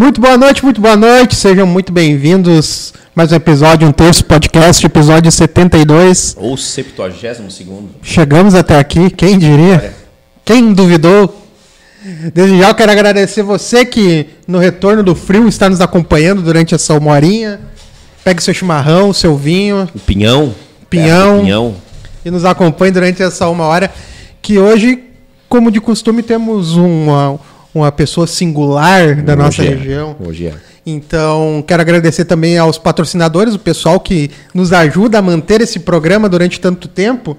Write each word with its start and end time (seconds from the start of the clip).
Muito 0.00 0.18
boa 0.18 0.38
noite, 0.38 0.64
muito 0.64 0.80
boa 0.80 0.96
noite. 0.96 1.36
Sejam 1.36 1.66
muito 1.66 1.92
bem-vindos. 1.92 2.94
Mais 3.14 3.30
um 3.32 3.34
episódio, 3.34 3.86
um 3.86 3.92
terço 3.92 4.24
podcast, 4.24 4.86
episódio 4.86 5.30
72. 5.30 6.36
Ou 6.38 6.56
72 6.56 7.52
segundo. 7.52 7.90
Chegamos 8.02 8.54
até 8.54 8.78
aqui, 8.78 9.10
quem 9.10 9.38
diria? 9.38 9.94
Quem 10.42 10.72
duvidou? 10.72 11.46
Desde 12.32 12.58
já 12.58 12.70
eu 12.70 12.74
quero 12.74 12.90
agradecer 12.90 13.42
você 13.42 13.84
que 13.84 14.26
no 14.48 14.56
retorno 14.56 15.02
do 15.02 15.14
frio 15.14 15.46
está 15.46 15.68
nos 15.68 15.82
acompanhando 15.82 16.40
durante 16.40 16.74
essa 16.74 16.94
uma 16.94 17.12
horinha. 17.12 17.60
Pegue 18.24 18.42
seu 18.42 18.54
chimarrão, 18.54 19.12
seu 19.12 19.36
vinho. 19.36 19.86
O 19.94 19.98
pinhão. 19.98 20.54
Pinhão. 20.88 21.40
É, 21.40 21.42
pinhão. 21.42 21.74
E 22.24 22.30
nos 22.30 22.46
acompanhe 22.46 22.90
durante 22.90 23.22
essa 23.22 23.50
uma 23.50 23.64
hora. 23.64 23.92
Que 24.40 24.58
hoje, 24.58 25.04
como 25.46 25.70
de 25.70 25.78
costume, 25.78 26.22
temos 26.22 26.74
uma, 26.74 27.38
uma 27.74 27.90
pessoa 27.92 28.26
singular 28.26 29.22
da 29.22 29.32
Hoje 29.32 29.42
nossa 29.42 29.62
é. 29.62 29.68
região. 29.68 30.16
Hoje 30.20 30.46
é. 30.46 30.54
Então, 30.84 31.62
quero 31.66 31.82
agradecer 31.82 32.24
também 32.24 32.56
aos 32.58 32.78
patrocinadores, 32.78 33.54
o 33.54 33.58
pessoal 33.58 34.00
que 34.00 34.30
nos 34.54 34.72
ajuda 34.72 35.18
a 35.18 35.22
manter 35.22 35.60
esse 35.60 35.78
programa 35.78 36.28
durante 36.28 36.58
tanto 36.58 36.88
tempo. 36.88 37.36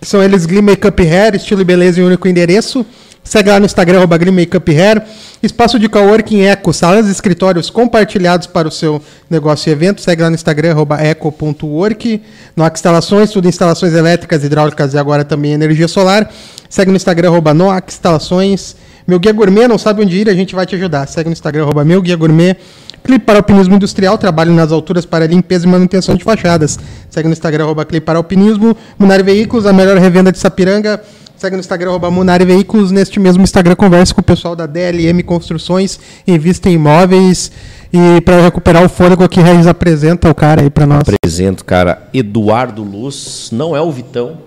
Que 0.00 0.06
são 0.06 0.22
eles 0.22 0.46
Glee 0.46 0.62
Makeup 0.62 1.00
Hair, 1.00 1.36
estilo 1.36 1.60
e 1.60 1.64
beleza 1.64 2.00
em 2.00 2.04
um 2.04 2.06
único 2.06 2.28
endereço. 2.28 2.84
Segue 3.24 3.50
lá 3.50 3.60
no 3.60 3.66
Instagram, 3.66 3.98
arroba 3.98 4.18
Makeup 4.18 4.68
Hair. 4.68 5.02
Espaço 5.42 5.78
de 5.78 5.88
coworking 5.88 6.40
Eco, 6.42 6.72
salas 6.72 7.06
e 7.06 7.12
escritórios 7.12 7.70
compartilhados 7.70 8.48
para 8.48 8.66
o 8.66 8.70
seu 8.70 9.00
negócio 9.30 9.70
e 9.70 9.72
evento. 9.72 10.00
Segue 10.02 10.22
lá 10.22 10.28
no 10.28 10.34
Instagram, 10.34 10.72
arroba 10.72 11.00
eco.work. 11.00 12.20
Noac 12.56 12.76
Instalações, 12.76 13.30
tudo 13.30 13.48
instalações 13.48 13.94
elétricas, 13.94 14.42
hidráulicas 14.42 14.92
e 14.92 14.98
agora 14.98 15.24
também 15.24 15.52
energia 15.52 15.86
solar. 15.86 16.28
Segue 16.68 16.90
no 16.90 16.96
Instagram, 16.96 17.28
arroba 17.28 17.54
Noac 17.54 17.92
Instalações. 17.92 18.74
Meu 19.06 19.18
Guia 19.18 19.32
Gourmet, 19.32 19.66
não 19.66 19.78
sabe 19.78 20.02
onde 20.02 20.16
ir, 20.16 20.28
a 20.28 20.34
gente 20.34 20.54
vai 20.54 20.66
te 20.66 20.74
ajudar. 20.74 21.06
Segue 21.06 21.28
no 21.28 21.32
Instagram, 21.32 21.62
arroba 21.64 21.84
Meu 21.84 22.00
Guia 22.00 22.16
Gourmet. 22.16 22.56
Clipe 23.02 23.24
para 23.24 23.38
Alpinismo 23.38 23.74
Industrial, 23.74 24.16
trabalho 24.16 24.52
nas 24.52 24.70
alturas 24.70 25.04
para 25.04 25.26
limpeza 25.26 25.66
e 25.66 25.68
manutenção 25.68 26.14
de 26.14 26.22
fachadas. 26.22 26.78
Segue 27.10 27.26
no 27.26 27.32
Instagram, 27.32 27.64
arroba 27.64 27.84
Clipe 27.84 28.06
para 28.06 28.18
Alpinismo. 28.18 28.76
Munari 28.98 29.22
Veículos, 29.22 29.66
a 29.66 29.72
melhor 29.72 29.98
revenda 29.98 30.30
de 30.30 30.38
Sapiranga. 30.38 31.02
Segue 31.36 31.56
no 31.56 31.60
Instagram, 31.60 31.90
arroba 31.90 32.08
Munari 32.08 32.44
Veículos. 32.44 32.92
Neste 32.92 33.18
mesmo 33.18 33.42
Instagram, 33.42 33.74
conversa 33.74 34.14
com 34.14 34.20
o 34.20 34.24
pessoal 34.24 34.54
da 34.54 34.66
DLM 34.66 35.20
Construções, 35.24 35.98
invista 36.24 36.68
em 36.68 36.74
imóveis. 36.74 37.50
E 37.92 38.20
para 38.20 38.40
recuperar 38.40 38.84
o 38.84 38.88
fôlego 38.88 39.24
aqui, 39.24 39.40
Regis 39.40 39.66
apresenta 39.66 40.30
o 40.30 40.34
cara 40.34 40.62
aí 40.62 40.70
para 40.70 40.86
nós. 40.86 41.00
Apresento, 41.00 41.64
cara, 41.64 42.08
Eduardo 42.14 42.84
Luz. 42.84 43.50
Não 43.52 43.76
é 43.76 43.80
o 43.80 43.90
Vitão. 43.90 44.38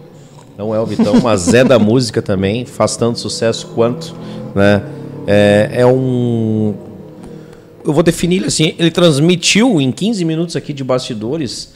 Não 0.57 0.73
é 0.73 0.79
o 0.79 0.85
Vitão, 0.85 1.19
mas 1.21 1.53
é 1.53 1.63
da 1.63 1.77
música 1.79 2.21
também. 2.21 2.65
Faz 2.65 2.95
tanto 2.95 3.19
sucesso 3.19 3.67
quanto. 3.75 4.15
Né? 4.55 4.81
É, 5.27 5.69
é 5.73 5.85
um. 5.85 6.73
Eu 7.83 7.93
vou 7.93 8.01
definir 8.01 8.37
ele 8.37 8.47
assim. 8.47 8.73
Ele 8.79 8.89
transmitiu 8.89 9.79
em 9.81 9.91
15 9.91 10.23
minutos 10.23 10.55
aqui 10.55 10.71
de 10.73 10.83
bastidores 10.83 11.73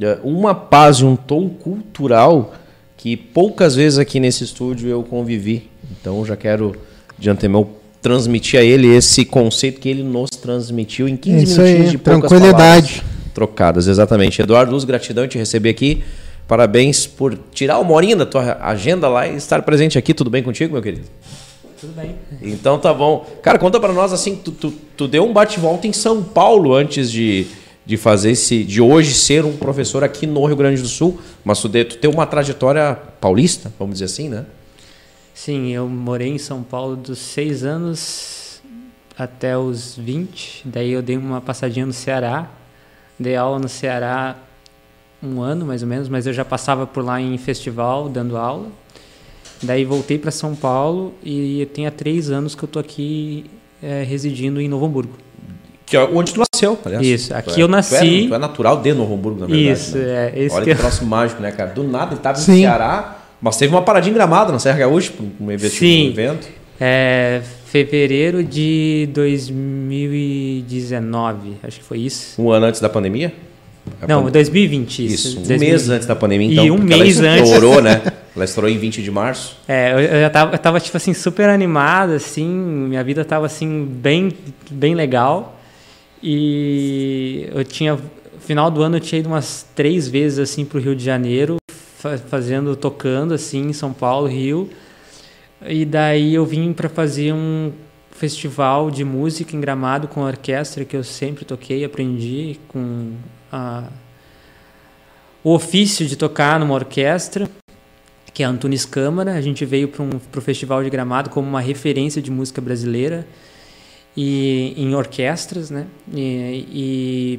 é, 0.00 0.18
uma 0.22 0.54
paz 0.54 0.98
e 0.98 1.04
um 1.04 1.16
tom 1.16 1.48
cultural 1.48 2.54
que 2.96 3.16
poucas 3.16 3.74
vezes 3.74 3.98
aqui 3.98 4.20
nesse 4.20 4.44
estúdio 4.44 4.88
eu 4.88 5.02
convivi. 5.02 5.68
Então 5.90 6.24
já 6.24 6.36
quero 6.36 6.76
de 7.18 7.28
antemão 7.28 7.68
transmitir 8.00 8.58
a 8.58 8.62
ele 8.62 8.86
esse 8.86 9.24
conceito 9.24 9.80
que 9.80 9.88
ele 9.88 10.02
nos 10.02 10.30
transmitiu 10.30 11.06
em 11.06 11.16
15 11.16 11.44
Isso 11.44 11.60
minutinhos 11.60 11.86
aí, 11.86 11.90
de 11.90 11.98
poucas 11.98 12.30
tranquilidade. 12.30 13.02
trocadas, 13.34 13.86
exatamente. 13.86 14.40
Eduardo 14.40 14.72
Luz, 14.72 14.84
gratidão 14.84 15.28
te 15.28 15.36
receber 15.36 15.70
aqui. 15.70 16.02
Parabéns 16.48 17.06
por 17.06 17.38
tirar 17.52 17.78
uma 17.78 17.92
horinha 17.92 18.16
da 18.16 18.26
tua 18.26 18.58
agenda 18.62 19.08
lá 19.08 19.28
e 19.28 19.36
estar 19.36 19.62
presente 19.62 19.98
aqui. 19.98 20.14
Tudo 20.14 20.30
bem 20.30 20.42
contigo, 20.42 20.72
meu 20.72 20.82
querido? 20.82 21.04
Tudo 21.80 21.94
bem. 21.94 22.16
Então 22.42 22.78
tá 22.78 22.92
bom. 22.92 23.26
Cara, 23.42 23.58
conta 23.58 23.80
pra 23.80 23.92
nós 23.92 24.12
assim, 24.12 24.36
tu, 24.36 24.52
tu, 24.52 24.70
tu 24.70 25.08
deu 25.08 25.24
um 25.24 25.32
bate-volta 25.32 25.86
em 25.86 25.92
São 25.92 26.22
Paulo 26.22 26.74
antes 26.74 27.10
de, 27.10 27.46
de 27.86 27.96
fazer 27.96 28.32
esse. 28.32 28.62
de 28.62 28.82
hoje 28.82 29.14
ser 29.14 29.44
um 29.44 29.56
professor 29.56 30.04
aqui 30.04 30.26
no 30.26 30.44
Rio 30.44 30.56
Grande 30.56 30.82
do 30.82 30.88
Sul, 30.88 31.18
mas 31.42 31.60
tu, 31.60 31.68
de, 31.68 31.84
tu 31.84 31.96
tem 31.96 32.10
uma 32.10 32.26
trajetória 32.26 32.94
paulista, 33.20 33.72
vamos 33.78 33.94
dizer 33.94 34.04
assim, 34.04 34.28
né? 34.28 34.44
Sim, 35.32 35.70
eu 35.70 35.88
morei 35.88 36.28
em 36.28 36.38
São 36.38 36.62
Paulo 36.62 36.96
dos 36.96 37.18
6 37.18 37.64
anos 37.64 38.60
até 39.16 39.56
os 39.56 39.96
20. 39.96 40.62
Daí 40.66 40.90
eu 40.90 41.00
dei 41.00 41.16
uma 41.16 41.40
passadinha 41.40 41.86
no 41.86 41.94
Ceará. 41.94 42.50
Dei 43.18 43.36
aula 43.36 43.58
no 43.58 43.68
Ceará 43.68 44.36
um 45.22 45.40
ano 45.40 45.66
mais 45.66 45.82
ou 45.82 45.88
menos, 45.88 46.08
mas 46.08 46.26
eu 46.26 46.32
já 46.32 46.44
passava 46.44 46.86
por 46.86 47.04
lá 47.04 47.20
em 47.20 47.36
festival 47.38 48.08
dando 48.08 48.36
aula. 48.36 48.68
Daí 49.62 49.84
voltei 49.84 50.18
para 50.18 50.30
São 50.30 50.54
Paulo 50.54 51.12
e 51.22 51.68
tem 51.74 51.86
há 51.86 51.90
três 51.90 52.30
anos 52.30 52.54
que 52.54 52.62
eu 52.62 52.68
tô 52.68 52.78
aqui 52.78 53.44
eh, 53.82 54.04
residindo 54.08 54.60
em 54.60 54.68
Novo 54.68 54.86
Hamburgo. 54.86 55.12
Que 55.84 55.96
é 55.96 56.04
onde 56.04 56.32
tu 56.32 56.40
nasceu, 56.40 56.78
aliás. 56.84 57.04
Isso, 57.06 57.34
aqui 57.34 57.60
é- 57.60 57.62
eu 57.62 57.68
nasci- 57.68 57.96
Tu 57.96 58.24
é, 58.26 58.28
tu 58.28 58.34
é 58.34 58.38
natural 58.38 58.76
de 58.80 58.94
Novo 58.94 59.14
Hamburgo, 59.14 59.40
na 59.40 59.46
verdade. 59.46 59.70
Isso, 59.70 59.98
né? 59.98 60.32
é, 60.34 60.44
esse 60.44 60.54
Olha 60.54 60.64
que 60.64 60.74
que 60.74 60.80
troço 60.80 61.04
mágico, 61.04 61.42
né, 61.42 61.50
cara? 61.50 61.70
Do 61.70 61.82
nada 61.82 62.14
ele 62.14 62.20
tava 62.20 62.38
no 62.38 62.44
Sim. 62.44 62.60
Ceará, 62.60 63.18
mas 63.42 63.56
teve 63.56 63.74
uma 63.74 63.82
paradinha 63.82 64.12
em 64.12 64.14
gramado 64.14 64.52
na 64.52 64.58
Serra 64.58 64.78
Gaúcha, 64.78 65.12
um 65.40 65.50
evento. 65.50 65.72
Sim. 65.74 66.06
Um 66.06 66.10
evento. 66.10 66.48
É 66.80 67.42
fevereiro 67.66 68.42
de 68.42 69.08
2019, 69.12 71.56
acho 71.62 71.78
que 71.80 71.84
foi 71.84 71.98
isso. 71.98 72.40
Um 72.40 72.50
ano 72.50 72.66
antes 72.66 72.80
da 72.80 72.88
pandemia? 72.88 73.32
A 74.02 74.06
Não, 74.06 74.24
pan- 74.24 74.30
2020, 74.30 75.04
isso. 75.06 75.14
Isso, 75.14 75.28
um 75.38 75.42
2020. 75.42 75.60
mês 75.68 75.88
antes 75.90 76.06
da 76.06 76.16
pandemia, 76.16 76.48
E 76.48 76.52
então. 76.52 76.74
um 76.76 76.78
porque 76.80 76.96
mês 76.96 77.18
ela 77.20 77.28
antes. 77.34 77.50
estourou, 77.50 77.82
né? 77.82 78.02
Ela 78.34 78.44
estourou 78.44 78.70
em 78.70 78.78
20 78.78 79.02
de 79.02 79.10
março. 79.10 79.56
É, 79.66 79.92
eu, 79.92 79.98
eu 80.00 80.20
já 80.22 80.30
tava, 80.30 80.54
eu 80.54 80.58
tava, 80.58 80.80
tipo 80.80 80.96
assim, 80.96 81.12
super 81.12 81.48
animada, 81.48 82.14
assim, 82.14 82.46
minha 82.48 83.02
vida 83.02 83.24
tava, 83.24 83.46
assim, 83.46 83.84
bem, 83.84 84.32
bem 84.70 84.94
legal. 84.94 85.58
E 86.22 87.48
eu 87.54 87.64
tinha, 87.64 87.98
final 88.40 88.70
do 88.70 88.82
ano 88.82 88.96
eu 88.96 89.00
tinha 89.00 89.18
ido 89.18 89.28
umas 89.28 89.66
três 89.74 90.06
vezes, 90.08 90.38
assim, 90.38 90.64
pro 90.64 90.78
Rio 90.80 90.94
de 90.94 91.04
Janeiro, 91.04 91.56
fa- 91.98 92.18
fazendo, 92.18 92.76
tocando, 92.76 93.34
assim, 93.34 93.68
em 93.68 93.72
São 93.72 93.92
Paulo, 93.92 94.26
Rio. 94.28 94.70
E 95.66 95.84
daí 95.84 96.34
eu 96.34 96.46
vim 96.46 96.72
para 96.72 96.88
fazer 96.88 97.32
um 97.34 97.72
festival 98.12 98.90
de 98.90 99.04
música 99.04 99.56
em 99.56 99.60
Gramado 99.60 100.06
com 100.08 100.20
orquestra 100.22 100.84
que 100.84 100.96
eu 100.96 101.02
sempre 101.02 101.44
toquei, 101.44 101.84
aprendi 101.84 102.58
com 102.68 103.12
a, 103.50 103.84
o 105.42 105.54
ofício 105.54 106.06
de 106.06 106.16
tocar 106.16 106.58
numa 106.60 106.74
orquestra 106.74 107.48
que 108.32 108.42
é 108.42 108.46
a 108.46 108.48
Antunes 108.48 108.84
Câmara. 108.84 109.34
A 109.34 109.40
gente 109.40 109.64
veio 109.64 109.88
para 109.88 110.02
um, 110.02 110.10
o 110.36 110.40
Festival 110.40 110.82
de 110.82 110.90
Gramado 110.90 111.30
como 111.30 111.48
uma 111.48 111.60
referência 111.60 112.22
de 112.22 112.30
música 112.30 112.60
brasileira 112.60 113.26
e 114.16 114.74
em 114.76 114.94
orquestras, 114.94 115.70
né? 115.70 115.86
E, 116.12 117.38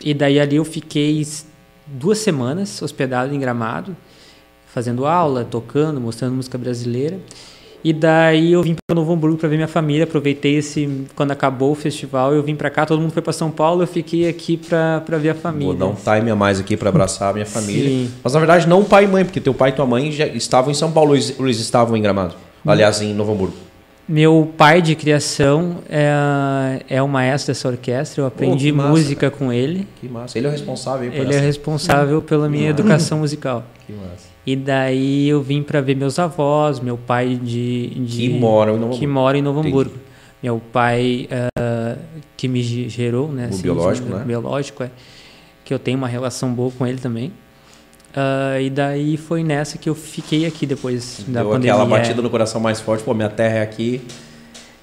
e, 0.00 0.10
e 0.10 0.14
daí 0.14 0.38
ali 0.38 0.56
eu 0.56 0.64
fiquei 0.64 1.26
duas 1.86 2.18
semanas 2.18 2.80
hospedado 2.82 3.34
em 3.34 3.38
Gramado, 3.38 3.96
fazendo 4.66 5.06
aula, 5.06 5.44
tocando, 5.44 6.00
mostrando 6.00 6.34
música 6.34 6.58
brasileira. 6.58 7.18
E 7.86 7.92
daí 7.92 8.50
eu 8.52 8.64
vim 8.64 8.74
para 8.84 8.96
Novo 8.96 9.12
Hamburgo 9.12 9.36
para 9.38 9.48
ver 9.48 9.54
minha 9.54 9.68
família. 9.68 10.02
Aproveitei 10.02 10.56
esse 10.56 11.06
quando 11.14 11.30
acabou 11.30 11.70
o 11.70 11.74
festival, 11.76 12.34
eu 12.34 12.42
vim 12.42 12.56
para 12.56 12.68
cá. 12.68 12.84
Todo 12.84 13.00
mundo 13.00 13.12
foi 13.12 13.22
para 13.22 13.32
São 13.32 13.48
Paulo, 13.48 13.84
eu 13.84 13.86
fiquei 13.86 14.28
aqui 14.28 14.56
para 14.56 15.18
ver 15.18 15.28
a 15.30 15.34
família. 15.36 15.68
Vou 15.68 15.76
dar 15.76 15.86
um 15.86 15.94
time 15.94 16.28
a 16.28 16.34
mais 16.34 16.58
aqui 16.58 16.76
pra 16.76 16.88
abraçar 16.88 17.30
a 17.30 17.32
minha 17.32 17.46
família. 17.46 17.88
Sim. 17.88 18.10
Mas 18.24 18.32
na 18.32 18.40
verdade 18.40 18.68
não 18.68 18.82
pai 18.82 19.04
e 19.04 19.06
mãe, 19.06 19.24
porque 19.24 19.40
teu 19.40 19.54
pai 19.54 19.70
e 19.70 19.72
tua 19.72 19.86
mãe 19.86 20.10
já 20.10 20.26
estavam 20.26 20.72
em 20.72 20.74
São 20.74 20.90
Paulo, 20.90 21.14
eles, 21.14 21.38
eles 21.38 21.60
estavam 21.60 21.96
em 21.96 22.02
Gramado. 22.02 22.34
Aliás, 22.66 23.00
em 23.00 23.14
Novo 23.14 23.32
Hamburgo. 23.32 23.54
Meu 24.08 24.52
pai 24.56 24.82
de 24.82 24.96
criação 24.96 25.76
é, 25.88 26.82
é 26.88 27.00
o 27.00 27.06
maestro 27.06 27.52
dessa 27.52 27.68
orquestra. 27.68 28.22
Eu 28.22 28.26
aprendi 28.26 28.66
que 28.66 28.72
massa, 28.72 28.88
música 28.88 29.30
com 29.30 29.52
ele. 29.52 29.86
Que 30.00 30.08
massa. 30.08 30.36
Ele 30.36 30.48
é 30.48 30.50
o 30.50 30.52
responsável 30.52 31.08
por 31.12 31.16
Ele 31.20 31.32
é 31.32 31.36
essa- 31.36 31.44
responsável 31.46 32.20
pela 32.20 32.48
minha 32.48 32.70
educação 32.70 33.18
musical. 33.20 33.64
Que 33.86 33.92
massa. 33.92 34.35
E 34.46 34.54
daí 34.54 35.28
eu 35.28 35.42
vim 35.42 35.62
para 35.62 35.80
ver 35.80 35.96
meus 35.96 36.18
avós, 36.18 36.78
meu 36.78 36.96
pai 36.96 37.34
de, 37.42 37.88
de 37.88 38.16
Que 38.16 38.28
moram 38.38 38.76
em 38.76 38.78
Novo 38.78 38.98
que 38.98 39.06
mora 39.06 39.36
em 39.36 39.42
Novo 39.42 39.58
Entendi. 39.60 39.74
Hamburgo. 39.74 39.94
Meu 40.42 40.60
pai 40.72 41.28
ah, 41.58 41.96
que 42.36 42.46
me 42.46 42.62
ge- 42.62 42.88
gerou, 42.88 43.32
né? 43.32 43.50
O 43.52 43.56
biológico, 43.58 44.08
né? 44.08 44.22
Biológico 44.24 44.84
é 44.84 44.90
que 45.64 45.74
eu 45.74 45.78
tenho 45.80 45.98
uma 45.98 46.06
relação 46.06 46.52
boa 46.54 46.70
com 46.70 46.86
ele 46.86 46.98
também. 46.98 47.32
Ah, 48.14 48.60
e 48.60 48.70
daí 48.70 49.16
foi 49.16 49.42
nessa 49.42 49.78
que 49.78 49.88
eu 49.88 49.94
fiquei 49.96 50.46
aqui 50.46 50.64
depois 50.64 51.24
da 51.26 51.40
Deu 51.42 51.50
pandemia. 51.50 51.72
aquela 51.74 51.88
batida 51.88 52.22
no 52.22 52.30
coração 52.30 52.60
mais 52.60 52.80
forte, 52.80 53.02
pô, 53.02 53.12
minha 53.14 53.28
terra 53.28 53.56
é 53.56 53.62
aqui. 53.62 54.00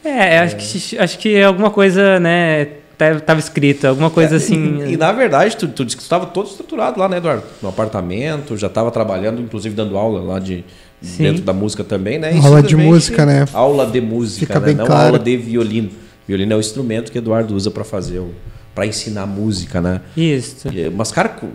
É, 0.03 0.39
acho 0.39 0.57
que 0.57 0.97
acho 0.97 1.17
que 1.17 1.41
alguma 1.41 1.71
coisa, 1.71 2.19
né? 2.19 2.67
Tá- 2.97 3.19
Tava 3.19 3.39
escrito, 3.39 3.85
alguma 3.85 4.09
coisa 4.09 4.35
assim. 4.37 4.81
É, 4.83 4.91
E, 4.91 4.97
na 4.97 5.11
verdade, 5.11 5.55
tu, 5.57 5.67
tu 5.67 5.83
disse 5.85 5.95
que 5.97 6.01
tu 6.01 6.05
estava 6.05 6.25
todo 6.25 6.47
estruturado 6.47 6.99
lá, 6.99 7.07
né, 7.09 7.17
Eduardo? 7.17 7.43
No 7.61 7.69
apartamento, 7.69 8.55
já 8.57 8.67
estava 8.67 8.91
trabalhando, 8.91 9.41
inclusive 9.41 9.75
dando 9.75 9.97
aula 9.97 10.21
lá 10.21 10.39
de 10.39 10.63
Sim. 11.01 11.23
dentro 11.23 11.43
da 11.43 11.53
música 11.53 11.83
também, 11.83 12.17
né? 12.19 12.35
E 12.35 12.39
Aula 12.39 12.61
de 12.63 12.75
música, 12.75 13.25
né? 13.25 13.45
Aula 13.53 13.85
de 13.87 13.99
música, 14.01 14.45
Fica 14.47 14.59
né? 14.59 14.65
bem 14.67 14.75
Não 14.75 14.85
claro. 14.85 15.05
aula 15.07 15.19
de 15.19 15.35
violino. 15.37 15.89
Violino 16.27 16.53
é 16.53 16.55
o 16.55 16.59
instrumento 16.59 17.11
que 17.11 17.17
Eduardo 17.17 17.53
usa 17.55 17.69
para 17.69 17.83
fazer, 17.83 18.19
o- 18.19 18.31
para 18.73 18.85
ensinar 18.87 19.25
música, 19.25 19.81
né? 19.81 20.01
Isso. 20.15 20.67
E, 20.69 20.89
Mas, 20.89 21.11
cara, 21.11 21.29
co- 21.29 21.47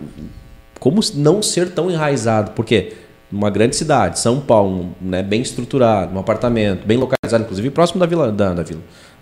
como 0.79 1.01
não 1.15 1.41
ser 1.41 1.71
tão 1.71 1.89
enraizado? 1.89 2.51
Porque 2.51 2.93
numa 3.31 3.49
grande 3.49 3.75
cidade, 3.75 4.19
São 4.19 4.39
Paulo, 4.39 4.89
né, 5.01 5.21
bem 5.21 5.41
estruturado, 5.41 6.15
um 6.15 6.19
apartamento, 6.19 6.85
bem 6.85 6.97
localizado, 6.97 7.43
inclusive 7.43 7.69
próximo 7.69 7.99
da 7.99 8.05
vila, 8.05 8.31
da, 8.31 8.53
da 8.53 8.63
vila, 8.63 8.79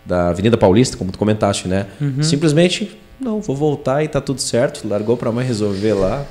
da 0.08 0.30
Avenida 0.30 0.58
Paulista, 0.58 0.96
como 0.96 1.12
tu 1.12 1.20
comentaste, 1.20 1.68
né? 1.68 1.88
Uhum. 2.00 2.24
Simplesmente, 2.24 2.98
não, 3.20 3.42
vou 3.42 3.56
voltar 3.56 4.04
e 4.04 4.08
tá 4.08 4.22
tudo 4.22 4.40
certo. 4.40 4.88
Largou 4.88 5.18
para 5.18 5.30
a 5.30 5.32
mãe 5.32 5.46
resolver 5.46 5.94
lá. 5.94 6.26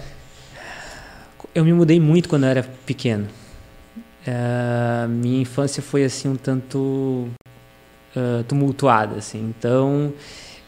Eu 1.54 1.64
me 1.64 1.72
mudei 1.72 2.00
muito 2.00 2.28
quando 2.28 2.44
eu 2.44 2.50
era 2.50 2.62
pequeno. 2.84 3.26
Uh, 4.26 5.08
minha 5.08 5.40
infância 5.40 5.82
foi 5.82 6.04
assim 6.04 6.28
um 6.28 6.36
tanto 6.36 7.28
uh, 8.16 8.42
tumultuada, 8.48 9.16
assim. 9.16 9.54
Então 9.56 10.12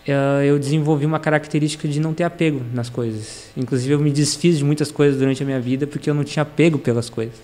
uh, 0.06 0.43
eu 0.43 0.58
desenvolvi 0.58 1.06
uma 1.06 1.19
característica 1.19 1.88
de 1.88 1.99
não 1.99 2.12
ter 2.14 2.25
apego 2.25 2.61
nas 2.72 2.88
coisas. 2.88 3.50
Inclusive 3.56 3.94
eu 3.94 3.99
me 3.99 4.11
desfiz 4.11 4.58
de 4.58 4.64
muitas 4.64 4.93
coisas 4.93 5.19
durante 5.19 5.43
a 5.43 5.46
minha 5.46 5.61
vida 5.61 5.87
porque 5.87 6.08
eu 6.08 6.14
não 6.14 6.25
tinha 6.25 6.43
apego 6.43 6.78
pelas 6.78 7.11
coisas. 7.11 7.34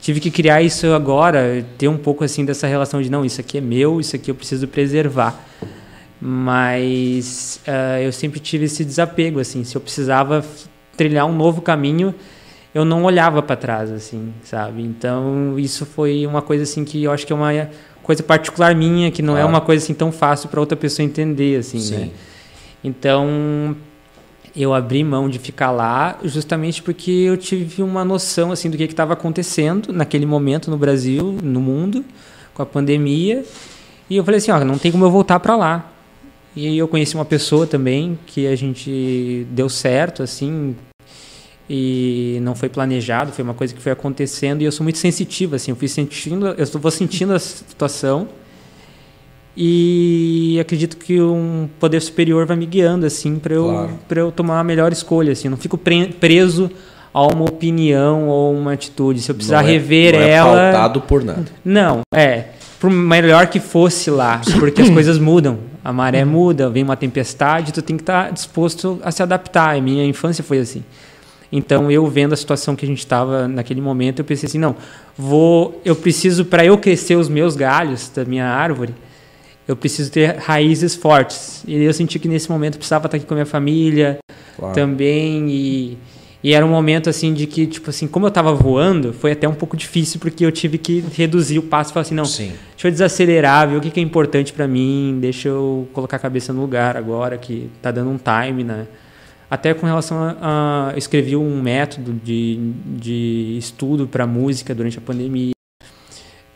Tive 0.00 0.20
que 0.20 0.30
criar 0.30 0.62
isso 0.62 0.86
agora, 0.92 1.64
ter 1.76 1.88
um 1.88 1.98
pouco 1.98 2.24
assim 2.24 2.44
dessa 2.44 2.66
relação 2.66 3.02
de 3.02 3.10
não, 3.10 3.24
isso 3.24 3.40
aqui 3.40 3.58
é 3.58 3.60
meu, 3.60 4.00
isso 4.00 4.14
aqui 4.14 4.30
eu 4.30 4.34
preciso 4.34 4.68
preservar. 4.68 5.44
Mas 6.20 7.60
eu 8.04 8.12
sempre 8.12 8.40
tive 8.40 8.64
esse 8.64 8.84
desapego, 8.84 9.38
assim. 9.40 9.64
Se 9.64 9.76
eu 9.76 9.80
precisava 9.80 10.44
trilhar 10.96 11.26
um 11.26 11.32
novo 11.32 11.62
caminho, 11.62 12.14
eu 12.74 12.84
não 12.84 13.04
olhava 13.04 13.42
para 13.42 13.56
trás, 13.56 13.90
assim, 13.90 14.32
sabe? 14.42 14.82
Então, 14.82 15.58
isso 15.58 15.86
foi 15.86 16.26
uma 16.26 16.42
coisa, 16.42 16.64
assim, 16.64 16.84
que 16.84 17.04
eu 17.04 17.12
acho 17.12 17.26
que 17.26 17.32
é 17.32 17.36
uma 17.36 17.68
coisa 18.02 18.22
particular 18.22 18.74
minha, 18.74 19.10
que 19.10 19.22
não 19.22 19.36
é 19.36 19.44
uma 19.44 19.60
coisa, 19.60 19.84
assim, 19.84 19.94
tão 19.94 20.10
fácil 20.10 20.48
para 20.48 20.60
outra 20.60 20.76
pessoa 20.76 21.04
entender, 21.04 21.58
assim, 21.58 21.80
Sim. 21.80 21.96
né? 21.96 22.10
Então, 22.82 23.76
eu 24.62 24.74
abri 24.74 25.04
mão 25.04 25.28
de 25.28 25.38
ficar 25.38 25.70
lá 25.70 26.18
justamente 26.24 26.82
porque 26.82 27.10
eu 27.10 27.36
tive 27.36 27.82
uma 27.82 28.04
noção, 28.04 28.50
assim, 28.50 28.68
do 28.68 28.76
que 28.76 28.82
estava 28.82 29.12
acontecendo 29.12 29.92
naquele 29.92 30.26
momento 30.26 30.70
no 30.70 30.76
Brasil, 30.76 31.38
no 31.42 31.60
mundo, 31.60 32.04
com 32.54 32.62
a 32.62 32.66
pandemia. 32.66 33.44
E 34.10 34.16
eu 34.16 34.24
falei 34.24 34.38
assim, 34.38 34.50
ó, 34.50 34.64
não 34.64 34.78
tem 34.78 34.90
como 34.90 35.04
eu 35.04 35.10
voltar 35.10 35.38
para 35.40 35.54
lá. 35.54 35.92
E 36.56 36.76
eu 36.76 36.88
conheci 36.88 37.14
uma 37.14 37.24
pessoa 37.24 37.66
também 37.66 38.18
que 38.26 38.46
a 38.46 38.56
gente 38.56 39.46
deu 39.50 39.68
certo, 39.68 40.22
assim, 40.22 40.74
e 41.70 42.38
não 42.42 42.54
foi 42.54 42.68
planejado, 42.68 43.30
foi 43.30 43.44
uma 43.44 43.54
coisa 43.54 43.74
que 43.74 43.80
foi 43.80 43.92
acontecendo 43.92 44.62
e 44.62 44.64
eu 44.64 44.72
sou 44.72 44.82
muito 44.82 44.98
sensitivo 44.98 45.54
assim, 45.54 45.70
eu 45.70 45.76
fui 45.76 45.86
sentindo, 45.86 46.46
eu 46.48 46.66
vou 46.80 46.90
sentindo 46.90 47.34
a 47.34 47.38
situação 47.38 48.26
e 49.56 50.58
acredito 50.60 50.96
que 50.96 51.20
um 51.20 51.68
poder 51.80 52.00
superior 52.00 52.46
vai 52.46 52.56
me 52.56 52.66
guiando 52.66 53.04
assim 53.04 53.38
para 53.38 53.54
eu 53.54 53.64
claro. 53.64 53.90
para 54.06 54.20
eu 54.20 54.30
tomar 54.30 54.60
a 54.60 54.64
melhor 54.64 54.92
escolha 54.92 55.32
assim, 55.32 55.48
eu 55.48 55.50
não 55.50 55.58
fico 55.58 55.78
preso 55.78 56.70
a 57.12 57.26
uma 57.26 57.44
opinião 57.44 58.28
ou 58.28 58.54
uma 58.54 58.72
atitude, 58.72 59.20
se 59.20 59.30
eu 59.30 59.34
precisar 59.34 59.62
não 59.62 59.68
é, 59.68 59.72
rever 59.72 60.14
não 60.14 60.20
ela, 60.20 60.60
é 60.60 60.72
pautado 60.72 61.00
por 61.00 61.24
nada. 61.24 61.46
Não, 61.64 62.02
é, 62.14 62.44
por 62.78 62.90
melhor 62.90 63.48
que 63.48 63.58
fosse 63.58 64.10
lá, 64.10 64.40
porque 64.58 64.82
as 64.82 64.90
coisas 64.90 65.18
mudam, 65.18 65.58
a 65.84 65.92
maré 65.92 66.24
muda, 66.24 66.70
vem 66.70 66.84
uma 66.84 66.96
tempestade, 66.96 67.72
tu 67.72 67.82
tem 67.82 67.96
que 67.96 68.02
estar 68.02 68.30
disposto 68.30 69.00
a 69.02 69.10
se 69.10 69.22
adaptar. 69.22 69.76
A 69.76 69.80
minha 69.80 70.04
infância 70.04 70.44
foi 70.44 70.58
assim. 70.58 70.84
Então, 71.50 71.90
eu 71.90 72.06
vendo 72.06 72.34
a 72.34 72.36
situação 72.36 72.76
que 72.76 72.84
a 72.84 72.88
gente 72.88 72.98
estava 72.98 73.48
naquele 73.48 73.80
momento, 73.80 74.18
eu 74.18 74.24
pensei 74.24 74.46
assim, 74.46 74.58
não, 74.58 74.76
vou, 75.16 75.80
eu 75.84 75.96
preciso 75.96 76.44
para 76.44 76.64
eu 76.64 76.76
crescer 76.76 77.16
os 77.16 77.28
meus 77.28 77.56
galhos 77.56 78.10
da 78.14 78.24
minha 78.24 78.46
árvore, 78.46 78.94
eu 79.68 79.76
preciso 79.76 80.10
ter 80.10 80.36
raízes 80.36 80.94
fortes. 80.94 81.62
E 81.68 81.76
eu 81.76 81.92
senti 81.92 82.18
que 82.18 82.26
nesse 82.26 82.50
momento 82.50 82.74
eu 82.74 82.78
precisava 82.78 83.06
estar 83.06 83.18
aqui 83.18 83.26
com 83.26 83.34
a 83.34 83.36
minha 83.36 83.46
família 83.46 84.18
claro. 84.56 84.74
também 84.74 85.46
e, 85.50 85.98
e 86.42 86.54
era 86.54 86.64
um 86.64 86.70
momento 86.70 87.10
assim 87.10 87.34
de 87.34 87.46
que 87.46 87.66
tipo 87.66 87.90
assim, 87.90 88.08
como 88.08 88.24
eu 88.24 88.28
estava 88.28 88.54
voando, 88.54 89.12
foi 89.12 89.32
até 89.32 89.46
um 89.46 89.54
pouco 89.54 89.76
difícil 89.76 90.18
porque 90.18 90.44
eu 90.44 90.50
tive 90.50 90.78
que 90.78 91.04
reduzir 91.14 91.58
o 91.58 91.62
passo 91.62 91.90
e 91.90 91.92
falar 91.92 92.02
assim, 92.02 92.14
não, 92.14 92.24
Sim. 92.24 92.52
deixa 92.70 92.88
eu 92.88 92.90
desacelerar, 92.90 93.68
ver 93.68 93.76
o 93.76 93.80
que, 93.80 93.90
que 93.90 94.00
é 94.00 94.02
importante 94.02 94.54
para 94.54 94.66
mim, 94.66 95.18
deixa 95.20 95.48
eu 95.48 95.86
colocar 95.92 96.16
a 96.16 96.20
cabeça 96.20 96.50
no 96.50 96.62
lugar 96.62 96.96
agora 96.96 97.36
que 97.36 97.70
está 97.76 97.90
dando 97.90 98.10
um 98.10 98.18
time, 98.18 98.64
né? 98.64 98.86
até 99.50 99.72
com 99.72 99.86
relação 99.86 100.18
a, 100.40 100.92
a 100.92 100.98
escrevi 100.98 101.34
um 101.34 101.62
método 101.62 102.12
de, 102.12 102.72
de 102.84 103.56
estudo 103.58 104.06
para 104.06 104.26
música 104.26 104.74
durante 104.74 104.98
a 104.98 105.00
pandemia. 105.00 105.57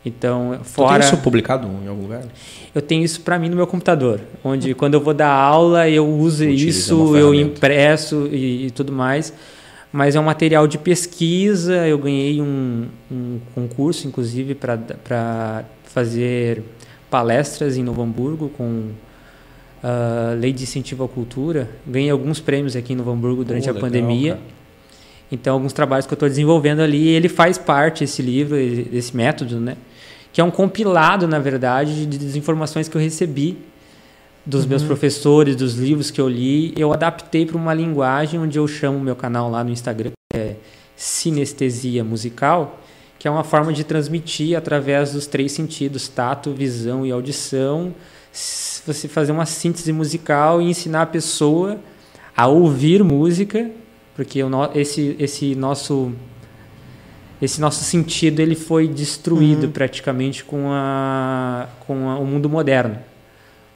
Então, 0.05 0.59
fora. 0.63 0.99
Tu 0.99 0.99
tem 0.99 1.13
isso 1.13 1.23
publicado 1.23 1.67
em 1.67 1.87
algum 1.87 2.01
lugar? 2.01 2.23
Eu 2.75 2.81
tenho 2.81 3.03
isso 3.03 3.21
para 3.21 3.39
mim 3.39 3.49
no 3.49 3.55
meu 3.55 3.65
computador, 3.65 4.19
onde 4.43 4.73
quando 4.73 4.95
eu 4.95 5.01
vou 5.01 5.13
dar 5.13 5.31
aula 5.31 5.89
eu 5.89 6.07
uso 6.07 6.43
isso, 6.43 7.15
eu 7.15 7.33
impresso 7.33 8.27
e, 8.31 8.67
e, 8.67 8.71
tudo 8.71 8.91
mais. 8.91 9.33
Mas 9.91 10.15
é 10.15 10.19
um 10.19 10.23
material 10.23 10.67
de 10.67 10.77
pesquisa. 10.77 11.87
Eu 11.87 11.99
ganhei 11.99 12.41
um, 12.41 12.87
um 13.11 13.39
concurso, 13.53 14.07
inclusive, 14.07 14.55
para 14.55 15.63
fazer 15.83 16.63
palestras 17.11 17.77
em 17.77 17.83
Novo 17.83 18.01
Hamburgo 18.01 18.49
com 18.49 18.89
uh, 19.83 20.39
Lei 20.39 20.51
de 20.51 20.63
Incentivo 20.63 21.03
à 21.03 21.07
Cultura. 21.07 21.69
Ganhei 21.85 22.09
alguns 22.09 22.39
prêmios 22.39 22.75
aqui 22.75 22.93
em 22.93 22.95
Novo 22.95 23.11
Hamburgo 23.11 23.43
durante 23.43 23.69
a 23.69 23.71
legal, 23.71 23.87
pandemia. 23.87 24.33
Cara. 24.33 24.43
Então, 25.31 25.53
alguns 25.53 25.73
trabalhos 25.73 26.07
que 26.07 26.13
eu 26.13 26.15
estou 26.15 26.27
desenvolvendo 26.27 26.79
ali, 26.79 27.07
ele 27.07 27.29
faz 27.29 27.57
parte, 27.57 28.03
esse 28.03 28.21
livro, 28.21 28.57
esse 28.57 29.15
método, 29.15 29.59
né? 29.59 29.77
Que 30.33 30.41
é 30.41 30.43
um 30.43 30.51
compilado, 30.51 31.27
na 31.27 31.39
verdade, 31.39 32.05
de 32.05 32.17
desinformações 32.17 32.89
que 32.89 32.97
eu 32.97 33.01
recebi 33.01 33.57
dos 34.45 34.63
uhum. 34.63 34.69
meus 34.69 34.83
professores, 34.83 35.55
dos 35.55 35.75
livros 35.75 36.11
que 36.11 36.19
eu 36.19 36.27
li. 36.27 36.73
Eu 36.75 36.91
adaptei 36.91 37.45
para 37.45 37.55
uma 37.55 37.73
linguagem 37.73 38.39
onde 38.39 38.57
eu 38.57 38.67
chamo 38.67 38.99
meu 38.99 39.15
canal 39.15 39.49
lá 39.49 39.63
no 39.63 39.69
Instagram, 39.69 40.11
que 40.31 40.37
é 40.37 40.55
Sinestesia 40.95 42.03
Musical, 42.03 42.79
que 43.17 43.27
é 43.27 43.31
uma 43.31 43.43
forma 43.43 43.71
de 43.71 43.83
transmitir 43.83 44.57
através 44.57 45.13
dos 45.13 45.27
três 45.27 45.51
sentidos, 45.51 46.07
tato, 46.07 46.51
visão 46.51 47.05
e 47.05 47.11
audição, 47.11 47.93
você 48.31 49.07
fazer 49.07 49.31
uma 49.31 49.45
síntese 49.45 49.93
musical 49.93 50.61
e 50.61 50.65
ensinar 50.65 51.03
a 51.03 51.05
pessoa 51.05 51.79
a 52.35 52.47
ouvir 52.47 53.03
música, 53.03 53.69
porque 54.15 54.39
esse, 54.73 55.15
esse 55.19 55.55
nosso 55.55 56.11
esse 57.41 57.59
nosso 57.59 57.83
sentido 57.83 58.39
ele 58.39 58.55
foi 58.55 58.87
destruído 58.87 59.65
uhum. 59.65 59.71
praticamente 59.71 60.43
com, 60.43 60.67
a, 60.71 61.67
com 61.85 62.09
a, 62.09 62.17
o 62.17 62.25
mundo 62.25 62.49
moderno 62.49 62.97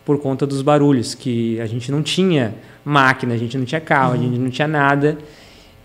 por 0.05 0.19
conta 0.19 0.47
dos 0.47 0.61
barulhos 0.61 1.13
que 1.13 1.59
a 1.59 1.65
gente 1.65 1.91
não 1.91 2.01
tinha 2.01 2.55
máquina, 2.85 3.33
a 3.33 3.37
gente 3.37 3.57
não 3.57 3.65
tinha 3.65 3.81
carro, 3.81 4.13
uhum. 4.13 4.19
a 4.19 4.23
gente 4.23 4.37
não 4.37 4.49
tinha 4.49 4.67
nada 4.67 5.17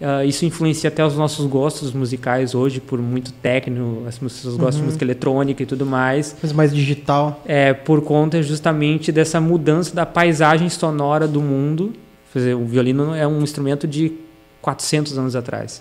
Uh, 0.03 0.27
isso 0.27 0.45
influencia 0.45 0.89
até 0.89 1.07
os 1.07 1.17
nossos 1.17 1.47
gostos 1.47 1.93
musicais 1.93 2.57
hoje, 2.57 2.81
por 2.81 2.99
muito 3.01 3.33
técnico, 3.35 4.03
as 4.05 4.19
pessoas 4.19 4.57
gostam 4.57 4.67
uhum. 4.67 4.79
de 4.79 4.83
música 4.87 5.05
eletrônica 5.05 5.63
e 5.63 5.67
tudo 5.67 5.87
mais. 5.87 6.37
Mas 6.43 6.53
mais 6.53 6.75
digital. 6.75 7.41
É, 7.47 7.73
por 7.73 8.03
conta 8.03 8.43
justamente 8.43 9.13
dessa 9.13 9.41
mudança 9.41 9.95
da 9.95 10.05
paisagem 10.05 10.69
sonora 10.69 11.29
do 11.29 11.41
mundo. 11.41 11.93
Dizer, 12.35 12.57
o 12.57 12.65
violino 12.65 13.15
é 13.15 13.29
um 13.29 13.43
instrumento 13.43 13.87
de 13.87 14.13
400 14.61 15.17
anos 15.17 15.37
atrás. 15.37 15.81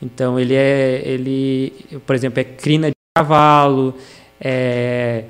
Então 0.00 0.38
ele 0.38 0.54
é, 0.54 1.02
ele, 1.04 1.72
por 2.06 2.14
exemplo, 2.14 2.40
é 2.40 2.44
crina 2.44 2.88
de 2.88 2.94
cavalo, 3.16 3.94
é, 4.40 5.24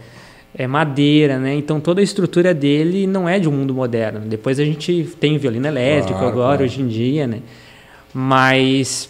é 0.55 0.67
madeira, 0.67 1.39
né? 1.39 1.55
Então 1.55 1.81
toda 1.81 2.01
a 2.01 2.05
estrutura 2.05 2.53
dele 2.53 3.07
não 3.07 3.29
é 3.29 3.39
de 3.39 3.49
um 3.49 3.53
mundo 3.53 3.73
moderno. 3.73 4.21
Depois 4.21 4.61
a 4.61 4.65
gente 4.65 5.05
tem 5.19 5.39
violino 5.39 5.67
elétrico 5.67 6.19
claro, 6.19 6.29
agora, 6.29 6.57
claro. 6.59 6.65
hoje 6.65 6.83
em 6.83 6.89
dia, 6.89 7.27
né? 7.27 7.41
Mas 8.13 9.09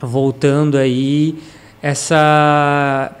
voltando 0.00 0.76
aí 0.76 1.36
essa 1.82 3.12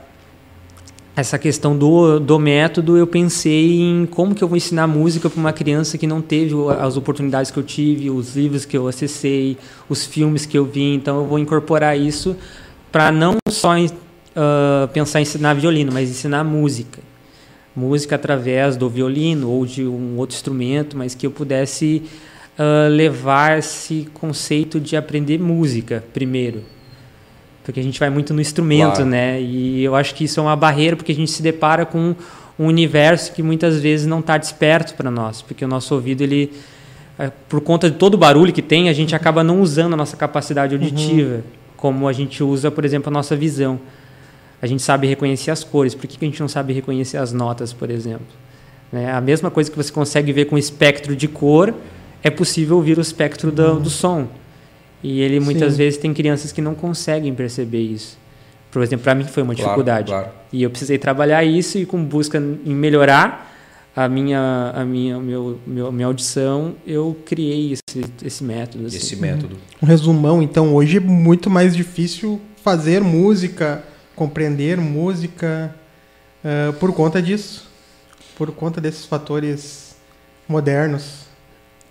essa 1.16 1.38
questão 1.38 1.74
do, 1.76 2.20
do 2.20 2.38
método, 2.38 2.98
eu 2.98 3.06
pensei 3.06 3.80
em 3.80 4.04
como 4.04 4.34
que 4.34 4.44
eu 4.44 4.48
vou 4.48 4.56
ensinar 4.56 4.86
música 4.86 5.30
para 5.30 5.40
uma 5.40 5.52
criança 5.52 5.96
que 5.96 6.06
não 6.06 6.20
teve 6.20 6.54
as 6.78 6.98
oportunidades 6.98 7.50
que 7.50 7.58
eu 7.58 7.62
tive, 7.62 8.10
os 8.10 8.36
livros 8.36 8.66
que 8.66 8.76
eu 8.76 8.86
acessei, 8.86 9.56
os 9.88 10.04
filmes 10.04 10.44
que 10.44 10.58
eu 10.58 10.66
vi. 10.66 10.92
Então, 10.92 11.20
eu 11.20 11.24
vou 11.24 11.38
incorporar 11.38 11.98
isso 11.98 12.36
para 12.92 13.10
não 13.10 13.36
só 13.48 13.78
uh, 13.78 14.88
pensar 14.92 15.20
em 15.20 15.22
ensinar 15.22 15.54
violino, 15.54 15.90
mas 15.90 16.10
ensinar 16.10 16.44
música. 16.44 17.00
Música 17.74 18.14
através 18.14 18.76
do 18.76 18.88
violino 18.90 19.50
ou 19.50 19.64
de 19.64 19.86
um 19.86 20.18
outro 20.18 20.36
instrumento, 20.36 20.98
mas 20.98 21.14
que 21.14 21.26
eu 21.26 21.30
pudesse 21.30 22.02
uh, 22.58 22.90
levar 22.90 23.58
esse 23.58 24.06
conceito 24.12 24.78
de 24.78 24.98
aprender 24.98 25.38
música 25.38 26.04
primeiro. 26.12 26.75
Porque 27.66 27.80
a 27.80 27.82
gente 27.82 27.98
vai 27.98 28.08
muito 28.08 28.32
no 28.32 28.40
instrumento, 28.40 28.94
claro. 28.94 29.10
né? 29.10 29.42
E 29.42 29.82
eu 29.82 29.96
acho 29.96 30.14
que 30.14 30.22
isso 30.22 30.38
é 30.38 30.42
uma 30.44 30.54
barreira 30.54 30.94
porque 30.94 31.10
a 31.10 31.14
gente 31.14 31.32
se 31.32 31.42
depara 31.42 31.84
com 31.84 32.14
um 32.56 32.66
universo 32.66 33.32
que 33.32 33.42
muitas 33.42 33.80
vezes 33.80 34.06
não 34.06 34.20
está 34.20 34.38
desperto 34.38 34.94
para 34.94 35.10
nós, 35.10 35.42
porque 35.42 35.64
o 35.64 35.68
nosso 35.68 35.92
ouvido 35.92 36.22
ele 36.22 36.52
é, 37.18 37.28
por 37.48 37.60
conta 37.60 37.90
de 37.90 37.96
todo 37.96 38.14
o 38.14 38.16
barulho 38.16 38.52
que 38.52 38.62
tem, 38.62 38.88
a 38.88 38.92
gente 38.92 39.16
acaba 39.16 39.42
não 39.42 39.60
usando 39.60 39.94
a 39.94 39.96
nossa 39.96 40.16
capacidade 40.16 40.76
uhum. 40.76 40.80
auditiva, 40.80 41.34
uhum. 41.34 41.42
como 41.76 42.06
a 42.06 42.12
gente 42.12 42.40
usa, 42.40 42.70
por 42.70 42.84
exemplo, 42.84 43.10
a 43.10 43.12
nossa 43.12 43.34
visão. 43.34 43.80
A 44.62 44.66
gente 44.68 44.82
sabe 44.82 45.08
reconhecer 45.08 45.50
as 45.50 45.64
cores, 45.64 45.92
por 45.92 46.06
que 46.06 46.24
a 46.24 46.28
gente 46.28 46.40
não 46.40 46.48
sabe 46.48 46.72
reconhecer 46.72 47.16
as 47.16 47.32
notas, 47.32 47.72
por 47.72 47.90
exemplo? 47.90 48.26
É 48.92 49.10
a 49.10 49.20
mesma 49.20 49.50
coisa 49.50 49.68
que 49.68 49.76
você 49.76 49.90
consegue 49.90 50.32
ver 50.32 50.44
com 50.44 50.56
espectro 50.56 51.16
de 51.16 51.26
cor, 51.26 51.74
é 52.22 52.30
possível 52.30 52.76
ouvir 52.76 52.96
o 52.96 53.00
espectro 53.00 53.50
do, 53.50 53.80
do 53.80 53.90
som. 53.90 54.28
E 55.06 55.20
ele 55.20 55.38
muitas 55.38 55.74
Sim. 55.74 55.78
vezes 55.78 55.98
tem 56.00 56.12
crianças 56.12 56.50
que 56.50 56.60
não 56.60 56.74
conseguem 56.74 57.32
perceber 57.32 57.80
isso. 57.80 58.18
Por 58.72 58.82
exemplo, 58.82 59.04
para 59.04 59.14
mim 59.14 59.22
foi 59.22 59.44
uma 59.44 59.54
dificuldade. 59.54 60.08
Claro, 60.08 60.24
claro. 60.24 60.38
E 60.52 60.64
eu 60.64 60.68
precisei 60.68 60.98
trabalhar 60.98 61.44
isso 61.44 61.78
e 61.78 61.86
com 61.86 62.02
busca 62.02 62.38
em 62.38 62.74
melhorar 62.74 63.54
a 63.94 64.08
minha, 64.08 64.72
a 64.74 64.84
minha, 64.84 65.16
meu, 65.20 65.60
meu, 65.64 65.92
minha 65.92 66.08
audição, 66.08 66.74
eu 66.84 67.16
criei 67.24 67.72
esse, 67.72 68.04
esse 68.20 68.42
método. 68.42 68.86
Assim. 68.86 68.96
Esse 68.96 69.14
método. 69.14 69.56
Um 69.80 69.86
resumão, 69.86 70.42
então, 70.42 70.74
hoje 70.74 70.96
é 70.96 71.00
muito 71.00 71.48
mais 71.48 71.76
difícil 71.76 72.40
fazer 72.64 73.00
música, 73.00 73.84
compreender 74.16 74.76
música 74.76 75.72
uh, 76.44 76.72
por 76.74 76.92
conta 76.92 77.22
disso, 77.22 77.70
por 78.36 78.50
conta 78.50 78.80
desses 78.80 79.06
fatores 79.06 79.94
modernos. 80.48 81.25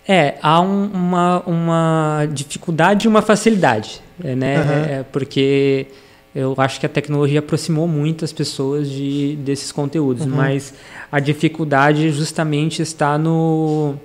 É, 0.07 0.35
há 0.41 0.61
um, 0.61 0.85
uma, 0.85 1.39
uma 1.47 2.27
dificuldade 2.31 3.07
e 3.07 3.09
uma 3.09 3.21
facilidade, 3.21 4.01
né? 4.19 4.57
Uhum. 4.57 4.99
É, 4.99 5.05
porque 5.11 5.87
eu 6.35 6.53
acho 6.57 6.79
que 6.79 6.85
a 6.85 6.89
tecnologia 6.89 7.39
aproximou 7.39 7.87
muito 7.87 8.25
as 8.25 8.33
pessoas 8.33 8.89
de, 8.89 9.37
desses 9.37 9.71
conteúdos, 9.71 10.25
uhum. 10.25 10.35
mas 10.35 10.73
a 11.11 11.19
dificuldade 11.19 12.11
justamente 12.11 12.81
está 12.81 13.17
no 13.17 13.95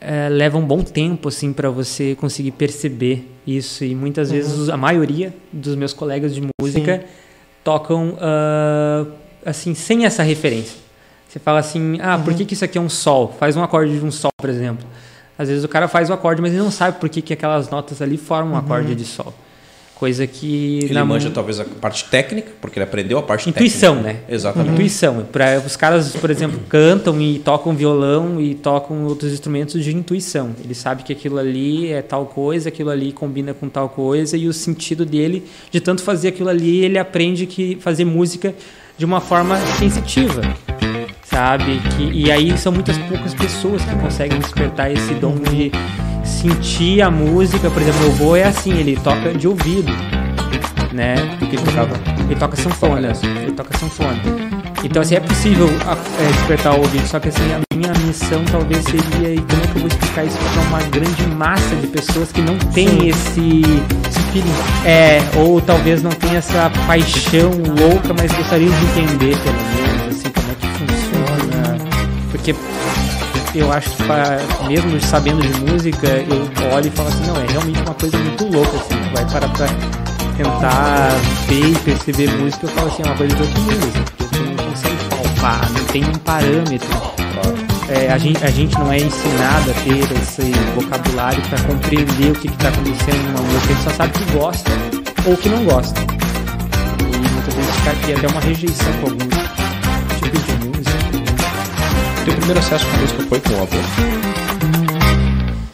é, 0.00 0.28
leva 0.28 0.58
um 0.58 0.64
bom 0.64 0.82
tempo 0.82 1.28
assim 1.28 1.52
para 1.52 1.70
você 1.70 2.14
conseguir 2.14 2.50
perceber 2.50 3.26
isso 3.46 3.82
e 3.82 3.94
muitas 3.94 4.28
uhum. 4.28 4.36
vezes 4.36 4.68
a 4.68 4.76
maioria 4.76 5.34
dos 5.52 5.74
meus 5.74 5.92
colegas 5.92 6.34
de 6.34 6.42
música 6.60 6.98
Sim. 6.98 7.04
tocam 7.64 8.10
uh, 8.10 9.10
assim 9.44 9.74
sem 9.74 10.04
essa 10.04 10.22
referência. 10.22 10.85
Você 11.36 11.40
fala 11.40 11.58
assim, 11.58 11.98
ah, 12.00 12.16
uhum. 12.16 12.22
por 12.22 12.32
que, 12.32 12.46
que 12.46 12.54
isso 12.54 12.64
aqui 12.64 12.78
é 12.78 12.80
um 12.80 12.88
sol? 12.88 13.36
Faz 13.38 13.54
um 13.58 13.62
acorde 13.62 13.98
de 13.98 14.02
um 14.02 14.10
sol, 14.10 14.30
por 14.38 14.48
exemplo. 14.48 14.86
Às 15.38 15.50
vezes 15.50 15.64
o 15.64 15.68
cara 15.68 15.86
faz 15.86 16.08
o 16.08 16.14
acorde, 16.14 16.40
mas 16.40 16.50
ele 16.50 16.62
não 16.62 16.70
sabe 16.70 16.98
por 16.98 17.10
que, 17.10 17.20
que 17.20 17.34
aquelas 17.34 17.68
notas 17.68 18.00
ali 18.00 18.16
formam 18.16 18.54
um 18.54 18.58
uhum. 18.58 18.64
acorde 18.64 18.94
de 18.94 19.04
sol. 19.04 19.34
Coisa 19.96 20.26
que. 20.26 20.78
Ele 20.84 20.94
na 20.94 21.04
manja 21.04 21.28
talvez 21.28 21.60
a 21.60 21.66
parte 21.66 22.06
técnica, 22.06 22.52
porque 22.58 22.78
ele 22.78 22.84
aprendeu 22.84 23.18
a 23.18 23.22
parte 23.22 23.50
Intuição, 23.50 23.96
técnica. 23.96 24.18
né? 24.18 24.34
Exatamente. 24.34 24.72
Intuição. 24.72 25.26
Pra, 25.30 25.58
os 25.58 25.76
caras, 25.76 26.16
por 26.16 26.30
exemplo, 26.30 26.58
cantam 26.70 27.20
e 27.20 27.38
tocam 27.38 27.74
violão 27.74 28.40
e 28.40 28.54
tocam 28.54 29.04
outros 29.04 29.30
instrumentos 29.30 29.84
de 29.84 29.94
intuição. 29.94 30.52
Ele 30.64 30.74
sabe 30.74 31.02
que 31.02 31.12
aquilo 31.12 31.38
ali 31.38 31.92
é 31.92 32.00
tal 32.00 32.24
coisa, 32.24 32.70
aquilo 32.70 32.88
ali 32.88 33.12
combina 33.12 33.52
com 33.52 33.68
tal 33.68 33.90
coisa, 33.90 34.38
e 34.38 34.48
o 34.48 34.54
sentido 34.54 35.04
dele, 35.04 35.46
de 35.70 35.82
tanto 35.82 36.02
fazer 36.02 36.28
aquilo 36.28 36.48
ali, 36.48 36.82
ele 36.82 36.98
aprende 36.98 37.44
que 37.44 37.76
fazer 37.78 38.06
música 38.06 38.54
de 38.96 39.04
uma 39.04 39.20
forma 39.20 39.58
sensitiva 39.78 40.40
sabe? 41.36 41.82
Que, 41.94 42.10
e 42.14 42.32
aí 42.32 42.56
são 42.56 42.72
muitas 42.72 42.96
poucas 42.96 43.34
pessoas 43.34 43.84
que 43.84 43.94
conseguem 43.96 44.38
despertar 44.38 44.90
esse 44.90 45.12
dom 45.14 45.34
de 45.34 45.70
sentir 46.24 47.02
a 47.02 47.10
música. 47.10 47.70
Por 47.70 47.82
exemplo, 47.82 48.00
meu 48.00 48.10
avô 48.12 48.36
é 48.36 48.44
assim, 48.44 48.72
ele 48.72 48.96
toca 48.96 49.34
de 49.34 49.46
ouvido, 49.46 49.92
né? 50.94 51.16
Porque 51.38 51.56
ele, 51.56 51.64
tocava, 51.64 51.94
ele 52.24 52.36
toca 52.36 52.56
sanfona, 52.56 53.12
ele 53.42 53.52
toca 53.52 53.76
sanfona. 53.76 54.18
Então, 54.82 55.02
assim, 55.02 55.16
é 55.16 55.20
possível 55.20 55.68
é, 55.68 56.32
despertar 56.32 56.74
o 56.74 56.78
ouvido, 56.78 57.06
só 57.06 57.20
que 57.20 57.28
assim, 57.28 57.52
a 57.52 57.76
minha 57.76 57.92
missão 58.06 58.42
talvez 58.50 58.82
seria, 58.84 59.34
e 59.34 59.36
como 59.36 59.62
é 59.62 59.66
que 59.66 59.76
eu 59.76 59.80
vou 59.80 59.88
explicar 59.88 60.24
isso 60.24 60.38
para 60.38 60.62
uma 60.62 60.82
grande 60.84 61.26
massa 61.34 61.76
de 61.76 61.86
pessoas 61.88 62.32
que 62.32 62.40
não 62.40 62.56
tem 62.72 63.08
esse, 63.08 63.62
esse 64.08 64.86
é, 64.86 65.20
ou 65.36 65.60
talvez 65.60 66.02
não 66.02 66.12
tem 66.12 66.36
essa 66.36 66.70
paixão 66.86 67.50
louca, 67.78 68.14
mas 68.16 68.32
gostariam 68.32 68.70
de 68.70 69.00
entender, 69.00 69.36
pelo 69.38 69.56
menos, 69.56 70.16
assim, 70.16 70.35
Porque 72.54 73.58
eu 73.58 73.72
acho 73.72 73.90
que 73.90 74.02
pra, 74.04 74.38
mesmo 74.68 75.00
sabendo 75.00 75.40
de 75.42 75.72
música, 75.72 76.06
eu 76.06 76.72
olho 76.74 76.86
e 76.86 76.90
falo 76.90 77.08
assim, 77.08 77.26
não, 77.26 77.36
é 77.36 77.46
realmente 77.48 77.80
uma 77.80 77.94
coisa 77.94 78.18
muito 78.18 78.44
louca, 78.44 78.76
assim, 78.76 78.94
vai 79.14 79.24
parar 79.24 79.48
pra 79.48 79.66
tentar 80.36 81.08
ver 81.48 81.72
e 81.72 81.74
perceber 81.76 82.30
música, 82.38 82.66
eu 82.66 82.70
falo 82.70 82.88
assim, 82.88 83.02
é 83.02 83.06
uma 83.06 83.16
coisa 83.16 83.34
de 83.34 83.42
outro 83.42 83.60
mundo, 83.62 83.86
assim, 83.86 84.04
porque 84.04 84.24
tu 84.24 84.42
não 84.42 84.68
consegue 84.68 85.04
palpar, 85.10 85.72
não 85.72 85.84
tem 85.86 86.04
um 86.04 86.18
parâmetro. 86.18 87.16
É, 87.88 88.12
a, 88.12 88.18
gente, 88.18 88.44
a 88.44 88.50
gente 88.50 88.76
não 88.78 88.92
é 88.92 88.98
ensinado 88.98 89.70
a 89.70 89.74
ter 89.74 90.20
esse 90.20 90.52
vocabulário 90.74 91.40
para 91.48 91.58
compreender 91.60 92.32
o 92.32 92.34
que 92.34 92.48
está 92.48 92.68
acontecendo 92.68 93.32
numa 93.32 93.42
música, 93.42 93.72
a 93.72 93.74
gente 93.74 93.84
só 93.84 93.90
sabe 93.90 94.12
que 94.12 94.32
gosta 94.32 94.70
ou 95.24 95.36
que 95.36 95.48
não 95.48 95.64
gosta. 95.64 96.00
E 96.00 97.28
muitas 97.28 97.54
vezes 97.54 97.74
fica 97.76 97.90
aqui 97.92 98.12
até 98.12 98.26
uma 98.26 98.40
rejeição 98.40 98.92
com 99.00 99.06
algum 99.06 99.28
tipo 100.20 100.38
de 100.38 100.65
teu 102.26 102.34
primeiro 102.34 102.58
acesso 102.58 102.84
com 102.90 102.96
música 102.96 103.22
foi 103.22 103.40
com 103.40 103.50
o 103.50 103.62
avô? 103.62 103.76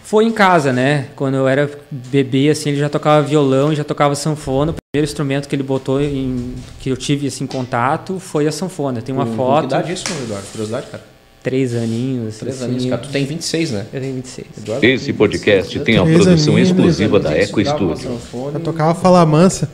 Foi 0.02 0.26
em 0.26 0.30
casa, 0.30 0.70
né? 0.70 1.06
Quando 1.16 1.36
eu 1.36 1.48
era 1.48 1.70
bebê, 1.90 2.50
assim, 2.50 2.68
ele 2.68 2.78
já 2.78 2.90
tocava 2.90 3.26
violão, 3.26 3.74
já 3.74 3.82
tocava 3.82 4.14
sanfona. 4.14 4.72
O 4.72 4.74
primeiro 4.74 5.10
instrumento 5.10 5.48
que 5.48 5.56
ele 5.56 5.62
botou, 5.62 5.98
em, 6.02 6.52
que 6.78 6.90
eu 6.90 6.96
tive 6.98 7.26
assim, 7.26 7.46
contato, 7.46 8.18
foi 8.18 8.46
a 8.46 8.52
sanfona. 8.52 9.00
Tem 9.00 9.14
uma 9.14 9.24
foto. 9.24 9.60
Que 9.60 9.66
idade 9.74 9.92
isso, 9.94 10.04
Eduardo? 10.22 10.46
Curiosidade, 10.48 10.86
cara? 10.88 11.04
Três 11.42 11.74
aninhos. 11.74 12.36
Três 12.36 12.56
assim, 12.56 12.64
aninhos, 12.66 12.84
cara. 12.84 13.00
Tu 13.00 13.08
tem 13.08 13.24
26, 13.24 13.70
né? 13.70 13.86
Eu 13.90 14.00
tenho 14.02 14.14
26. 14.16 14.46
Eduardo, 14.58 14.84
Esse 14.84 15.12
podcast 15.14 15.80
tem 15.80 15.96
a 15.96 16.04
produção 16.04 16.52
aninhos, 16.52 16.68
exclusiva 16.68 17.18
da 17.18 17.32
Eco 17.34 17.64
Studio. 17.64 18.18
Eu 18.52 18.60
tocava 18.60 18.94
Fala 18.94 19.24
Mansa. 19.24 19.70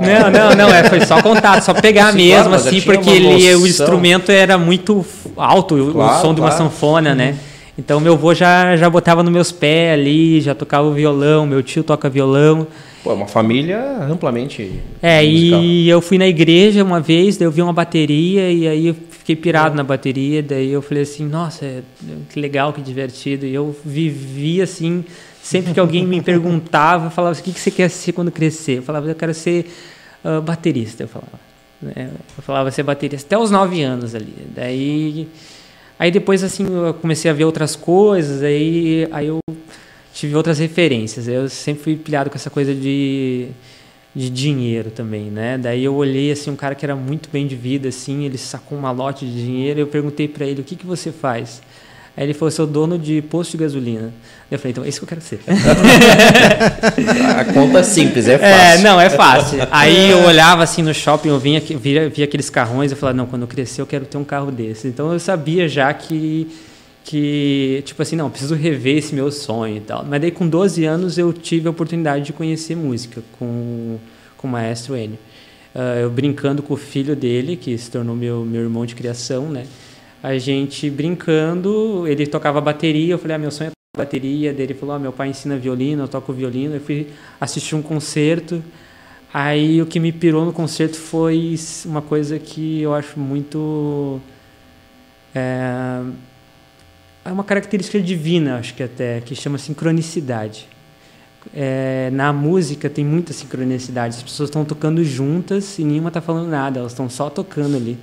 Não, 0.00 0.30
não, 0.30 0.56
não, 0.56 0.74
é, 0.74 0.84
foi 0.84 1.00
só 1.00 1.22
contato, 1.22 1.62
só 1.62 1.74
pegar 1.74 2.12
Sim, 2.12 2.18
mesmo, 2.18 2.50
claro, 2.50 2.54
assim, 2.54 2.80
porque 2.80 3.10
ele, 3.10 3.54
o 3.54 3.66
instrumento 3.66 4.30
era 4.30 4.58
muito 4.58 5.04
alto, 5.36 5.90
claro, 5.92 6.18
o 6.18 6.20
som 6.20 6.34
de 6.34 6.40
uma 6.40 6.50
sanfona, 6.50 7.14
né? 7.14 7.36
Então 7.76 7.98
meu 7.98 8.12
avô 8.12 8.32
já, 8.32 8.76
já 8.76 8.88
botava 8.88 9.22
nos 9.22 9.32
meus 9.32 9.50
pés 9.50 9.92
ali, 9.92 10.40
já 10.40 10.54
tocava 10.54 10.86
o 10.86 10.92
violão, 10.92 11.44
meu 11.44 11.62
tio 11.62 11.82
toca 11.82 12.08
violão. 12.08 12.66
Pô, 13.02 13.10
é 13.10 13.14
uma 13.14 13.26
família 13.26 13.98
amplamente. 14.08 14.80
É, 15.02 15.22
musical. 15.22 15.62
e 15.62 15.88
eu 15.88 16.00
fui 16.00 16.16
na 16.16 16.26
igreja 16.26 16.82
uma 16.82 17.00
vez, 17.00 17.36
daí 17.36 17.46
eu 17.46 17.50
vi 17.50 17.60
uma 17.60 17.72
bateria 17.72 18.50
e 18.50 18.66
aí 18.66 18.86
eu 18.86 18.96
fiquei 19.10 19.34
pirado 19.34 19.74
é. 19.74 19.76
na 19.76 19.82
bateria, 19.82 20.42
daí 20.42 20.70
eu 20.70 20.80
falei 20.80 21.02
assim, 21.02 21.26
nossa, 21.26 21.82
que 22.30 22.38
legal, 22.38 22.72
que 22.72 22.80
divertido. 22.80 23.44
E 23.44 23.52
eu 23.52 23.74
vivi 23.84 24.62
assim 24.62 25.04
Sempre 25.44 25.74
que 25.74 25.78
alguém 25.78 26.06
me 26.06 26.22
perguntava, 26.22 27.10
falava 27.10 27.32
assim, 27.32 27.42
o 27.42 27.52
que 27.52 27.60
você 27.60 27.70
quer 27.70 27.90
ser 27.90 28.12
quando 28.12 28.32
crescer? 28.32 28.78
Eu 28.78 28.82
falava, 28.82 29.10
eu 29.10 29.14
quero 29.14 29.34
ser 29.34 29.70
uh, 30.24 30.40
baterista, 30.40 31.02
eu 31.02 31.08
falava. 31.08 31.38
Né? 31.82 32.08
Eu 32.38 32.42
falava 32.42 32.70
ser 32.70 32.82
baterista 32.82 33.26
até 33.26 33.36
os 33.36 33.50
nove 33.50 33.82
anos 33.82 34.14
ali. 34.14 34.34
Daí, 34.56 35.28
aí 35.98 36.10
depois 36.10 36.42
assim 36.42 36.64
eu 36.64 36.94
comecei 36.94 37.30
a 37.30 37.34
ver 37.34 37.44
outras 37.44 37.76
coisas, 37.76 38.42
aí, 38.42 39.06
aí 39.12 39.26
eu 39.26 39.38
tive 40.14 40.34
outras 40.34 40.58
referências. 40.58 41.28
Eu 41.28 41.46
sempre 41.50 41.84
fui 41.84 41.96
pilhado 41.96 42.30
com 42.30 42.36
essa 42.36 42.48
coisa 42.48 42.74
de, 42.74 43.48
de 44.16 44.30
dinheiro 44.30 44.90
também, 44.90 45.24
né? 45.24 45.58
Daí 45.58 45.84
eu 45.84 45.94
olhei 45.94 46.32
assim 46.32 46.50
um 46.50 46.56
cara 46.56 46.74
que 46.74 46.86
era 46.86 46.96
muito 46.96 47.28
bem 47.30 47.46
de 47.46 47.54
vida, 47.54 47.90
assim, 47.90 48.24
ele 48.24 48.38
sacou 48.38 48.78
um 48.78 48.80
malote 48.80 49.26
de 49.26 49.44
dinheiro. 49.44 49.78
Eu 49.78 49.88
perguntei 49.88 50.26
para 50.26 50.46
ele 50.46 50.62
o 50.62 50.64
que 50.64 50.74
que 50.74 50.86
você 50.86 51.12
faz. 51.12 51.60
Aí 52.16 52.24
ele 52.24 52.34
falou, 52.34 52.50
sou 52.52 52.64
dono 52.64 52.96
de 52.96 53.20
posto 53.22 53.52
de 53.52 53.56
gasolina. 53.56 54.12
Eu 54.48 54.56
falei, 54.56 54.70
então 54.70 54.84
é 54.84 54.88
isso 54.88 55.00
que 55.00 55.04
eu 55.04 55.08
quero 55.08 55.20
ser. 55.20 55.40
a 57.36 57.44
conta 57.52 57.80
é 57.80 57.82
simples, 57.82 58.28
é, 58.28 58.34
é 58.34 58.38
fácil. 58.38 58.78
É, 58.78 58.78
não, 58.82 59.00
é 59.00 59.10
fácil. 59.10 59.58
Aí 59.70 60.10
eu 60.10 60.18
olhava 60.24 60.62
assim 60.62 60.80
no 60.80 60.94
shopping, 60.94 61.30
eu 61.30 61.40
vinha, 61.40 61.60
via, 61.60 62.08
via 62.08 62.24
aqueles 62.24 62.48
carrões, 62.48 62.92
eu 62.92 62.96
falava, 62.96 63.18
não, 63.18 63.26
quando 63.26 63.42
eu 63.42 63.48
crescer 63.48 63.80
eu 63.80 63.86
quero 63.86 64.04
ter 64.04 64.16
um 64.16 64.22
carro 64.22 64.52
desse. 64.52 64.86
Então 64.86 65.12
eu 65.12 65.18
sabia 65.18 65.68
já 65.68 65.92
que, 65.92 66.46
que 67.02 67.82
tipo 67.84 68.00
assim, 68.00 68.14
não, 68.14 68.30
preciso 68.30 68.54
rever 68.54 68.98
esse 68.98 69.12
meu 69.12 69.32
sonho 69.32 69.78
e 69.78 69.80
tal. 69.80 70.04
Mas 70.08 70.20
daí 70.20 70.30
com 70.30 70.46
12 70.46 70.84
anos 70.84 71.18
eu 71.18 71.32
tive 71.32 71.66
a 71.66 71.70
oportunidade 71.72 72.26
de 72.26 72.32
conhecer 72.32 72.76
música 72.76 73.24
com, 73.40 73.98
com 74.36 74.46
o 74.46 74.50
maestro 74.50 74.96
Enio. 74.96 75.18
Uh, 75.74 76.02
eu 76.02 76.10
brincando 76.10 76.62
com 76.62 76.74
o 76.74 76.76
filho 76.76 77.16
dele, 77.16 77.56
que 77.56 77.76
se 77.76 77.90
tornou 77.90 78.14
meu, 78.14 78.44
meu 78.44 78.62
irmão 78.62 78.86
de 78.86 78.94
criação, 78.94 79.48
né? 79.48 79.66
A 80.24 80.38
gente 80.38 80.88
brincando, 80.88 82.08
ele 82.08 82.26
tocava 82.26 82.58
bateria, 82.58 83.12
eu 83.12 83.18
falei, 83.18 83.36
ah, 83.36 83.38
meu 83.38 83.50
sonho 83.50 83.68
é 83.68 83.70
tocar 83.72 84.06
bateria, 84.06 84.54
dele 84.54 84.72
falou, 84.72 84.94
ah, 84.94 84.98
meu 84.98 85.12
pai 85.12 85.28
ensina 85.28 85.54
violino, 85.54 86.04
eu 86.04 86.08
toco 86.08 86.32
violino, 86.32 86.76
eu 86.76 86.80
fui 86.80 87.08
assistir 87.38 87.74
um 87.74 87.82
concerto, 87.82 88.64
aí 89.34 89.82
o 89.82 89.86
que 89.86 90.00
me 90.00 90.12
pirou 90.12 90.46
no 90.46 90.52
concerto 90.52 90.96
foi 90.96 91.54
uma 91.84 92.00
coisa 92.00 92.38
que 92.38 92.80
eu 92.80 92.94
acho 92.94 93.20
muito... 93.20 94.18
É, 95.34 96.00
é 97.26 97.30
uma 97.30 97.44
característica 97.44 98.00
divina, 98.00 98.56
acho 98.56 98.72
que 98.72 98.82
até, 98.82 99.20
que 99.20 99.34
chama 99.34 99.58
sincronicidade. 99.58 100.66
É, 101.54 102.08
na 102.14 102.32
música 102.32 102.88
tem 102.88 103.04
muita 103.04 103.34
sincronicidade, 103.34 104.16
as 104.16 104.22
pessoas 104.22 104.48
estão 104.48 104.64
tocando 104.64 105.04
juntas 105.04 105.78
e 105.78 105.84
nenhuma 105.84 106.08
está 106.08 106.22
falando 106.22 106.48
nada, 106.48 106.78
elas 106.78 106.92
estão 106.92 107.10
só 107.10 107.28
tocando 107.28 107.76
ali. 107.76 107.98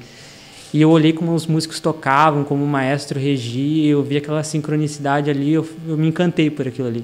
E 0.73 0.81
eu 0.81 0.89
olhei 0.89 1.11
como 1.11 1.33
os 1.33 1.45
músicos 1.45 1.79
tocavam, 1.79 2.43
como 2.43 2.63
o 2.63 2.67
maestro 2.67 3.19
regia, 3.19 3.91
eu 3.91 4.01
vi 4.01 4.17
aquela 4.17 4.43
sincronicidade 4.43 5.29
ali, 5.29 5.51
eu, 5.51 5.67
eu 5.87 5.97
me 5.97 6.07
encantei 6.07 6.49
por 6.49 6.67
aquilo 6.67 6.87
ali. 6.87 7.03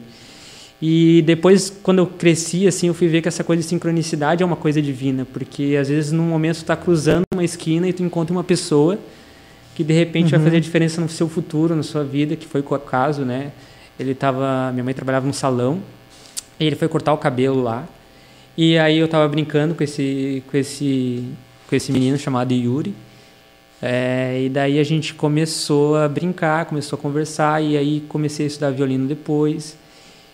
E 0.81 1.23
depois, 1.25 1.69
quando 1.81 1.99
eu 1.99 2.07
cresci, 2.07 2.67
assim, 2.67 2.87
eu 2.87 2.93
fui 2.93 3.07
ver 3.07 3.21
que 3.21 3.27
essa 3.27 3.43
coisa 3.43 3.63
de 3.63 3.67
sincronicidade 3.67 4.43
é 4.43 4.45
uma 4.45 4.55
coisa 4.55 4.81
divina, 4.81 5.25
porque 5.33 5.75
às 5.79 5.89
vezes 5.89 6.11
num 6.11 6.23
momento 6.23 6.57
tu 6.57 6.61
está 6.61 6.75
cruzando 6.75 7.23
uma 7.33 7.43
esquina 7.43 7.87
e 7.89 7.93
tu 7.93 8.03
encontra 8.03 8.31
uma 8.31 8.43
pessoa 8.43 8.97
que 9.75 9.83
de 9.83 9.93
repente 9.93 10.25
uhum. 10.25 10.31
vai 10.31 10.39
fazer 10.39 10.57
a 10.57 10.59
diferença 10.59 11.01
no 11.01 11.09
seu 11.09 11.27
futuro, 11.27 11.75
na 11.75 11.83
sua 11.83 12.03
vida, 12.03 12.35
que 12.35 12.47
foi 12.47 12.61
o 12.61 12.79
caso, 12.79 13.23
né? 13.23 13.51
Ele 13.99 14.13
tava, 14.13 14.71
minha 14.71 14.83
mãe 14.83 14.93
trabalhava 14.93 15.25
no 15.25 15.33
salão, 15.33 15.81
e 16.59 16.65
ele 16.65 16.75
foi 16.75 16.87
cortar 16.87 17.13
o 17.13 17.17
cabelo 17.17 17.61
lá. 17.61 17.87
E 18.57 18.77
aí 18.77 18.97
eu 18.97 19.05
estava 19.05 19.27
brincando 19.27 19.75
com 19.75 19.83
esse 19.83 20.43
com 20.49 20.57
esse 20.57 21.23
com 21.69 21.75
esse 21.75 21.91
menino 21.91 22.17
chamado 22.17 22.53
Yuri. 22.53 22.93
É, 23.81 24.41
e 24.45 24.49
daí 24.49 24.79
a 24.79 24.83
gente 24.83 25.13
começou 25.13 25.95
a 25.97 26.07
brincar, 26.07 26.65
começou 26.65 26.97
a 26.97 27.01
conversar 27.01 27.61
e 27.63 27.77
aí 27.77 28.03
comecei 28.09 28.45
a 28.45 28.47
estudar 28.47 28.71
violino 28.71 29.07
depois. 29.07 29.77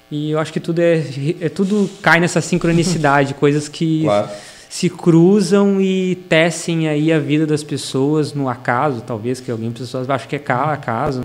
E 0.10 0.32
eu 0.32 0.40
acho 0.40 0.54
que 0.54 0.60
tudo 0.60 0.80
é, 0.80 1.04
é 1.42 1.50
tudo 1.50 1.90
cai 2.02 2.20
nessa 2.20 2.40
sincronicidade, 2.40 3.34
coisas 3.36 3.68
que 3.68 4.04
Claro. 4.04 4.30
se 4.70 4.90
cruzam 4.90 5.82
e 5.82 6.16
tecem 6.30 6.88
aí 6.88 7.12
a 7.12 7.20
vida 7.20 7.46
das 7.46 7.64
pessoas 7.64 8.34
no 8.34 8.48
acaso, 8.48 9.02
talvez 9.02 9.40
que 9.42 9.52
alguém 9.52 9.72
pessoas 9.72 10.10
acham 10.10 10.28
que 10.30 10.36
é 10.36 10.40
ca- 10.40 10.72
acaso, 10.72 11.24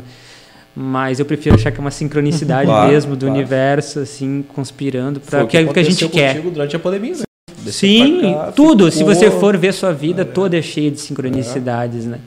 mas 0.75 1.20
eu 1.20 1.26
prefiro 1.26 1.54
achar 1.54 1.70
que 1.70 1.78
é 1.78 1.80
uma 1.80 1.90
sincronicidade 1.90 2.66
Claro, 2.70 2.90
mesmo 2.90 3.14
do 3.14 3.26
claro. 3.26 3.34
universo 3.34 4.00
assim 4.00 4.44
conspirando 4.54 5.20
para 5.20 5.42
o 5.42 5.44
o 5.44 5.46
que, 5.48 5.58
o 5.58 5.72
que 5.72 5.78
a 5.80 5.82
gente 5.84 6.08
quer. 6.08 6.40
durante 6.40 6.75
a 6.75 6.78
pandemia, 6.78 7.14
né? 7.14 7.22
Sim, 7.67 8.21
cá, 8.35 8.52
tudo. 8.52 8.90
Se 8.90 8.99
ficou- 8.99 9.14
você 9.14 9.31
for 9.31 9.57
ver 9.57 9.73
sua 9.73 9.93
vida 9.93 10.25
toda 10.25 10.57
é 10.57 10.62
cheia 10.62 10.90
de 10.90 11.00
sincronicidades, 11.00 12.05
né? 12.07 12.19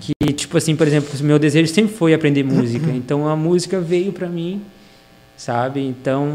Que 0.00 0.32
tipo 0.32 0.56
assim, 0.56 0.76
por 0.76 0.86
exemplo, 0.86 1.08
o 1.18 1.24
meu 1.24 1.38
desejo 1.38 1.72
sempre 1.72 1.94
foi 1.94 2.14
aprender 2.14 2.42
música. 2.44 2.86
Então 2.94 3.28
a 3.28 3.34
música 3.34 3.80
veio 3.80 4.12
para 4.12 4.28
mim, 4.28 4.60
sabe? 5.36 5.80
Então 5.80 6.28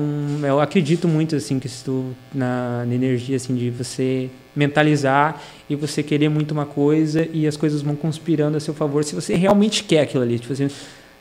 eu 0.43 0.59
acredito 0.59 1.07
muito 1.07 1.35
assim 1.35 1.59
que 1.59 1.67
estou 1.67 2.05
na, 2.33 2.83
na 2.85 2.93
energia 2.93 3.35
assim 3.37 3.55
de 3.55 3.69
você 3.69 4.29
mentalizar 4.55 5.41
e 5.69 5.75
você 5.75 6.03
querer 6.03 6.27
muito 6.29 6.51
uma 6.51 6.65
coisa 6.65 7.25
e 7.31 7.47
as 7.47 7.55
coisas 7.55 7.81
vão 7.81 7.95
conspirando 7.95 8.57
a 8.57 8.59
seu 8.59 8.73
favor 8.73 9.03
se 9.05 9.15
você 9.15 9.35
realmente 9.35 9.83
quer 9.83 10.01
aquilo 10.01 10.23
ali. 10.23 10.37
Tipo 10.39 10.51
assim, 10.53 10.67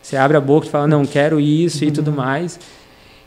você 0.03 0.17
abre 0.17 0.37
a 0.37 0.41
boca 0.41 0.67
e 0.67 0.71
fala 0.71 0.89
não 0.89 1.05
quero 1.07 1.39
isso 1.39 1.85
e 1.85 1.91
tudo 1.93 2.11
mais. 2.11 2.59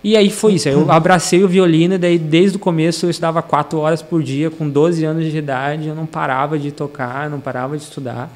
E 0.03 0.17
aí 0.17 0.29
foi 0.29 0.53
isso. 0.53 0.67
Eu 0.67 0.89
abracei 0.91 1.43
o 1.43 1.47
violino, 1.47 1.95
e 1.95 1.97
daí 1.97 2.19
desde 2.19 2.57
o 2.57 2.59
começo 2.59 3.05
eu 3.05 3.09
estudava 3.09 3.41
quatro 3.41 3.79
horas 3.79 4.01
por 4.01 4.21
dia, 4.21 4.49
com 4.49 4.69
12 4.69 5.05
anos 5.05 5.31
de 5.31 5.37
idade, 5.37 5.87
eu 5.87 5.95
não 5.95 6.05
parava 6.05 6.59
de 6.59 6.71
tocar, 6.71 7.29
não 7.29 7.39
parava 7.39 7.77
de 7.77 7.83
estudar. 7.83 8.29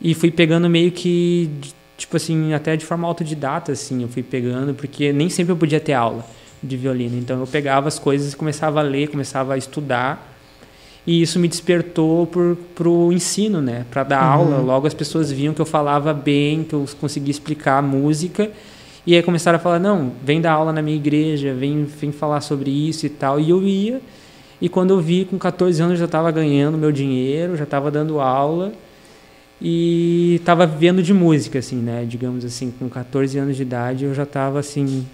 E 0.00 0.14
fui 0.14 0.30
pegando 0.30 0.68
meio 0.68 0.90
que, 0.92 1.50
tipo 1.96 2.16
assim, 2.16 2.52
até 2.54 2.76
de 2.76 2.84
forma 2.84 3.06
autodidata, 3.06 3.72
assim, 3.72 4.02
eu 4.02 4.08
fui 4.08 4.22
pegando, 4.22 4.74
porque 4.74 5.12
nem 5.12 5.28
sempre 5.28 5.52
eu 5.52 5.56
podia 5.56 5.80
ter 5.80 5.92
aula 5.92 6.24
de 6.62 6.76
violino. 6.76 7.18
Então 7.18 7.40
eu 7.40 7.46
pegava 7.46 7.88
as 7.88 7.98
coisas 7.98 8.32
e 8.32 8.36
começava 8.36 8.80
a 8.80 8.82
ler, 8.82 9.08
começava 9.08 9.54
a 9.54 9.58
estudar. 9.58 10.28
E 11.06 11.22
isso 11.22 11.38
me 11.38 11.48
despertou 11.48 12.26
por, 12.26 12.56
pro 12.74 13.10
ensino, 13.12 13.62
né? 13.62 13.86
Para 13.90 14.04
dar 14.04 14.22
aula. 14.22 14.58
Logo 14.58 14.86
as 14.86 14.94
pessoas 14.94 15.32
viam 15.32 15.54
que 15.54 15.60
eu 15.60 15.66
falava 15.66 16.12
bem, 16.12 16.62
que 16.62 16.74
eu 16.74 16.86
conseguia 17.00 17.30
explicar 17.30 17.78
a 17.78 17.82
música. 17.82 18.50
E 19.10 19.16
aí 19.16 19.24
começaram 19.24 19.56
a 19.56 19.58
falar, 19.58 19.80
não, 19.80 20.12
vem 20.22 20.40
dar 20.40 20.52
aula 20.52 20.72
na 20.72 20.80
minha 20.80 20.96
igreja, 20.96 21.52
vem, 21.52 21.82
vem 21.82 22.12
falar 22.12 22.40
sobre 22.40 22.70
isso 22.70 23.04
e 23.04 23.08
tal. 23.08 23.40
E 23.40 23.50
eu 23.50 23.60
ia, 23.60 24.00
e 24.62 24.68
quando 24.68 24.90
eu 24.90 25.00
vi, 25.00 25.24
com 25.24 25.36
14 25.36 25.82
anos, 25.82 25.94
eu 25.94 25.98
já 25.98 26.04
estava 26.04 26.30
ganhando 26.30 26.78
meu 26.78 26.92
dinheiro, 26.92 27.56
já 27.56 27.64
estava 27.64 27.90
dando 27.90 28.20
aula 28.20 28.72
e 29.60 30.36
estava 30.36 30.64
vivendo 30.64 31.02
de 31.02 31.12
música, 31.12 31.58
assim, 31.58 31.74
né? 31.74 32.04
Digamos 32.08 32.44
assim, 32.44 32.72
com 32.78 32.88
14 32.88 33.36
anos 33.36 33.56
de 33.56 33.62
idade, 33.62 34.04
eu 34.04 34.14
já 34.14 34.22
estava 34.22 34.60
assim... 34.60 35.04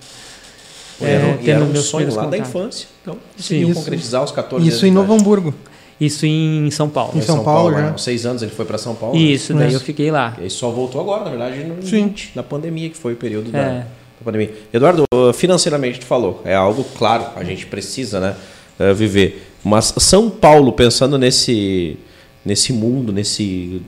Pô, 0.99 1.07
era, 1.07 1.29
é, 1.29 1.39
e 1.41 1.51
era 1.51 1.65
um 1.65 1.69
meus 1.69 1.87
sonho 1.87 2.15
lá 2.15 2.27
da 2.27 2.37
infância. 2.37 2.89
Então, 3.01 3.15
Sim. 3.39 3.61
conseguiu 3.63 3.75
concretizar 3.77 4.23
os 4.23 4.31
14 4.31 4.63
anos. 4.63 4.75
Isso 4.75 4.85
em 4.85 4.91
de 4.91 4.95
Novo. 4.95 5.15
Hamburgo. 5.15 5.55
Isso 6.01 6.27
em 6.27 6.71
São 6.71 6.89
Paulo. 6.89 7.13
Em 7.17 7.23
São 7.23 7.43
Paulo, 7.43 7.71
né? 7.71 7.83
já. 7.85 7.93
Aos 7.93 8.05
seis 8.05 8.27
anos 8.27 8.43
ele 8.43 8.51
foi 8.51 8.65
para 8.65 8.77
São 8.77 8.95
Paulo. 8.95 9.17
né? 9.17 9.23
Isso, 9.23 9.55
daí 9.55 9.69
Isso. 9.69 9.77
eu 9.77 9.81
fiquei 9.81 10.11
lá. 10.11 10.35
E 10.39 10.45
aí 10.45 10.51
só 10.51 10.71
voltou 10.71 11.01
agora, 11.01 11.25
na 11.25 11.31
verdade, 11.31 11.65
no 11.65 11.83
Sim. 11.83 12.09
20, 12.09 12.33
na 12.35 12.43
pandemia, 12.43 12.91
que 12.91 12.97
foi 12.97 13.15
o 13.15 13.17
período 13.17 13.51
da, 13.51 13.59
É. 13.59 13.79
da 13.81 14.25
pandemia. 14.25 14.53
Eduardo, 14.73 15.05
financeiramente 15.35 16.01
tu 16.01 16.07
falou, 16.07 16.43
é 16.45 16.55
algo 16.55 16.85
claro, 16.99 17.25
a 17.35 17.43
gente 17.43 17.65
precisa, 17.67 18.21
né, 18.21 18.37
uh, 18.79 18.95
viver. 18.95 19.47
Mas 19.65 19.95
São 19.97 20.29
Paulo, 20.29 20.73
pensando 20.73 21.17
nesse, 21.19 21.97
nesse 22.45 22.73
mundo, 22.73 23.13
nesse... 23.13 23.81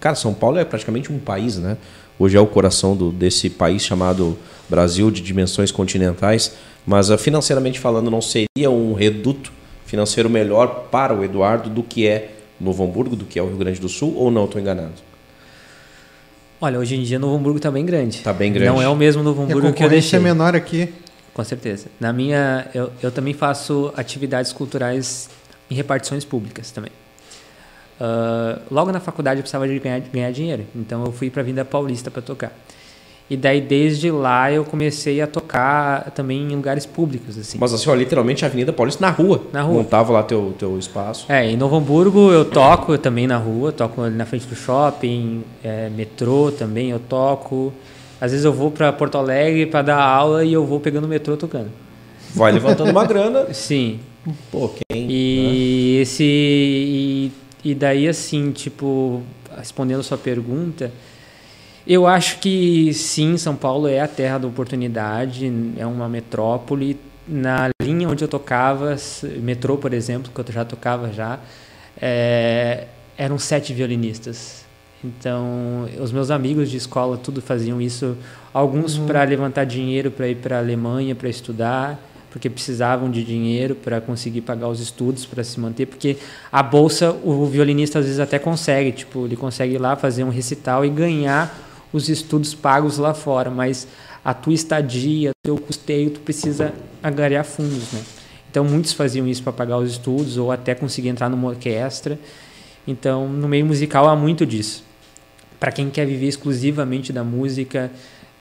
Cara, 0.00 0.16
São 0.16 0.32
Paulo 0.32 0.58
é 0.58 0.64
praticamente 0.64 1.12
um 1.12 1.18
país, 1.18 1.58
né? 1.58 1.76
Hoje 2.18 2.36
é 2.36 2.40
o 2.40 2.46
coração 2.46 2.96
do, 2.96 3.10
desse 3.10 3.50
país 3.50 3.82
chamado 3.84 4.38
Brasil, 4.68 5.10
de 5.10 5.20
dimensões 5.20 5.70
continentais. 5.70 6.52
Mas 6.86 7.10
uh, 7.10 7.18
financeiramente 7.18 7.78
falando, 7.78 8.10
não 8.10 8.20
seria 8.20 8.70
um 8.70 8.94
reduto 8.94 9.52
financeiro 9.92 10.30
melhor 10.30 10.86
para 10.90 11.14
o 11.14 11.22
Eduardo 11.22 11.68
do 11.68 11.82
que 11.82 12.08
é 12.08 12.30
Novo 12.58 12.82
Hamburgo, 12.82 13.14
do 13.14 13.26
que 13.26 13.38
é 13.38 13.42
o 13.42 13.48
Rio 13.48 13.58
Grande 13.58 13.78
do 13.78 13.90
Sul, 13.90 14.16
ou 14.16 14.30
não, 14.30 14.46
estou 14.46 14.58
enganado? 14.58 14.94
Olha, 16.58 16.78
hoje 16.78 16.94
em 16.96 17.02
dia 17.02 17.18
Novo 17.18 17.36
Hamburgo 17.36 17.58
está 17.58 17.70
bem 17.70 17.84
grande. 17.84 18.20
Tá 18.20 18.32
bem 18.32 18.50
grande. 18.50 18.70
Não 18.70 18.80
é 18.80 18.88
o 18.88 18.96
mesmo 18.96 19.22
Novo 19.22 19.42
E 19.42 19.44
a 19.44 19.46
Hamburgo 19.46 19.70
que 19.74 19.84
eu 19.84 19.90
deixei. 19.90 20.18
é 20.18 20.22
menor 20.22 20.56
aqui. 20.56 20.88
Com 21.34 21.44
certeza. 21.44 21.88
Na 22.00 22.10
minha, 22.10 22.68
eu, 22.74 22.90
eu 23.02 23.10
também 23.10 23.34
faço 23.34 23.92
atividades 23.94 24.50
culturais 24.50 25.28
em 25.70 25.74
repartições 25.74 26.24
públicas 26.24 26.70
também. 26.70 26.90
Ah, 28.00 28.60
logo 28.70 28.90
na 28.92 29.00
faculdade 29.00 29.40
eu 29.40 29.42
precisava 29.42 29.68
de 29.68 29.78
ganhar, 29.78 30.00
ganhar 30.00 30.32
dinheiro, 30.32 30.64
então 30.74 31.04
eu 31.04 31.12
fui 31.12 31.28
para 31.28 31.42
a 31.42 31.44
Vinda 31.44 31.64
Paulista 31.66 32.10
para 32.10 32.22
tocar. 32.22 32.52
E 33.30 33.36
daí 33.36 33.60
desde 33.60 34.10
lá 34.10 34.52
eu 34.52 34.64
comecei 34.64 35.20
a 35.20 35.26
tocar 35.26 36.10
também 36.10 36.52
em 36.52 36.56
lugares 36.56 36.84
públicos 36.84 37.38
assim. 37.38 37.56
Mas 37.58 37.72
assim, 37.72 37.88
ó, 37.88 37.94
literalmente 37.94 38.44
a 38.44 38.48
Avenida 38.48 38.72
Paulista 38.72 39.00
na 39.04 39.10
rua. 39.10 39.42
Na 39.52 39.62
rua. 39.62 39.78
Montava 39.78 40.12
lá 40.12 40.22
teu, 40.22 40.54
teu 40.58 40.78
espaço. 40.78 41.24
É, 41.30 41.50
em 41.50 41.56
Novo 41.56 41.76
Hamburgo 41.76 42.30
eu 42.30 42.44
toco 42.44 42.98
também 42.98 43.26
na 43.26 43.38
rua, 43.38 43.72
toco 43.72 44.02
ali 44.02 44.14
na 44.14 44.26
frente 44.26 44.46
do 44.46 44.54
shopping, 44.54 45.44
é, 45.64 45.88
metrô 45.88 46.50
também 46.50 46.90
eu 46.90 46.98
toco. 46.98 47.72
Às 48.20 48.32
vezes 48.32 48.44
eu 48.44 48.52
vou 48.52 48.70
para 48.70 48.92
Porto 48.92 49.16
Alegre 49.16 49.66
para 49.66 49.82
dar 49.82 50.00
aula 50.00 50.44
e 50.44 50.52
eu 50.52 50.64
vou 50.64 50.78
pegando 50.78 51.04
o 51.04 51.08
metrô 51.08 51.36
tocando. 51.36 51.70
Vai 52.34 52.52
levantando 52.52 52.90
uma 52.90 53.04
grana. 53.04 53.46
Sim. 53.54 54.00
Pô, 54.50 54.68
quem. 54.68 55.10
E 55.10 55.98
esse 56.00 56.22
e, 56.22 57.32
e 57.64 57.74
daí 57.74 58.06
assim, 58.06 58.52
tipo, 58.52 59.22
respondendo 59.56 60.00
a 60.00 60.04
sua 60.04 60.18
pergunta, 60.18 60.92
eu 61.86 62.06
acho 62.06 62.38
que 62.38 62.92
sim, 62.94 63.36
São 63.36 63.56
Paulo 63.56 63.88
é 63.88 64.00
a 64.00 64.08
terra 64.08 64.38
da 64.38 64.46
oportunidade, 64.46 65.52
é 65.76 65.86
uma 65.86 66.08
metrópole. 66.08 66.98
Na 67.26 67.70
linha 67.80 68.08
onde 68.08 68.24
eu 68.24 68.28
tocava, 68.28 68.96
metrô, 69.40 69.76
por 69.76 69.92
exemplo, 69.94 70.30
que 70.32 70.40
eu 70.40 70.52
já 70.52 70.64
tocava 70.64 71.12
já, 71.12 71.38
é, 72.00 72.86
eram 73.16 73.38
sete 73.38 73.72
violinistas. 73.72 74.64
Então, 75.04 75.88
os 76.00 76.12
meus 76.12 76.30
amigos 76.30 76.70
de 76.70 76.76
escola 76.76 77.16
tudo 77.16 77.42
faziam 77.42 77.80
isso, 77.80 78.16
alguns 78.52 78.96
para 78.98 79.22
levantar 79.24 79.64
dinheiro 79.64 80.10
para 80.10 80.28
ir 80.28 80.36
para 80.36 80.56
a 80.56 80.58
Alemanha 80.60 81.14
para 81.14 81.28
estudar, 81.28 82.00
porque 82.30 82.48
precisavam 82.48 83.10
de 83.10 83.24
dinheiro 83.24 83.74
para 83.74 84.00
conseguir 84.00 84.42
pagar 84.42 84.68
os 84.68 84.80
estudos, 84.80 85.26
para 85.26 85.42
se 85.42 85.58
manter, 85.58 85.86
porque 85.86 86.16
a 86.50 86.62
bolsa 86.62 87.10
o 87.10 87.44
violinista 87.46 87.98
às 87.98 88.04
vezes 88.04 88.20
até 88.20 88.38
consegue, 88.38 88.92
tipo, 88.92 89.26
ele 89.26 89.36
consegue 89.36 89.74
ir 89.74 89.78
lá 89.78 89.96
fazer 89.96 90.22
um 90.22 90.30
recital 90.30 90.84
e 90.84 90.88
ganhar 90.88 91.71
os 91.92 92.08
estudos 92.08 92.54
pagos 92.54 92.98
lá 92.98 93.12
fora, 93.14 93.50
mas 93.50 93.86
a 94.24 94.32
tua 94.32 94.54
estadia, 94.54 95.30
o 95.30 95.34
teu 95.42 95.58
custeio, 95.58 96.10
tu 96.10 96.20
precisa 96.20 96.72
angariar 97.02 97.44
fundos, 97.44 97.92
né? 97.92 98.02
Então 98.50 98.64
muitos 98.64 98.92
faziam 98.92 99.26
isso 99.26 99.42
para 99.42 99.52
pagar 99.52 99.78
os 99.78 99.92
estudos 99.92 100.36
ou 100.36 100.52
até 100.52 100.74
conseguir 100.74 101.08
entrar 101.08 101.28
numa 101.28 101.48
orquestra. 101.48 102.18
Então 102.86 103.28
no 103.28 103.48
meio 103.48 103.64
musical 103.64 104.08
há 104.08 104.14
muito 104.14 104.44
disso. 104.44 104.84
Para 105.58 105.72
quem 105.72 105.88
quer 105.90 106.06
viver 106.06 106.26
exclusivamente 106.26 107.12
da 107.12 107.24
música, 107.24 107.90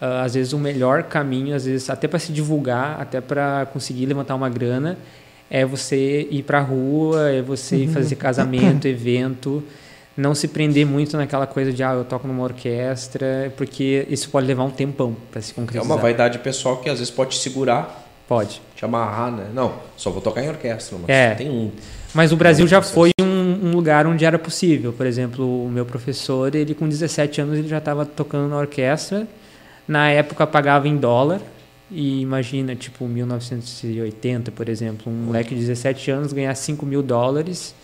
ah, 0.01 0.23
às 0.23 0.33
vezes 0.33 0.51
o 0.51 0.57
melhor 0.57 1.03
caminho, 1.03 1.55
às 1.55 1.65
vezes 1.65 1.89
até 1.89 2.07
para 2.07 2.19
se 2.19 2.31
divulgar, 2.33 2.99
até 2.99 3.21
para 3.21 3.67
conseguir 3.71 4.05
levantar 4.07 4.35
uma 4.35 4.49
grana, 4.49 4.97
é 5.49 5.65
você 5.65 6.27
ir 6.31 6.43
para 6.43 6.59
a 6.59 6.61
rua, 6.61 7.29
é 7.29 7.41
você 7.41 7.85
fazer 7.87 8.15
casamento, 8.15 8.87
evento, 8.87 9.63
não 10.21 10.33
se 10.35 10.47
prender 10.47 10.85
muito 10.85 11.17
naquela 11.17 11.45
coisa 11.47 11.73
de 11.73 11.83
ah, 11.83 11.93
eu 11.93 12.05
toco 12.05 12.27
numa 12.27 12.43
orquestra, 12.43 13.51
porque 13.57 14.05
isso 14.09 14.29
pode 14.29 14.47
levar 14.47 14.63
um 14.63 14.69
tempão 14.69 15.15
para 15.31 15.41
se 15.41 15.51
É 15.51 15.55
concretizar. 15.55 15.85
uma 15.85 16.01
vaidade 16.01 16.39
pessoal 16.39 16.77
que 16.77 16.89
às 16.89 16.99
vezes 16.99 17.11
pode 17.13 17.31
te 17.31 17.39
segurar, 17.39 18.07
Pode. 18.27 18.61
te 18.75 18.85
amarrar, 18.85 19.29
né? 19.31 19.47
Não, 19.53 19.73
só 19.97 20.09
vou 20.09 20.21
tocar 20.21 20.41
em 20.43 20.47
orquestra, 20.49 20.97
mas 21.01 21.09
É. 21.09 21.35
tem 21.35 21.49
um. 21.49 21.71
Mas 22.13 22.31
o 22.31 22.37
Brasil 22.37 22.65
já 22.67 22.77
processo. 22.77 22.93
foi 22.93 23.11
um, 23.21 23.67
um 23.67 23.71
lugar 23.71 24.05
onde 24.07 24.23
era 24.23 24.37
possível. 24.39 24.93
Por 24.93 25.05
exemplo, 25.05 25.65
o 25.65 25.69
meu 25.69 25.85
professor, 25.85 26.53
ele 26.55 26.73
com 26.73 26.87
17 26.87 27.41
anos, 27.41 27.57
ele 27.57 27.67
já 27.67 27.77
estava 27.79 28.05
tocando 28.05 28.49
na 28.49 28.57
orquestra. 28.57 29.27
Na 29.87 30.09
época 30.09 30.45
pagava 30.47 30.87
em 30.87 30.95
dólar. 30.97 31.41
E 31.89 32.21
imagina, 32.21 32.73
tipo, 32.73 33.05
1980, 33.05 34.51
por 34.51 34.69
exemplo, 34.69 35.11
um 35.11 35.15
moleque 35.25 35.53
de 35.53 35.61
17 35.61 36.09
anos 36.11 36.31
ganhar 36.33 36.55
5 36.55 36.85
mil 36.85 37.01
dólares. 37.03 37.75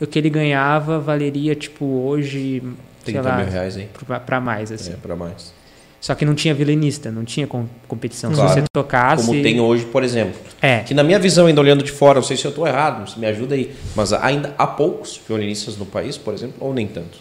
O 0.00 0.06
que 0.06 0.18
ele 0.18 0.28
ganhava 0.30 0.98
valeria, 0.98 1.54
tipo, 1.54 1.84
hoje, 1.84 2.62
sei 3.04 3.14
30 3.14 3.22
lá, 3.22 3.36
mil 3.38 3.46
reais, 3.46 3.76
hein? 3.76 3.88
para 4.26 4.40
mais, 4.40 4.70
assim. 4.70 4.92
É, 4.92 4.96
pra 4.96 5.16
mais. 5.16 5.54
Só 6.00 6.14
que 6.14 6.24
não 6.24 6.34
tinha 6.34 6.54
violinista, 6.54 7.10
não 7.10 7.24
tinha 7.24 7.46
com- 7.46 7.66
competição. 7.88 8.30
Claro. 8.32 8.48
Se 8.50 8.54
você 8.60 8.64
tocasse... 8.72 9.26
Como 9.26 9.42
tem 9.42 9.58
hoje, 9.60 9.86
por 9.86 10.04
exemplo. 10.04 10.38
É, 10.62 10.80
Que 10.80 10.92
na 10.94 11.02
minha 11.02 11.18
visão, 11.18 11.46
ainda 11.46 11.60
olhando 11.60 11.82
de 11.82 11.90
fora, 11.90 12.20
não 12.20 12.26
sei 12.26 12.36
se 12.36 12.44
eu 12.44 12.50
estou 12.50 12.66
errado, 12.66 13.08
se 13.10 13.18
me 13.18 13.26
ajuda 13.26 13.54
aí, 13.54 13.74
mas 13.94 14.12
ainda 14.12 14.54
há 14.58 14.66
poucos 14.66 15.20
violinistas 15.26 15.76
no 15.76 15.86
país, 15.86 16.16
por 16.18 16.32
exemplo, 16.34 16.56
ou 16.60 16.72
nem 16.74 16.86
tanto? 16.86 17.18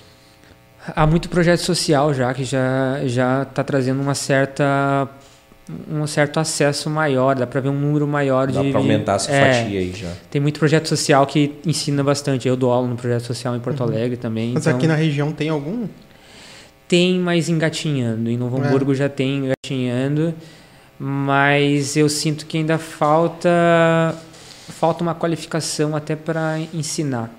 Há 0.95 1.07
muito 1.07 1.29
projeto 1.29 1.61
social 1.61 2.13
já 2.13 2.31
que 2.31 2.43
já 2.43 2.99
já 3.05 3.41
está 3.41 3.63
trazendo 3.63 3.99
uma 4.01 4.13
certa 4.13 5.07
um 5.91 6.05
certo 6.05 6.39
acesso 6.39 6.89
maior, 6.89 7.35
dá 7.35 7.47
para 7.47 7.59
ver 7.59 7.69
um 7.69 7.79
número 7.79 8.07
maior 8.07 8.51
Dá 8.51 8.61
de. 8.61 8.69
para 8.69 8.79
aumentar 8.79 9.15
essa 9.15 9.31
é, 9.31 9.53
fatia 9.63 9.79
aí 9.79 9.91
já. 9.93 10.11
Tem 10.29 10.39
muito 10.39 10.59
projeto 10.59 10.87
social 10.87 11.25
que 11.25 11.55
ensina 11.65 12.03
bastante. 12.03 12.47
Eu 12.47 12.55
dou 12.55 12.71
aula 12.71 12.87
no 12.87 12.95
projeto 12.95 13.23
social 13.23 13.55
em 13.55 13.59
Porto 13.59 13.79
Uhum. 13.81 13.87
Alegre 13.87 14.17
também. 14.17 14.51
Mas 14.53 14.65
então 14.67 14.77
aqui 14.77 14.85
na 14.87 14.95
região 14.95 15.31
tem 15.31 15.49
algum? 15.49 15.87
Tem, 16.87 17.17
mas 17.19 17.49
engatinhando. 17.49 18.29
Em 18.29 18.37
Novo 18.37 18.61
É. 18.63 18.67
Hamburgo 18.67 18.93
já 18.93 19.09
tem 19.09 19.45
engatinhando. 19.47 20.33
Mas 20.99 21.97
eu 21.97 22.07
sinto 22.07 22.45
que 22.45 22.57
ainda 22.57 22.77
falta 22.77 23.49
falta 24.69 25.03
uma 25.03 25.13
qualificação 25.15 25.95
até 25.95 26.15
para 26.15 26.59
ensinar. 26.73 27.29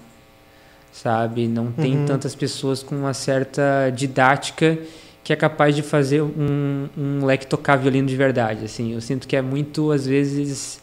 Sabe? 0.92 1.46
Não 1.46 1.70
tem 1.70 1.96
Uhum. 1.98 2.06
tantas 2.06 2.34
pessoas 2.34 2.82
com 2.82 2.94
uma 2.96 3.12
certa 3.14 3.90
didática 3.94 4.78
que 5.26 5.32
é 5.32 5.36
capaz 5.36 5.74
de 5.74 5.82
fazer 5.82 6.22
um, 6.22 6.88
um 6.96 7.18
moleque 7.18 7.48
tocar 7.48 7.74
violino 7.74 8.06
de 8.06 8.14
verdade. 8.14 8.64
Assim, 8.64 8.92
eu 8.92 9.00
sinto 9.00 9.26
que 9.26 9.34
é 9.34 9.42
muito, 9.42 9.90
às 9.90 10.06
vezes. 10.06 10.80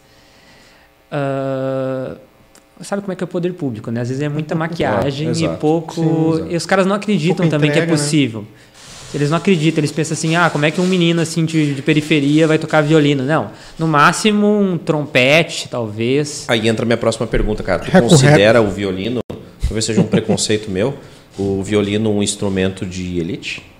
ah, 1.09 2.17
sabe 2.81 3.01
como 3.01 3.13
é 3.13 3.15
que 3.15 3.23
é 3.23 3.25
o 3.25 3.27
poder 3.27 3.53
público, 3.53 3.89
né? 3.89 4.01
Às 4.01 4.09
vezes 4.09 4.21
é 4.21 4.27
muita 4.27 4.53
maquiagem 4.53 5.29
e 5.29 5.31
exato. 5.31 5.59
pouco. 5.59 5.93
Sim, 6.35 6.47
e 6.49 6.57
os 6.57 6.65
caras 6.65 6.85
não 6.85 6.93
acreditam 6.93 7.37
Pouco 7.37 7.51
também 7.51 7.71
que 7.71 7.79
é 7.79 7.83
entrega, 7.83 7.93
né? 7.93 7.97
possível. 7.97 8.45
Eles 9.13 9.29
não 9.29 9.37
acreditam, 9.37 9.79
eles 9.79 9.93
pensam 9.93 10.13
assim, 10.13 10.35
ah, 10.35 10.49
como 10.49 10.65
é 10.65 10.71
que 10.71 10.81
um 10.81 10.87
menino 10.87 11.21
assim 11.21 11.45
de, 11.45 11.73
de 11.73 11.81
periferia 11.81 12.45
vai 12.45 12.57
tocar 12.57 12.81
violino? 12.81 13.23
Não, 13.23 13.49
no 13.79 13.87
máximo 13.87 14.59
um 14.59 14.77
trompete, 14.77 15.69
talvez. 15.69 16.43
Aí 16.49 16.67
entra 16.67 16.83
a 16.83 16.85
minha 16.85 16.97
próxima 16.97 17.25
pergunta, 17.27 17.63
cara. 17.63 17.79
Tu 17.79 17.91
Reco, 17.91 18.09
considera 18.09 18.61
o 18.61 18.69
violino, 18.69 19.21
talvez 19.61 19.85
seja 19.85 20.01
um 20.01 20.07
preconceito 20.07 20.67
meu, 20.69 20.93
o 21.39 21.63
violino 21.63 22.11
um 22.11 22.21
instrumento 22.21 22.85
de 22.85 23.19
elite? 23.19 23.72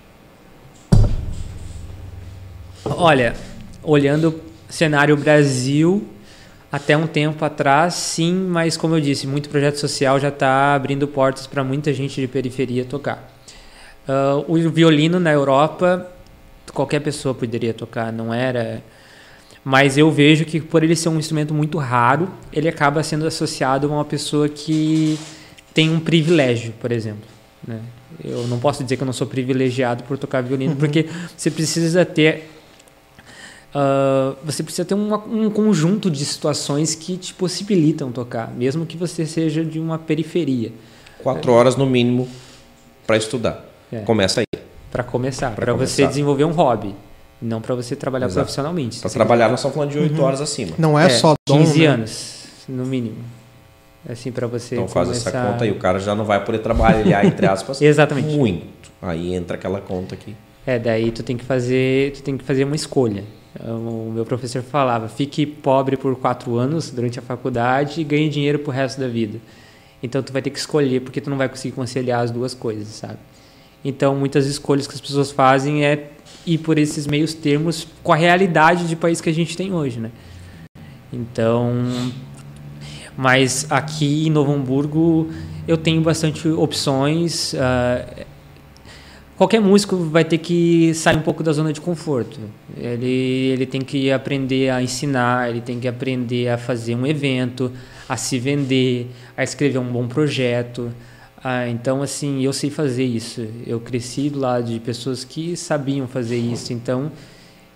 Olha, 2.85 3.33
olhando 3.81 4.29
o 4.29 4.41
cenário 4.69 5.15
Brasil, 5.15 6.05
até 6.71 6.97
um 6.97 7.07
tempo 7.07 7.43
atrás, 7.45 7.93
sim, 7.93 8.33
mas 8.33 8.75
como 8.75 8.95
eu 8.95 9.01
disse, 9.01 9.27
muito 9.27 9.47
projeto 9.49 9.77
social 9.77 10.19
já 10.19 10.29
está 10.29 10.75
abrindo 10.75 11.07
portas 11.07 11.47
para 11.47 11.63
muita 11.63 11.93
gente 11.93 12.19
de 12.19 12.27
periferia 12.27 12.83
tocar. 12.83 13.31
Ah, 14.07 14.43
o 14.47 14.57
violino 14.69 15.19
na 15.19 15.31
Europa, 15.31 16.07
qualquer 16.73 16.99
pessoa 16.99 17.33
poderia 17.33 17.73
tocar, 17.73 18.11
não 18.11 18.33
era. 18.33 18.83
Mas 19.63 19.97
eu 19.97 20.11
vejo 20.11 20.43
que 20.43 20.59
por 20.59 20.83
ele 20.83 20.95
ser 20.95 21.07
um 21.09 21.17
instrumento 21.17 21.53
muito 21.53 21.77
raro, 21.77 22.29
ele 22.51 22.67
acaba 22.67 23.01
sendo 23.01 23.25
associado 23.25 23.87
a 23.87 23.91
uma 23.91 24.03
pessoa 24.05 24.49
que 24.49 25.17
tem 25.73 25.89
um 25.89 25.99
privilégio, 25.99 26.73
por 26.81 26.91
exemplo. 26.91 27.25
né? 27.65 27.79
Eu 28.23 28.45
não 28.47 28.59
posso 28.59 28.83
dizer 28.83 28.97
que 28.97 29.03
eu 29.03 29.05
não 29.05 29.13
sou 29.13 29.25
privilegiado 29.25 30.03
por 30.03 30.17
tocar 30.17 30.41
violino, 30.41 30.75
porque 30.75 31.07
você 31.35 31.49
precisa 31.49 32.03
ter 32.05 32.52
ah, 33.73 34.33
você 34.43 34.63
precisa 34.63 34.85
ter 34.85 34.93
uma- 34.93 35.23
um 35.25 35.49
conjunto 35.49 36.09
de 36.09 36.23
situações 36.25 36.95
que 36.95 37.17
te 37.17 37.33
possibilitam 37.33 38.11
tocar, 38.11 38.51
mesmo 38.53 38.85
que 38.85 38.97
você 38.97 39.25
seja 39.25 39.63
de 39.63 39.79
uma 39.79 39.97
periferia, 39.97 40.71
Quatro 41.21 41.53
horas 41.53 41.77
no 41.77 41.85
mínimo 41.85 42.27
para 43.07 43.15
estudar. 43.15 43.63
É. 43.91 43.99
Começa 43.99 44.41
aí. 44.41 44.45
para 44.91 45.03
começar, 45.03 45.51
Pra 45.55 45.65
para 45.65 45.73
você 45.73 46.05
desenvolver 46.05 46.43
um 46.43 46.51
hobby, 46.51 46.93
não 47.41 47.59
para 47.61 47.73
você 47.73 47.95
trabalhar 47.95 48.25
Exato. 48.27 48.41
profissionalmente. 48.45 48.99
Para 48.99 49.09
trabalhar, 49.09 49.49
nós 49.49 49.59
estamos 49.59 49.73
falando 49.75 49.89
de 49.91 49.97
oito 49.99 50.21
horas 50.21 50.39
acima. 50.41 50.73
Não 50.77 50.99
é, 50.99 51.09
só 51.09 51.33
dom, 51.47 51.57
15 51.59 51.79
né? 51.79 51.85
anos, 51.87 52.43
no 52.69 52.85
mínimo. 52.85 53.17
Assim, 54.07 54.31
para 54.31 54.45
você 54.47 54.75
Então 54.75 54.87
faz 54.87 55.09
essa 55.09 55.31
conta 55.31 55.63
aí. 55.63 55.71
O 55.71 55.79
cara 55.79 55.97
já 55.97 56.13
não 56.13 56.25
vai 56.25 56.43
poder 56.43 56.59
trabalhar, 56.59 57.25
entre 57.25 57.47
aspas, 57.47 57.79
Exatamente. 57.81 58.35
muito. 58.35 58.91
Aí 59.01 59.33
entra 59.33 59.55
aquela 59.55 59.79
conta 59.81 60.13
aqui. 60.13 60.35
É, 60.67 60.77
daí 60.77 61.09
tu 61.11 61.23
tem 61.23 61.37
que 61.37 61.43
fazer, 61.45 62.11
tu 62.11 62.21
tem 62.21 62.37
que 62.37 62.43
fazer 62.43 62.63
uma 62.65 62.75
escolha. 62.75 63.23
O 63.59 64.11
meu 64.11 64.25
professor 64.25 64.63
falava: 64.63 65.07
fique 65.07 65.45
pobre 65.45 65.95
por 65.95 66.15
quatro 66.15 66.57
anos 66.57 66.89
durante 66.89 67.19
a 67.19 67.21
faculdade 67.21 68.01
e 68.01 68.03
ganhe 68.03 68.29
dinheiro 68.29 68.59
pro 68.59 68.71
resto 68.71 68.99
da 68.99 69.07
vida. 69.07 69.39
Então 70.01 70.21
tu 70.23 70.33
vai 70.33 70.41
ter 70.41 70.49
que 70.49 70.59
escolher 70.59 71.01
porque 71.01 71.21
tu 71.21 71.29
não 71.29 71.37
vai 71.37 71.47
conseguir 71.47 71.75
conciliar 71.75 72.23
as 72.23 72.31
duas 72.31 72.53
coisas, 72.53 72.87
sabe? 72.87 73.19
Então 73.85 74.15
muitas 74.15 74.47
escolhas 74.47 74.87
que 74.87 74.95
as 74.95 75.01
pessoas 75.01 75.31
fazem 75.31 75.85
é 75.85 76.11
ir 76.45 76.57
por 76.57 76.77
esses 76.77 77.05
meios 77.05 77.33
termos 77.33 77.87
com 78.01 78.11
a 78.11 78.15
realidade 78.15 78.87
de 78.87 78.95
país 78.95 79.21
que 79.21 79.29
a 79.29 79.33
gente 79.33 79.55
tem 79.55 79.73
hoje, 79.73 79.99
né? 79.99 80.11
Então, 81.11 81.71
mas 83.15 83.67
aqui 83.69 84.27
em 84.27 84.31
Novo 84.31 84.51
Hamburgo 84.51 85.29
eu 85.67 85.77
tenho 85.77 86.01
bastante 86.01 86.47
opções. 86.47 87.53
ah, 87.55 88.25
qualquer 89.43 89.59
músico 89.59 89.97
vai 89.97 90.23
ter 90.23 90.37
que 90.37 90.93
sair 90.93 91.17
um 91.17 91.21
pouco 91.21 91.43
da 91.43 91.51
zona 91.51 91.73
de 91.73 91.81
conforto. 91.81 92.39
Ele, 92.77 93.51
ele 93.51 93.65
tem 93.65 93.81
que 93.81 94.09
aprender 94.09 94.69
a 94.69 94.81
ensinar, 94.81 95.49
ele 95.49 95.59
tem 95.59 95.81
que 95.81 95.87
aprender 95.87 96.47
a 96.47 96.57
fazer 96.57 96.95
um 96.95 97.05
evento, 97.05 97.69
a 98.07 98.15
se 98.15 98.39
vender, 98.39 99.11
a 99.35 99.43
escrever 99.43 99.79
um 99.79 99.91
bom 99.91 100.07
projeto. 100.07 100.89
Ah, 101.43 101.67
então, 101.67 102.01
assim, 102.01 102.41
eu 102.41 102.53
sei 102.53 102.69
fazer 102.69 103.03
isso. 103.03 103.45
Eu 103.67 103.81
cresci 103.81 104.29
do 104.29 104.39
lado 104.39 104.71
de 104.71 104.79
pessoas 104.79 105.25
que 105.25 105.57
sabiam 105.57 106.07
fazer 106.07 106.37
isso. 106.37 106.71
Então, 106.71 107.11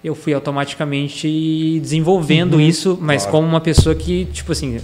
eu 0.02 0.16
fui 0.16 0.34
automaticamente 0.34 1.82
desenvolvendo 1.82 2.62
isso, 2.62 2.98
mas 3.02 3.24
claro. 3.24 3.40
como 3.40 3.48
uma 3.50 3.60
pessoa 3.60 3.94
que, 3.94 4.24
tipo 4.32 4.54
assim, 4.54 4.80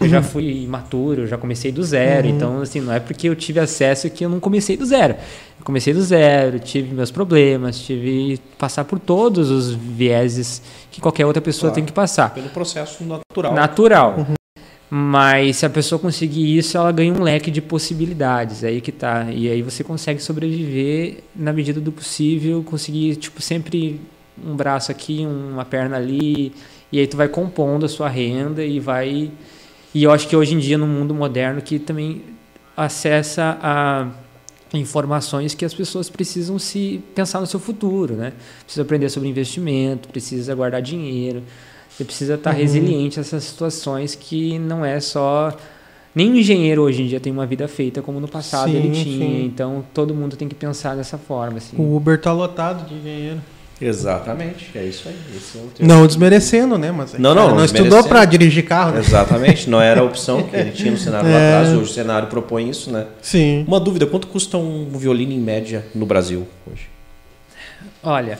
eu 0.00 0.08
já 0.08 0.22
fui 0.22 0.62
imaturo, 0.64 1.22
eu 1.22 1.26
já 1.26 1.36
comecei 1.38 1.70
do 1.72 1.82
zero. 1.82 2.26
Então, 2.26 2.60
assim, 2.60 2.80
não 2.80 2.92
é 2.92 3.00
porque 3.00 3.28
eu 3.28 3.34
tive 3.36 3.60
acesso 3.60 4.08
que 4.10 4.24
eu 4.24 4.28
não 4.28 4.40
comecei 4.40 4.76
do 4.76 4.84
zero. 4.86 5.14
Eu 5.58 5.64
comecei 5.64 5.92
do 5.94 6.02
zero, 6.02 6.58
tive 6.58 6.94
meus 6.94 7.10
problemas, 7.10 7.78
tive 7.80 8.36
que 8.38 8.42
passar 8.58 8.84
por 8.84 8.98
todos 8.98 9.50
os 9.50 9.70
vieses 9.72 10.60
que 10.90 11.00
qualquer 11.00 11.24
outra 11.26 11.40
pessoa 11.40 11.70
Claro. 11.70 11.74
tem 11.76 11.84
que 11.84 11.92
passar. 11.92 12.32
Pelo 12.34 12.48
processo 12.48 13.02
natural. 13.04 13.54
Natural. 13.54 14.26
Mas 14.94 15.56
se 15.56 15.64
a 15.66 15.70
pessoa 15.70 15.98
conseguir 15.98 16.58
isso, 16.58 16.76
ela 16.76 16.92
ganha 16.92 17.14
um 17.14 17.22
leque 17.22 17.50
de 17.50 17.62
possibilidades. 17.62 18.62
É 18.62 18.68
aí 18.68 18.80
que 18.80 18.92
tá. 18.92 19.26
E 19.32 19.48
aí 19.48 19.62
você 19.62 19.82
consegue 19.82 20.22
sobreviver 20.22 21.20
na 21.34 21.50
medida 21.50 21.80
do 21.80 21.90
possível, 21.90 22.62
conseguir, 22.62 23.16
tipo, 23.16 23.40
sempre 23.40 23.98
um 24.44 24.54
braço 24.54 24.90
aqui, 24.92 25.24
uma 25.26 25.64
perna 25.64 25.96
ali. 25.96 26.52
E 26.92 26.98
aí 26.98 27.06
tu 27.06 27.16
vai 27.16 27.26
compondo 27.28 27.86
a 27.86 27.88
sua 27.88 28.08
renda 28.08 28.62
e 28.62 28.78
vai. 28.78 29.30
E 29.94 30.02
eu 30.02 30.10
acho 30.10 30.26
que 30.26 30.34
hoje 30.34 30.54
em 30.54 30.58
dia, 30.58 30.78
no 30.78 30.86
mundo 30.86 31.14
moderno, 31.14 31.60
que 31.60 31.78
também 31.78 32.22
acessa 32.76 33.58
a 33.62 34.08
informações 34.74 35.54
que 35.54 35.64
as 35.64 35.74
pessoas 35.74 36.08
precisam 36.08 36.58
se 36.58 37.02
pensar 37.14 37.40
no 37.40 37.46
seu 37.46 37.60
futuro, 37.60 38.14
né? 38.14 38.32
Precisa 38.64 38.82
aprender 38.82 39.10
sobre 39.10 39.28
investimento, 39.28 40.08
precisa 40.08 40.54
guardar 40.54 40.80
dinheiro, 40.80 41.42
você 41.90 42.04
precisa 42.04 42.34
estar 42.34 42.52
resiliente 42.52 43.18
a 43.18 43.22
essas 43.22 43.44
situações 43.44 44.14
que 44.14 44.58
não 44.58 44.82
é 44.82 44.98
só 44.98 45.54
nem 46.14 46.30
o 46.30 46.36
engenheiro 46.36 46.82
hoje 46.82 47.02
em 47.02 47.06
dia 47.06 47.20
tem 47.20 47.32
uma 47.32 47.46
vida 47.46 47.66
feita 47.66 48.02
como 48.02 48.20
no 48.20 48.28
passado 48.28 48.70
Sim, 48.70 48.76
ele 48.76 48.90
tinha, 48.90 49.26
sim. 49.26 49.44
então 49.44 49.84
todo 49.94 50.14
mundo 50.14 50.36
tem 50.36 50.46
que 50.46 50.54
pensar 50.54 50.94
dessa 50.94 51.16
forma, 51.16 51.58
assim. 51.58 51.76
O 51.76 51.96
Uber 51.96 52.20
tá 52.20 52.32
lotado 52.32 52.86
de 52.86 52.94
engenheiro. 52.94 53.40
Exatamente, 53.84 54.70
é 54.74 54.84
isso 54.84 55.08
aí. 55.08 55.16
Esse 55.36 55.58
é. 55.58 55.84
Não 55.84 56.06
desmerecendo, 56.06 56.78
né? 56.78 56.90
Mas 56.92 57.14
Não, 57.14 57.34
não, 57.34 57.44
cara, 57.46 57.56
não 57.56 57.64
estudou 57.64 58.04
pra 58.04 58.24
dirigir 58.24 58.64
carro, 58.64 58.92
né? 58.92 59.00
Exatamente, 59.00 59.68
não 59.68 59.80
era 59.80 60.00
a 60.00 60.04
opção 60.04 60.42
que 60.48 60.54
ele 60.56 60.70
tinha 60.70 60.90
no 60.92 60.98
cenário 60.98 61.28
lá 61.30 61.36
É. 61.38 61.48
atrás, 61.58 61.76
hoje 61.76 61.90
o 61.90 61.94
cenário 61.94 62.28
propõe 62.28 62.68
isso, 62.68 62.90
né? 62.90 63.06
Sim. 63.20 63.64
Uma 63.66 63.80
dúvida, 63.80 64.06
quanto 64.06 64.26
custa 64.26 64.56
um 64.56 64.88
violino 64.96 65.32
em 65.32 65.40
média 65.40 65.84
no 65.94 66.06
Brasil 66.06 66.46
hoje? 66.70 66.88
Olha, 68.02 68.38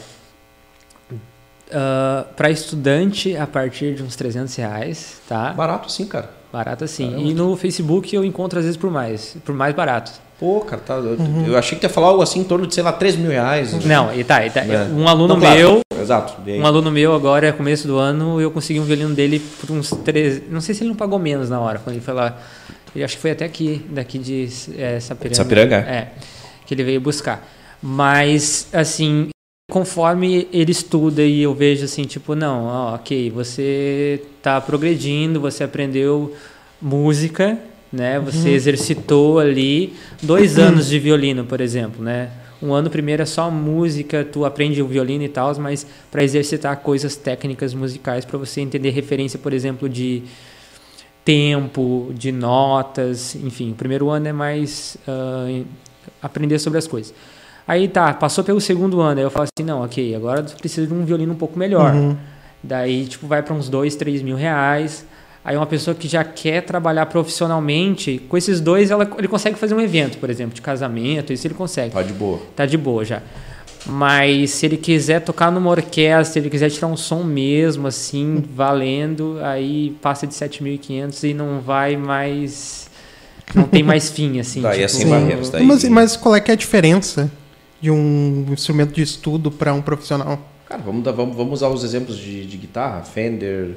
para 2.37 2.51
estudante 2.51 3.37
a 3.37 3.47
partir 3.47 3.95
de 3.95 4.03
uns 4.03 4.15
300 4.17 4.55
reais, 4.57 5.21
tá? 5.29 5.53
Barato 5.53 5.91
sim, 5.91 6.07
cara. 6.07 6.31
Barato 6.53 6.85
assim. 6.85 7.11
Caramba. 7.11 7.29
E 7.29 7.35
no 7.35 7.57
Facebook 7.57 8.15
eu 8.15 8.25
encontro 8.25 8.59
às 8.59 8.65
vezes 8.65 8.77
por 8.77 8.91
mais, 8.91 9.37
por 9.45 9.55
mais 9.55 9.75
barato. 9.75 10.13
Pô, 10.39 10.61
cara, 10.61 10.83
tá, 10.85 10.95
eu, 10.95 11.17
eu 11.47 11.57
achei 11.57 11.79
que 11.79 11.87
ia 11.87 11.89
falar 11.89 12.09
algo 12.09 12.21
assim 12.21 12.41
em 12.41 12.45
torno 12.45 12.67
de, 12.67 12.75
sei 12.75 12.83
lá, 12.83 12.93
3 12.93 13.15
mil 13.15 13.31
reais. 13.31 13.85
Não, 13.85 14.13
e 14.13 14.25
tá, 14.25 14.45
e 14.45 14.51
tá. 14.51 14.61
É. 14.61 14.89
Um 14.93 15.07
aluno 15.07 15.35
Não, 15.35 15.41
claro, 15.41 15.57
meu, 15.57 15.81
Exato. 16.03 16.35
Um 16.45 16.67
aluno 16.67 16.91
meu 16.91 17.15
agora, 17.15 17.53
começo 17.53 17.87
do 17.87 17.97
ano, 17.97 18.41
eu 18.41 18.51
consegui 18.51 18.81
um 18.81 18.85
violino 18.85 19.15
dele 19.15 19.39
por 19.39 19.71
uns 19.71 19.91
três. 20.05 20.43
Não 20.51 20.61
sei 20.61 20.75
se 20.75 20.83
ele 20.83 20.89
não 20.89 20.97
pagou 20.97 21.19
menos 21.19 21.49
na 21.49 21.61
hora, 21.61 21.79
quando 21.79 21.95
ele 21.95 22.05
foi 22.05 22.13
lá. 22.13 22.37
Eu 22.95 23.05
acho 23.05 23.17
que 23.17 23.23
foi 23.23 23.31
até 23.31 23.45
aqui, 23.45 23.87
daqui 23.89 24.19
de 24.19 24.49
é, 24.77 24.99
Sapiranga. 25.01 25.37
Sapiranga? 25.37 25.77
É, 25.77 26.09
que 26.67 26.75
ele 26.75 26.83
veio 26.83 27.01
buscar. 27.01 27.49
Mas, 27.81 28.69
assim, 28.73 29.29
conforme 29.73 30.47
ele 30.53 30.71
estuda 30.71 31.23
e 31.23 31.41
eu 31.41 31.55
vejo 31.55 31.87
assim, 31.87 32.05
tipo, 32.05 32.35
não, 32.35 32.67
ó, 32.67 32.95
ok, 32.95 33.31
você 33.31 34.23
tá 34.43 34.61
progredindo, 34.61 35.41
você 35.41 35.65
aprendeu 35.65 36.35
música, 36.79 37.59
né? 37.91 38.21
Você 38.21 38.51
exercitou 38.51 39.39
ali 39.39 39.95
dois 40.23 40.59
anos 40.59 40.89
de 40.89 40.99
violino, 40.99 41.47
por 41.47 41.59
exemplo, 41.59 42.05
né? 42.05 42.29
Um 42.61 42.75
ano 42.75 42.91
primeiro 42.91 43.23
é 43.23 43.25
só 43.25 43.51
música, 43.51 44.23
tu 44.31 44.45
aprende 44.45 44.83
o 44.83 44.87
violino 44.87 45.25
e 45.25 45.29
tal, 45.31 45.59
mas 45.59 45.87
para 46.11 46.23
exercitar 46.23 46.77
coisas 46.81 47.17
técnicas 47.17 47.73
musicais, 47.73 48.27
para 48.27 48.37
você 48.37 48.61
entender 48.61 48.91
referência, 48.91 49.39
por 49.39 49.55
exemplo, 49.55 49.89
de 49.89 50.23
tempo, 51.25 52.13
de 52.15 52.31
notas, 52.31 53.35
enfim. 53.37 53.71
O 53.71 53.75
primeiro 53.75 54.11
ano 54.11 54.29
é 54.29 54.33
mais 54.35 54.99
ah, 55.09 55.63
aprender 56.21 56.59
sobre 56.59 56.79
as 56.79 56.87
coisas. 56.87 57.15
Aí 57.67 57.87
tá, 57.89 58.13
passou 58.13 58.43
pelo 58.43 58.61
segundo 58.61 59.01
ano, 59.01 59.19
aí 59.21 59.25
eu 59.25 59.31
falo 59.31 59.45
assim, 59.45 59.65
não, 59.67 59.83
ok, 59.83 60.15
agora 60.15 60.43
tu 60.43 60.57
precisa 60.57 60.87
de 60.87 60.93
um 60.93 61.05
violino 61.05 61.33
um 61.33 61.37
pouco 61.37 61.59
melhor. 61.59 61.95
Uhum. 61.95 62.17
Daí, 62.63 63.07
tipo, 63.07 63.27
vai 63.27 63.43
para 63.43 63.55
uns 63.55 63.69
dois, 63.69 63.95
três 63.97 64.21
mil 64.23 64.37
reais. 64.37 65.05
Aí 65.45 65.57
uma 65.57 65.67
pessoa 65.67 65.95
que 65.95 66.07
já 66.07 66.23
quer 66.23 66.63
trabalhar 66.63 67.07
profissionalmente, 67.07 68.21
com 68.29 68.37
esses 68.37 68.61
dois, 68.61 68.91
ela, 68.93 69.09
ele 69.19 69.27
consegue 69.29 69.59
fazer 69.59 69.75
um 69.75 69.81
evento, 69.81 70.19
por 70.19 70.31
exemplo, 70.31 70.55
de 70.55 70.63
casamento, 70.63 71.33
isso 71.33 71.47
ele 71.47 71.55
consegue. 71.55 71.93
Tá 71.93 72.03
de 72.03 72.13
boa. 72.13 72.39
Tá 72.55 72.65
de 72.67 72.79
boa 72.79 73.05
já. 73.05 73.21
Mas 73.85 74.51
se 74.53 74.67
ele 74.67 74.77
quiser 74.77 75.21
tocar 75.21 75.51
numa 75.51 75.69
orquestra, 75.71 76.25
se 76.25 76.39
ele 76.39 76.49
quiser 76.49 76.71
tirar 76.71 76.87
um 76.87 76.97
som 76.97 77.25
mesmo, 77.25 77.89
assim, 77.89 78.45
valendo, 78.55 79.39
aí 79.43 79.97
passa 80.01 80.25
de 80.27 80.35
7.500 80.35 81.25
e 81.29 81.35
não 81.35 81.61
vai 81.61 81.97
mais. 81.97 82.89
Não 83.53 83.65
tem 83.65 83.83
mais 83.83 84.09
fim, 84.11 84.39
assim. 84.39 84.63
Daí 84.63 84.83
é 84.83 84.87
tipo, 84.87 84.99
sem 85.01 85.09
barreiras, 85.11 85.51
daí- 85.51 85.67
Mas, 85.67 85.83
mas 85.89 86.17
qual 86.17 86.37
é 86.37 86.41
que 86.41 86.51
é 86.53 86.55
a 86.55 86.57
diferença 86.57 87.29
de 87.83 87.91
um 87.91 88.47
instrumento 88.51 88.93
de 88.95 89.03
estudo 89.03 89.51
para 89.51 89.75
um 89.75 89.83
profissional? 89.83 90.39
Cara, 90.67 90.81
vamos, 90.87 91.03
dar- 91.03 91.13
vamos, 91.13 91.37
vamos 91.37 91.55
usar 91.55 91.69
os 91.69 91.83
exemplos 91.85 92.17
de, 92.17 92.47
de 92.47 92.57
guitarra, 92.57 93.03
Fender, 93.03 93.77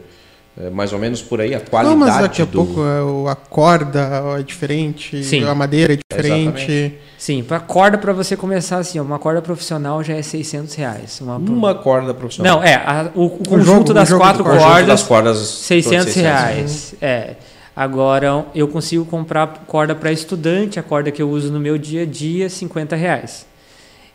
é, 0.58 0.70
mais 0.70 0.94
ou 0.94 1.00
menos 1.00 1.22
por 1.22 1.42
aí, 1.42 1.54
a 1.54 1.60
qualidade 1.60 2.00
Não, 2.00 2.08
mas 2.08 2.18
daqui 2.22 2.42
a 2.42 2.46
do... 2.46 2.52
pouco 2.52 2.82
é 2.86 3.02
o- 3.04 3.28
a 3.28 3.36
corda 3.36 4.24
é 4.40 4.44
diferente, 4.44 5.22
Sim. 5.24 5.44
a 5.44 5.54
madeira 5.54 5.94
é 5.94 5.98
diferente. 5.98 6.72
Exatamente. 6.72 6.94
Sim, 7.18 7.44
pra 7.44 7.60
corda 7.60 7.98
para 7.98 8.14
você 8.14 8.38
começar 8.38 8.78
assim, 8.78 9.00
uma 9.00 9.18
corda 9.20 9.42
profissional 9.42 10.02
já 10.04 10.14
é 10.14 10.22
600 10.22 10.74
reais. 10.76 11.20
Uma, 11.20 11.36
Uma 11.38 11.76
corda 11.76 12.14
profissional. 12.14 12.58
Não, 12.58 12.64
é, 12.64 12.76
a- 12.76 13.12
o, 13.16 13.26
o 13.26 13.30
conjunto 13.40 13.66
jogo- 13.66 13.92
o 13.92 13.94
das 13.94 14.08
jogo 14.08 14.22
quatro 14.22 14.38
do 14.38 14.44
corda. 14.46 14.60
Conjunto 14.60 14.72
cordas, 14.76 14.88
das 14.88 15.04
cordas... 15.04 15.38
600 15.40 15.98
torno 16.06 16.14
de 16.14 16.20
reais. 16.22 16.96
É. 17.02 17.36
Agora 17.76 18.46
eu 18.56 18.70
consigo 18.70 19.04
comprar 19.04 19.66
corda 19.68 19.94
para 19.94 20.10
estudante, 20.12 20.80
a 20.80 20.84
corda 20.84 21.12
que 21.12 21.22
eu 21.22 21.30
uso 21.30 21.52
no 21.52 21.60
meu 21.60 21.78
dia 21.78 22.04
a 22.04 22.06
dia, 22.06 22.48
50 22.50 22.96
reais. 22.96 23.46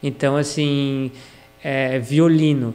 Então, 0.02 0.36
assim, 0.36 1.10
é, 1.62 1.98
violino. 1.98 2.74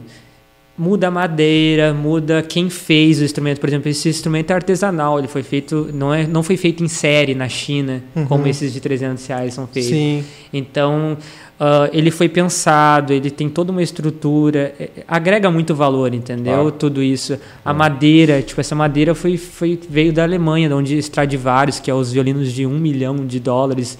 Muda 0.78 1.08
a 1.08 1.10
madeira, 1.10 1.94
muda 1.94 2.42
quem 2.42 2.68
fez 2.68 3.20
o 3.20 3.24
instrumento. 3.24 3.58
Por 3.58 3.68
exemplo, 3.68 3.88
esse 3.88 4.10
instrumento 4.10 4.50
é 4.50 4.54
artesanal, 4.54 5.18
ele 5.18 5.26
foi 5.26 5.42
feito, 5.42 5.88
não, 5.94 6.12
é, 6.12 6.26
não 6.26 6.42
foi 6.42 6.58
feito 6.58 6.84
em 6.84 6.88
série 6.88 7.34
na 7.34 7.48
China, 7.48 8.02
como 8.28 8.46
esses 8.46 8.74
de 8.74 8.80
300 8.80 9.26
reais 9.26 9.54
são 9.54 9.66
feitos. 9.66 9.90
Sim. 9.90 10.22
Então, 10.52 11.16
ah, 11.58 11.88
ele 11.92 12.10
foi 12.10 12.28
pensado, 12.28 13.12
ele 13.12 13.30
tem 13.30 13.48
toda 13.48 13.72
uma 13.72 13.82
estrutura, 13.82 14.74
é, 14.78 14.90
agrega 15.08 15.50
muito 15.50 15.74
valor, 15.74 16.12
entendeu? 16.12 16.70
Tudo 16.70 17.02
isso. 17.02 17.38
A 17.64 17.72
madeira, 17.72 18.42
tipo, 18.42 18.60
essa 18.60 18.74
madeira 18.74 19.14
foi, 19.14 19.38
foi, 19.38 19.78
veio 19.88 20.12
da 20.12 20.22
Alemanha, 20.22 20.68
de 20.68 20.74
onde 20.74 20.98
Stradivarius, 20.98 21.80
que 21.80 21.90
é 21.90 21.94
os 21.94 22.12
violinos 22.12 22.52
de 22.52 22.66
um 22.66 22.78
milhão 22.78 23.24
de 23.26 23.40
dólares, 23.40 23.98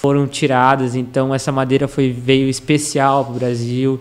foram 0.00 0.26
tiradas. 0.26 0.94
Então, 0.94 1.34
essa 1.34 1.52
madeira 1.52 1.86
foi, 1.86 2.10
veio 2.10 2.48
especial 2.48 3.24
para 3.24 3.32
o 3.34 3.38
Brasil. 3.38 4.00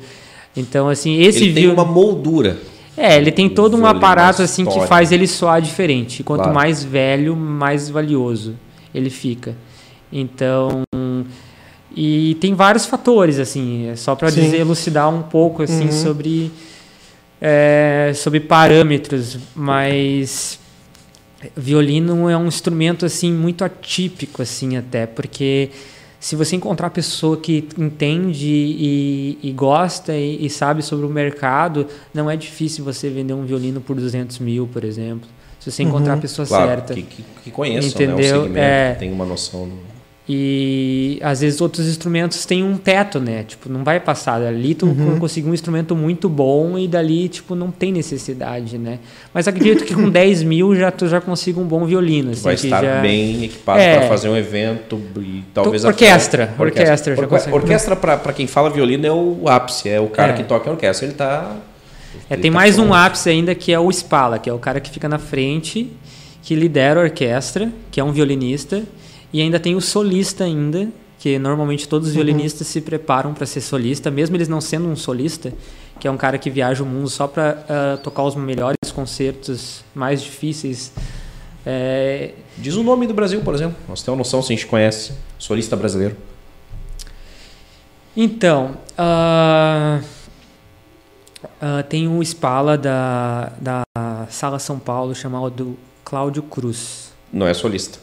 Então, 0.55 0.87
assim, 0.89 1.19
esse 1.21 1.43
Ele 1.45 1.53
tem 1.53 1.63
viol- 1.63 1.73
uma 1.73 1.85
moldura. 1.85 2.57
é, 2.97 3.17
ele 3.17 3.31
tem 3.31 3.47
todo 3.49 3.77
um 3.77 3.85
aparato 3.85 4.41
assim 4.41 4.65
que 4.65 4.79
faz 4.87 5.11
ele 5.11 5.27
soar 5.27 5.61
diferente. 5.61 6.23
Quanto 6.23 6.39
Claro. 6.41 6.53
mais 6.55 6.83
velho, 6.83 7.35
mais 7.35 7.89
valioso 7.89 8.55
ele 8.93 9.09
fica. 9.09 9.55
Então, 10.11 10.81
e 11.95 12.35
tem 12.41 12.53
vários 12.55 12.85
fatores 12.85 13.37
assim, 13.39 13.87
é 13.87 13.95
só 13.95 14.15
para 14.15 14.29
elucidar 14.31 15.09
um 15.09 15.21
pouco 15.21 15.61
assim 15.63 15.85
Uhum. 15.85 15.91
sobre 15.91 16.51
é, 17.41 18.11
sobre 18.15 18.39
parâmetros, 18.41 19.37
mas 19.55 20.59
violino 21.55 22.29
é 22.29 22.37
um 22.37 22.47
instrumento 22.47 23.05
assim 23.05 23.31
muito 23.31 23.63
atípico 23.63 24.41
assim 24.41 24.75
até, 24.77 25.05
porque 25.05 25.69
se 26.19 26.35
você 26.35 26.55
encontrar 26.57 26.89
pessoa 26.89 27.37
que 27.37 27.65
entende 27.77 28.45
e, 28.47 29.39
e 29.41 29.51
gosta 29.51 30.13
e, 30.13 30.45
e 30.45 30.49
sabe 30.49 30.81
sobre 30.81 31.05
o 31.05 31.09
mercado, 31.09 31.87
não 32.13 32.29
é 32.29 32.35
difícil 32.35 32.83
você 32.83 33.09
vender 33.09 33.33
um 33.33 33.45
violino 33.45 33.79
por 33.79 33.95
200 33.95 34.39
mil, 34.39 34.67
por 34.67 34.83
exemplo. 34.83 35.29
Se 35.61 35.71
você 35.71 35.83
encontrar 35.83 36.15
a 36.15 36.17
pessoa 36.17 36.45
Claro, 36.45 36.67
certa. 36.67 36.93
que, 36.93 37.03
que, 37.03 37.23
que 37.45 37.51
conheçam 37.51 37.99
né, 38.01 38.07
o 38.07 38.11
Entendeu? 38.19 38.41
segmento, 38.43 38.57
É. 38.57 38.95
tem 38.95 39.11
uma 39.11 39.25
noção. 39.25 39.67
Do... 39.69 39.75
E 40.31 41.17
às 41.23 41.41
vezes 41.41 41.59
outros 41.59 41.87
instrumentos 41.87 42.45
têm 42.45 42.63
um 42.63 42.77
teto, 42.77 43.19
né? 43.19 43.41
Tipo, 43.47 43.67
não 43.67 43.83
vai 43.83 43.99
passar. 43.99 44.39
Ali 44.43 44.75
tu 44.75 44.95
conseguiu 45.19 45.49
um 45.49 45.53
instrumento 45.55 45.95
muito 45.95 46.29
bom 46.29 46.77
e 46.77 46.87
dali, 46.87 47.27
tipo, 47.27 47.55
não 47.55 47.71
tem 47.71 47.91
necessidade, 47.91 48.77
né? 48.77 48.99
Mas 49.33 49.47
acredito 49.47 49.83
que 49.83 49.95
com 49.95 50.07
10 50.11 50.43
mil 50.43 50.75
já, 50.75 50.91
tu 50.91 51.07
já 51.07 51.19
consiga 51.19 51.59
um 51.59 51.63
bom 51.65 51.83
violino. 51.83 52.29
Assim, 52.29 52.43
vai 52.43 52.53
estar 52.53 52.83
já... 52.83 53.01
bem 53.01 53.43
equipado 53.43 53.79
É. 53.79 53.97
para 53.97 54.07
fazer 54.07 54.29
um 54.29 54.37
evento 54.37 55.01
e 55.19 55.43
talvez 55.51 55.83
até- 55.83 55.93
orquestra, 55.93 56.53
orquestra, 56.59 57.15
já 57.15 57.25
consegue. 57.27 57.55
orquestra 57.55 57.95
para 57.95 58.31
quem 58.31 58.45
fala 58.45 58.69
violino 58.69 59.07
é 59.07 59.11
o 59.11 59.47
ápice, 59.47 59.89
é 59.89 59.99
o 59.99 60.09
cara 60.09 60.33
É. 60.33 60.35
que 60.35 60.43
toca 60.43 60.69
em 60.69 60.71
orquestra, 60.73 61.07
ele 61.07 61.15
tá 61.15 61.55
É, 62.29 62.35
ele 62.35 62.41
tem 62.43 62.51
tá 62.51 62.55
mais 62.55 62.77
um 62.77 62.93
ápice 62.93 63.31
ainda 63.31 63.55
que 63.55 63.71
é 63.73 63.79
o 63.79 63.89
Spala, 63.91 64.37
que 64.37 64.47
é 64.47 64.53
o 64.53 64.59
cara 64.59 64.79
que 64.79 64.91
fica 64.91 65.09
na 65.09 65.17
frente, 65.17 65.91
que 66.43 66.53
lidera 66.53 66.99
a 66.99 67.03
orquestra, 67.05 67.71
que 67.89 67.99
é 67.99 68.03
um 68.03 68.11
violinista, 68.11 68.83
e 69.31 69.41
ainda 69.41 69.59
tem 69.59 69.75
o 69.75 69.81
solista 69.81 70.43
ainda, 70.43 70.89
que 71.17 71.37
normalmente 71.37 71.87
todos 71.87 72.09
os 72.09 72.13
violinistas 72.13 72.67
se 72.67 72.81
preparam 72.81 73.33
para 73.33 73.45
ser 73.45 73.61
solista, 73.61 74.09
mesmo 74.09 74.35
eles 74.35 74.47
não 74.47 74.61
sendo 74.61 74.87
um 74.87 74.95
solista, 74.95 75.53
que 75.99 76.07
é 76.07 76.11
um 76.11 76.17
cara 76.17 76.37
que 76.37 76.49
viaja 76.49 76.83
o 76.83 76.85
mundo 76.85 77.09
só 77.09 77.27
para 77.27 77.97
tocar 78.03 78.23
os 78.23 78.35
melhores 78.35 78.91
concertos 78.93 79.83
mais 79.93 80.21
difíceis. 80.21 80.93
É, 81.65 82.31
Diz 82.59 82.75
o 82.75 82.83
nome 82.83 83.07
do 83.07 83.13
Brasil, 83.13 83.41
por 83.41 83.55
exemplo. 83.55 83.77
Nós 83.87 84.03
temos 84.03 84.17
noção 84.17 84.41
se 84.41 84.51
a 84.51 84.55
gente 84.55 84.67
conhece 84.67 85.13
solista 85.37 85.77
brasileiro. 85.77 86.15
Então, 88.15 88.75
ah, 88.97 90.01
ah, 91.61 91.83
tem 91.83 92.05
um 92.05 92.21
Spala 92.21 92.77
da, 92.77 93.53
da 93.61 93.83
Sala 94.29 94.59
São 94.59 94.77
Paulo 94.77 95.15
chamado 95.15 95.77
Cláudio 96.03 96.43
Cruz. 96.43 97.13
Não 97.31 97.47
é 97.47 97.53
solista. 97.53 97.99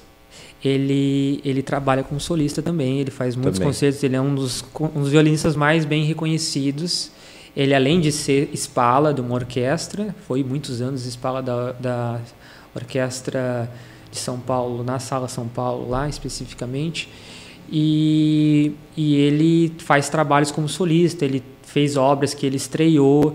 Ele, 0.65 1.41
ele 1.45 1.63
trabalha 1.63 2.03
como 2.03 2.19
solista 2.19 2.63
também, 2.63 2.99
ele 2.99 3.11
faz 3.11 3.37
muitos 3.37 3.59
Também. 3.59 3.69
concertos, 3.69 4.03
ele 4.03 4.17
é 4.17 4.21
um 4.21 4.35
dos, 4.35 4.65
um 4.81 5.01
dos 5.03 5.11
violinistas 5.11 5.55
mais 5.55 5.85
bem 5.85 6.05
reconhecidos. 6.05 7.11
Ele, 7.57 7.75
além 7.75 8.01
de 8.01 8.11
ser 8.11 8.51
Spala 8.55 9.15
de 9.15 9.21
uma 9.21 9.35
orquestra, 9.35 10.15
foi 10.27 10.43
muitos 10.43 10.81
anos 10.81 11.07
Spala 11.07 11.43
da, 11.43 11.73
da 11.73 12.21
Orquestra 12.75 13.71
de 14.11 14.19
São 14.19 14.39
Paulo, 14.39 14.83
na 14.85 14.99
Sala 14.99 15.29
São 15.29 15.47
Paulo, 15.47 15.89
lá 15.89 16.09
especificamente. 16.09 17.09
E, 17.71 18.73
e 18.97 19.17
ele 19.17 19.73
faz 19.79 20.09
trabalhos 20.09 20.51
como 20.51 20.69
solista, 20.69 21.25
ele 21.25 21.43
fez 21.63 21.97
obras 21.97 22.35
que 22.35 22.47
ele 22.47 22.57
estreou. 22.57 23.35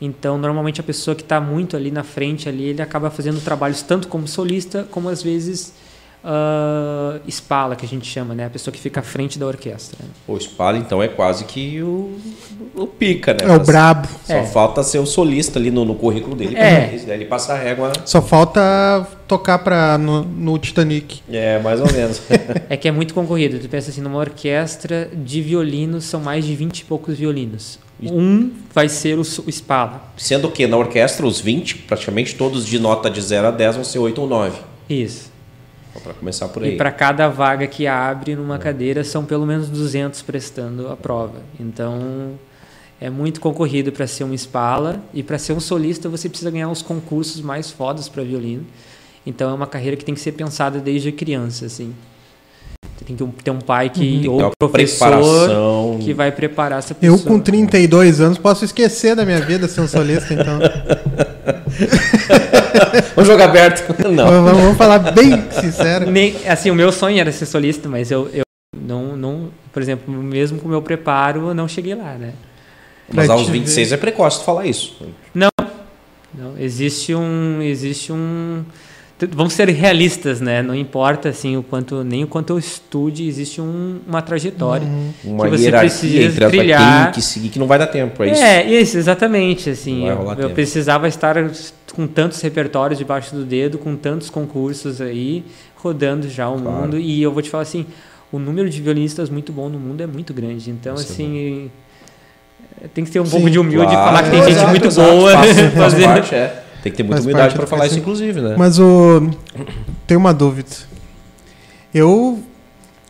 Então, 0.00 0.38
normalmente 0.38 0.80
a 0.80 0.84
pessoa 0.84 1.14
que 1.14 1.22
está 1.22 1.40
muito 1.40 1.76
ali 1.76 1.90
na 1.90 2.02
frente, 2.02 2.48
ali, 2.48 2.64
ele 2.64 2.82
acaba 2.82 3.10
fazendo 3.10 3.40
trabalhos 3.40 3.82
tanto 3.82 4.08
como 4.08 4.26
solista, 4.26 4.86
como 4.90 5.08
às 5.08 5.22
vezes 5.22 5.74
ah, 6.22 7.18
espala, 7.26 7.74
que 7.74 7.84
a 7.84 7.88
gente 7.88 8.06
chama, 8.06 8.34
né? 8.34 8.46
A 8.46 8.50
pessoa 8.50 8.72
que 8.72 8.80
fica 8.80 9.00
à 9.00 9.02
frente 9.02 9.38
da 9.38 9.46
orquestra. 9.46 9.98
O 10.28 10.36
Spala, 10.38 10.76
então, 10.78 11.02
é 11.02 11.08
quase 11.08 11.44
que 11.44 11.82
o, 11.82 12.18
o 12.74 12.86
pica, 12.86 13.32
né? 13.32 13.40
É 13.42 13.52
o 13.56 13.60
brabo. 13.60 14.08
Só 14.24 14.34
É. 14.34 14.44
falta 14.46 14.82
ser 14.82 14.98
o 14.98 15.06
solista 15.06 15.58
ali 15.58 15.70
no, 15.70 15.84
no 15.84 15.94
currículo 15.94 16.36
dele. 16.36 16.56
É. 16.56 16.94
Ele 17.08 17.24
passa 17.24 17.54
a 17.54 17.56
régua. 17.56 17.92
Só 18.04 18.20
falta 18.20 19.06
tocar 19.26 19.58
pra, 19.60 19.96
no, 19.96 20.22
no 20.24 20.58
Titanic. 20.58 21.20
É, 21.30 21.58
mais 21.58 21.80
ou 21.80 21.90
menos. 21.92 22.20
É 22.68 22.76
que 22.76 22.86
é 22.86 22.92
muito 22.92 23.14
concorrido. 23.14 23.58
Tu 23.58 23.68
pensa 23.68 23.90
assim, 23.90 24.00
numa 24.00 24.18
orquestra 24.18 25.10
de 25.12 25.42
violinos, 25.42 26.04
são 26.04 26.20
mais 26.20 26.44
de 26.44 26.54
20 26.54 26.80
e 26.80 26.84
poucos 26.84 27.18
violinos. 27.18 27.78
Um 28.02 28.52
vai 28.72 28.88
ser 28.88 29.18
o, 29.18 29.22
o 29.22 29.50
espala. 29.50 30.02
Sendo 30.16 30.50
que 30.50 30.66
na 30.66 30.76
orquestra, 30.76 31.26
os 31.26 31.40
20, 31.40 31.78
praticamente 31.78 32.34
todos 32.34 32.64
de 32.66 32.78
nota 32.78 33.10
de 33.10 33.20
0 33.20 33.48
a 33.48 33.50
10 33.50 33.74
vão 33.76 33.84
ser 33.84 33.98
8 33.98 34.20
ou 34.20 34.28
9. 34.28 34.58
Isso. 34.88 35.29
Para 36.02 36.14
começar 36.14 36.48
por 36.48 36.62
aí. 36.62 36.74
E 36.74 36.76
para 36.76 36.92
cada 36.92 37.28
vaga 37.28 37.66
que 37.66 37.86
abre 37.86 38.36
numa 38.36 38.58
cadeira, 38.58 39.02
são 39.02 39.24
pelo 39.24 39.44
menos 39.44 39.68
200 39.68 40.22
prestando 40.22 40.88
a 40.88 40.96
prova. 40.96 41.42
Então, 41.58 42.38
é 43.00 43.10
muito 43.10 43.40
concorrido 43.40 43.90
para 43.90 44.06
ser 44.06 44.24
um 44.24 44.32
espala. 44.32 45.00
E 45.12 45.22
para 45.22 45.38
ser 45.38 45.52
um 45.52 45.60
solista, 45.60 46.08
você 46.08 46.28
precisa 46.28 46.50
ganhar 46.50 46.70
os 46.70 46.82
concursos 46.82 47.40
mais 47.40 47.70
fodas 47.70 48.08
para 48.08 48.22
violino. 48.22 48.64
Então, 49.26 49.50
é 49.50 49.54
uma 49.54 49.66
carreira 49.66 49.96
que 49.96 50.04
tem 50.04 50.14
que 50.14 50.20
ser 50.20 50.32
pensada 50.32 50.78
desde 50.78 51.10
criança, 51.12 51.66
assim. 51.66 51.94
Você 52.96 53.04
tem 53.04 53.16
que 53.16 53.42
ter 53.42 53.50
um 53.50 53.60
pai 53.60 53.88
que, 53.88 54.20
ter 54.22 54.28
ou 54.28 54.40
uma 54.40 54.50
professor, 54.58 55.08
preparação. 55.08 55.98
que 56.00 56.12
vai 56.12 56.30
preparar 56.30 56.78
essa 56.78 56.94
pessoa. 56.94 57.18
Eu, 57.18 57.24
com 57.24 57.40
32 57.40 58.20
anos, 58.20 58.38
posso 58.38 58.64
esquecer 58.64 59.16
da 59.16 59.24
minha 59.24 59.40
vida 59.40 59.66
ser 59.66 59.80
um 59.80 59.88
solista, 59.88 60.34
então. 60.34 60.58
Vamos 63.14 63.28
jogar 63.28 63.44
aberto. 63.46 63.94
Não. 64.08 64.26
vamos, 64.26 64.62
vamos 64.62 64.76
falar 64.76 64.98
bem 64.98 65.50
sincero. 65.50 66.10
Nem, 66.10 66.36
assim, 66.46 66.70
o 66.70 66.74
meu 66.74 66.92
sonho 66.92 67.18
era 67.18 67.30
ser 67.32 67.46
solista, 67.46 67.88
mas 67.88 68.10
eu, 68.10 68.28
eu 68.32 68.42
não, 68.76 69.16
não, 69.16 69.50
por 69.72 69.82
exemplo, 69.82 70.12
mesmo 70.12 70.58
com 70.58 70.66
o 70.66 70.70
meu 70.70 70.82
preparo, 70.82 71.48
eu 71.48 71.54
não 71.54 71.68
cheguei 71.68 71.94
lá, 71.94 72.14
né? 72.14 72.32
Mas 73.12 73.26
Pra 73.26 73.34
aos 73.34 73.46
te 73.46 73.52
26 73.52 73.92
é 73.92 73.96
precoce 73.96 74.38
tu 74.38 74.44
falar 74.44 74.66
isso. 74.66 74.96
Não, 75.34 75.50
existe 76.58 77.14
um, 77.14 77.60
existe 77.60 78.12
um, 78.12 78.64
vamos 79.32 79.52
ser 79.54 79.68
realistas, 79.68 80.40
né? 80.40 80.62
Não 80.62 80.74
importa 80.74 81.28
assim 81.28 81.56
o 81.56 81.62
quanto 81.62 82.02
nem 82.04 82.24
o 82.24 82.26
quanto 82.26 82.50
eu 82.52 82.58
estude, 82.58 83.26
existe 83.26 83.60
um- 83.60 83.98
uma 84.06 84.22
trajetória 84.22 84.86
Uma 85.24 85.44
que 85.44 85.56
você 85.58 85.70
precisa 85.72 86.48
trilhar. 86.48 87.04
tem 87.04 87.12
que 87.12 87.22
seguir 87.22 87.48
que 87.50 87.58
não 87.58 87.66
vai 87.66 87.78
dar 87.78 87.86
tempo, 87.86 88.22
é 88.24 88.30
isso. 88.30 88.42
É, 88.42 88.64
isso, 88.64 88.96
exatamente. 88.98 89.70
Assim, 89.70 89.96
Não 90.00 90.06
vai 90.06 90.12
eu, 90.12 90.16
rolar 90.18 90.32
eu 90.32 90.36
tempo. 90.44 90.54
precisava 90.54 91.06
estar 91.08 91.36
com 91.94 92.06
tantos 92.06 92.40
repertórios 92.40 92.98
debaixo 92.98 93.34
do 93.34 93.44
dedo, 93.44 93.78
com 93.78 93.96
tantos 93.96 94.30
concursos 94.30 95.00
aí, 95.00 95.44
rodando 95.76 96.28
já 96.28 96.48
o 96.48 96.58
Claro. 96.60 96.76
mundo. 96.82 96.98
E 96.98 97.22
eu 97.22 97.32
vou 97.32 97.42
te 97.42 97.50
falar 97.50 97.62
assim, 97.62 97.86
o 98.32 98.38
número 98.38 98.70
de 98.70 98.80
violinistas 98.80 99.28
muito 99.28 99.52
bom 99.52 99.68
no 99.68 99.78
mundo 99.78 100.00
é 100.02 100.06
muito 100.06 100.32
grande. 100.32 100.70
Então, 100.70 100.92
é 100.92 100.96
assim, 100.96 101.70
tem 102.94 103.04
que 103.04 103.10
ter 103.10 103.20
um 103.20 103.24
Sim, 103.26 103.30
pouco 103.32 103.50
de 103.50 103.58
humilde 103.58 103.92
e 103.92 103.96
Claro. 103.96 104.06
falar 104.06 104.22
que 104.22 104.30
tem 104.30 104.40
gente 104.42 104.52
Exato, 104.52 104.68
muito 104.70 104.86
exato, 104.86 105.10
boa. 105.10 105.32
Faz, 105.32 105.56
faz 105.58 105.74
fazer- 105.74 106.04
parte, 106.04 106.34
é. 106.34 106.62
Tem 106.82 106.90
que 106.90 106.96
ter 106.96 107.02
muita 107.02 107.22
humildade 107.22 107.54
para 107.54 107.66
falar 107.66 107.86
isso, 107.86 107.98
inclusive, 107.98 108.40
né? 108.40 108.54
Mas 108.56 108.78
o. 108.78 109.30
Tem 110.06 110.16
uma 110.16 110.32
dúvida. 110.32 110.70
Eu. 111.94 112.40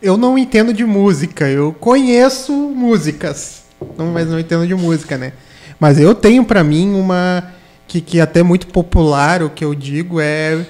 Eu 0.02 0.16
não 0.16 0.38
entendo 0.38 0.72
de 0.72 0.85
música. 0.85 1.48
Eu 1.48 1.72
conheço 1.72 2.52
músicas. 2.52 3.64
Não, 3.96 4.06
mas 4.06 4.28
não 4.28 4.38
entendo 4.38 4.66
de 4.66 4.74
música, 4.74 5.16
né? 5.16 5.33
Mas 5.78 5.98
eu 5.98 6.14
tenho 6.14 6.44
pra 6.44 6.64
mim 6.64 6.94
uma. 6.94 7.52
Que, 7.87 8.00
que 8.00 8.18
é 8.18 8.22
até 8.22 8.42
muito 8.42 8.68
popular, 8.68 9.42
o 9.42 9.50
que 9.50 9.64
eu 9.64 9.74
digo 9.74 10.20
é. 10.20 10.64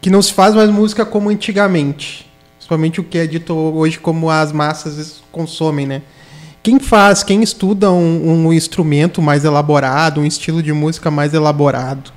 Que 0.00 0.10
não 0.10 0.22
se 0.22 0.32
faz 0.32 0.54
mais 0.54 0.70
música 0.70 1.04
como 1.04 1.28
antigamente. 1.28 2.30
Principalmente 2.56 3.00
o 3.00 3.04
que 3.04 3.18
é 3.18 3.26
dito 3.26 3.54
hoje 3.54 3.98
como 3.98 4.30
as 4.30 4.52
massas 4.52 5.22
consomem, 5.30 5.86
né? 5.86 6.02
Quem 6.62 6.78
faz, 6.78 7.24
quem 7.24 7.42
estuda 7.42 7.90
um, 7.90 8.46
um 8.46 8.52
instrumento 8.52 9.20
mais 9.20 9.44
elaborado, 9.44 10.20
um 10.20 10.24
estilo 10.24 10.62
de 10.62 10.72
música 10.72 11.10
mais 11.10 11.34
elaborado, 11.34 12.12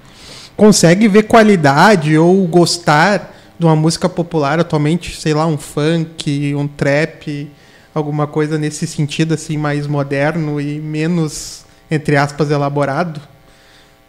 consegue 0.56 1.08
ver 1.08 1.24
qualidade 1.24 2.18
ou 2.18 2.46
gostar 2.48 3.34
de 3.58 3.66
uma 3.66 3.76
música 3.76 4.10
popular 4.10 4.60
atualmente, 4.60 5.20
sei 5.20 5.34
lá, 5.34 5.46
um 5.48 5.58
funk, 5.58 6.54
um 6.56 6.68
trap, 6.68 7.50
alguma 7.94 8.28
coisa 8.28 8.58
nesse 8.58 8.86
sentido 8.86 9.34
assim 9.34 9.58
mais 9.58 9.88
moderno 9.88 10.60
e 10.60 10.80
menos 10.80 11.66
entre 11.90 12.18
aspas 12.18 12.52
elaborado? 12.52 13.22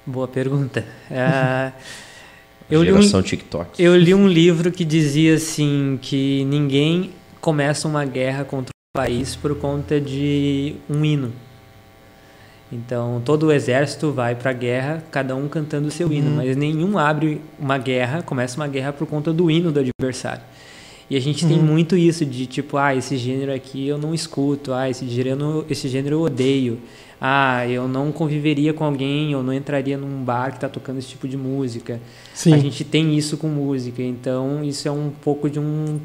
Boa 0.05 0.29
pergunta. 0.29 0.85
É, 1.11 1.73
eu, 2.71 2.83
li 2.83 2.93
um, 2.93 2.97
Geração 2.97 3.23
TikTok. 3.23 3.83
eu 3.83 3.97
li 3.97 4.15
um 4.15 4.27
livro 4.27 4.71
que 4.71 4.85
dizia 4.85 5.35
assim 5.35 5.99
que 6.01 6.45
ninguém 6.45 7.13
começa 7.41 7.87
uma 7.87 8.05
guerra 8.05 8.45
contra 8.45 8.71
um 8.71 8.99
país 8.99 9.37
por 9.37 9.55
conta 9.57 10.01
de 10.01 10.77
um 10.89 11.05
hino. 11.05 11.33
Então 12.73 13.23
todo 13.25 13.47
o 13.47 13.53
exército 13.53 14.11
vai 14.11 14.35
para 14.35 14.51
a 14.51 14.55
guerra, 14.55 15.05
cada 15.11 15.37
um 15.37 15.49
cantando 15.49 15.89
o 15.89 15.91
seu 15.91 16.13
hino, 16.13 16.31
mas 16.31 16.57
nenhum 16.57 16.99
abre 16.99 17.41
uma 17.59 17.79
guerra, 17.79 18.23
começa 18.23 18.57
uma 18.57 18.67
guerra 18.67 18.93
por 18.93 19.07
conta 19.07 19.33
do 19.33 19.51
hino 19.51 19.71
do 19.71 19.81
adversário. 19.81 20.43
E 21.09 21.17
a 21.17 21.21
gente 21.21 21.47
tem 21.47 21.59
muito 21.59 21.97
isso 21.97 22.27
de 22.27 22.47
tipo, 22.47 22.77
ah, 22.77 22.93
esse 22.93 23.17
gênero 23.17 23.55
aqui 23.55 23.87
eu 23.87 23.97
não 23.97 24.13
escuto, 24.13 24.73
ah, 24.73 24.91
esse 24.91 25.09
gênero, 25.09 25.65
esse 25.71 25.89
gênero 25.89 26.17
eu 26.17 26.21
odeio. 26.23 26.81
Ah, 27.21 27.67
eu 27.67 27.89
não 27.89 28.13
conviveria 28.13 28.75
com 28.75 28.85
alguém, 28.85 29.33
eu 29.33 29.43
não 29.43 29.53
entraria 29.53 29.97
num 29.97 30.23
bar 30.23 30.51
que 30.51 30.57
está 30.57 30.69
tocando 30.69 30.99
esse 30.99 31.09
tipo 31.09 31.27
de 31.27 31.37
música. 31.37 32.01
Sim. 32.35 32.53
A 32.53 32.59
gente 32.59 32.85
tem 32.85 33.17
isso 33.17 33.37
com 33.37 33.49
música, 33.49 34.03
então 34.03 34.63
isso 34.63 34.87
é 34.87 34.91
um 34.91 35.11
pouco 35.11 35.49
de 35.49 35.59
um. 35.59 36.01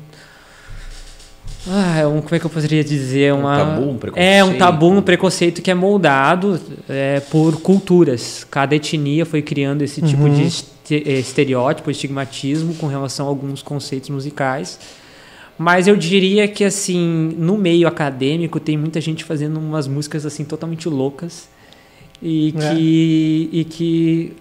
Ah, 1.67 1.99
é 1.99 2.07
um, 2.07 2.21
como 2.21 2.35
é 2.35 2.39
que 2.39 2.45
eu 2.45 2.49
poderia 2.49 2.83
dizer? 2.83 3.33
Uma, 3.33 3.57
tabu, 3.57 3.81
um 3.83 3.99
É, 4.15 4.43
um 4.43 4.57
tabu, 4.57 4.87
um 4.87 4.89
preconceito. 5.01 5.05
preconceito 5.05 5.61
que 5.61 5.69
é 5.69 5.75
moldado 5.75 6.59
é, 6.89 7.19
por 7.19 7.61
culturas. 7.61 8.45
Cada 8.49 8.75
etnia 8.75 9.25
foi 9.25 9.41
criando 9.41 9.83
esse 9.83 10.01
tipo 10.01 10.27
de 10.29 10.47
eh, 10.89 11.19
estereótipo, 11.19 11.91
estigmatismo 11.91 12.73
com 12.75 12.87
relação 12.87 13.27
a 13.27 13.29
alguns 13.29 13.61
conceitos 13.61 14.09
musicais. 14.09 14.79
Mas 15.57 15.87
eu 15.87 15.95
diria 15.95 16.47
que, 16.47 16.63
assim, 16.63 17.35
no 17.37 17.55
meio 17.57 17.87
acadêmico 17.87 18.59
tem 18.59 18.75
muita 18.75 18.99
gente 18.99 19.23
fazendo 19.23 19.59
umas 19.59 19.87
músicas, 19.87 20.25
assim, 20.25 20.43
totalmente 20.43 20.89
loucas. 20.89 21.47
E 22.21 22.53
É. 22.57 22.73
que, 22.73 23.49
e 23.51 23.63
que 23.65 24.33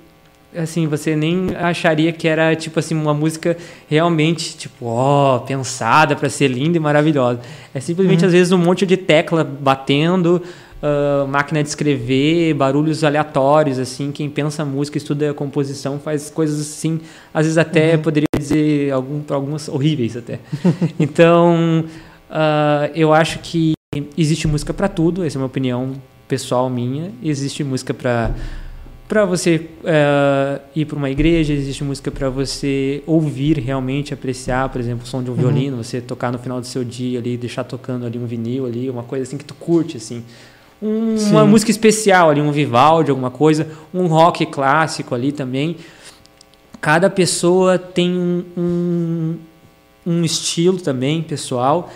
assim, 0.57 0.87
você 0.87 1.15
nem 1.15 1.55
acharia 1.57 2.13
que 2.13 2.27
era, 2.27 2.55
tipo 2.57 2.79
assim, 2.79 2.95
uma 2.95 3.15
música 3.15 3.57
realmente, 3.89 4.57
tipo, 4.57 4.87
ó, 4.87 5.39
pensada 5.39 6.17
para 6.17 6.29
ser 6.29 6.49
linda 6.49 6.77
e 6.77 6.81
maravilhosa. 6.81 7.41
É 7.75 7.81
simplesmente, 7.81 8.25
às 8.25 8.33
vezes, 8.33 8.53
um 8.53 8.59
monte 8.59 8.85
de 8.85 8.97
tecla 8.97 9.45
batendo, 9.45 10.43
ah, 10.83 11.27
máquina 11.29 11.63
de 11.63 11.69
escrever, 11.69 12.55
barulhos 12.55 13.05
aleatórios, 13.05 13.79
assim. 13.79 14.11
Quem 14.11 14.31
pensa 14.31 14.65
música, 14.65 14.97
estuda 14.97 15.35
composição, 15.35 15.99
faz 15.99 16.31
coisas 16.31 16.61
assim, 16.61 17.01
às 17.33 17.45
vezes 17.45 17.59
até 17.59 17.97
poderia 17.97 18.27
dizer 18.39 18.93
algum, 18.93 19.23
algumas 19.31 19.69
horríveis 19.69 20.17
até. 20.17 20.41
então, 20.99 21.85
ah, 22.31 22.91
eu 22.95 23.13
acho 23.13 23.41
que 23.41 23.75
existe 24.17 24.49
música 24.49 24.73
para 24.73 24.89
tudo, 24.89 25.25
essa 25.25 25.37
é 25.37 25.41
uma 25.41 25.47
opinião 25.47 25.95
pessoal 26.27 26.71
minha. 26.71 27.11
Existe 27.23 27.63
música 27.65 27.93
para 27.93 28.31
para 29.11 29.25
você 29.25 29.67
eh, 29.85 30.61
ir 30.77 30.85
para 30.85 30.97
uma 30.97 31.11
igreja, 31.11 31.53
existe 31.53 31.83
música 31.83 32.13
para 32.13 32.31
você 32.31 33.03
ouvir 33.05 33.59
realmente, 33.59 34.15
apreciar, 34.15 34.69
por 34.69 34.81
exemplo, 34.81 35.03
o 35.03 35.07
som 35.09 35.21
de 35.21 35.29
um 35.29 35.35
violino, 35.35 35.77
você 35.83 36.01
tocar 36.01 36.31
no 36.31 36.39
final 36.39 36.61
do 36.61 36.67
seu 36.69 36.85
dia 36.85 37.19
ali, 37.19 37.37
deixar 37.37 37.65
tocando 37.65 38.07
ali 38.07 38.17
um 38.21 38.25
vinil 38.25 38.67
ali, 38.67 38.89
uma 38.89 39.03
coisa 39.03 39.25
assim 39.25 39.37
que 39.37 39.45
tu 39.45 39.53
curte 39.55 39.97
assim. 39.97 40.23
Um- 40.81 41.17
uma 41.33 41.45
música 41.45 41.73
especial 41.73 42.31
ali, 42.31 42.41
um 42.41 42.53
Vivaldi, 42.53 43.11
alguma 43.11 43.33
coisa, 43.33 43.67
um 43.93 44.07
rock 44.07 44.47
clássico 44.47 45.13
ali 45.13 45.33
também. 45.33 45.75
Cada 46.81 47.11
pessoa 47.11 47.77
tem 47.81 48.13
um, 48.13 48.45
um, 48.57 49.37
um 50.07 50.25
estilo 50.25 50.79
também 50.79 51.21
pessoal. 51.21 51.93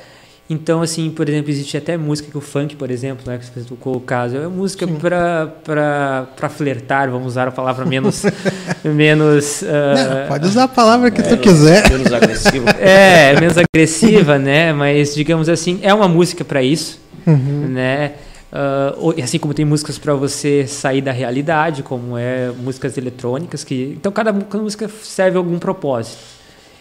Então, 0.48 0.82
assim, 0.82 1.10
por 1.10 1.26
exemplo, 1.26 1.50
existe 1.50 1.74
até 1.76 1.96
música 1.96 2.30
que 2.30 2.36
o 2.36 2.40
funk, 2.40 2.76
por 2.76 2.90
exemplo, 2.90 3.24
né, 3.26 3.38
que 3.38 3.46
você 3.46 3.66
tocou 3.66 3.96
o 3.96 4.00
caso, 4.00 4.36
é 4.36 4.46
música 4.46 4.86
para 4.86 6.48
flertar, 6.50 7.10
vamos 7.10 7.28
usar 7.28 7.48
a 7.48 7.50
palavra 7.50 7.86
menos. 7.86 8.24
menos 8.84 9.62
ah, 9.62 10.20
Não, 10.20 10.28
pode 10.28 10.46
usar 10.46 10.64
a 10.64 10.68
palavra 10.68 11.10
que 11.10 11.22
tu 11.22 11.38
quiser. 11.38 11.90
Menos 11.90 12.12
agressivo. 12.12 12.66
é, 12.78 13.40
menos 13.40 13.56
agressiva, 13.56 14.38
né? 14.38 14.72
Mas, 14.74 15.14
digamos 15.14 15.48
assim, 15.48 15.80
é 15.82 15.94
uma 15.94 16.08
música 16.08 16.44
para 16.44 16.62
isso, 16.62 17.00
né? 17.26 18.12
Ah, 18.52 18.94
o- 18.98 19.14
e 19.16 19.22
assim 19.22 19.38
como 19.38 19.52
tem 19.52 19.64
músicas 19.64 19.98
para 19.98 20.14
você 20.14 20.66
sair 20.66 21.00
da 21.00 21.10
realidade, 21.10 21.82
como 21.82 22.16
é 22.16 22.52
músicas 22.62 22.96
eletrônicas, 22.96 23.64
que 23.64 23.94
então 23.96 24.12
cada, 24.12 24.32
cada 24.32 24.62
música 24.62 24.88
serve 25.02 25.36
a 25.36 25.40
algum 25.40 25.58
propósito. 25.58 26.18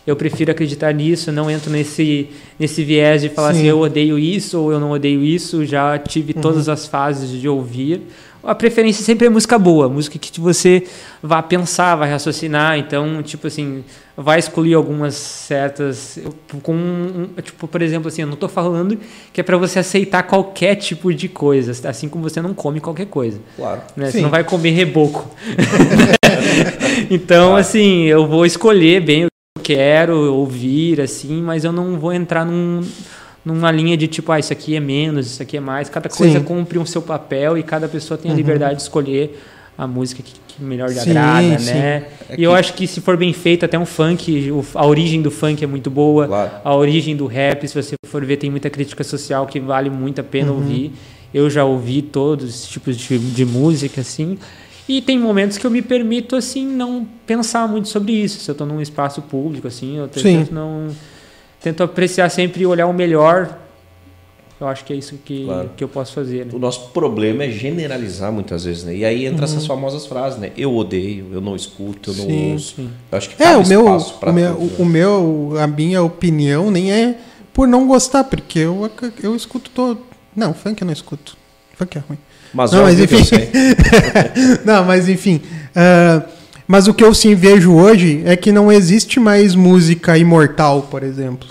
Eu 0.05 0.15
prefiro 0.15 0.51
acreditar 0.51 0.93
nisso, 0.93 1.31
não 1.31 1.49
entro 1.49 1.71
nesse, 1.71 2.29
nesse 2.59 2.83
viés 2.83 3.21
de 3.21 3.29
falar 3.29 3.53
Sim. 3.53 3.59
assim, 3.59 3.67
eu 3.67 3.79
odeio 3.79 4.19
isso 4.19 4.59
ou 4.59 4.71
eu 4.71 4.79
não 4.79 4.91
odeio 4.91 5.23
isso, 5.23 5.65
já 5.65 5.97
tive 5.97 6.33
todas 6.33 6.67
as 6.67 6.85
fases 6.85 7.29
de 7.29 7.47
ouvir. 7.47 8.01
A 8.43 8.53
preferência 8.53 9.05
sempre 9.05 9.25
é 9.25 9.29
música 9.29 9.57
boa, 9.57 9.87
música 9.87 10.19
que 10.19 10.41
você 10.41 10.83
vá 11.21 11.41
pensar, 11.41 11.95
vai 11.95 12.09
raciocinar, 12.09 12.77
então, 12.77 13.23
tipo 13.23 13.47
assim, 13.47 13.85
vai 14.17 14.37
excluir 14.37 14.73
algumas 14.73 15.15
certas 15.15 16.19
com 16.61 17.29
tipo, 17.41 17.65
por 17.69 17.81
exemplo, 17.81 18.09
assim, 18.09 18.23
eu 18.23 18.27
não 18.27 18.33
estou 18.33 18.49
falando 18.49 18.99
que 19.31 19.39
é 19.39 19.43
para 19.43 19.55
você 19.55 19.79
aceitar 19.79 20.23
qualquer 20.23 20.75
tipo 20.75 21.13
de 21.13 21.29
coisa, 21.29 21.71
assim 21.87 22.09
como 22.09 22.29
você 22.29 22.41
não 22.41 22.53
come 22.53 22.81
qualquer 22.81 23.05
coisa. 23.05 23.39
Claro. 23.55 23.81
Né? 23.95 24.07
Você 24.07 24.17
Sim. 24.17 24.23
não 24.23 24.29
vai 24.29 24.43
comer 24.43 24.71
reboco. 24.71 25.25
então, 27.09 27.55
assim, 27.55 28.03
eu 28.03 28.27
vou 28.27 28.45
escolher 28.45 28.99
bem 29.01 29.27
quero 29.63 30.33
ouvir, 30.33 30.99
assim, 31.01 31.41
mas 31.41 31.63
eu 31.63 31.71
não 31.71 31.97
vou 31.97 32.11
entrar 32.13 32.45
num, 32.45 32.81
numa 33.43 33.71
linha 33.71 33.95
de 33.97 34.07
tipo, 34.07 34.31
ah, 34.31 34.39
isso 34.39 34.51
aqui 34.53 34.75
é 34.75 34.79
menos, 34.79 35.25
isso 35.27 35.41
aqui 35.41 35.57
é 35.57 35.59
mais. 35.59 35.89
Cada 35.89 36.09
coisa 36.09 36.39
Sim. 36.39 36.45
cumpre 36.45 36.77
um 36.77 36.85
seu 36.85 37.01
papel 37.01 37.57
e 37.57 37.63
cada 37.63 37.87
pessoa 37.87 38.17
tem 38.17 38.31
a 38.31 38.35
liberdade 38.35 38.75
de 38.75 38.81
escolher 38.81 39.39
a 39.77 39.87
música 39.87 40.21
que, 40.21 40.33
que 40.47 40.63
melhor 40.63 40.89
lhe 40.89 40.95
Sim, 40.99 41.11
agrada, 41.11 41.57
sim. 41.59 41.71
né? 41.73 42.05
É 42.29 42.35
E 42.37 42.43
eu 42.43 42.51
que- 42.51 42.57
acho 42.59 42.73
que 42.73 42.85
se 42.87 43.01
for 43.01 43.17
bem 43.17 43.33
feito, 43.33 43.65
até 43.65 43.77
um 43.79 43.85
funk, 43.87 44.51
o- 44.51 44.63
a 44.75 44.85
origem 44.85 45.21
do 45.21 45.31
funk 45.31 45.63
é 45.63 45.67
muito 45.67 45.89
boa. 45.89 46.27
Claro. 46.27 46.51
A 46.63 46.75
origem 46.75 47.15
do 47.15 47.25
rap, 47.25 47.67
se 47.67 47.73
você 47.81 47.95
for 48.07 48.23
ver, 48.23 48.37
tem 48.37 48.51
muita 48.51 48.69
crítica 48.69 49.03
social 49.03 49.47
que 49.47 49.59
vale 49.59 49.89
muito 49.89 50.21
a 50.21 50.23
pena 50.23 50.51
ouvir. 50.51 50.91
Eu 51.33 51.49
já 51.49 51.65
ouvi 51.65 52.03
todos 52.03 52.45
os 52.63 52.67
tipos 52.67 52.95
de, 52.95 53.17
de 53.17 53.43
música, 53.45 54.01
assim. 54.01 54.37
E 54.87 55.01
tem 55.01 55.17
momentos 55.17 55.57
que 55.57 55.65
eu 55.65 55.71
me 55.71 55.81
permito, 55.81 56.35
assim, 56.35 56.65
não 56.67 57.07
pensar 57.25 57.67
muito 57.67 57.87
sobre 57.87 58.11
isso. 58.13 58.39
Se 58.41 58.49
eu 58.49 58.53
estou 58.53 58.67
num 58.67 58.81
espaço 58.81 59.21
público, 59.21 59.67
assim, 59.67 59.97
eu 59.97 60.07
tento 60.07 60.53
não... 60.53 60.89
Tento 61.61 61.81
apreciar 61.81 62.29
sempre 62.29 62.63
e 62.63 62.65
olhar 62.65 62.87
o 62.87 62.93
melhor. 62.93 63.57
Eu 64.59 64.67
acho 64.67 64.83
que 64.83 64.91
é 64.93 64.95
isso 64.97 65.17
que, 65.23 65.45
Claro. 65.45 65.71
que 65.77 65.83
eu 65.83 65.87
posso 65.87 66.13
fazer, 66.13 66.45
né? 66.45 66.51
O 66.53 66.59
nosso 66.59 66.89
problema 66.89 67.43
é 67.45 67.49
generalizar 67.49 68.31
muitas 68.31 68.65
vezes, 68.65 68.83
né? 68.83 68.95
E 68.95 69.03
aí 69.05 69.25
entra 69.25 69.45
essas 69.45 69.65
famosas 69.65 70.05
frases, 70.05 70.39
né? 70.39 70.51
Eu 70.57 70.75
odeio, 70.75 71.27
eu 71.31 71.39
não 71.41 71.55
escuto, 71.55 72.11
eu 72.11 72.15
não 72.15 72.25
Sim, 72.25 72.51
ouço. 72.53 72.75
sim. 72.75 72.89
Eu 73.11 73.17
acho 73.17 73.29
que 73.29 73.41
É, 73.41 73.55
o 73.57 73.65
meu, 73.67 73.81
espaço 73.81 74.13
pra 74.19 74.29
o 74.31 74.33
meu, 74.33 74.55
tudo, 74.55 74.65
né? 74.65 74.75
o 74.79 74.85
meu, 74.85 75.53
a 75.59 75.67
minha 75.67 76.03
opinião 76.03 76.69
nem 76.69 76.91
é 76.91 77.17
por 77.53 77.67
não 77.67 77.87
gostar, 77.87 78.25
porque 78.25 78.59
eu, 78.59 78.89
eu 79.21 79.35
escuto 79.35 79.69
todo. 79.71 79.99
Não, 80.35 80.53
funk 80.53 80.81
eu 80.81 80.85
não 80.85 80.93
escuto. 80.93 81.35
Funk 81.75 81.97
é 81.97 82.01
ruim. 82.01 82.17
Mas, 82.53 82.71
Não, 82.71 82.83
mas 82.83 82.99
enfim. 82.99 83.23
não, 84.63 84.83
mas 84.85 85.09
enfim. 85.09 85.41
ah, 85.75 86.21
Mas 86.67 86.87
o 86.87 86.93
que 86.93 87.03
eu 87.03 87.13
sim 87.13 87.35
vejo 87.35 87.73
hoje 87.73 88.21
é 88.25 88.35
que 88.35 88.51
não 88.51 88.71
existe 88.71 89.19
mais 89.19 89.55
música 89.55 90.17
imortal, 90.17 90.83
por 90.83 91.03
exemplo. 91.03 91.47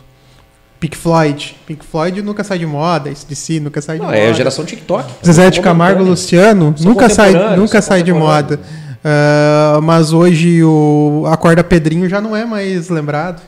Pink 0.80 0.96
Floyd. 0.96 1.56
Pink 1.66 1.84
Floyd 1.84 2.22
nunca 2.22 2.42
sai 2.42 2.58
de 2.58 2.66
moda, 2.66 3.08
SDC 3.10 3.60
nunca 3.60 3.80
sai 3.80 3.96
de 3.96 4.00
Não, 4.02 4.06
moda. 4.06 4.18
é 4.18 4.30
a 4.30 4.32
geração 4.32 4.64
TikTok. 4.64 5.12
Zezé 5.24 5.50
de 5.50 5.60
Camargo. 5.60 6.02
Luciano 6.02 6.74
São 6.76 6.90
nunca 6.90 7.08
sai, 7.08 7.56
nunca 7.56 7.80
sai 7.82 8.02
de 8.02 8.12
moda. 8.12 8.58
Ah, 9.04 9.78
mas 9.82 10.12
hoje 10.12 10.62
o 10.64 11.24
a 11.30 11.36
corda 11.36 11.62
Pedrinho 11.62 12.08
já 12.08 12.20
não 12.20 12.34
é 12.36 12.44
mais 12.44 12.88
lembrado. 12.88 13.42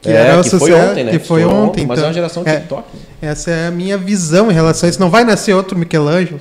Que, 0.00 0.10
era 0.10 0.34
é, 0.34 0.38
o 0.38 0.42
que 0.44 0.50
foi 0.50 0.58
sucesso- 0.60 0.90
ontem, 0.90 1.04
né? 1.04 1.10
que 1.10 1.18
foi 1.18 1.44
ontem, 1.44 1.84
Mas 1.84 1.98
é 1.98 2.00
então. 2.02 2.08
uma 2.08 2.14
geração 2.14 2.42
É. 2.46 2.56
TikTok. 2.56 2.84
né? 3.20 3.30
Essa 3.30 3.50
é 3.50 3.66
a 3.66 3.70
minha 3.72 3.98
visão 3.98 4.48
em 4.50 4.54
relação 4.54 4.86
a 4.86 4.90
isso. 4.90 5.00
Não 5.00 5.10
vai 5.10 5.24
nascer 5.24 5.52
outro 5.54 5.76
Michelangelo. 5.76 6.38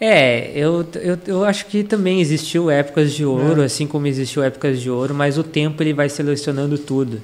É, 0.00 0.50
eu, 0.54 0.86
eu, 0.96 1.18
eu 1.26 1.44
acho 1.44 1.66
que 1.66 1.82
também 1.82 2.20
existiu 2.20 2.70
épocas 2.70 3.12
de 3.12 3.24
ouro, 3.24 3.62
assim 3.62 3.86
como 3.86 4.06
existiu 4.06 4.42
épocas 4.42 4.80
de 4.80 4.90
ouro, 4.90 5.14
mas 5.14 5.38
o 5.38 5.42
tempo 5.42 5.82
ele 5.82 5.94
vai 5.94 6.08
selecionando 6.08 6.76
tudo. 6.76 7.20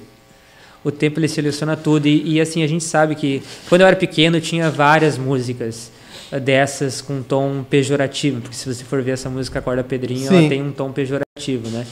O 0.83 0.91
tempo 0.91 1.19
ele 1.19 1.27
seleciona 1.27 1.77
tudo 1.77 2.07
e, 2.07 2.33
e, 2.33 2.41
assim 2.41 2.63
a 2.63 2.67
gente 2.67 2.83
sabe 2.83 3.15
que 3.15 3.41
quando 3.69 3.81
eu 3.81 3.87
era 3.87 3.95
pequeno 3.95 4.41
tinha 4.41 4.69
várias 4.69 5.17
músicas 5.17 5.91
eh, 6.31 6.39
dessas 6.39 6.99
com 6.99 7.21
tom 7.21 7.63
pejorativo, 7.63 8.41
porque 8.41 8.55
se 8.55 8.73
você 8.73 8.83
for 8.83 9.01
ver 9.01 9.11
essa 9.11 9.29
música 9.29 9.59
Acorda 9.59 9.83
Pedrinho, 9.83 10.27
Sim. 10.27 10.37
ela 10.37 10.49
tem 10.49 10.61
um 10.61 10.71
tom 10.71 10.91
pejorativo, 10.91 11.69
né? 11.69 11.85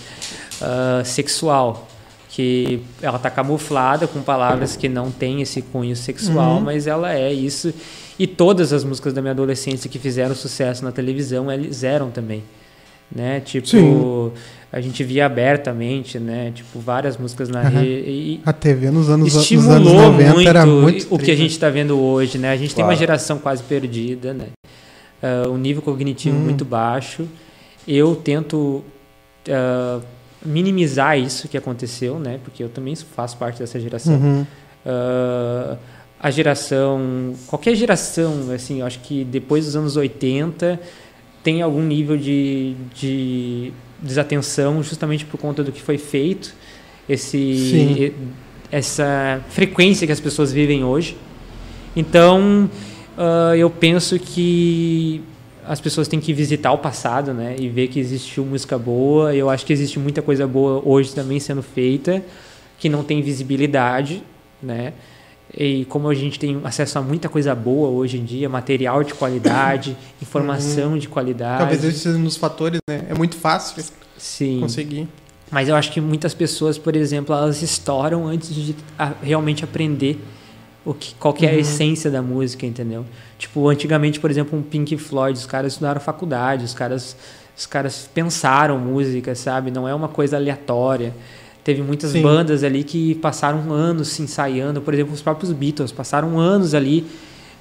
Ah, 0.62 1.04
sexual, 1.06 1.88
que 2.34 2.80
ela 3.02 3.20
tá 3.20 3.30
camuflada 3.30 4.08
com 4.08 4.22
palavras 4.22 4.76
que 4.78 4.88
não 4.88 5.12
têm 5.12 5.42
esse 5.42 5.62
cunho 5.62 5.96
sexual, 5.96 6.56
Uhum. 6.56 6.62
mas 6.62 6.88
ela 6.88 7.14
é 7.14 7.32
isso. 7.34 7.74
E 8.18 8.26
todas 8.26 8.72
as 8.72 8.84
músicas 8.86 9.14
da 9.14 9.22
minha 9.22 9.32
adolescência 9.32 9.90
que 9.90 10.00
fizeram 10.00 10.34
sucesso 10.34 10.84
na 10.86 10.92
televisão, 10.94 11.52
eles 11.52 11.84
eram 11.84 12.10
também. 12.10 12.42
Né? 13.14 13.42
Tipo, 13.42 13.68
Sim. 13.68 14.32
a 14.72 14.80
gente 14.80 15.04
via 15.04 15.26
abertamente, 15.26 16.18
né? 16.18 16.54
Tipo, 16.56 16.80
várias 16.80 17.18
músicas 17.18 17.50
na. 17.50 17.70
E 17.84 18.40
A 18.46 18.54
TV 18.54 18.90
nos 18.90 19.10
anos, 19.10 19.34
nos 19.34 19.44
estimulou 19.44 19.76
anos 19.76 19.92
90 19.92 20.34
muito, 20.34 20.48
era 20.50 20.66
muito. 20.66 21.08
o 21.14 21.20
que 21.20 21.30
a 21.32 21.36
gente 21.36 21.52
está 21.52 21.70
vendo 21.70 22.00
hoje, 22.00 22.38
né? 22.38 22.50
A 22.52 22.56
gente 22.56 22.74
tem 22.74 22.82
uma 22.82 22.92
Claro. 22.92 23.00
geração 23.00 23.38
quase 23.38 23.62
perdida, 23.64 24.34
né? 24.34 24.46
Ah, 25.22 25.50
um 25.50 25.58
nível 25.58 25.82
cognitivo 25.82 26.38
Hum. 26.38 26.40
muito 26.40 26.64
baixo. 26.64 27.28
Eu 27.86 28.16
tento 28.16 28.82
ah, 29.50 30.00
minimizar 30.44 31.18
isso 31.18 31.48
que 31.48 31.58
aconteceu, 31.58 32.20
né? 32.20 32.40
Porque 32.44 32.64
eu 32.64 32.70
também 32.70 32.96
faço 32.96 33.38
parte 33.38 33.60
dessa 33.60 33.80
geração. 33.80 34.16
Uhum. 34.16 34.46
Ah, 34.86 35.78
a 36.20 36.30
geração, 36.30 37.34
qualquer 37.48 37.74
geração, 37.76 38.52
assim, 38.54 38.82
eu 38.82 38.86
acho 38.86 39.00
que 39.00 39.24
depois 39.24 39.66
dos 39.66 39.76
anos 39.76 39.98
80 39.98 40.80
tem 41.44 41.64
algum 41.64 41.82
nível 41.82 42.16
de, 42.16 42.76
de 42.94 43.74
desatenção 44.00 44.84
justamente 44.84 45.26
por 45.26 45.40
conta 45.40 45.64
do 45.64 45.72
que 45.72 45.82
foi 45.82 45.98
feito, 45.98 46.54
esse, 47.10 48.14
essa 48.72 49.42
frequência 49.50 50.06
que 50.06 50.14
as 50.14 50.20
pessoas 50.20 50.54
vivem 50.54 50.84
hoje. 50.84 51.18
Então, 51.96 52.70
ah, 53.18 53.54
eu 53.58 53.70
penso 53.70 54.20
que 54.20 55.24
as 55.72 55.80
pessoas 55.80 56.06
têm 56.06 56.20
que 56.20 56.34
visitar 56.34 56.74
o 56.74 56.78
passado, 56.78 57.34
né, 57.34 57.56
e 57.58 57.70
ver 57.70 57.88
que 57.88 57.98
existiu 57.98 58.46
música 58.46 58.78
boa. 58.78 59.34
Eu 59.34 59.50
acho 59.50 59.66
que 59.66 59.72
existe 59.72 59.98
muita 59.98 60.22
coisa 60.22 60.46
boa 60.46 60.82
hoje 60.84 61.16
também 61.16 61.40
sendo 61.40 61.64
feita 61.64 62.22
que 62.78 62.90
não 62.90 63.06
tem 63.06 63.22
visibilidade, 63.22 64.22
né? 64.62 64.92
E 65.58 65.86
como 65.86 66.10
a 66.10 66.14
gente 66.14 66.38
tem 66.38 66.60
acesso 66.66 67.00
a 67.00 67.02
muita 67.02 67.30
coisa 67.30 67.56
boa 67.56 67.88
hoje 67.88 68.18
em 68.18 68.26
dia, 68.26 68.50
material 68.50 69.02
de 69.02 69.14
qualidade, 69.14 69.96
informação 70.22 70.98
de 70.98 71.08
qualidade. 71.08 71.60
Talvez 71.60 71.84
esse 71.86 72.00
seja 72.00 72.18
um 72.18 72.24
dos 72.26 72.36
fatores, 72.36 72.82
né? 72.90 73.06
É 73.08 73.14
muito 73.14 73.38
fácil 73.38 73.82
Sim. 74.18 74.60
conseguir. 74.60 75.08
Mas 75.50 75.70
eu 75.70 75.76
acho 75.76 75.90
que 75.94 76.02
muitas 76.02 76.34
pessoas, 76.34 76.78
por 76.78 76.98
exemplo, 76.98 77.34
elas 77.34 77.62
estouram 77.62 78.28
antes 78.28 78.54
de 78.54 78.76
realmente 79.24 79.64
aprender 79.64 80.20
o 80.86 80.94
que, 80.94 81.14
qual 81.16 81.34
que 81.34 81.46
é 81.46 81.50
a 81.50 81.54
Uhum. 81.54 81.60
essência 81.60 82.10
da 82.10 82.22
música, 82.22 82.66
entendeu? 82.66 83.06
Tipo, 83.38 83.68
antigamente, 83.70 84.20
por 84.20 84.32
exemplo, 84.32 84.58
um 84.58 84.62
Pink 84.62 84.98
Floyd, 84.98 85.38
os 85.38 85.46
caras 85.46 85.74
estudaram 85.74 86.02
faculdade, 86.02 86.66
os 86.66 86.74
caras, 86.74 87.16
os 87.58 87.66
caras 87.66 88.10
pensaram 88.14 88.78
música, 88.80 89.36
sabe? 89.36 89.70
Não 89.72 89.88
é 89.88 89.94
uma 89.94 90.08
coisa 90.08 90.38
aleatória. 90.38 91.14
Teve 91.64 91.84
muitas 91.84 92.12
Sim. 92.12 92.24
bandas 92.24 92.64
ali 92.64 92.84
que 92.84 93.14
passaram 93.16 93.72
anos 93.72 94.08
se 94.08 94.24
ensaiando, 94.24 94.82
por 94.82 94.94
exemplo, 94.94 95.14
os 95.14 95.22
próprios 95.22 95.52
Beatles 95.52 95.92
passaram 95.92 96.40
anos 96.40 96.74
ali 96.74 97.06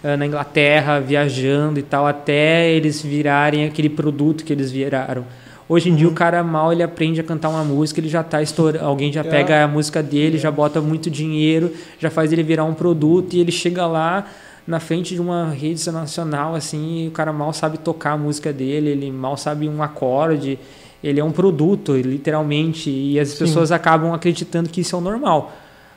eh, 0.03 0.17
na 0.17 0.25
Inglaterra 0.25 0.99
viajando 1.01 1.79
e 1.79 1.83
tal 1.83 2.07
até 2.07 2.71
eles 2.71 3.03
virarem 3.03 3.67
aquele 3.67 3.91
produto 3.91 4.43
que 4.43 4.53
eles 4.55 4.71
viraram. 4.73 5.27
Hoje 5.73 5.89
em 5.89 5.95
dia 5.95 6.09
o 6.09 6.13
cara 6.13 6.43
mal 6.43 6.73
ele 6.73 6.83
aprende 6.83 7.21
a 7.21 7.23
cantar 7.23 7.49
uma 7.49 7.63
música, 7.63 8.01
ele 8.01 8.09
já 8.09 8.25
tá 8.25 8.43
estourando, 8.43 8.85
alguém 8.85 9.13
já 9.13 9.21
É. 9.21 9.23
pega 9.23 9.63
a 9.63 9.69
música 9.69 10.03
dele, 10.03 10.37
já 10.37 10.51
bota 10.51 10.81
muito 10.81 11.09
dinheiro, 11.09 11.73
já 11.97 12.11
faz 12.11 12.33
ele 12.33 12.43
virar 12.43 12.65
um 12.65 12.75
produto 12.75 13.35
e 13.35 13.39
ele 13.39 13.53
chega 13.53 13.87
lá 13.87 14.27
na 14.67 14.81
frente 14.81 15.15
de 15.15 15.21
uma 15.21 15.51
rede 15.51 15.89
nacional 15.93 16.57
assim, 16.57 17.05
e 17.05 17.07
o 17.07 17.13
cara 17.13 17.33
mal 17.33 17.53
sabe 17.53 17.79
tocar 17.79 18.15
a 18.15 18.19
música 18.19 18.53
dele, 18.53 18.91
ele 18.91 19.13
mal 19.13 19.37
sabe 19.37 19.69
um 19.69 19.81
acorde, 19.81 20.59
ele 21.05 21.21
é 21.21 21.25
um 21.25 21.31
produto, 21.31 21.95
literalmente, 21.95 22.91
e 22.91 23.21
as 23.21 23.29
Sim. 23.29 23.39
pessoas 23.39 23.71
acabam 23.71 24.13
acreditando 24.13 24.69
que 24.71 24.81
isso 24.81 24.97
é 24.97 24.99
o 24.99 25.01
normal. 25.01 25.53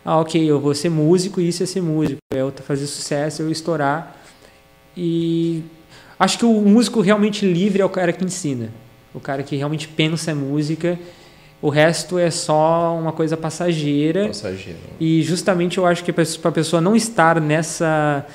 Ah, 0.06 0.20
ok, 0.20 0.40
eu 0.40 0.60
vou 0.60 0.76
ser 0.76 0.90
músico 0.90 1.42
e 1.42 1.48
isso 1.48 1.64
é 1.64 1.66
ser 1.66 1.82
músico, 1.82 2.20
é 2.32 2.42
eu 2.42 2.52
fazer 2.64 2.86
sucesso, 2.86 3.42
eu 3.42 3.50
estourar. 3.50 4.18
E 4.96 5.64
acho 6.20 6.38
que 6.38 6.46
o 6.46 6.62
músico 6.62 7.02
realmente 7.02 7.44
livre 7.44 7.82
é 7.82 7.86
o 7.86 7.90
cara 7.90 8.14
que 8.14 8.24
ensina, 8.24 8.70
o 9.14 9.20
cara 9.20 9.44
que 9.44 9.56
realmente 9.56 9.88
pensa 9.88 10.32
em 10.32 10.36
música. 10.36 11.00
O 11.62 11.70
resto 11.70 12.20
é 12.20 12.30
só 12.30 12.98
uma 13.00 13.12
coisa 13.14 13.38
passageira. 13.38 14.28
Passageiro. 14.28 14.80
E 15.00 15.22
justamente 15.22 15.78
eu 15.78 15.86
acho 15.86 16.04
que 16.04 16.12
para 16.12 16.24
a 16.44 16.52
pessoa 16.52 16.82
não 16.82 16.96
estar 16.96 17.40
nessa, 17.40 18.26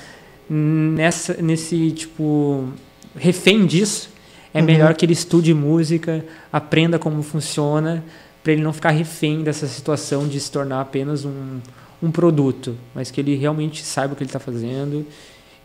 nessa, 0.49 1.35
nesse 1.41 1.91
tipo 1.91 2.69
refém 3.15 3.65
disso, 3.65 4.09
é 4.53 4.59
Uhum. 4.59 4.65
melhor 4.65 4.95
que 4.95 5.05
ele 5.05 5.13
estude 5.13 5.53
música, 5.53 6.25
aprenda 6.51 6.97
como 6.97 7.21
funciona, 7.21 8.03
para 8.43 8.53
ele 8.53 8.63
não 8.63 8.73
ficar 8.73 8.89
refém 8.91 9.43
dessa 9.43 9.67
situação 9.67 10.27
de 10.27 10.39
se 10.39 10.51
tornar 10.51 10.81
apenas 10.81 11.23
um, 11.25 11.59
um 12.01 12.09
produto, 12.09 12.75
mas 12.95 13.11
que 13.11 13.21
ele 13.21 13.35
realmente 13.35 13.83
saiba 13.83 14.13
o 14.13 14.15
que 14.15 14.23
ele 14.23 14.29
está 14.29 14.39
fazendo. 14.39 15.05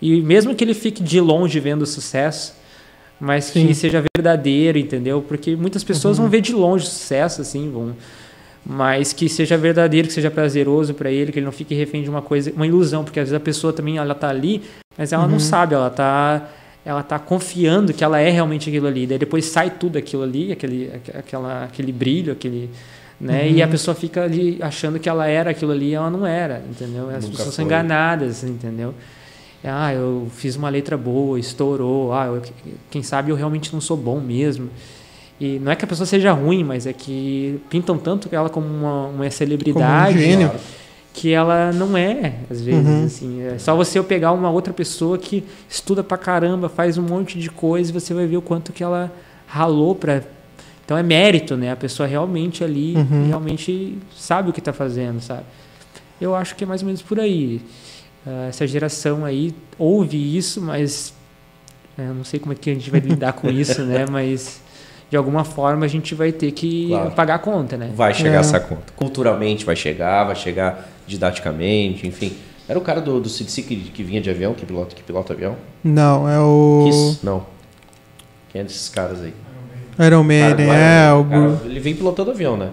E 0.02 0.20
mesmo 0.20 0.54
que 0.54 0.62
ele 0.62 0.74
fique 0.74 1.02
de 1.02 1.18
longe 1.20 1.58
vendo 1.60 1.82
o 1.82 1.86
sucesso, 1.86 2.54
mas 3.20 3.44
Sim. 3.46 3.66
que 3.68 3.74
seja 3.74 4.02
verdadeiro, 4.16 4.78
entendeu? 4.78 5.22
Porque 5.26 5.54
muitas 5.56 5.82
pessoas 5.84 6.18
Uhum. 6.18 6.24
vão 6.24 6.30
ver 6.30 6.40
de 6.40 6.52
longe 6.52 6.84
o 6.84 6.88
sucesso, 6.88 7.40
assim, 7.42 7.70
vão, 7.70 7.94
mas 8.66 9.12
que 9.12 9.28
seja 9.28 9.56
verdadeiro, 9.56 10.08
que 10.08 10.14
seja 10.14 10.30
prazeroso 10.30 10.94
para 10.94 11.10
ele, 11.10 11.30
que 11.32 11.38
ele 11.38 11.44
não 11.46 11.52
fique 11.52 11.74
refém 11.74 12.02
de 12.02 12.08
uma 12.10 12.22
coisa, 12.22 12.52
uma 12.54 12.66
ilusão, 12.66 13.04
porque 13.04 13.20
às 13.20 13.28
vezes 13.28 13.36
a 13.36 13.44
pessoa 13.44 13.72
também 13.72 13.98
ela 13.98 14.14
tá 14.14 14.28
ali, 14.28 14.62
mas 14.96 15.12
ela 15.12 15.24
Uhum. 15.24 15.30
não 15.32 15.38
sabe, 15.40 15.74
ela 15.74 15.90
tá 15.90 16.48
ela 16.86 17.02
tá 17.02 17.18
confiando 17.18 17.94
que 17.94 18.04
ela 18.04 18.20
é 18.20 18.28
realmente 18.28 18.68
aquilo 18.68 18.86
ali, 18.86 19.06
daí 19.06 19.16
depois 19.18 19.46
sai 19.46 19.70
tudo 19.70 19.96
aquilo 19.96 20.22
ali, 20.22 20.52
aquele 20.52 20.90
aqu- 20.94 21.16
aquela 21.18 21.64
aquele 21.64 21.90
brilho, 21.90 22.30
aquele 22.32 22.68
né? 23.18 23.48
E 23.48 23.62
a 23.62 23.64
Uhum. 23.64 23.70
pessoa 23.70 23.94
fica 23.94 24.24
ali 24.24 24.58
achando 24.60 24.98
que 24.98 25.08
ela 25.08 25.26
era 25.26 25.50
aquilo 25.52 25.72
ali, 25.72 25.90
e 25.90 25.94
ela 25.94 26.10
não 26.10 26.26
era, 26.26 26.62
entendeu? 26.68 27.08
As 27.08 27.24
Nunca 27.24 27.36
pessoas 27.38 27.54
são 27.54 27.64
foi. 27.64 27.64
enganadas, 27.64 28.44
entendeu? 28.44 28.92
Ah, 29.64 29.92
eu 29.94 30.28
fiz 30.34 30.56
uma 30.56 30.68
letra 30.68 30.96
boa, 30.96 31.38
estourou. 31.38 32.12
Ah, 32.12 32.26
eu- 32.26 32.42
quem 32.90 33.02
sabe 33.02 33.30
eu 33.30 33.36
realmente 33.36 33.72
não 33.72 33.80
sou 33.80 33.96
bom 33.96 34.20
mesmo. 34.20 34.68
E 35.40 35.58
não 35.58 35.72
é 35.72 35.76
que 35.76 35.84
a 35.84 35.88
pessoa 35.88 36.06
seja 36.06 36.32
ruim, 36.32 36.62
mas 36.62 36.86
é 36.86 36.92
que 36.92 37.60
pintam 37.70 37.98
tanto 37.98 38.28
ela 38.30 38.48
como 38.48 38.66
uma, 38.66 39.06
uma 39.08 39.30
celebridade 39.30 40.18
gênio. 40.18 40.50
que 41.12 41.32
ela 41.32 41.72
não 41.72 41.96
é, 41.96 42.34
às 42.50 42.60
vezes. 42.60 42.86
Uhum. 42.86 43.04
Assim, 43.04 43.42
é 43.42 43.58
só 43.58 43.74
você 43.76 43.98
eu 43.98 44.04
pegar 44.04 44.32
uma 44.32 44.50
outra 44.50 44.72
pessoa 44.72 45.16
que 45.16 45.44
estuda 45.68 46.02
pra 46.04 46.18
caramba, 46.18 46.68
faz 46.68 46.98
um 46.98 47.02
monte 47.02 47.38
de 47.38 47.48
coisa 47.50 47.90
e 47.90 47.92
você 47.94 48.12
vai 48.12 48.26
ver 48.26 48.36
o 48.36 48.42
quanto 48.42 48.72
que 48.72 48.82
ela 48.82 49.12
ralou 49.46 49.94
pra. 49.94 50.22
Então 50.84 50.96
é 50.98 51.02
mérito, 51.02 51.56
né? 51.56 51.70
A 51.72 51.76
pessoa 51.76 52.06
realmente 52.06 52.62
ali, 52.62 52.94
Uhum. 52.96 53.28
realmente 53.28 53.96
sabe 54.14 54.50
o 54.50 54.52
que 54.52 54.58
está 54.60 54.72
fazendo, 54.72 55.20
sabe? 55.20 55.42
Eu 56.20 56.34
acho 56.34 56.54
que 56.56 56.64
é 56.64 56.66
mais 56.66 56.82
ou 56.82 56.86
menos 56.86 57.00
por 57.00 57.18
aí. 57.18 57.60
Ah, 58.26 58.46
essa 58.48 58.66
geração 58.66 59.24
aí 59.24 59.54
ouve 59.78 60.36
isso, 60.36 60.60
mas 60.60 61.12
é, 61.98 62.02
eu 62.08 62.14
não 62.14 62.24
sei 62.24 62.40
como 62.40 62.52
é 62.52 62.56
que 62.56 62.70
a 62.70 62.74
gente 62.74 62.90
vai 62.90 63.00
lidar 63.00 63.32
com 63.34 63.48
isso, 63.50 63.82
né? 63.82 64.06
Mas 64.10 64.60
de 65.10 65.16
alguma 65.16 65.44
forma 65.44 65.84
a 65.84 65.88
gente 65.88 66.14
vai 66.14 66.32
ter 66.32 66.50
que 66.52 66.88
Claro. 66.88 67.10
pagar 67.12 67.34
a 67.36 67.38
conta, 67.38 67.76
né? 67.76 67.90
Vai 67.94 68.14
chegar 68.14 68.36
É. 68.36 68.40
essa 68.40 68.58
conta. 68.58 68.92
Culturalmente 68.96 69.64
vai 69.64 69.76
chegar, 69.76 70.24
vai 70.24 70.34
chegar 70.36 70.88
didaticamente, 71.06 72.06
enfim. 72.06 72.32
Era 72.66 72.78
o 72.78 72.82
cara 72.82 73.00
do, 73.00 73.20
do 73.20 73.28
CDC 73.28 73.62
que, 73.62 73.76
que 73.76 74.02
vinha 74.02 74.20
de 74.22 74.30
avião, 74.30 74.54
que 74.54 74.64
pilota, 74.64 74.94
que 74.94 75.02
pilota 75.02 75.34
avião? 75.34 75.54
Não, 75.84 76.26
é 76.26 76.40
o 76.40 76.84
Kiss? 76.86 77.18
Não. 77.22 77.44
Quem 78.50 78.62
é 78.62 78.64
desses 78.64 78.88
caras 78.88 79.20
aí? 79.22 79.34
Iron 80.06 80.22
Man, 80.24 80.50
Cara, 80.56 80.62
é, 80.62 81.10
vai, 81.10 81.20
o 81.20 81.24
cara, 81.26 81.60
ele 81.66 81.78
vem 81.78 81.94
pilotando 81.94 82.30
avião, 82.30 82.56
né? 82.56 82.70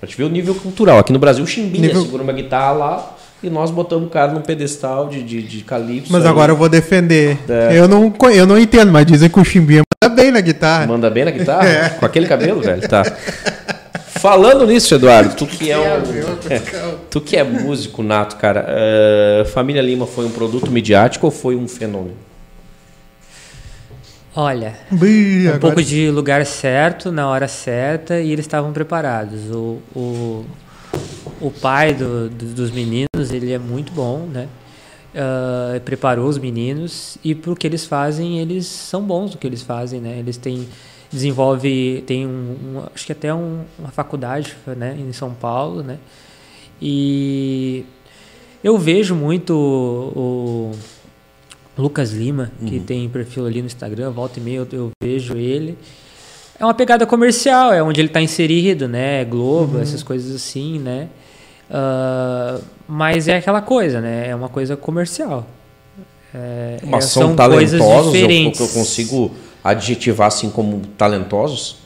Pra 0.00 0.08
te 0.08 0.16
ver 0.16 0.24
o 0.24 0.28
nível 0.30 0.54
cultural. 0.54 0.98
Aqui 0.98 1.12
no 1.12 1.18
Brasil, 1.18 1.44
o 1.44 1.46
Chimbinha 1.46 1.88
Nível- 1.88 2.02
segura 2.02 2.22
uma 2.22 2.32
guitarra 2.32 2.72
lá, 2.72 3.13
e 3.44 3.50
nós 3.50 3.70
botamos 3.70 4.06
o 4.06 4.10
cara 4.10 4.32
num 4.32 4.40
pedestal 4.40 5.08
de, 5.08 5.22
de, 5.22 5.42
de 5.42 5.62
calypso. 5.62 6.10
Mas 6.10 6.24
aí. 6.24 6.30
agora 6.30 6.52
eu 6.52 6.56
vou 6.56 6.68
defender. 6.68 7.38
É. 7.48 7.78
Eu, 7.78 7.86
não, 7.86 8.12
eu 8.32 8.46
não 8.46 8.58
entendo, 8.58 8.90
mas 8.90 9.04
dizem 9.04 9.28
que 9.28 9.38
o 9.38 9.44
Chimbinha 9.44 9.82
manda 10.02 10.14
bem 10.14 10.30
na 10.32 10.40
guitarra. 10.40 10.86
Manda 10.86 11.10
bem 11.10 11.24
na 11.24 11.30
guitarra? 11.30 11.68
É. 11.68 11.88
Com 11.90 12.06
aquele 12.06 12.26
cabelo, 12.26 12.62
velho? 12.62 12.88
Tá. 12.88 13.04
Falando 14.06 14.66
nisso, 14.66 14.94
Eduardo, 14.94 15.34
tu 15.34 15.46
que 15.46 15.70
é 15.70 15.76
um. 15.76 16.96
tu 17.10 17.20
que 17.20 17.36
é 17.36 17.44
músico 17.44 18.02
nato, 18.02 18.36
cara, 18.36 18.64
eh, 18.66 19.44
Família 19.52 19.82
Lima 19.82 20.06
foi 20.06 20.24
um 20.24 20.30
produto 20.30 20.70
midiático 20.70 21.26
ou 21.26 21.30
foi 21.30 21.54
um 21.54 21.68
fenômeno? 21.68 22.16
Olha, 24.34 24.74
um 24.90 24.96
agora- 25.46 25.58
pouco 25.60 25.82
de 25.82 26.10
lugar 26.10 26.44
certo, 26.46 27.12
na 27.12 27.28
hora 27.28 27.46
certa, 27.46 28.18
e 28.18 28.32
eles 28.32 28.46
estavam 28.46 28.72
preparados. 28.72 29.50
O, 29.50 29.78
o, 29.94 30.44
o 31.40 31.50
pai 31.50 31.94
do- 31.94 32.28
do- 32.28 32.54
dos 32.54 32.70
meninos, 32.70 33.30
ele 33.32 33.52
é 33.52 33.58
muito 33.58 33.92
bom, 33.92 34.26
né? 34.26 34.48
Ah, 35.16 35.80
preparou 35.84 36.28
os 36.28 36.38
meninos 36.38 37.16
e 37.22 37.34
pro 37.34 37.54
que 37.54 37.66
eles 37.66 37.86
fazem, 37.86 38.40
eles 38.40 38.66
são 38.66 39.02
bons 39.02 39.30
no 39.32 39.36
que 39.38 39.46
eles 39.46 39.62
fazem, 39.62 40.00
né? 40.00 40.18
Eles 40.18 40.36
têm 40.36 40.66
desenvolve 41.12 42.02
tem 42.08 42.26
um, 42.26 42.30
um- 42.30 42.82
acho 42.92 43.06
que 43.06 43.12
até 43.12 43.32
um- 43.32 43.60
uma 43.78 43.90
faculdade, 43.90 44.56
né, 44.76 44.96
em 44.98 45.12
São 45.12 45.30
Paulo, 45.32 45.80
né? 45.82 45.98
E 46.82 47.84
eu 48.62 48.76
vejo 48.76 49.14
muito 49.14 49.54
o, 49.54 50.72
o 51.78 51.80
Lucas 51.82 52.12
Lima, 52.12 52.50
que 52.66 52.80
tem 52.80 53.08
perfil 53.08 53.46
ali 53.46 53.60
no 53.60 53.66
Instagram, 53.66 54.10
volta 54.10 54.40
e 54.40 54.42
meia 54.42 54.56
eu, 54.56 54.68
eu 54.72 54.90
vejo 55.02 55.36
ele. 55.36 55.78
É 56.58 56.64
uma 56.64 56.74
pegada 56.74 57.06
comercial, 57.06 57.72
é 57.72 57.80
onde 57.82 58.00
ele 58.00 58.08
está 58.08 58.20
inserido, 58.20 58.88
né? 58.88 59.24
Globo, 59.24 59.78
essas 59.78 60.02
coisas 60.02 60.34
assim, 60.34 60.78
né? 60.80 61.08
Ah, 61.70 62.58
mas 62.88 63.28
é 63.28 63.36
aquela 63.36 63.62
coisa, 63.62 64.00
né? 64.00 64.28
É 64.28 64.34
uma 64.34 64.48
coisa 64.48 64.76
comercial. 64.76 65.46
É, 66.34 66.78
é, 66.82 66.86
Mas 66.86 67.06
são, 67.06 67.36
talentosos, 67.36 67.80
eu, 67.80 68.12
diferentes. 68.12 68.60
eu 68.60 68.68
consigo 68.68 69.30
adjetivar 69.62 70.26
assim 70.26 70.50
como 70.50 70.80
talentosos? 70.98 71.76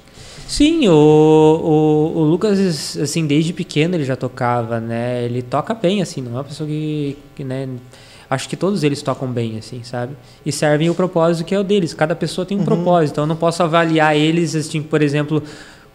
Sim, 0.46 0.88
o, 0.88 0.92
o, 0.94 2.18
o 2.20 2.24
Lucas, 2.24 2.96
assim, 2.96 3.26
desde 3.26 3.52
pequeno 3.52 3.94
ele 3.94 4.04
já 4.04 4.16
tocava, 4.16 4.80
né? 4.80 5.22
Ele 5.24 5.42
toca 5.42 5.74
bem, 5.74 6.00
assim, 6.00 6.22
não 6.22 6.32
é 6.32 6.34
uma 6.36 6.44
pessoa 6.44 6.66
que, 6.66 7.18
que, 7.36 7.44
né? 7.44 7.68
Acho 8.30 8.48
que 8.48 8.56
todos 8.56 8.82
eles 8.82 9.02
tocam 9.02 9.28
bem, 9.28 9.58
assim, 9.58 9.82
sabe? 9.82 10.14
E 10.44 10.50
servem 10.50 10.88
o 10.88 10.94
propósito 10.94 11.46
que 11.46 11.54
é 11.54 11.60
o 11.60 11.64
deles. 11.64 11.92
Cada 11.92 12.14
pessoa 12.14 12.46
tem 12.46 12.58
um 12.58 12.64
propósito, 12.64 13.12
então 13.12 13.24
eu 13.24 13.28
não 13.28 13.36
posso 13.36 13.62
avaliar 13.62 14.16
eles, 14.16 14.54
assim, 14.54 14.82
por 14.82 15.02
exemplo, 15.02 15.42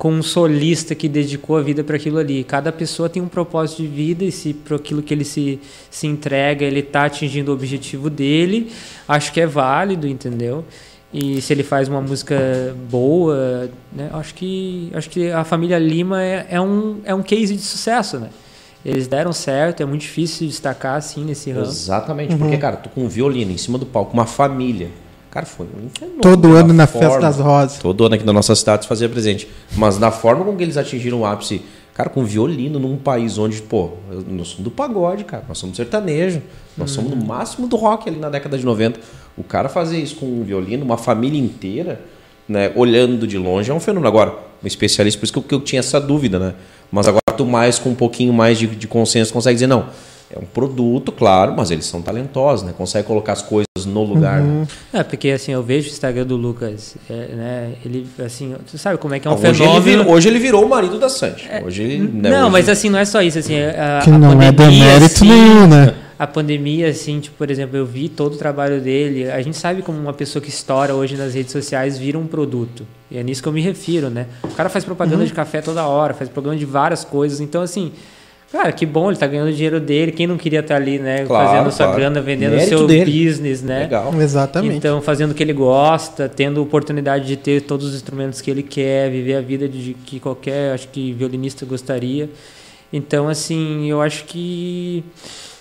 com 0.04 0.12
um 0.12 0.22
solista 0.22 0.94
que 0.94 1.08
dedicou 1.08 1.56
a 1.56 1.62
vida 1.62 1.82
para 1.82 1.96
aquilo 1.96 2.18
ali. 2.18 2.44
Cada 2.44 2.74
pessoa 2.74 3.08
tem 3.08 3.24
um 3.24 3.28
propósito 3.30 3.84
de 3.84 3.88
vida 3.88 4.26
e 4.26 4.34
se 4.34 4.54
para 4.54 4.76
aquilo 4.76 5.02
que 5.02 5.14
ele 5.14 5.24
se, 5.24 5.62
se 5.90 6.08
entrega, 6.08 6.66
ele 6.66 6.82
está 6.82 7.06
atingindo 7.06 7.52
o 7.52 7.54
objetivo 7.54 8.10
dele, 8.10 8.70
acho 9.08 9.32
que 9.32 9.40
é 9.40 9.48
válido, 9.48 10.06
entendeu? 10.06 10.66
E 11.14 11.42
se 11.42 11.54
ele 11.54 11.64
faz 11.64 11.88
uma 11.88 12.02
música 12.02 12.76
boa, 12.92 13.70
né? 13.94 14.10
Acho 14.12 14.34
que 14.34 14.92
acho 14.94 15.10
que 15.10 15.32
a 15.32 15.46
família 15.46 15.80
Lima 15.80 16.22
é, 16.22 16.48
é 16.50 16.60
um 16.60 16.98
é 17.06 17.16
um 17.16 17.24
case 17.24 17.56
de 17.56 17.62
sucesso, 17.62 18.20
né? 18.20 18.30
Eles 18.84 19.08
deram 19.08 19.32
certo, 19.32 19.84
é 19.84 19.86
muito 19.86 20.02
difícil 20.02 20.46
destacar 20.46 20.98
assim 20.98 21.24
nesse 21.24 21.50
ramo. 21.50 21.66
Exatamente, 21.66 22.36
porque, 22.36 22.58
cara, 22.58 22.76
tu 22.76 22.90
com 22.90 23.06
um 23.06 23.08
violino 23.08 23.54
em 23.54 23.58
cima 23.58 23.78
do 23.78 23.86
palco, 23.86 24.12
uma 24.12 24.26
família. 24.26 24.90
Cara, 25.34 25.48
foi 25.48 25.66
um 25.66 25.90
fenômeno. 25.90 26.22
Todo 26.22 26.54
da 26.54 26.60
ano 26.60 26.74
na 26.74 26.86
forma- 26.86 27.08
Festa 27.10 27.22
das 27.22 27.40
Rosas. 27.40 27.80
Todo 27.80 28.06
ano 28.06 28.14
aqui 28.14 28.24
na 28.24 28.32
nossa 28.32 28.54
cidade 28.54 28.84
se 28.84 28.88
fazia 28.88 29.10
presente. 29.10 29.48
Mas 29.76 29.98
na 29.98 30.12
forma 30.12 30.46
com 30.46 30.56
que 30.56 30.62
eles 30.62 30.78
atingiram 30.78 31.22
o 31.22 31.26
ápice, 31.26 31.64
cara, 31.96 32.08
com 32.08 32.24
violino 32.24 32.78
num 32.78 32.98
país 32.98 33.40
onde, 33.40 33.60
pô, 33.64 33.94
nós 34.28 34.50
somos 34.50 34.64
do 34.64 34.70
pagode, 34.70 35.24
cara, 35.24 35.44
nós 35.48 35.58
somos 35.58 35.74
do 35.74 35.78
sertanejo, 35.78 36.40
nós 36.78 36.92
somos 36.92 37.10
no 37.10 37.16
máximo 37.26 37.68
do 37.68 37.76
rock 37.76 38.08
ali 38.08 38.20
na 38.20 38.30
década 38.30 38.60
de 38.60 38.64
90. 38.64 39.00
O 39.36 39.44
cara 39.44 39.70
fazer 39.70 39.98
isso 39.98 40.18
com 40.18 40.28
um 40.28 40.44
violino, 40.44 40.86
uma 40.86 40.98
família 41.00 41.40
inteira, 41.42 42.00
né, 42.48 42.72
olhando 42.76 43.26
de 43.26 43.40
longe, 43.40 43.72
é 43.72 43.74
um 43.74 43.80
fenômeno. 43.80 44.08
Agora, 44.08 44.36
um 44.64 44.68
especialista, 44.68 45.20
por 45.20 45.24
isso 45.24 45.34
que 45.34 45.40
eu, 45.40 45.44
que 45.44 45.56
eu 45.56 45.62
tinha 45.62 45.80
essa 45.80 46.00
dúvida, 46.00 46.38
né? 46.38 46.54
Mas 46.92 47.08
agora 47.08 47.24
tu 47.36 47.44
mais, 47.44 47.80
com 47.80 47.90
um 47.90 47.96
pouquinho 47.96 48.32
mais 48.32 48.60
de, 48.60 48.68
de 48.68 48.88
consenso, 48.88 49.34
consegue 49.34 49.56
dizer, 49.56 49.66
não, 49.66 49.88
é 50.36 50.40
um 50.40 50.46
produto, 50.46 51.12
claro, 51.12 51.54
mas 51.56 51.70
eles 51.72 51.86
são 51.86 52.02
talentosos, 52.02 52.66
né? 52.66 52.74
Consegue 52.78 53.08
colocar 53.08 53.34
as 53.34 53.42
coisas 53.42 53.66
no 53.86 54.04
lugar, 54.04 54.42
né? 54.42 54.68
É, 54.92 55.04
porque 55.04 55.30
assim, 55.30 55.52
eu 55.52 55.62
vejo 55.62 55.88
o 55.90 55.92
Instagram 55.92 56.26
do 56.26 56.36
Lucas, 56.36 56.96
é, 57.10 57.14
né? 57.14 57.72
Ele, 57.86 58.08
assim, 58.26 58.56
você 58.66 58.78
sabe 58.78 58.98
como 58.98 59.14
é 59.14 59.20
que 59.20 59.28
é 59.28 59.32
um 59.32 59.34
hoje, 59.36 59.46
ele 59.48 59.56
fenômeno. 59.56 59.82
virou, 59.84 60.12
hoje 60.14 60.28
ele 60.30 60.40
virou 60.40 60.66
o 60.66 60.70
marido 60.70 60.98
da 61.00 61.10
Sandy. 61.10 61.48
Hoje 61.66 61.84
ele. 61.84 61.98
né, 62.00 62.30
não, 62.30 62.44
hoje- 62.44 62.52
mas 62.52 62.70
assim, 62.70 62.90
não 62.90 63.00
é 63.00 63.06
só 63.06 63.22
isso, 63.22 63.38
assim, 63.40 63.56
a, 63.60 64.02
Que 64.04 64.10
a 64.10 64.18
não 64.18 64.42
é 64.42 64.52
pandemia, 64.52 64.56
demérito 64.86 65.06
assim, 65.06 65.28
nenhum, 65.30 65.68
né? 65.68 65.94
A 66.18 66.28
pandemia, 66.28 66.88
assim, 66.88 67.20
tipo, 67.20 67.36
por 67.38 67.52
exemplo, 67.52 67.76
eu 67.76 67.86
vi 67.86 68.08
todo 68.08 68.36
o 68.36 68.38
trabalho 68.38 68.80
dele. 68.80 69.30
A 69.30 69.42
gente 69.42 69.58
sabe 69.58 69.82
como 69.82 70.00
uma 70.00 70.14
pessoa 70.14 70.42
que 70.42 70.48
estoura 70.48 70.94
hoje 70.94 71.18
nas 71.18 71.34
redes 71.34 71.52
sociais 71.52 71.98
vira 71.98 72.18
um 72.18 72.28
produto. 72.28 72.86
E 73.12 73.18
é 73.18 73.24
nisso 73.24 73.42
que 73.42 73.50
eu 73.50 73.52
me 73.52 73.60
refiro, 73.62 74.10
né? 74.10 74.28
O 74.44 74.48
cara 74.50 74.70
faz 74.70 74.86
propaganda 74.86 75.18
Uhum. 75.22 75.26
de 75.26 75.34
café 75.34 75.60
toda 75.60 75.86
hora, 75.86 76.14
faz 76.14 76.30
propaganda 76.30 76.58
de 76.58 76.66
várias 76.66 77.04
coisas. 77.04 77.42
Então, 77.42 77.62
assim, 77.62 77.92
cara, 78.54 78.72
que 78.72 78.86
bom, 78.86 79.10
ele 79.10 79.18
tá 79.18 79.26
ganhando 79.26 79.50
o 79.50 79.54
dinheiro 79.54 79.80
dele. 79.80 80.12
Quem 80.12 80.28
não 80.28 80.38
queria 80.38 80.60
estar 80.60 80.76
ali, 80.76 81.00
né? 81.00 81.26
Claro, 81.26 81.50
fazendo 81.50 81.72
sua 81.72 81.86
claro. 81.88 82.00
grana, 82.00 82.22
vendendo 82.22 82.54
o 82.54 82.56
Mérito 82.56 82.78
seu 82.78 82.88
dele. 82.88 83.26
business, 83.26 83.64
né? 83.64 83.80
Legal. 83.80 84.14
Exatamente. 84.22 84.78
Então, 84.78 85.02
fazendo 85.02 85.32
o 85.32 85.34
que 85.34 85.42
ele 85.42 85.54
gosta, 85.54 86.30
tendo 86.30 86.62
oportunidade 86.62 87.26
de 87.26 87.36
ter 87.36 87.62
todos 87.64 87.88
os 87.88 87.96
instrumentos 87.96 88.40
que 88.40 88.52
ele 88.52 88.62
quer, 88.62 89.10
viver 89.10 89.36
a 89.36 89.42
vida 89.42 89.68
de 89.68 89.96
que 90.06 90.20
qualquer, 90.20 90.74
acho 90.74 90.88
que 90.90 91.12
violinista 91.14 91.66
gostaria. 91.66 92.30
Então, 92.92 93.28
assim, 93.28 93.90
eu 93.90 94.02
acho 94.02 94.24
que 94.26 95.04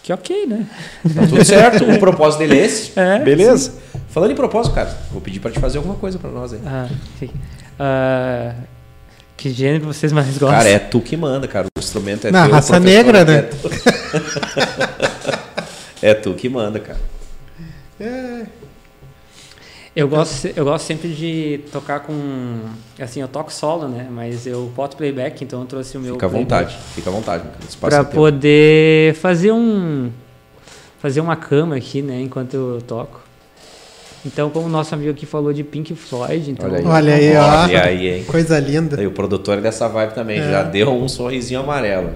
que 0.02 0.12
ok, 0.12 0.46
né? 0.46 0.66
Tá 1.14 1.26
tudo 1.26 1.44
certo. 1.44 1.84
o 1.84 1.98
propósito 1.98 2.40
dele 2.40 2.58
é 2.58 2.64
esse. 2.66 2.92
É, 2.98 3.20
Beleza. 3.20 3.72
Falando 4.08 4.32
em 4.32 4.34
propósito, 4.34 4.74
cara, 4.74 4.94
vou 5.10 5.20
pedir 5.20 5.40
pra 5.40 5.50
te 5.50 5.58
fazer 5.58 5.78
alguma 5.78 5.94
coisa 5.94 6.18
pra 6.18 6.28
nós 6.28 6.52
aí. 6.52 6.60
Ah, 6.66 6.88
sim. 7.18 7.30
Ah, 7.78 8.52
que 9.42 9.50
gênero 9.50 9.84
vocês 9.84 10.12
mais 10.12 10.38
gostam? 10.38 10.50
Cara, 10.50 10.68
é 10.68 10.78
tu 10.78 11.00
que 11.00 11.16
manda, 11.16 11.48
cara. 11.48 11.66
O 11.76 11.80
instrumento 11.80 12.28
é 12.28 12.30
Na 12.30 12.44
teu. 12.44 12.54
raça 12.54 12.78
negra, 12.78 13.18
é 13.18 13.24
né? 13.24 13.42
tu. 13.42 13.68
É 16.04 16.14
tu 16.14 16.34
que 16.34 16.48
manda, 16.48 16.80
cara. 16.80 16.98
Eu 19.94 20.08
gosto, 20.08 20.48
eu 20.48 20.64
gosto 20.64 20.84
sempre 20.84 21.14
de 21.14 21.60
tocar 21.70 22.00
com. 22.00 22.12
Assim, 22.98 23.20
eu 23.20 23.28
toco 23.28 23.52
solo, 23.52 23.86
né? 23.86 24.08
Mas 24.10 24.44
eu 24.44 24.66
boto 24.74 24.96
playback, 24.96 25.44
então 25.44 25.60
eu 25.60 25.66
trouxe 25.66 25.96
o 25.96 26.00
meu. 26.00 26.14
Fica 26.14 26.26
à 26.26 26.28
vontade. 26.28 26.76
Fica 26.92 27.08
à 27.08 27.12
vontade. 27.12 27.44
Pra 27.78 27.98
é 27.98 28.02
poder 28.04 29.14
fazer 29.14 29.52
um. 29.52 30.10
Fazer 30.98 31.20
uma 31.20 31.36
cama 31.36 31.76
aqui, 31.76 32.02
né? 32.02 32.20
Enquanto 32.20 32.54
eu 32.54 32.82
toco. 32.82 33.21
Então, 34.24 34.50
como 34.50 34.66
o 34.66 34.68
nosso 34.68 34.94
amigo 34.94 35.10
aqui 35.10 35.26
falou 35.26 35.52
de 35.52 35.64
Pink 35.64 35.94
Floyd, 35.96 36.50
então. 36.52 36.68
Olha 36.70 36.78
aí. 36.78 36.86
Olha 36.86 37.14
aí, 37.14 37.36
ó. 37.36 37.62
Olha 37.64 37.84
aí, 37.84 38.08
hein? 38.08 38.24
Coisa 38.24 38.58
linda. 38.60 39.00
Aí, 39.00 39.06
o 39.06 39.10
produtor 39.10 39.58
é 39.58 39.60
dessa 39.60 39.88
vibe 39.88 40.14
também. 40.14 40.38
Já 40.40 40.62
deu 40.62 40.92
um 40.92 41.08
sorrisinho 41.08 41.60
amarelo. 41.60 42.10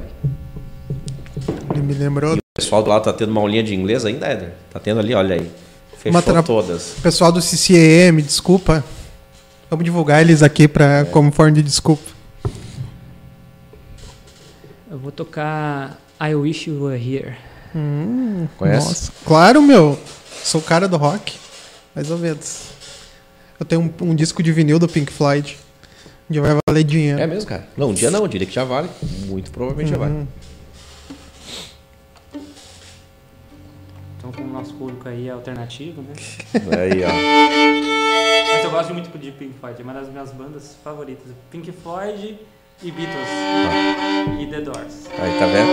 Ele 1.70 1.82
me 1.82 1.94
lembrou. 1.94 2.34
O 2.36 2.38
pessoal 2.54 2.82
do 2.82 2.88
lado 2.90 3.02
tá 3.04 3.12
tendo 3.12 3.30
uma 3.30 3.40
aulinha 3.40 3.62
de 3.62 3.74
inglês 3.74 4.04
ainda, 4.04 4.26
Éder? 4.26 4.52
Tá 4.72 4.78
tendo 4.78 5.00
ali, 5.00 5.14
olha 5.14 5.34
aí. 5.34 5.50
Fechou 5.98 6.10
Uma 6.12 6.22
tra- 6.22 6.42
todas. 6.42 6.94
Pessoal 7.02 7.32
do 7.32 7.42
CCEM, 7.42 8.16
desculpa. 8.18 8.84
Vamos 9.68 9.84
divulgar 9.84 10.20
eles 10.20 10.42
aqui 10.44 10.68
pra, 10.68 11.04
como 11.06 11.32
forma 11.32 11.52
de 11.52 11.62
desculpa. 11.62 12.04
Eu 14.88 14.96
vou 14.98 15.10
tocar 15.10 15.98
I 16.22 16.34
Wish 16.36 16.70
You 16.70 16.84
Were 16.84 16.96
Here. 16.96 17.34
Conhece? 18.56 18.86
Nossa, 18.86 19.12
claro, 19.24 19.60
meu. 19.60 19.98
Sou 20.44 20.60
o 20.60 20.64
cara 20.64 20.86
do 20.86 20.96
rock. 20.96 21.34
Mais 21.96 22.10
ou 22.10 22.18
menos. 22.18 22.68
Eu 23.58 23.64
tenho 23.64 23.80
um, 23.80 23.90
um 24.10 24.14
disco 24.14 24.42
de 24.42 24.52
vinil 24.52 24.78
do 24.78 24.86
Pink 24.86 25.10
Floyd. 25.10 25.56
Um 26.28 26.32
dia 26.32 26.42
vai 26.42 26.58
valer 26.68 26.84
dinheiro. 26.84 27.18
É 27.18 27.26
mesmo, 27.26 27.48
cara? 27.48 27.66
Não, 27.74 27.88
um 27.88 27.94
dia 27.94 28.10
não, 28.10 28.20
eu 28.20 28.28
diria 28.28 28.46
que 28.46 28.52
já 28.52 28.64
vale. 28.64 28.90
Muito 29.24 29.50
provavelmente 29.50 29.88
já 29.88 29.96
vale. 29.96 30.26
Então, 34.18 34.30
como 34.30 34.50
o 34.50 34.52
nosso 34.52 34.74
público 34.74 35.08
aí 35.08 35.28
é 35.28 35.30
alternativo, 35.30 36.02
né? 36.02 36.12
Aí, 36.76 37.02
ó. 37.02 37.08
Mas 38.52 38.64
eu 38.64 38.70
gosto 38.70 38.92
muito 38.92 39.18
de 39.18 39.30
Pink 39.30 39.54
Floyd, 39.58 39.80
é 39.80 39.82
uma 39.82 39.94
das 39.94 40.10
minhas 40.10 40.30
bandas 40.32 40.76
favoritas. 40.84 41.28
Pink 41.50 41.72
Floyd 41.72 42.38
e 42.82 42.90
Beatles. 42.90 43.28
E 44.40 44.46
The 44.48 44.60
Doors. 44.60 45.06
Aí, 45.18 45.38
tá 45.38 45.46
vendo? 45.46 45.70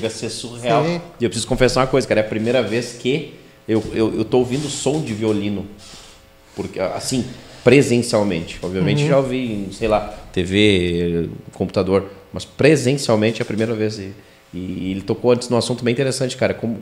Chega 0.00 0.06
a 0.06 0.10
ser 0.10 0.30
surreal. 0.30 0.84
Sim. 0.84 1.00
E 1.20 1.24
eu 1.24 1.28
preciso 1.28 1.46
confessar 1.46 1.80
uma 1.80 1.86
coisa, 1.86 2.08
cara. 2.08 2.20
É 2.20 2.24
a 2.24 2.28
primeira 2.28 2.62
vez 2.62 2.94
que 2.94 3.34
eu, 3.68 3.84
eu, 3.92 4.18
eu 4.18 4.24
tô 4.24 4.38
ouvindo 4.38 4.68
som 4.68 5.02
de 5.02 5.12
violino. 5.12 5.66
Porque, 6.56 6.80
assim, 6.80 7.24
presencialmente. 7.62 8.58
Obviamente 8.62 9.06
já 9.06 9.18
ouvi 9.18 9.52
em, 9.52 9.72
sei 9.72 9.88
lá, 9.88 10.00
TV, 10.32 11.28
computador. 11.52 12.10
Mas 12.32 12.44
presencialmente 12.44 13.40
é 13.40 13.42
a 13.42 13.46
primeira 13.46 13.74
vez. 13.74 13.98
E, 13.98 14.12
e 14.52 14.90
ele 14.90 15.02
tocou 15.02 15.32
antes 15.32 15.48
num 15.48 15.56
assunto 15.56 15.84
bem 15.84 15.92
interessante, 15.92 16.36
cara. 16.36 16.54
Como, 16.54 16.78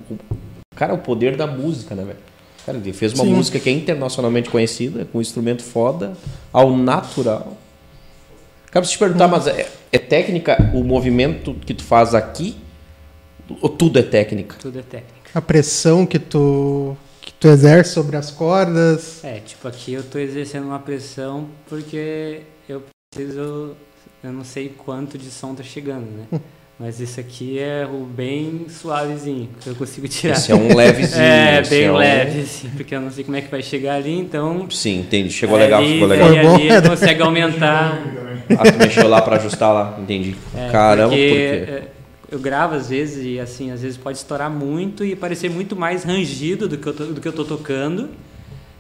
cara, 0.74 0.94
o 0.94 0.98
poder 0.98 1.36
da 1.36 1.46
música, 1.46 1.94
né, 1.94 2.04
velho? 2.04 2.18
Cara, 2.64 2.78
ele 2.78 2.92
fez 2.92 3.14
uma 3.14 3.24
Sim. 3.24 3.32
música 3.32 3.58
que 3.58 3.68
é 3.68 3.72
internacionalmente 3.72 4.50
conhecida, 4.50 5.06
com 5.06 5.18
um 5.18 5.20
instrumento 5.20 5.62
foda, 5.62 6.12
ao 6.52 6.76
natural. 6.76 7.56
Cara, 8.70 8.82
preciso 8.82 8.98
te 8.98 8.98
perguntar, 8.98 9.26
mas 9.26 9.46
é, 9.46 9.66
é 9.90 9.98
técnica 9.98 10.70
o 10.74 10.84
movimento 10.84 11.54
que 11.64 11.72
tu 11.72 11.82
faz 11.82 12.14
aqui? 12.14 12.56
Ou 13.60 13.68
tudo 13.68 13.98
é 13.98 14.02
técnica? 14.02 14.56
Tudo 14.60 14.78
é 14.78 14.82
técnica. 14.82 15.30
A 15.34 15.40
pressão 15.40 16.04
que 16.06 16.18
tu, 16.18 16.96
que 17.20 17.32
tu 17.32 17.48
exerce 17.48 17.92
sobre 17.92 18.16
as 18.16 18.30
cordas. 18.30 19.22
É, 19.24 19.40
tipo, 19.40 19.66
aqui 19.68 19.92
eu 19.92 20.02
tô 20.02 20.18
exercendo 20.18 20.64
uma 20.64 20.78
pressão 20.78 21.46
porque 21.68 22.40
eu 22.68 22.82
preciso. 23.14 23.74
Eu 24.22 24.32
não 24.32 24.44
sei 24.44 24.68
quanto 24.76 25.16
de 25.16 25.30
som 25.30 25.54
tá 25.54 25.62
chegando, 25.62 26.06
né? 26.30 26.40
Mas 26.80 27.00
isso 27.00 27.18
aqui 27.18 27.58
é 27.58 27.84
o 27.86 28.04
bem 28.04 28.66
suavezinho, 28.68 29.48
que 29.60 29.68
eu 29.68 29.74
consigo 29.74 30.06
tirar. 30.06 30.34
Esse 30.34 30.52
é 30.52 30.54
um 30.54 30.74
levezinho. 30.76 31.22
É, 31.24 31.62
bem 31.62 31.84
é 31.84 31.92
um- 31.92 31.96
leve, 31.96 32.40
assim, 32.42 32.68
porque 32.70 32.94
eu 32.94 33.00
não 33.00 33.10
sei 33.10 33.24
como 33.24 33.36
é 33.36 33.40
que 33.40 33.50
vai 33.50 33.62
chegar 33.62 33.96
ali, 33.96 34.16
então. 34.16 34.68
Sim, 34.70 35.00
entendi. 35.00 35.30
Chegou 35.30 35.56
legal, 35.58 35.80
ali, 35.80 35.94
ficou 35.94 36.08
daí 36.08 36.18
legal. 36.22 36.34
Foi 36.56 36.68
bom, 36.68 36.74
ali 36.74 36.88
consegue 36.88 37.22
aumentar. 37.22 37.98
Ah, 38.56 38.72
tu 38.72 38.78
mexeu 38.78 39.08
lá 39.08 39.20
pra 39.20 39.36
ajustar 39.36 39.72
lá, 39.74 39.98
entendi. 40.00 40.36
É, 40.56 40.70
Caramba, 40.70 41.10
por 41.10 41.16
porque 41.18 41.64
quê? 41.66 41.82
Eu 42.30 42.38
gravo 42.38 42.74
às 42.74 42.88
vezes 42.90 43.24
e 43.24 43.40
assim, 43.40 43.70
às 43.70 43.80
vezes 43.82 43.96
pode 43.96 44.18
estourar 44.18 44.50
muito 44.50 45.04
e 45.04 45.16
parecer 45.16 45.48
muito 45.50 45.74
mais 45.74 46.04
rangido 46.04 46.68
do 46.68 46.76
que 46.78 46.86
eu 46.86 46.94
tô, 46.94 47.04
do 47.06 47.20
que 47.20 47.28
eu 47.28 47.32
tô 47.32 47.44
tocando, 47.44 48.08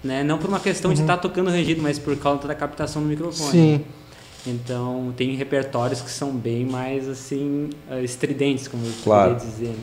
né? 0.04 0.22
Não 0.22 0.38
por 0.38 0.48
uma 0.48 0.60
questão 0.60 0.92
de 0.92 1.00
estar 1.00 1.16
tocando 1.16 1.50
rangido, 1.50 1.80
mas 1.82 1.98
por 1.98 2.16
causa 2.16 2.46
da 2.46 2.54
captação 2.54 3.02
do 3.02 3.08
microfone. 3.08 3.50
Sim. 3.50 3.84
Então, 4.46 5.12
tem 5.16 5.34
repertórios 5.34 6.00
que 6.00 6.10
são 6.10 6.30
bem 6.32 6.64
mais 6.64 7.08
assim 7.08 7.70
eh, 7.90 8.02
estridentes, 8.02 8.68
como 8.68 8.84
eu 8.86 8.92
Claro. 9.02 9.34
poderia 9.34 9.50
dizer. 9.50 9.74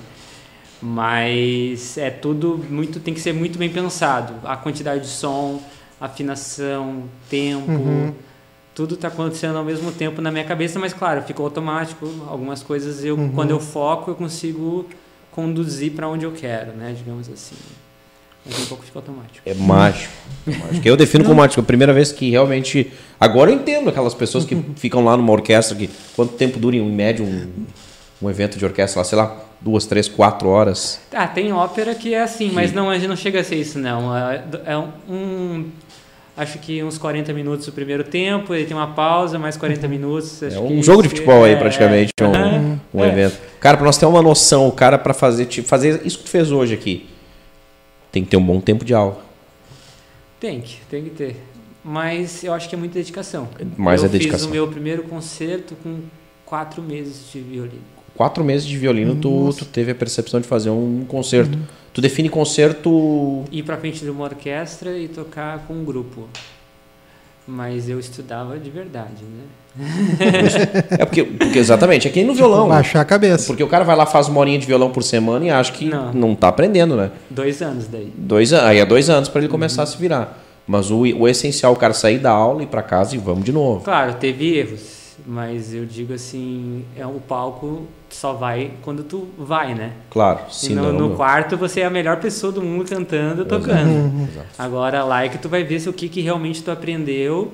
Mas 0.82 1.97
é 1.97 2.09
tudo 2.09 2.63
muito 2.70 2.99
tem 2.99 3.13
que 3.13 3.20
ser 3.20 3.34
muito 3.34 3.57
bem 3.57 3.70
pensado. 3.70 4.34
A 4.43 4.55
quantidade 4.55 5.01
de 5.01 5.09
som, 5.09 5.61
afinação, 5.99 7.03
tempo, 7.30 7.72
Uhum. 7.72 8.13
Tudo 8.76 8.95
está 8.95 9.07
acontecendo 9.07 9.57
ao 9.57 9.63
mesmo 9.63 9.91
tempo 9.91 10.21
na 10.21 10.30
minha 10.30 10.43
cabeça, 10.43 10.78
mas 10.78 10.93
claro, 10.93 11.21
ficou 11.23 11.45
automático. 11.45 12.05
Algumas 12.28 12.61
coisas 12.61 13.03
eu, 13.03 13.15
Uhum. 13.15 13.32
quando 13.32 13.51
eu 13.51 13.59
foco, 13.59 14.11
eu 14.11 14.15
consigo 14.15 14.86
conduzir 15.32 15.93
para 15.93 16.07
onde 16.09 16.26
eu 16.26 16.32
quero, 16.34 16.73
né? 16.73 16.93
Digamos 16.95 17.30
assim. 17.30 17.55
Mas 18.45 18.59
um 18.61 18.65
pouco 18.67 18.84
fica 18.84 18.99
automático. 18.99 19.39
É 19.43 19.53
mágico. 19.55 20.13
É 20.45 20.51
mágico. 20.51 20.88
Eu 20.88 20.95
defino 20.95 21.23
como 21.23 21.38
mágico. 21.38 21.59
É 21.59 21.63
a 21.63 21.65
primeira 21.65 21.91
vez 21.93 22.11
que 22.11 22.30
realmente. 22.30 22.91
Agora 23.19 23.49
eu 23.49 23.55
entendo 23.55 23.89
aquelas 23.89 24.13
pessoas 24.13 24.45
que 24.45 24.55
ficam 24.76 25.03
lá 25.03 25.17
numa 25.17 25.32
orquestra 25.32 25.76
que. 25.76 25.89
Quanto 26.15 26.34
tempo 26.34 26.59
dura 26.59 26.76
em 26.76 26.91
média 26.91 27.26
um, 27.26 27.49
um 28.21 28.30
evento 28.30 28.59
de 28.59 28.63
orquestra 28.65 28.99
lá? 28.99 29.03
Sei 29.05 29.17
lá, 29.17 29.36
duas, 29.59 29.86
três, 29.88 30.07
quatro 30.07 30.47
horas. 30.49 30.99
Ah, 31.11 31.28
tem 31.28 31.51
ópera 31.51 31.95
que 31.95 32.13
é 32.13 32.21
assim, 32.21 32.51
mas 32.51 32.71
não, 32.71 32.89
a 32.89 32.95
gente 32.99 33.07
não 33.07 33.15
chega 33.15 33.39
a 33.39 33.43
ser 33.43 33.55
isso, 33.55 33.80
não. 33.80 34.15
É, 34.15 34.43
é 34.65 34.78
um. 34.78 35.65
Acho 36.38 36.59
que 36.59 36.83
uns 36.83 36.97
40 36.97 37.31
minutos 37.33 37.65
o 37.67 37.71
primeiro 37.71 38.03
tempo, 38.03 38.53
ele 38.53 38.65
tem 38.65 38.75
uma 38.75 38.88
pausa, 38.93 39.39
mais 39.39 39.55
40 39.55 39.88
minutos. 39.88 40.43
É 40.43 40.59
um 40.59 40.67
que 40.67 40.83
jogo 40.83 41.01
de 41.01 41.09
futebol 41.09 41.45
aí, 41.45 41.53
é- 41.53 41.55
praticamente. 41.55 42.11
Um, 42.21 42.25
Aham. 42.25 42.79
um 42.93 43.03
É. 43.03 43.07
evento. 43.07 43.38
Cara, 43.59 43.77
pra 43.77 43.86
nós 43.86 43.97
ter 43.97 44.05
uma 44.05 44.21
noção, 44.21 44.67
o 44.67 44.71
cara, 44.71 44.97
pra 44.97 45.13
fazer, 45.13 45.45
tipo, 45.45 45.65
fazer 45.67 46.01
isso 46.05 46.17
que 46.17 46.25
tu 46.25 46.29
fez 46.29 46.51
hoje 46.51 46.73
aqui, 46.73 47.07
tem 48.11 48.23
que 48.23 48.29
ter 48.29 48.36
um 48.38 48.43
bom 48.45 48.59
tempo 48.59 48.83
de 48.83 48.93
aula. 48.93 49.23
Tem 50.39 50.59
que, 50.59 50.77
tem 50.89 51.03
que 51.05 51.09
ter. 51.11 51.38
Mas 51.83 52.43
eu 52.43 52.53
acho 52.53 52.67
que 52.67 52.75
é 52.75 52.77
muita 52.77 52.95
dedicação. 52.95 53.47
Mais 53.77 54.01
eu 54.01 54.07
é 54.09 54.11
dedicação. 54.11 54.39
fiz 54.39 54.47
o 54.49 54.51
meu 54.51 54.67
primeiro 54.67 55.03
concerto 55.03 55.75
com 55.81 55.99
quatro 56.45 56.81
meses 56.81 57.31
de 57.31 57.39
violino. 57.39 57.81
Quatro 58.15 58.43
meses 58.43 58.67
de 58.67 58.77
violino, 58.77 59.15
tu, 59.15 59.53
tu 59.57 59.65
teve 59.65 59.91
a 59.91 59.95
percepção 59.95 60.41
de 60.41 60.47
fazer 60.47 60.69
um 60.69 61.05
concerto. 61.07 61.57
Tu 61.95 62.01
define 62.01 62.27
concerto. 62.27 63.45
Ir 63.49 63.63
pra 63.63 63.77
frente 63.77 64.03
de 64.03 64.09
uma 64.09 64.25
orquestra 64.25 64.97
e 64.97 65.07
tocar 65.07 65.59
com 65.65 65.73
um 65.73 65.85
grupo. 65.85 66.27
Mas 67.47 67.87
eu 67.87 67.97
estudava 67.97 68.59
de 68.59 68.69
verdade, 68.69 69.23
né? 69.23 69.45
É 70.99 71.05
porque, 71.05 71.23
porque 71.23 71.57
exatamente, 71.57 72.05
é 72.05 72.11
que 72.11 72.17
nem 72.19 72.27
no 72.27 72.33
violão. 72.33 72.67
Baixar 72.67 72.99
a 72.99 73.05
cabeça. 73.05 73.47
Porque 73.47 73.63
o 73.63 73.67
cara 73.69 73.85
vai 73.85 73.95
lá, 73.95 74.05
faz 74.05 74.27
uma 74.27 74.41
horinha 74.41 74.59
de 74.59 74.65
violão 74.65 74.91
por 74.91 75.03
semana 75.03 75.45
e 75.45 75.49
acha 75.49 75.71
que 75.71 75.85
não, 75.85 76.11
Não. 76.11 76.35
tá 76.35 76.49
aprendendo, 76.49 76.97
né? 76.97 77.11
Dois 77.29 77.61
anos 77.61 77.87
daí. 77.87 78.11
Dois, 78.13 78.51
aí 78.51 78.79
é 78.79 78.85
dois 78.85 79.09
anos 79.09 79.29
para 79.29 79.39
ele 79.39 79.47
começar 79.49 79.83
a 79.83 79.85
se 79.85 79.95
virar. 79.97 80.43
Mas 80.67 80.91
o, 80.91 80.97
o 80.99 81.27
essencial 81.29 81.71
é 81.71 81.75
o 81.75 81.79
cara 81.79 81.93
sair 81.93 82.19
da 82.19 82.31
aula, 82.31 82.61
ir 82.61 82.67
para 82.67 82.81
casa 82.83 83.15
e 83.15 83.17
vamos 83.17 83.45
de 83.45 83.53
novo. 83.53 83.85
Claro, 83.85 84.15
teve 84.15 84.57
erros, 84.57 84.81
mas 85.25 85.73
eu 85.73 85.85
digo 85.85 86.13
assim, 86.13 86.83
é 86.97 87.05
o 87.05 87.21
palco 87.25 87.83
só 88.16 88.34
vai 88.34 88.72
quando 88.82 89.03
tu 89.03 89.28
vai, 89.38 89.76
né? 89.76 89.91
Claro, 90.09 90.39
E 90.49 90.55
se 90.55 90.74
no, 90.74 90.93
não. 90.93 91.09
no 91.09 91.16
quarto 91.16 91.57
você 91.57 91.82
é 91.82 91.86
a 91.86 91.89
melhor 91.89 92.20
pessoa 92.20 92.51
do 92.51 92.61
mundo 92.61 92.86
cantando, 92.89 93.45
tocando. 93.45 94.24
Exato. 94.30 94.47
Agora 94.57 95.03
lá 95.03 95.26
é 95.26 95.30
que 95.30 95.38
tu 95.38 95.49
vai 95.49 95.63
ver 95.63 95.80
se 95.80 95.89
o 95.89 95.93
que, 95.93 96.07
que 96.07 96.22
realmente 96.22 96.63
tu 96.63 96.72
aprendeu 96.72 97.53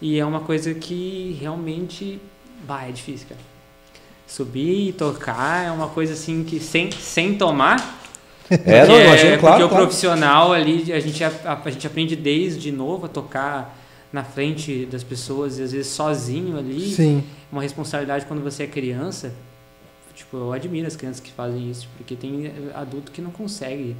e 0.00 0.18
é 0.18 0.24
uma 0.24 0.40
coisa 0.40 0.72
que 0.72 1.36
realmente, 1.40 2.20
bah, 2.66 2.84
é 2.88 2.92
difícil, 2.92 3.26
cara. 3.28 3.40
Subir 4.26 4.88
e 4.88 4.92
tocar 4.92 5.66
é 5.66 5.70
uma 5.70 5.88
coisa 5.88 6.12
assim 6.12 6.44
que 6.44 6.60
sem, 6.60 6.90
sem 6.92 7.34
tomar 7.34 7.98
É, 8.50 8.86
não, 8.86 8.94
porque, 8.94 9.04
imagina, 9.04 9.30
porque 9.30 9.40
claro. 9.40 9.64
o 9.64 9.68
claro. 9.68 9.84
profissional 9.84 10.52
ali, 10.52 10.92
a 10.92 11.00
gente, 11.00 11.22
a, 11.24 11.32
a 11.64 11.70
gente 11.70 11.86
aprende 11.86 12.16
desde 12.16 12.70
novo 12.72 13.06
a 13.06 13.08
tocar 13.08 13.76
na 14.12 14.24
frente 14.24 14.86
das 14.86 15.02
pessoas 15.04 15.58
e 15.58 15.62
às 15.62 15.72
vezes 15.72 15.88
sozinho 15.88 16.56
ali. 16.58 16.88
Sim. 16.92 17.24
Uma 17.50 17.62
responsabilidade 17.62 18.26
quando 18.26 18.42
você 18.42 18.62
é 18.62 18.66
criança. 18.66 19.32
Tipo, 20.18 20.36
eu 20.36 20.52
admiro 20.52 20.86
as 20.86 20.96
crianças 20.96 21.20
que 21.20 21.30
fazem 21.32 21.70
isso, 21.70 21.88
porque 21.96 22.14
tem 22.16 22.52
adulto 22.74 23.10
que 23.12 23.22
não 23.22 23.30
consegue. 23.30 23.94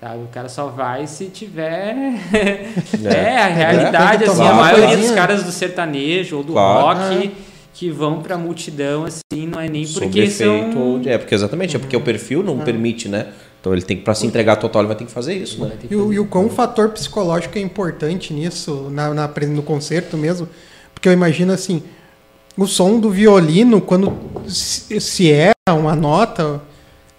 Sabe? 0.00 0.22
O 0.22 0.28
cara 0.28 0.48
só 0.48 0.68
vai 0.68 1.06
se 1.06 1.26
tiver. 1.26 1.94
É, 3.04 3.36
a 3.36 3.46
realidade, 3.48 4.24
que 4.24 4.30
assim, 4.30 4.46
a 4.46 4.54
maioria 4.54 4.96
dos 4.96 5.10
caras 5.10 5.42
do 5.42 5.50
sertanejo 5.52 6.38
ou 6.38 6.42
do 6.44 6.52
Claro. 6.52 6.98
rock 6.98 7.30
que 7.74 7.90
vão 7.90 8.20
pra 8.22 8.36
multidão, 8.38 9.04
assim, 9.04 9.46
não 9.46 9.60
é 9.60 9.68
nem 9.68 9.86
porque 9.86 10.20
efeito. 10.20 10.72
são. 10.72 10.78
ou 10.82 10.98
de- 10.98 11.08
É, 11.08 11.18
porque 11.18 11.34
exatamente, 11.34 11.76
é 11.76 11.78
porque 11.78 11.96
o 11.96 12.00
perfil 12.00 12.42
não 12.42 12.58
permite, 12.58 13.08
né? 13.08 13.28
Então 13.60 13.72
ele 13.72 13.82
tem 13.82 13.96
que, 13.96 14.02
para 14.02 14.14
se 14.14 14.26
entregar 14.26 14.56
total, 14.56 14.82
ele 14.82 14.88
vai 14.88 14.96
ter 14.96 15.04
que 15.04 15.10
fazer 15.12 15.34
isso, 15.34 15.62
né? 15.64 15.72
E 15.90 15.94
o, 15.94 16.12
e 16.12 16.18
o 16.18 16.26
quão 16.26 16.48
fator 16.48 16.90
psicológico 16.90 17.58
é 17.58 17.60
importante 17.60 18.32
nisso, 18.32 18.88
na, 18.90 19.12
na- 19.14 19.30
no 19.48 19.62
concerto 19.62 20.16
mesmo. 20.16 20.48
Porque 20.94 21.08
eu 21.08 21.12
imagino 21.12 21.52
assim, 21.52 21.82
o 22.56 22.66
som 22.66 22.98
do 22.98 23.10
violino, 23.10 23.80
quando 23.80 24.16
se, 24.46 25.30
erra 25.30 25.54
uma 25.68 25.94
nota, 25.94 26.60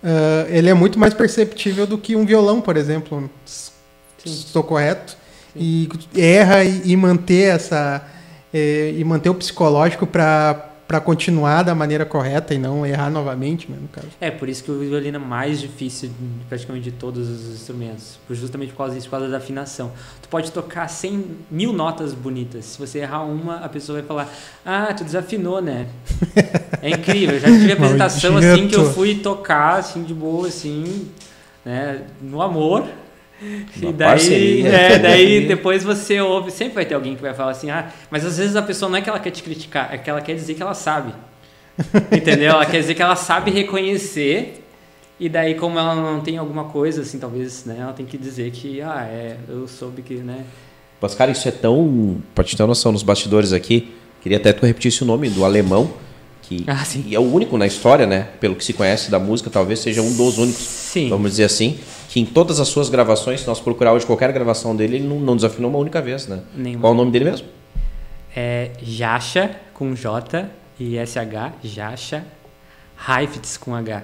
ah, 0.04 0.46
ele 0.50 0.70
é 0.70 0.74
muito 0.74 0.98
mais 1.00 1.14
perceptível 1.14 1.86
do 1.88 1.98
que 1.98 2.16
um 2.16 2.26
violão, 2.26 2.62
por 2.62 2.78
exemplo. 2.78 3.30
Sim. 3.46 3.72
Estou 4.26 4.64
correto? 4.64 5.18
E 5.56 5.90
erra 6.16 6.64
e, 6.64 6.92
e 6.92 6.98
manter 6.98 7.56
essa. 7.56 8.04
eh, 8.54 8.94
e 8.98 9.04
manter 9.04 9.30
o 9.30 9.36
psicológico 9.36 10.06
para 10.06 10.71
continuar 11.00 11.64
da 11.64 11.74
maneira 11.76 12.04
correta 12.06 12.54
e 12.54 12.58
não 12.58 12.86
errar 12.86 13.10
novamente, 13.10 13.70
né, 13.72 13.78
no 13.82 13.88
caso. 13.88 14.08
É, 14.20 14.30
por 14.32 14.50
isso 14.50 14.64
que 14.64 14.72
o 14.72 14.80
violino 14.80 15.18
é 15.18 15.20
mais 15.20 15.62
difícil 15.62 16.10
praticamente 16.50 16.84
de 16.86 16.92
todos 16.92 17.30
os 17.30 17.54
instrumentos. 17.54 18.20
por- 18.28 18.36
Justamente 18.36 18.72
por 18.72 18.80
causa 18.80 18.96
disso, 18.96 19.08
por 19.08 19.12
causa 19.12 19.30
da 19.30 19.38
afinação. 19.38 19.92
Tu 20.22 20.28
pode 20.28 20.52
tocar 20.52 20.88
100 20.90 21.24
mil 21.50 21.72
notas 21.72 22.14
bonitas. 22.14 22.66
Se 22.66 22.80
você 22.80 23.00
errar 23.00 23.24
uma, 23.24 23.58
a 23.58 23.70
pessoa 23.70 24.00
vai 24.00 24.08
falar: 24.08 24.30
Ah, 24.66 24.94
tu 24.94 25.04
desafinou, 25.04 25.62
né? 25.62 25.88
É 26.82 26.90
incrível. 26.90 27.40
Já 27.40 27.48
tive 27.48 27.72
apresentação 27.74 28.38
assim 28.38 28.68
que 28.68 28.76
eu 28.76 28.92
fui 28.94 29.16
tocar 29.16 29.78
assim 29.80 30.04
de 30.04 30.14
boa, 30.14 30.48
assim, 30.48 31.08
né? 31.64 32.02
No 32.22 32.42
amor. 32.42 32.86
E 33.42 33.86
Na 33.86 33.92
daí, 33.92 34.10
parceria. 34.10 34.68
é, 34.70 35.00
daí 35.00 35.46
depois 35.50 35.84
você 35.84 36.22
ouve, 36.22 36.52
sempre 36.52 36.76
vai 36.76 36.86
ter 36.86 36.94
alguém 36.94 37.16
que 37.16 37.22
vai 37.22 37.34
falar 37.34 37.52
assim, 37.52 37.70
ah, 37.72 37.90
mas 38.10 38.24
às 38.26 38.38
vezes 38.38 38.56
a 38.56 38.62
pessoa 38.62 38.90
não 38.90 38.98
é 38.98 39.02
que 39.02 39.10
ela 39.10 39.20
quer 39.20 39.32
te 39.32 39.42
criticar, 39.42 39.90
é 39.92 39.98
que 39.98 40.10
ela 40.10 40.22
quer 40.22 40.36
dizer 40.36 40.54
que 40.54 40.62
ela 40.62 40.74
sabe. 40.76 41.14
Entendeu? 42.12 42.52
Ela 42.52 42.66
quer 42.66 42.80
dizer 42.82 42.94
que 42.94 43.02
ela 43.02 43.16
sabe 43.16 43.50
reconhecer. 43.52 44.64
E 45.20 45.30
daí, 45.30 45.54
como 45.56 45.78
ela 45.78 45.94
não 45.96 46.20
tem 46.20 46.38
alguma 46.38 46.66
coisa, 46.66 47.02
assim, 47.04 47.20
talvez, 47.20 47.64
né? 47.66 47.78
Ela 47.80 47.94
tem 47.94 48.06
que 48.06 48.18
dizer 48.18 48.50
que, 48.52 48.82
ah, 48.82 49.08
é, 49.08 49.38
eu 49.48 49.68
soube 49.68 50.02
que, 50.02 50.16
né? 50.16 50.44
Mas, 51.00 51.14
cara, 51.16 51.32
isso 51.32 51.48
é 51.48 51.52
tão. 51.52 52.18
Pra 52.34 52.44
te 52.44 52.56
ter 52.58 52.64
uma 52.64 52.68
noção, 52.68 52.92
nos 52.92 53.04
bastidores 53.04 53.54
aqui, 53.54 53.92
queria 54.22 54.38
até 54.38 54.52
que 54.52 54.60
tu 54.60 54.66
repetisse 54.66 55.04
o 55.04 55.06
nome 55.06 55.30
do 55.30 55.46
alemão, 55.46 55.92
que 56.42 56.64
Ah, 56.68 56.84
e 57.06 57.14
é 57.16 57.20
o 57.20 57.24
único 57.34 57.56
na 57.58 57.68
história, 57.68 58.08
né? 58.08 58.30
Pelo 58.40 58.56
que 58.56 58.66
se 58.66 58.74
conhece 58.74 59.12
da 59.12 59.20
música, 59.20 59.50
talvez 59.50 59.80
seja 59.80 60.02
um 60.02 60.12
dos 60.14 60.40
únicos, 60.40 60.62
Sim. 60.62 61.10
vamos 61.10 61.32
dizer 61.32 61.44
assim, 61.46 61.80
que 62.12 62.20
em 62.20 62.26
todas 62.26 62.60
as 62.60 62.68
suas 62.68 62.90
gravações, 62.90 63.40
se 63.40 63.48
nós 63.48 63.62
procurar 63.62 63.94
hoje 63.94 64.06
qualquer 64.06 64.34
gravação 64.34 64.76
dele, 64.76 64.98
ele 64.98 65.08
não, 65.08 65.18
não 65.18 65.34
desafinou 65.34 65.70
uma 65.72 65.80
única 65.80 66.02
vez, 66.02 66.28
né? 66.28 66.42
Nenhuma. 66.54 66.82
Qual 66.82 66.92
o 66.92 66.96
nome 66.96 67.10
dele 67.10 67.24
mesmo? 67.24 67.48
É 68.36 68.72
Jascha 68.82 69.56
com 69.74 69.96
J 69.96 70.46
e 70.78 70.98
SH, 71.06 71.54
Jascha, 71.64 72.26
Heifetz 73.08 73.56
com 73.56 73.74
H 73.74 74.04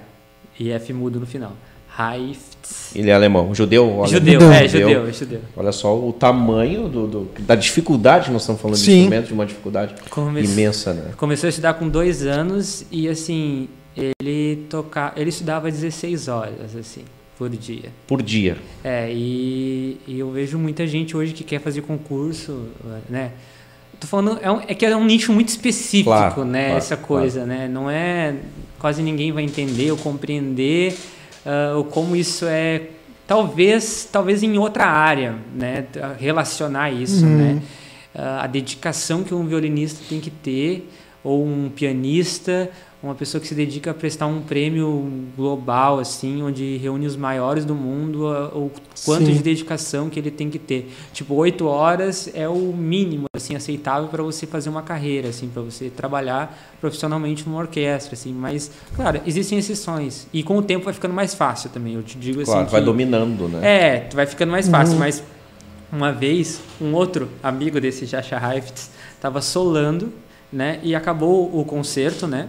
e 0.58 0.72
F 0.72 0.94
mudo 0.94 1.20
no 1.20 1.26
final. 1.26 1.52
Heifetz. 2.00 2.96
Ele 2.96 3.10
é 3.10 3.14
alemão, 3.14 3.54
judeu? 3.54 3.98
Olha, 3.98 4.08
Judeu, 4.10 4.34
Judeu. 4.40 4.52
é, 4.54 4.68
judeu, 4.68 5.08
é 5.08 5.12
judeu. 5.12 5.42
Olha 5.58 5.72
só 5.74 5.98
o 5.98 6.14
tamanho 6.14 6.88
do, 6.88 7.08
do- 7.08 7.30
da 7.40 7.56
dificuldade 7.56 8.26
que 8.28 8.32
nós 8.32 8.44
estamos 8.44 8.62
falando 8.62 8.78
de 8.78 8.84
Sim. 8.86 9.00
instrumento, 9.00 9.28
de 9.28 9.34
uma 9.34 9.46
dificuldade 9.46 9.96
Come- 10.10 10.44
imensa, 10.44 10.94
né? 10.94 11.12
Começou 11.18 11.48
a 11.48 11.50
estudar 11.50 11.74
com 11.74 11.90
dois 11.90 12.26
anos 12.26 12.86
e 12.92 13.10
assim, 13.10 13.68
ele 13.96 14.66
tocar, 14.70 15.14
ele 15.18 15.30
estudava 15.30 15.70
16 15.72 16.28
horas, 16.28 16.76
assim, 16.80 17.02
por 17.38 17.50
dia. 17.50 17.90
Por 18.08 18.22
dia. 18.22 18.58
É, 18.84 19.12
e, 19.12 19.98
e 20.08 20.20
eu 20.20 20.32
vejo 20.32 20.58
muita 20.58 20.88
gente 20.88 21.16
hoje 21.16 21.34
que 21.34 21.44
quer 21.44 21.60
fazer 21.62 21.82
concurso, 21.82 22.68
né? 23.10 23.32
Tô 24.00 24.08
falando, 24.08 24.38
é, 24.42 24.52
um- 24.52 24.62
é 24.62 24.74
que 24.76 24.86
é 24.86 24.96
um 24.96 25.06
nicho 25.06 25.32
muito 25.34 25.50
específico, 25.50 26.10
Claro, 26.12 26.46
né? 26.46 26.66
claro, 26.66 26.78
essa 26.78 26.98
coisa, 26.98 27.46
né? 27.46 27.68
Não 27.68 27.90
é. 27.90 28.36
Quase 28.80 29.02
ninguém 29.02 29.32
vai 29.32 29.44
entender 29.44 29.90
ou 29.92 29.98
compreender 29.98 30.96
ah, 31.46 31.74
ou 31.78 31.84
como 31.84 32.16
isso 32.16 32.46
é. 32.46 32.90
Talvez, 33.26 34.08
talvez 34.12 34.42
em 34.44 34.58
outra 34.58 34.86
área, 34.86 35.36
né? 35.54 35.86
Relacionar 36.20 36.92
isso, 36.92 37.26
Uhum. 37.26 37.38
né? 37.38 37.62
Ah, 38.16 38.44
a 38.44 38.48
dedicação 38.48 39.24
que 39.24 39.34
um 39.34 39.46
violinista 39.48 40.00
tem 40.08 40.20
que 40.20 40.30
ter, 40.30 40.90
ou 41.24 41.44
um 41.46 41.70
pianista, 41.70 42.70
uma 43.02 43.14
pessoa 43.14 43.40
que 43.40 43.48
se 43.48 43.54
dedica 43.54 43.92
a 43.92 43.94
prestar 43.94 44.26
um 44.26 44.42
prêmio 44.42 45.08
global, 45.38 46.00
assim, 46.00 46.42
onde 46.42 46.78
reúne 46.78 47.06
os 47.06 47.16
maiores 47.16 47.64
do 47.64 47.76
mundo, 47.76 48.26
o 48.56 48.72
quanto 49.06 49.28
Sim. 49.28 49.34
de 49.34 49.40
dedicação 49.44 50.10
que 50.10 50.20
ele 50.20 50.32
tem 50.32 50.50
que 50.50 50.58
ter. 50.58 50.92
Tipo, 51.14 51.36
oito 51.36 51.68
horas 51.68 52.28
é 52.34 52.50
o 52.50 52.74
mínimo, 52.76 53.26
assim, 53.36 53.56
aceitável 53.56 54.08
para 54.10 54.24
você 54.24 54.48
fazer 54.48 54.70
uma 54.70 54.82
carreira, 54.82 55.30
assim, 55.30 55.48
para 55.48 55.62
você 55.62 55.92
trabalhar 55.92 56.58
profissionalmente 56.82 57.48
numa 57.48 57.60
orquestra, 57.60 58.16
assim. 58.16 58.34
Mas, 58.34 58.72
claro, 58.96 59.22
existem 59.28 59.60
exceções. 59.60 60.26
E 60.34 60.42
com 60.42 60.58
o 60.58 60.64
tempo 60.64 60.86
vai 60.86 60.94
ficando 60.94 61.14
mais 61.14 61.36
fácil 61.36 61.70
também. 61.70 61.94
Eu 61.94 62.02
te 62.04 62.18
digo 62.18 62.44
Claro, 62.44 62.62
assim. 62.62 62.72
vai 62.72 62.82
que- 62.82 62.86
dominando, 62.86 63.48
né? 63.48 63.60
é, 63.64 64.00
tu 64.00 64.16
vai 64.16 64.26
ficando 64.26 64.52
mais 64.52 64.68
fácil, 64.68 64.98
mas 64.98 65.22
uma 65.92 66.12
vez 66.12 66.60
um 66.82 66.94
outro 66.96 67.30
amigo 67.44 67.80
desse 67.80 68.08
Jascha 68.08 68.36
Heifetz 68.38 68.90
estava 69.16 69.40
solando, 69.40 70.12
né? 70.52 70.80
E 70.82 70.96
acabou 70.96 71.56
o 71.56 71.64
concerto, 71.64 72.26
né? 72.26 72.48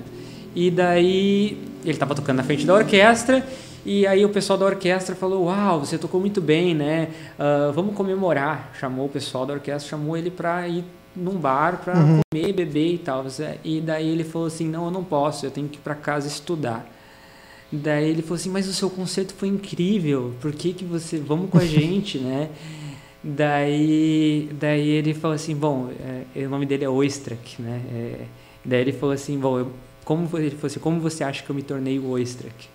E 0.54 0.70
daí 0.70 1.58
ele 1.82 1.92
estava 1.92 2.14
tocando 2.14 2.38
na 2.38 2.42
frente 2.42 2.66
da 2.66 2.74
orquestra 2.74 3.46
E 3.86 4.06
aí 4.06 4.24
o 4.24 4.28
pessoal 4.28 4.58
da 4.58 4.66
orquestra 4.66 5.14
falou: 5.14 5.44
Uau, 5.44 5.80
você 5.80 5.96
tocou 5.96 6.20
muito 6.20 6.40
bem, 6.40 6.74
né? 6.74 7.08
Uh, 7.38 7.72
vamos 7.72 7.94
comemorar. 7.94 8.72
Chamou 8.78 9.06
o 9.06 9.08
pessoal 9.08 9.46
da 9.46 9.54
orquestra, 9.54 9.90
chamou 9.90 10.16
ele 10.16 10.30
para 10.30 10.66
ir 10.68 10.84
num 11.14 11.36
bar 11.36 11.80
para 11.82 11.98
uhum. 11.98 12.20
comer, 12.30 12.52
beber 12.52 12.94
e 12.94 12.98
tal. 12.98 13.24
E 13.64 13.80
daí 13.80 14.08
ele 14.08 14.24
falou 14.24 14.48
assim: 14.48 14.68
Não, 14.68 14.86
eu 14.86 14.90
não 14.90 15.04
posso, 15.04 15.46
eu 15.46 15.50
tenho 15.50 15.68
que 15.68 15.76
ir 15.76 15.80
para 15.80 15.94
casa 15.94 16.28
estudar. 16.28 16.86
Daí 17.70 18.08
ele 18.08 18.22
falou 18.22 18.36
assim: 18.36 18.50
Mas 18.50 18.68
o 18.68 18.72
seu 18.72 18.88
concerto 18.88 19.34
foi 19.34 19.48
incrível, 19.48 20.34
por 20.40 20.52
que, 20.52 20.72
que 20.72 20.84
você. 20.84 21.18
Vamos 21.18 21.50
com 21.50 21.58
a 21.58 21.64
gente, 21.66 22.18
né? 22.18 22.50
Daí, 23.22 24.48
daí 24.52 24.88
ele 24.88 25.12
falou 25.14 25.34
assim: 25.34 25.54
Bom, 25.54 25.90
é, 26.34 26.46
o 26.46 26.48
nome 26.48 26.66
dele 26.66 26.84
é 26.84 26.88
Oistrak, 26.88 27.60
né? 27.60 27.80
É, 27.92 28.20
daí 28.64 28.80
ele 28.80 28.92
falou 28.92 29.14
assim: 29.14 29.38
Bom, 29.38 29.58
eu, 29.58 29.72
como, 30.08 30.26
ele 30.38 30.52
falou 30.52 30.66
assim, 30.68 30.80
como 30.80 30.98
você 31.00 31.22
acha 31.22 31.42
que 31.42 31.50
eu 31.50 31.54
me 31.54 31.60
tornei 31.60 31.98
o 31.98 32.08
Oistrak? 32.08 32.66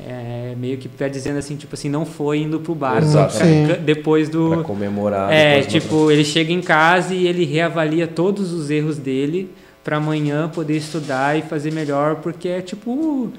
É, 0.00 0.54
meio 0.56 0.78
que 0.78 0.88
tá 0.88 1.06
dizendo 1.06 1.38
assim, 1.38 1.56
tipo 1.56 1.74
assim, 1.74 1.90
não 1.90 2.06
foi 2.06 2.38
indo 2.38 2.58
pro 2.58 2.74
bar 2.74 3.02
pra, 3.02 3.76
depois 3.76 4.30
do. 4.30 4.48
Pra 4.48 4.62
comemorar. 4.62 5.30
É, 5.30 5.60
tipo, 5.60 6.10
ele 6.10 6.24
chega 6.24 6.50
em 6.50 6.62
casa 6.62 7.12
e 7.12 7.26
ele 7.26 7.44
reavalia 7.44 8.06
todos 8.06 8.50
os 8.54 8.70
erros 8.70 8.96
dele 8.96 9.50
para 9.84 9.98
amanhã 9.98 10.48
poder 10.48 10.78
estudar 10.78 11.36
e 11.36 11.42
fazer 11.42 11.70
melhor, 11.70 12.16
porque 12.16 12.48
é 12.48 12.62
tipo 12.62 13.30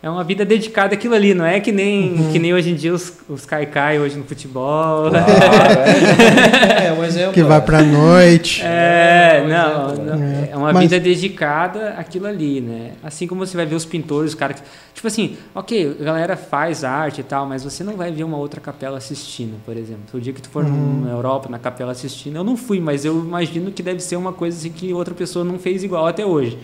é 0.00 0.08
uma 0.08 0.22
vida 0.22 0.44
dedicada 0.44 0.94
àquilo 0.94 1.14
ali, 1.14 1.34
não 1.34 1.44
é 1.44 1.58
que 1.58 1.72
nem, 1.72 2.12
uhum. 2.12 2.30
que 2.30 2.38
nem 2.38 2.54
hoje 2.54 2.70
em 2.70 2.74
dia 2.76 2.94
os, 2.94 3.12
os 3.28 3.44
caicai 3.44 3.98
hoje 3.98 4.16
no 4.16 4.22
futebol. 4.22 5.10
Claro, 5.10 5.26
é. 6.80 6.86
é 6.86 6.92
um 6.92 7.04
exemplo. 7.04 7.32
Que 7.32 7.42
vai 7.42 7.60
pra 7.60 7.82
noite. 7.82 8.62
É, 8.62 9.38
é 9.38 9.42
um 9.42 9.48
não, 9.48 9.92
exemplo, 9.92 10.04
não 10.04 10.24
é. 10.24 10.48
é. 10.52 10.56
uma 10.56 10.72
Mas... 10.72 10.82
vida 10.82 11.00
dedicada 11.00 11.94
àquilo 11.98 12.28
ali, 12.28 12.60
né? 12.60 12.92
Assim 13.02 13.26
como 13.26 13.44
você 13.44 13.56
vai 13.56 13.66
ver 13.66 13.74
os 13.74 13.84
pintores, 13.84 14.30
os 14.30 14.34
caras 14.36 14.60
que. 14.60 14.66
Tipo 14.94 15.06
assim, 15.08 15.36
ok, 15.54 15.96
a 16.00 16.04
galera 16.04 16.36
faz 16.36 16.84
arte 16.84 17.20
e 17.20 17.24
tal, 17.24 17.46
mas 17.46 17.64
você 17.64 17.82
não 17.82 17.96
vai 17.96 18.12
ver 18.12 18.22
uma 18.24 18.36
outra 18.36 18.60
capela 18.60 18.98
assistindo, 18.98 19.60
por 19.64 19.76
exemplo. 19.76 20.02
O 20.14 20.20
dia 20.20 20.32
que 20.32 20.42
tu 20.42 20.48
for 20.48 20.64
uhum. 20.64 21.02
na 21.06 21.10
Europa, 21.10 21.48
na 21.48 21.58
capela 21.58 21.90
assistindo, 21.90 22.36
eu 22.36 22.44
não 22.44 22.56
fui, 22.56 22.80
mas 22.80 23.04
eu 23.04 23.18
imagino 23.18 23.72
que 23.72 23.82
deve 23.82 24.00
ser 24.00 24.16
uma 24.16 24.32
coisa 24.32 24.56
assim 24.56 24.70
que 24.70 24.92
outra 24.92 25.14
pessoa 25.14 25.44
não 25.44 25.58
fez 25.58 25.82
igual 25.82 26.06
até 26.06 26.24
hoje. 26.24 26.56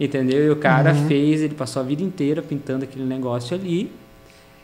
Entendeu? 0.00 0.46
E 0.46 0.50
o 0.50 0.56
cara 0.56 0.94
uhum. 0.94 1.06
fez, 1.06 1.42
ele 1.42 1.54
passou 1.54 1.82
a 1.82 1.84
vida 1.84 2.02
inteira 2.02 2.40
pintando 2.40 2.84
aquele 2.84 3.04
negócio 3.04 3.54
ali, 3.54 3.92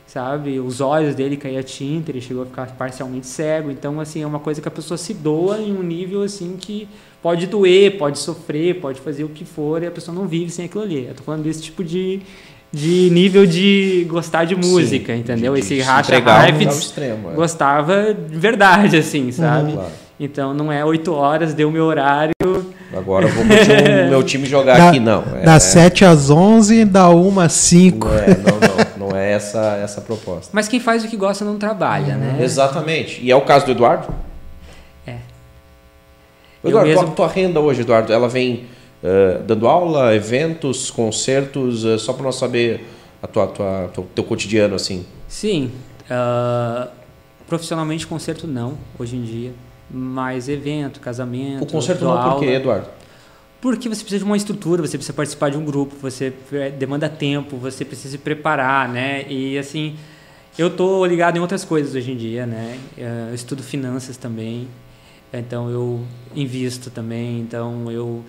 sabe? 0.07 0.59
Os 0.59 0.81
olhos 0.81 1.15
dele 1.15 1.37
caía 1.37 1.63
tinta, 1.63 2.11
ele 2.11 2.23
chegou 2.23 2.45
a 2.45 2.47
ficar 2.47 2.67
parcialmente 2.69 3.27
cego. 3.27 3.71
Então, 3.71 4.01
assim, 4.01 4.23
é 4.23 4.27
uma 4.27 4.39
coisa 4.39 4.63
que 4.63 4.69
a 4.69 4.71
pessoa 4.71 4.97
se 4.97 5.13
doa 5.13 5.59
em 5.59 5.77
um 5.77 5.83
nível, 5.83 6.23
assim, 6.23 6.57
que 6.59 6.89
pode 7.23 7.47
doer, 7.47 7.99
pode 7.99 8.19
sofrer, 8.19 8.81
pode 8.81 8.99
fazer 8.99 9.25
o 9.25 9.29
que 9.29 9.45
for 9.45 9.83
e 9.83 9.87
a 9.87 9.91
pessoa 9.91 10.15
não 10.15 10.27
vive 10.27 10.51
sem 10.51 10.65
aquilo 10.65 10.85
ali. 10.85 11.05
Eu 11.05 11.15
tô 11.15 11.23
falando 11.23 11.43
desse 11.43 11.61
tipo 11.61 11.85
de, 11.85 12.23
de 12.73 13.11
nível 13.11 13.45
de 13.45 14.07
gostar 14.09 14.47
de 14.47 14.57
música, 14.57 15.13
Sim, 15.13 15.21
entendeu? 15.21 15.53
De, 15.53 15.61
Esse 15.61 15.81
racha 15.81 16.15
Heifetz 16.15 16.97
é. 16.97 17.15
gostava 17.35 18.15
de 18.15 18.39
verdade, 18.39 18.97
assim, 18.97 19.31
sabe? 19.33 19.73
Uhum, 19.73 19.77
claro. 19.77 19.93
Então, 20.19 20.55
não 20.55 20.73
é 20.73 20.83
oito 20.83 21.13
horas, 21.13 21.53
deu 21.53 21.71
meu 21.71 21.85
horário 21.85 22.36
Agora 23.07 23.27
eu 23.27 23.33
vou 23.33 23.45
o 23.45 23.47
meu 24.11 24.23
time 24.25 24.47
jogar 24.47 24.77
da, 24.77 24.89
aqui, 24.89 24.99
não. 24.99 25.23
É, 25.37 25.45
das 25.45 25.63
7 25.63 26.05
às 26.05 26.29
11, 26.29 26.85
da 26.85 27.09
1 27.09 27.39
às 27.39 27.53
5. 27.53 28.09
Não 28.09 28.19
é, 28.19 28.27
não, 28.27 28.99
não, 28.99 29.09
não 29.11 29.17
é 29.17 29.31
essa, 29.31 29.77
essa 29.77 30.01
proposta. 30.01 30.51
Mas 30.53 30.67
quem 30.67 30.81
faz 30.81 31.05
o 31.05 31.09
que 31.09 31.17
gosta 31.17 31.45
não 31.45 31.57
trabalha, 31.57 32.15
uhum. 32.15 32.19
né? 32.19 32.39
Exatamente. 32.41 33.23
E 33.23 33.31
é 33.31 33.37
o 33.37 33.43
caso 33.43 33.65
do 33.65 33.71
Eduardo? 33.71 34.13
É. 35.07 35.19
Eduardo, 36.65 36.89
mesmo... 36.89 37.05
qual 37.05 37.13
a 37.13 37.15
tua 37.15 37.29
renda 37.29 37.61
hoje, 37.61 37.83
Eduardo? 37.83 38.13
Ela 38.13 38.29
vem 38.29 38.67
uh, 39.05 39.41
dando 39.45 39.69
aula, 39.69 40.13
eventos, 40.13 40.91
concertos, 40.91 41.85
uh, 41.85 42.01
só 42.01 42.13
para 42.13 42.25
nós 42.25 42.35
saber 42.35 42.93
a 43.23 43.29
tua, 43.29 43.47
tua, 43.47 43.89
teu, 43.95 44.05
teu 44.17 44.25
cotidiano, 44.25 44.75
assim. 44.75 45.07
Sim. 45.29 45.71
Uh, 46.11 46.89
profissionalmente, 47.47 48.05
concerto 48.05 48.49
não, 48.49 48.77
hoje 48.99 49.15
em 49.15 49.23
dia 49.23 49.53
mais 49.91 50.49
evento, 50.49 51.01
casamento. 51.01 51.63
O 51.63 51.67
concerto 51.67 52.05
não 52.05 52.31
por 52.31 52.41
quê, 52.41 52.47
Eduardo? 52.47 52.96
Porque 53.67 53.89
você 53.89 54.03
precisa 54.03 54.21
de 54.21 54.25
uma 54.25 54.37
estrutura, 54.37 54.81
você 54.81 54.97
precisa 54.97 55.13
participar 55.13 55.51
de 55.51 55.59
um 55.59 55.65
grupo, 55.65 55.97
você 56.01 56.33
é, 56.53 56.71
demanda 56.71 57.09
tempo, 57.09 57.57
você 57.57 57.85
precisa 57.85 58.11
se 58.11 58.19
preparar, 58.19 58.89
né? 58.89 59.27
E 59.29 59.59
assim, 59.59 59.97
eu 60.57 60.71
tô 60.71 61.05
ligado 61.05 61.37
em 61.37 61.41
outras 61.41 61.65
coisas 61.65 61.93
hoje 61.97 62.13
em 62.13 62.17
dia, 62.17 62.47
né? 62.47 62.79
Eu 62.97 63.35
estudo 63.35 63.65
finanças 63.65 64.17
também, 64.17 64.69
então 65.33 65.69
eu 65.69 66.01
invisto 66.33 66.91
também, 66.91 67.41
então 67.41 67.91
eu, 67.91 68.25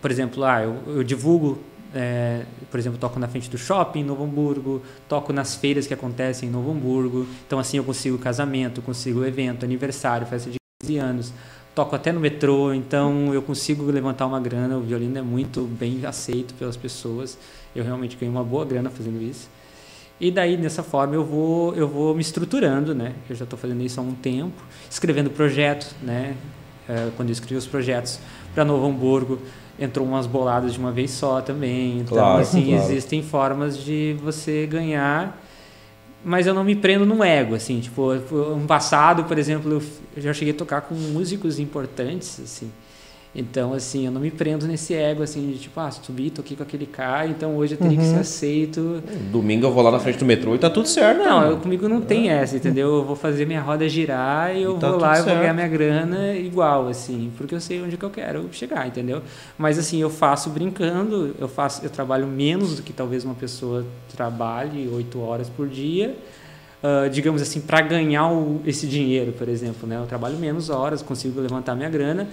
por 0.00 0.10
exemplo, 0.10 0.42
ah, 0.42 0.62
eu, 0.62 0.76
eu 0.88 1.04
divulgo 1.04 1.60
é, 1.94 2.42
por 2.68 2.80
exemplo, 2.80 2.98
toco 2.98 3.20
na 3.20 3.28
frente 3.28 3.48
do 3.48 3.56
shopping 3.56 4.00
em 4.00 4.04
Novo 4.04 4.24
Hamburgo, 4.24 4.82
toco 5.08 5.32
nas 5.32 5.54
feiras 5.54 5.86
que 5.86 5.94
acontecem 5.94 6.48
em 6.48 6.52
Novo 6.52 6.72
Hamburgo. 6.72 7.24
Então, 7.46 7.60
assim, 7.60 7.76
eu 7.76 7.84
consigo 7.84 8.18
casamento, 8.18 8.82
consigo 8.82 9.24
evento, 9.24 9.64
aniversário, 9.64 10.26
festa 10.26 10.50
de 10.82 10.96
anos. 10.96 11.32
Toco 11.74 11.96
até 11.96 12.12
no 12.12 12.20
metrô, 12.20 12.74
então 12.74 13.32
eu 13.32 13.40
consigo 13.40 13.90
levantar 13.90 14.26
uma 14.26 14.38
grana. 14.38 14.76
O 14.76 14.82
violino 14.82 15.18
é 15.18 15.22
muito 15.22 15.62
bem 15.62 16.04
aceito 16.04 16.52
pelas 16.54 16.76
pessoas. 16.76 17.38
Eu 17.74 17.82
realmente 17.82 18.16
ganho 18.16 18.30
uma 18.30 18.44
boa 18.44 18.64
grana 18.64 18.90
fazendo 18.90 19.22
isso. 19.22 19.48
E 20.20 20.30
daí, 20.30 20.56
dessa 20.56 20.82
forma, 20.82 21.14
eu 21.14 21.24
vou, 21.24 21.74
eu 21.74 21.88
vou 21.88 22.14
me 22.14 22.20
estruturando, 22.20 22.94
né? 22.94 23.14
Eu 23.28 23.34
já 23.34 23.44
estou 23.44 23.58
fazendo 23.58 23.82
isso 23.82 23.98
há 23.98 24.02
um 24.02 24.12
tempo, 24.12 24.62
escrevendo 24.88 25.30
projetos, 25.30 25.94
né? 26.02 26.36
É, 26.88 27.10
quando 27.16 27.30
eu 27.30 27.32
escrevi 27.32 27.56
os 27.56 27.66
projetos 27.66 28.20
para 28.54 28.64
Novo 28.64 28.86
Hamburgo, 28.86 29.38
entrou 29.78 30.06
umas 30.06 30.26
boladas 30.26 30.74
de 30.74 30.78
uma 30.78 30.92
vez 30.92 31.10
só 31.10 31.40
também. 31.40 32.00
Então, 32.00 32.18
claro, 32.18 32.40
assim, 32.40 32.66
claro. 32.66 32.82
existem 32.84 33.22
formas 33.22 33.76
de 33.76 34.16
você 34.22 34.66
ganhar 34.66 35.41
mas 36.24 36.46
eu 36.46 36.54
não 36.54 36.64
me 36.64 36.74
prendo 36.74 37.04
no 37.04 37.22
ego, 37.22 37.54
assim, 37.54 37.80
tipo, 37.80 38.12
um 38.12 38.66
passado, 38.66 39.24
por 39.24 39.38
exemplo, 39.38 39.82
eu 40.16 40.22
já 40.22 40.32
cheguei 40.32 40.54
a 40.54 40.56
tocar 40.56 40.82
com 40.82 40.94
músicos 40.94 41.58
importantes, 41.58 42.40
assim, 42.40 42.70
então, 43.34 43.72
assim, 43.72 44.04
eu 44.04 44.12
não 44.12 44.20
me 44.20 44.30
prendo 44.30 44.66
nesse 44.66 44.92
ego, 44.92 45.22
assim, 45.22 45.52
de 45.52 45.58
tipo, 45.58 45.80
ah, 45.80 45.90
subi, 45.90 46.28
tô 46.28 46.42
aqui 46.42 46.54
com 46.54 46.62
aquele 46.62 46.84
cara, 46.84 47.26
então 47.26 47.56
hoje 47.56 47.74
eu 47.74 47.78
teria 47.78 47.96
uhum. 47.96 48.04
que 48.04 48.10
ser 48.10 48.18
aceito. 48.18 49.02
Domingo 49.30 49.66
eu 49.66 49.72
vou 49.72 49.82
lá 49.82 49.90
na 49.90 49.98
frente 49.98 50.18
do 50.18 50.26
metrô 50.26 50.54
e 50.54 50.58
tá 50.58 50.68
tudo 50.68 50.86
certo, 50.86 51.18
Não, 51.18 51.40
né? 51.40 51.50
eu, 51.50 51.56
comigo 51.56 51.88
não 51.88 52.02
tem 52.02 52.28
essa, 52.28 52.56
entendeu? 52.56 52.96
Eu 52.96 53.04
vou 53.04 53.16
fazer 53.16 53.46
minha 53.46 53.62
roda 53.62 53.88
girar 53.88 54.54
e 54.54 54.62
eu 54.62 54.76
e 54.76 54.78
tá 54.78 54.90
vou 54.90 55.00
lá 55.00 55.18
e 55.18 55.22
vou 55.22 55.34
ganhar 55.34 55.54
minha 55.54 55.68
grana 55.68 56.34
igual, 56.34 56.88
assim, 56.88 57.32
porque 57.38 57.54
eu 57.54 57.60
sei 57.60 57.80
onde 57.80 57.96
que 57.96 58.04
eu 58.04 58.10
quero 58.10 58.50
chegar, 58.52 58.86
entendeu? 58.86 59.22
Mas, 59.56 59.78
assim, 59.78 59.98
eu 59.98 60.10
faço 60.10 60.50
brincando, 60.50 61.34
eu 61.38 61.48
faço, 61.48 61.82
eu 61.82 61.90
trabalho 61.90 62.26
menos 62.26 62.76
do 62.76 62.82
que 62.82 62.92
talvez 62.92 63.24
uma 63.24 63.34
pessoa 63.34 63.86
trabalhe 64.14 64.90
oito 64.92 65.18
horas 65.20 65.48
por 65.48 65.68
dia, 65.68 66.14
Uh, 66.82 67.08
digamos 67.08 67.40
assim, 67.40 67.60
para 67.60 67.80
ganhar 67.80 68.28
o, 68.28 68.60
esse 68.66 68.88
dinheiro, 68.88 69.30
por 69.30 69.48
exemplo. 69.48 69.88
Né? 69.88 69.96
Eu 69.96 70.06
trabalho 70.06 70.36
menos 70.36 70.68
horas, 70.68 71.00
consigo 71.00 71.40
levantar 71.40 71.76
minha 71.76 71.88
grana, 71.88 72.26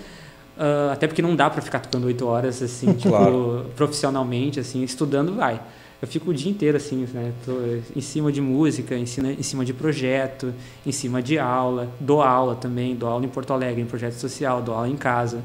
Uh, 0.59 0.91
até 0.91 1.07
porque 1.07 1.21
não 1.21 1.37
dá 1.37 1.49
para 1.49 1.61
ficar 1.61 1.79
tocando 1.79 2.07
oito 2.07 2.27
horas 2.27 2.61
assim, 2.61 2.91
tipo, 2.91 3.07
claro. 3.07 3.67
profissionalmente, 3.77 4.59
assim, 4.59 4.83
estudando 4.83 5.33
vai. 5.33 5.61
Eu 6.01 6.07
fico 6.07 6.31
o 6.31 6.33
dia 6.33 6.51
inteiro 6.51 6.75
assim, 6.75 7.07
né? 7.13 7.31
Tô 7.45 7.53
em 7.95 8.01
cima 8.01 8.29
de 8.29 8.41
música, 8.41 8.93
em 8.95 9.05
cima, 9.05 9.31
em 9.31 9.43
cima 9.43 9.63
de 9.63 9.73
projeto, 9.73 10.53
em 10.85 10.91
cima 10.91 11.21
de 11.21 11.39
aula, 11.39 11.89
dou 11.99 12.21
aula 12.21 12.55
também, 12.55 12.93
dou 12.93 13.07
aula 13.07 13.25
em 13.25 13.29
Porto 13.29 13.53
Alegre, 13.53 13.81
em 13.81 13.85
projeto 13.85 14.13
social, 14.15 14.61
dou 14.61 14.75
aula 14.75 14.89
em 14.89 14.97
casa, 14.97 15.41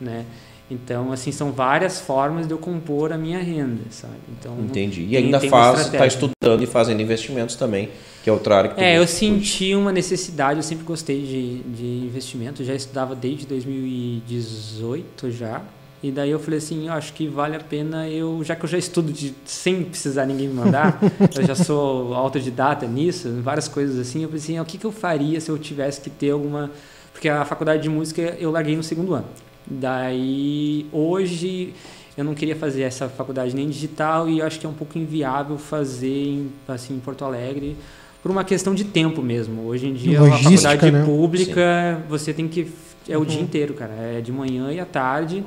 né? 0.00 0.24
Então, 0.70 1.12
assim, 1.12 1.32
são 1.32 1.50
várias 1.50 2.00
formas 2.00 2.46
de 2.46 2.52
eu 2.52 2.58
compor 2.58 3.12
a 3.12 3.16
minha 3.16 3.38
renda, 3.38 3.82
sabe? 3.90 4.14
Então, 4.38 4.56
Entendi. 4.60 5.06
E 5.08 5.16
ainda 5.16 5.40
faz, 5.40 5.86
está 5.86 6.06
estudando 6.06 6.62
e 6.62 6.66
fazendo 6.66 7.00
investimentos 7.00 7.56
também, 7.56 7.88
que 8.28 8.30
é 8.30 8.32
outra 8.32 8.56
área 8.56 8.70
que 8.70 8.80
É, 8.80 8.98
eu 8.98 9.06
senti 9.06 9.74
uma 9.74 9.90
necessidade, 9.90 10.58
eu 10.58 10.62
sempre 10.62 10.84
gostei 10.84 11.22
de, 11.22 11.58
de 11.62 12.06
investimento, 12.06 12.62
já 12.62 12.74
estudava 12.74 13.14
desde 13.14 13.46
2018 13.46 15.30
já. 15.30 15.62
E 16.00 16.12
daí 16.12 16.30
eu 16.30 16.38
falei 16.38 16.58
assim, 16.58 16.86
eu 16.86 16.92
acho 16.92 17.12
que 17.12 17.26
vale 17.26 17.56
a 17.56 17.60
pena 17.60 18.08
eu, 18.08 18.44
já 18.44 18.54
que 18.54 18.64
eu 18.64 18.68
já 18.68 18.78
estudo 18.78 19.12
de, 19.12 19.34
sem 19.44 19.82
precisar 19.82 20.26
ninguém 20.26 20.46
me 20.46 20.54
mandar, 20.54 21.00
eu 21.34 21.44
já 21.44 21.56
sou 21.56 22.14
autodidata 22.14 22.86
nisso, 22.86 23.40
várias 23.42 23.66
coisas 23.66 23.98
assim, 23.98 24.22
eu 24.22 24.28
falei 24.28 24.42
assim, 24.42 24.60
o 24.60 24.64
que, 24.64 24.78
que 24.78 24.84
eu 24.84 24.92
faria 24.92 25.40
se 25.40 25.50
eu 25.50 25.58
tivesse 25.58 26.00
que 26.00 26.10
ter 26.10 26.30
alguma... 26.30 26.70
Porque 27.12 27.28
a 27.28 27.44
faculdade 27.44 27.82
de 27.82 27.88
música 27.88 28.22
eu 28.38 28.52
larguei 28.52 28.76
no 28.76 28.82
segundo 28.84 29.12
ano. 29.12 29.26
Daí, 29.66 30.86
hoje, 30.92 31.74
eu 32.16 32.22
não 32.22 32.32
queria 32.32 32.54
fazer 32.54 32.82
essa 32.82 33.08
faculdade 33.08 33.56
nem 33.56 33.68
digital 33.68 34.28
e 34.28 34.40
acho 34.40 34.60
que 34.60 34.66
é 34.66 34.68
um 34.68 34.74
pouco 34.74 34.96
inviável 34.96 35.58
fazer 35.58 36.26
em, 36.26 36.52
assim, 36.68 36.94
em 36.94 37.00
Porto 37.00 37.24
Alegre 37.24 37.76
por 38.22 38.30
uma 38.30 38.44
questão 38.44 38.74
de 38.74 38.84
tempo 38.84 39.22
mesmo. 39.22 39.66
Hoje 39.66 39.86
em 39.86 39.94
dia, 39.94 40.20
Logística, 40.20 40.48
uma 40.48 40.58
faculdade 40.58 40.90
né? 40.90 41.04
pública, 41.04 41.96
Sim. 41.96 42.08
você 42.08 42.32
tem 42.32 42.48
que... 42.48 42.70
É 43.08 43.16
o 43.16 43.20
uhum. 43.20 43.26
dia 43.26 43.40
inteiro, 43.40 43.74
cara. 43.74 43.92
É 43.94 44.20
de 44.20 44.30
manhã 44.30 44.70
e 44.72 44.78
à 44.78 44.84
tarde. 44.84 45.44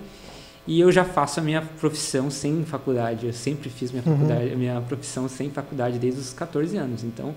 E 0.66 0.80
eu 0.80 0.92
já 0.92 1.04
faço 1.04 1.40
a 1.40 1.44
minha 1.44 1.62
profissão 1.62 2.32
sem 2.32 2.64
faculdade. 2.64 3.28
Eu 3.28 3.34
sempre 3.34 3.70
fiz 3.70 3.92
minha, 3.92 4.04
uhum. 4.06 4.14
faculdade, 4.14 4.54
a 4.54 4.56
minha 4.56 4.82
profissão 4.82 5.28
sem 5.28 5.50
faculdade 5.50 6.00
desde 6.00 6.20
os 6.20 6.34
14 6.34 6.78
anos. 6.78 7.04
Então, 7.04 7.36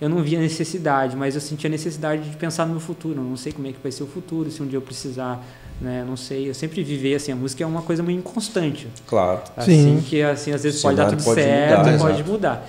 eu 0.00 0.08
não 0.08 0.22
via 0.22 0.38
necessidade, 0.38 1.16
mas 1.16 1.34
eu 1.34 1.40
sentia 1.40 1.68
necessidade 1.68 2.28
de 2.28 2.36
pensar 2.36 2.66
no 2.66 2.72
meu 2.72 2.80
futuro. 2.80 3.20
Eu 3.20 3.24
não 3.24 3.36
sei 3.36 3.52
como 3.52 3.66
é 3.66 3.72
que 3.72 3.78
vai 3.82 3.90
ser 3.90 4.04
o 4.04 4.06
futuro, 4.06 4.50
se 4.50 4.62
um 4.62 4.66
dia 4.66 4.76
eu 4.76 4.82
precisar, 4.82 5.44
né? 5.80 6.04
Não 6.06 6.16
sei. 6.16 6.48
Eu 6.48 6.54
sempre 6.54 6.82
vivi 6.82 7.14
assim, 7.14 7.32
a 7.32 7.36
música 7.36 7.62
é 7.62 7.66
uma 7.66 7.82
coisa 7.82 8.02
muito 8.02 8.18
inconstante. 8.18 8.88
Claro. 9.06 9.42
Assim 9.56 9.98
Sim. 10.00 10.04
que 10.06 10.22
assim 10.22 10.52
às 10.52 10.62
vezes 10.62 10.80
O 10.80 10.82
pode 10.82 10.96
dar 10.96 11.06
tudo 11.10 11.22
pode 11.24 11.40
certo, 11.42 11.78
mudar, 11.78 11.98
pode 11.98 12.14
exato. 12.14 12.30
mudar. 12.30 12.68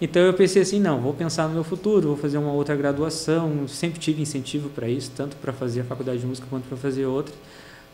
Então 0.00 0.22
eu 0.22 0.32
pensei 0.34 0.62
assim, 0.62 0.80
não, 0.80 1.00
vou 1.00 1.12
pensar 1.12 1.46
no 1.48 1.54
meu 1.54 1.64
futuro, 1.64 2.08
vou 2.08 2.16
fazer 2.16 2.38
uma 2.38 2.52
outra 2.52 2.74
graduação. 2.76 3.66
Sempre 3.68 3.98
tive 4.00 4.22
incentivo 4.22 4.68
para 4.70 4.88
isso, 4.88 5.10
tanto 5.16 5.36
para 5.36 5.52
fazer 5.52 5.80
a 5.82 5.84
faculdade 5.84 6.20
de 6.20 6.26
música 6.26 6.46
quanto 6.50 6.64
para 6.68 6.76
fazer 6.76 7.04
outra 7.06 7.34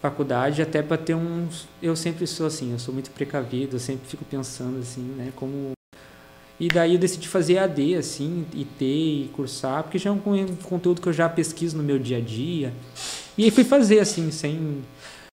faculdade, 0.02 0.62
até 0.62 0.82
para 0.82 0.96
ter 0.96 1.14
uns. 1.14 1.66
Eu 1.82 1.96
sempre 1.96 2.26
sou 2.26 2.46
assim, 2.46 2.72
eu 2.72 2.78
sou 2.78 2.92
muito 2.94 3.10
precavido, 3.10 3.76
eu 3.76 3.80
sempre 3.80 4.06
fico 4.06 4.24
pensando 4.24 4.78
assim, 4.78 5.00
né, 5.16 5.32
como 5.34 5.72
e 6.58 6.68
daí 6.68 6.94
eu 6.94 6.98
decidi 6.98 7.28
fazer 7.28 7.58
AD, 7.58 7.96
assim, 7.96 8.46
e 8.54 8.64
ter 8.64 8.84
e 8.86 9.30
cursar, 9.34 9.82
porque 9.82 9.98
já 9.98 10.08
é 10.08 10.12
um 10.12 10.18
con- 10.18 10.46
conteúdo 10.64 11.02
que 11.02 11.06
eu 11.06 11.12
já 11.12 11.28
pesquiso 11.28 11.76
no 11.76 11.82
meu 11.82 11.98
dia 11.98 12.16
a 12.16 12.20
dia. 12.20 12.72
E 13.36 13.44
aí 13.44 13.50
fui 13.50 13.64
fazer, 13.64 14.00
assim, 14.00 14.30
sem. 14.30 14.78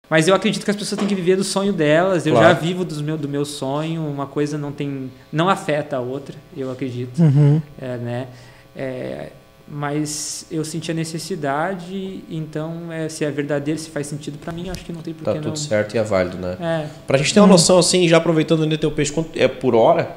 Mas 0.09 0.27
eu 0.27 0.35
acredito 0.35 0.63
que 0.65 0.69
as 0.71 0.75
pessoas 0.77 0.99
têm 0.99 1.07
que 1.07 1.15
viver 1.15 1.35
do 1.37 1.43
sonho 1.43 1.71
delas. 1.73 2.25
Eu 2.27 2.33
Claro. 2.33 2.47
já 2.49 2.53
vivo 2.53 2.83
dos 2.83 3.01
meu, 3.01 3.17
do 3.17 3.27
meu 3.29 3.45
sonho. 3.45 4.01
Uma 4.05 4.25
coisa 4.27 4.57
não 4.57 4.71
tem. 4.71 5.09
não 5.31 5.47
afeta 5.49 5.97
a 5.97 5.99
outra, 5.99 6.35
eu 6.55 6.69
acredito. 6.71 7.17
Uhum. 7.21 7.61
É, 7.81 7.97
né? 7.97 8.27
É, 8.75 9.29
mas 9.67 10.45
eu 10.51 10.63
senti 10.65 10.91
a 10.91 10.93
necessidade, 10.93 12.23
então 12.29 12.91
é, 12.91 13.07
se 13.07 13.23
é 13.23 13.31
verdadeiro, 13.31 13.79
se 13.79 13.89
faz 13.89 14.07
sentido 14.07 14.37
para 14.37 14.51
mim, 14.51 14.69
acho 14.69 14.83
que 14.83 14.91
não 14.91 15.01
tem 15.01 15.13
por 15.13 15.23
Tá 15.23 15.31
que 15.33 15.39
tudo 15.39 15.49
não. 15.49 15.55
certo 15.55 15.95
e 15.95 15.97
é 15.97 16.03
válido, 16.03 16.37
né? 16.37 16.57
É, 16.59 16.85
Pra 17.07 17.17
gente 17.17 17.33
ter 17.33 17.39
uma 17.39 17.47
noção 17.47 17.77
assim, 17.79 18.07
já 18.07 18.17
aproveitando 18.17 18.63
ainda 18.63 18.77
teu 18.77 18.91
peixe, 18.91 19.11
quanto 19.11 19.29
é 19.39 19.47
por 19.47 19.73
hora? 19.73 20.11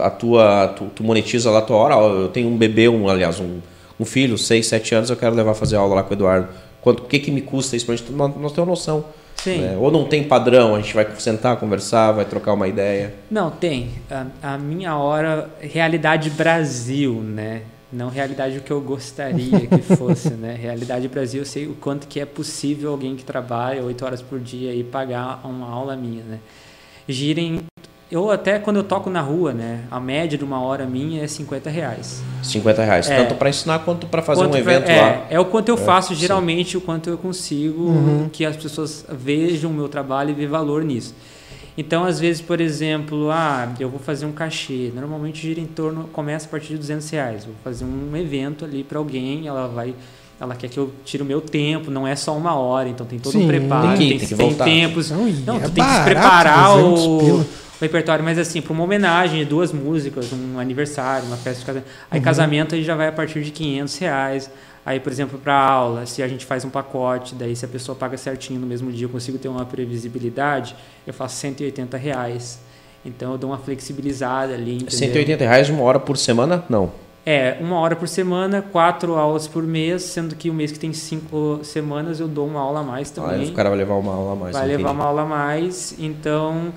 A 0.00 0.10
tua, 0.10 0.68
tu, 0.76 0.86
tu 0.94 1.04
monetiza 1.04 1.50
lá 1.50 1.60
a 1.60 1.62
tua 1.62 1.76
hora? 1.76 1.94
Eu 1.94 2.28
tenho 2.28 2.48
um 2.48 2.56
bebê, 2.58 2.88
um, 2.88 3.08
aliás, 3.08 3.38
um, 3.40 3.60
um 3.98 4.04
filho, 4.04 4.36
6, 4.36 4.66
7 4.66 4.94
anos, 4.96 5.10
eu 5.10 5.16
quero 5.16 5.34
levar 5.34 5.52
a 5.52 5.54
fazer 5.54 5.76
aula 5.76 5.94
lá 5.94 6.02
com 6.02 6.10
o 6.10 6.14
Eduardo. 6.14 6.48
Quanto, 6.80 7.02
o 7.02 7.06
que 7.06 7.18
que 7.18 7.30
me 7.30 7.40
custa 7.40 7.76
isso 7.76 7.86
pra 7.86 7.96
gente 7.96 8.12
nós, 8.12 8.36
nós 8.36 8.52
ter 8.52 8.60
uma 8.60 8.66
noção? 8.68 9.04
né? 9.58 9.76
Ou 9.78 9.90
não 9.90 10.04
tem 10.04 10.24
padrão, 10.24 10.74
a 10.74 10.80
gente 10.80 10.94
vai 10.94 11.06
sentar, 11.18 11.56
conversar, 11.56 12.12
vai 12.12 12.24
trocar 12.24 12.52
uma 12.52 12.66
ideia. 12.66 13.14
Não, 13.30 13.50
tem. 13.50 13.90
A, 14.10 14.54
a 14.54 14.58
minha 14.58 14.96
hora, 14.96 15.48
realidade 15.60 16.30
Brasil, 16.30 17.14
né? 17.14 17.62
Não 17.90 18.10
realidade 18.10 18.58
o 18.58 18.60
que 18.60 18.70
eu 18.70 18.80
gostaria 18.80 19.66
que 19.66 19.78
fosse, 19.96 20.30
né? 20.30 20.54
Realidade 20.60 21.08
Brasil, 21.08 21.40
eu 21.40 21.46
sei 21.46 21.66
o 21.66 21.74
quanto 21.74 22.06
que 22.06 22.20
é 22.20 22.26
possível 22.26 22.90
alguém 22.90 23.16
que 23.16 23.24
trabalha 23.24 23.82
oito 23.82 24.04
horas 24.04 24.20
por 24.20 24.38
dia 24.38 24.74
e 24.74 24.84
pagar 24.84 25.40
uma 25.44 25.68
aula 25.70 25.96
minha, 25.96 26.22
né? 26.22 26.38
Girem... 27.08 27.60
Eu 28.10 28.30
até 28.30 28.58
quando 28.58 28.76
eu 28.76 28.84
toco 28.84 29.10
na 29.10 29.20
rua, 29.20 29.52
né? 29.52 29.80
A 29.90 30.00
média 30.00 30.38
de 30.38 30.42
uma 30.44 30.60
hora 30.62 30.86
minha 30.86 31.22
é 31.22 31.26
50 31.26 31.68
reais. 31.68 32.22
50 32.42 32.82
reais. 32.82 33.10
É. 33.10 33.16
Tanto 33.18 33.34
pra 33.34 33.50
ensinar 33.50 33.80
quanto 33.80 34.06
pra 34.06 34.22
fazer 34.22 34.40
Quanto 34.44 34.56
um 34.56 34.62
pra- 34.62 34.72
evento 34.74 34.88
é, 34.88 35.00
lá. 35.02 35.26
É 35.28 35.38
o 35.38 35.44
quanto 35.44 35.68
eu 35.68 35.76
faço, 35.76 36.14
sim. 36.14 36.20
geralmente, 36.20 36.76
o 36.76 36.80
quanto 36.80 37.10
eu 37.10 37.18
consigo 37.18 37.82
Uhum. 37.82 38.28
que 38.32 38.46
as 38.46 38.56
pessoas 38.56 39.04
vejam 39.10 39.70
o 39.70 39.74
meu 39.74 39.88
trabalho 39.88 40.30
e 40.30 40.32
vejam 40.32 40.50
valor 40.52 40.82
nisso. 40.84 41.14
Então, 41.76 42.02
às 42.04 42.18
vezes, 42.18 42.40
por 42.40 42.60
exemplo, 42.62 43.30
ah, 43.30 43.68
eu 43.78 43.90
vou 43.90 44.00
fazer 44.00 44.24
um 44.24 44.32
cachê. 44.32 44.90
Normalmente 44.94 45.42
gira 45.46 45.60
em 45.60 45.66
torno, 45.66 46.04
começa 46.12 46.46
a 46.46 46.48
partir 46.48 46.68
de 46.68 46.78
200 46.78 47.08
reais. 47.10 47.44
Vou 47.44 47.54
fazer 47.62 47.84
um 47.84 48.16
evento 48.16 48.64
ali 48.64 48.82
para 48.82 48.98
alguém, 48.98 49.46
ela 49.46 49.68
vai. 49.68 49.94
Ela 50.40 50.54
quer 50.54 50.68
que 50.68 50.78
eu 50.78 50.90
tire 51.04 51.22
o 51.22 51.26
meu 51.26 51.40
tempo, 51.40 51.90
não 51.90 52.06
é 52.06 52.16
só 52.16 52.34
uma 52.36 52.54
hora, 52.54 52.88
então 52.88 53.04
tem 53.04 53.18
todo 53.18 53.32
Sim. 53.32 53.44
um 53.44 53.46
preparo, 53.46 53.88
Tem 53.88 53.96
que 53.96 54.08
tem, 54.08 54.18
tem 54.18 54.28
que 54.28 54.34
tem 54.34 54.54
tempos. 54.54 55.10
Não, 55.10 55.18
Não, 55.26 55.56
é 55.56 55.60
tu 55.60 55.70
tem 55.72 55.84
que 55.84 55.90
se 55.90 55.96
barato, 55.96 56.04
preparar 56.04 56.68
200 56.78 57.04
o, 57.04 57.18
pila. 57.18 57.40
o 57.40 57.46
repertório, 57.80 58.24
mas 58.24 58.38
assim, 58.38 58.60
para 58.60 58.72
uma 58.72 58.84
homenagem, 58.84 59.44
duas 59.44 59.72
músicas, 59.72 60.32
um 60.32 60.58
aniversário, 60.58 61.26
uma 61.26 61.36
festa 61.36 61.60
de 61.60 61.66
casamento. 61.66 61.86
Uhum. 61.86 62.06
Aí 62.10 62.20
casamento 62.20 62.74
aí 62.74 62.82
já 62.82 62.94
vai 62.94 63.08
a 63.08 63.12
partir 63.12 63.42
de 63.42 63.50
500 63.50 63.98
reais. 63.98 64.50
Aí, 64.84 64.98
por 64.98 65.12
exemplo, 65.12 65.38
para 65.38 65.54
aula, 65.54 66.06
se 66.06 66.22
a 66.22 66.28
gente 66.28 66.46
faz 66.46 66.64
um 66.64 66.70
pacote, 66.70 67.34
daí 67.34 67.54
se 67.54 67.64
a 67.64 67.68
pessoa 67.68 67.94
paga 67.94 68.16
certinho 68.16 68.58
no 68.58 68.66
mesmo 68.66 68.90
dia, 68.90 69.04
eu 69.04 69.10
consigo 69.10 69.36
ter 69.36 69.48
uma 69.48 69.66
previsibilidade, 69.66 70.74
eu 71.06 71.12
faço 71.12 71.36
180 71.36 71.96
reais. 71.96 72.58
Então 73.04 73.32
eu 73.32 73.38
dou 73.38 73.50
uma 73.50 73.58
flexibilizada 73.58 74.54
ali. 74.54 74.76
entendeu? 74.76 74.98
180 74.98 75.44
reais 75.44 75.68
uma 75.68 75.82
hora 75.82 76.00
por 76.00 76.16
semana? 76.16 76.64
Não. 76.68 76.90
É, 77.24 77.58
uma 77.60 77.78
hora 77.78 77.94
por 77.94 78.08
semana, 78.08 78.62
quatro 78.62 79.16
aulas 79.16 79.46
por 79.46 79.62
mês, 79.62 80.02
sendo 80.02 80.34
que 80.34 80.48
o 80.48 80.54
mês 80.54 80.72
que 80.72 80.78
tem 80.78 80.94
cinco 80.94 81.60
semanas 81.62 82.20
eu 82.20 82.26
dou 82.26 82.46
uma 82.46 82.60
aula 82.60 82.80
a 82.80 82.82
mais 82.82 83.10
também 83.10 83.40
Aí 83.40 83.50
o 83.50 83.52
cara 83.52 83.68
vai 83.68 83.76
levar 83.76 83.96
uma 83.96 84.14
aula 84.14 84.32
a 84.32 84.36
mais. 84.36 84.56
vai 84.56 84.64
entendi. 84.64 84.78
levar 84.78 84.92
uma 84.92 85.04
aula 85.04 85.22
a 85.22 85.26
mais, 85.26 85.94
então 85.98 86.72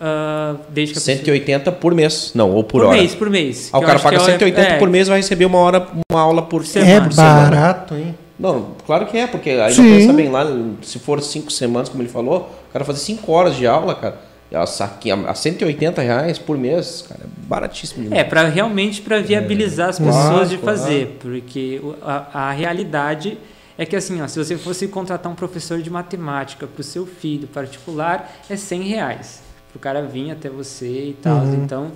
ah, 0.00 0.56
desde 0.70 0.94
que 0.94 0.98
a 0.98 1.02
180 1.02 1.72
por 1.72 1.94
mês. 1.94 2.32
Não, 2.34 2.50
ou 2.50 2.64
por, 2.64 2.80
por 2.80 2.84
hora. 2.88 2.96
mês, 2.98 3.14
por 3.14 3.28
mês. 3.28 3.68
Ah, 3.72 3.78
o 3.78 3.82
cara 3.82 3.98
paga 3.98 4.16
é- 4.16 4.20
180 4.20 4.60
é, 4.60 4.78
por 4.78 4.88
mês 4.88 5.08
vai 5.08 5.18
receber 5.18 5.44
uma 5.44 5.58
hora, 5.58 5.86
uma 6.10 6.20
aula 6.20 6.42
por, 6.42 6.64
Semana. 6.64 6.90
É 6.90 7.00
por 7.00 7.12
semana. 7.12 7.50
barato, 7.50 7.94
hein? 7.94 8.14
Não, 8.38 8.68
claro 8.86 9.04
que 9.06 9.18
é, 9.18 9.26
porque 9.26 9.50
aí 9.50 9.72
Sim. 9.74 9.82
não 9.82 9.98
pensa 9.98 10.12
bem 10.14 10.30
lá, 10.30 10.46
se 10.80 10.98
for 10.98 11.20
cinco 11.22 11.52
semanas, 11.52 11.90
como 11.90 12.02
ele 12.02 12.08
falou, 12.08 12.50
o 12.70 12.72
cara 12.72 12.84
fazer 12.86 13.00
cinco 13.00 13.30
horas 13.32 13.54
de 13.54 13.66
aula, 13.66 13.94
cara, 13.94 14.18
a, 14.54 14.64
saque- 14.66 15.10
a 15.10 15.34
180 15.34 16.00
reais 16.00 16.38
por 16.38 16.56
mês, 16.56 17.04
cara, 17.06 17.20
é 17.24 17.26
baratíssimo. 17.46 18.08
É, 18.14 18.24
para 18.24 18.48
realmente 18.48 19.02
para 19.02 19.20
viabilizar 19.20 19.90
as 19.90 19.98
pessoas 19.98 20.24
Claro, 20.24 20.46
de 20.46 20.56
claro. 20.56 20.78
fazer, 20.78 21.18
porque 21.20 21.80
o- 21.82 21.94
a, 22.02 22.48
a 22.48 22.50
realidade 22.52 23.36
é 23.76 23.84
que 23.84 23.94
assim, 23.94 24.22
ó, 24.22 24.26
se 24.26 24.38
você 24.42 24.56
fosse 24.56 24.88
contratar 24.88 25.30
um 25.30 25.34
professor 25.34 25.80
de 25.82 25.90
matemática 25.90 26.66
para 26.66 26.80
o 26.80 26.84
seu 26.84 27.04
filho 27.06 27.46
particular, 27.46 28.32
é 28.48 28.56
100 28.56 28.82
reais 28.84 29.42
para 29.72 29.78
o 29.78 29.80
cara 29.80 30.02
vir 30.02 30.30
até 30.30 30.48
você 30.48 30.86
e 30.86 31.16
tal. 31.22 31.38
Uhum. 31.38 31.54
Então, 31.64 31.92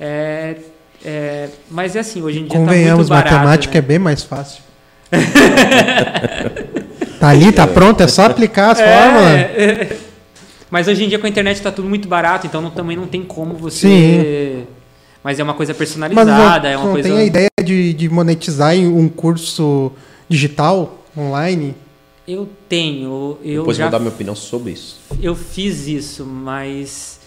é, 0.00 0.56
é, 1.04 1.48
mas 1.70 1.96
é 1.96 2.00
assim, 2.00 2.22
hoje 2.22 2.40
em 2.40 2.46
dia 2.46 2.58
Convenhamos, 2.58 2.90
tá 2.90 2.96
muito 2.96 3.08
barato, 3.08 3.34
matemática 3.34 3.72
né? 3.72 3.78
é 3.78 3.82
bem 3.82 3.98
mais 3.98 4.22
fácil. 4.22 4.62
tá 7.20 7.28
ali, 7.28 7.52
tá 7.52 7.66
pronto, 7.66 8.02
é 8.02 8.08
só 8.08 8.24
aplicar 8.26 8.70
as 8.72 8.80
fórmulas. 8.80 9.32
É, 9.32 9.96
Mas 10.70 10.88
hoje 10.88 11.04
em 11.04 11.08
dia 11.08 11.20
com 11.20 11.26
a 11.26 11.28
internet 11.28 11.56
está 11.56 11.70
tudo 11.70 11.88
muito 11.88 12.08
barato, 12.08 12.48
então 12.48 12.60
não- 12.60 12.70
também 12.70 12.96
não 12.96 13.06
tem 13.06 13.22
como 13.22 13.54
você. 13.54 13.86
Sim. 13.86 14.66
Mas 15.22 15.38
é 15.38 15.42
uma 15.44 15.54
coisa 15.54 15.72
personalizada, 15.72 16.68
é 16.68 16.72
não, 16.72 16.80
uma 16.80 16.86
não 16.86 16.92
coisa. 16.94 17.08
tem 17.08 17.16
a 17.18 17.24
ideia 17.24 17.48
de, 17.62 17.92
de 17.94 18.08
monetizar 18.08 18.74
um 18.74 19.08
curso 19.08 19.92
digital, 20.28 20.98
online? 21.16 21.76
Eu 22.26 22.48
tenho, 22.68 23.38
eu 23.44 23.60
Depois 23.62 23.76
já 23.76 23.84
vou 23.84 23.92
dar 23.92 23.98
minha 23.98 24.10
opinião 24.12 24.34
sobre 24.34 24.72
isso. 24.72 24.98
eu 25.20 25.34
fiz 25.34 25.86
isso, 25.86 26.24
mas 26.24 27.20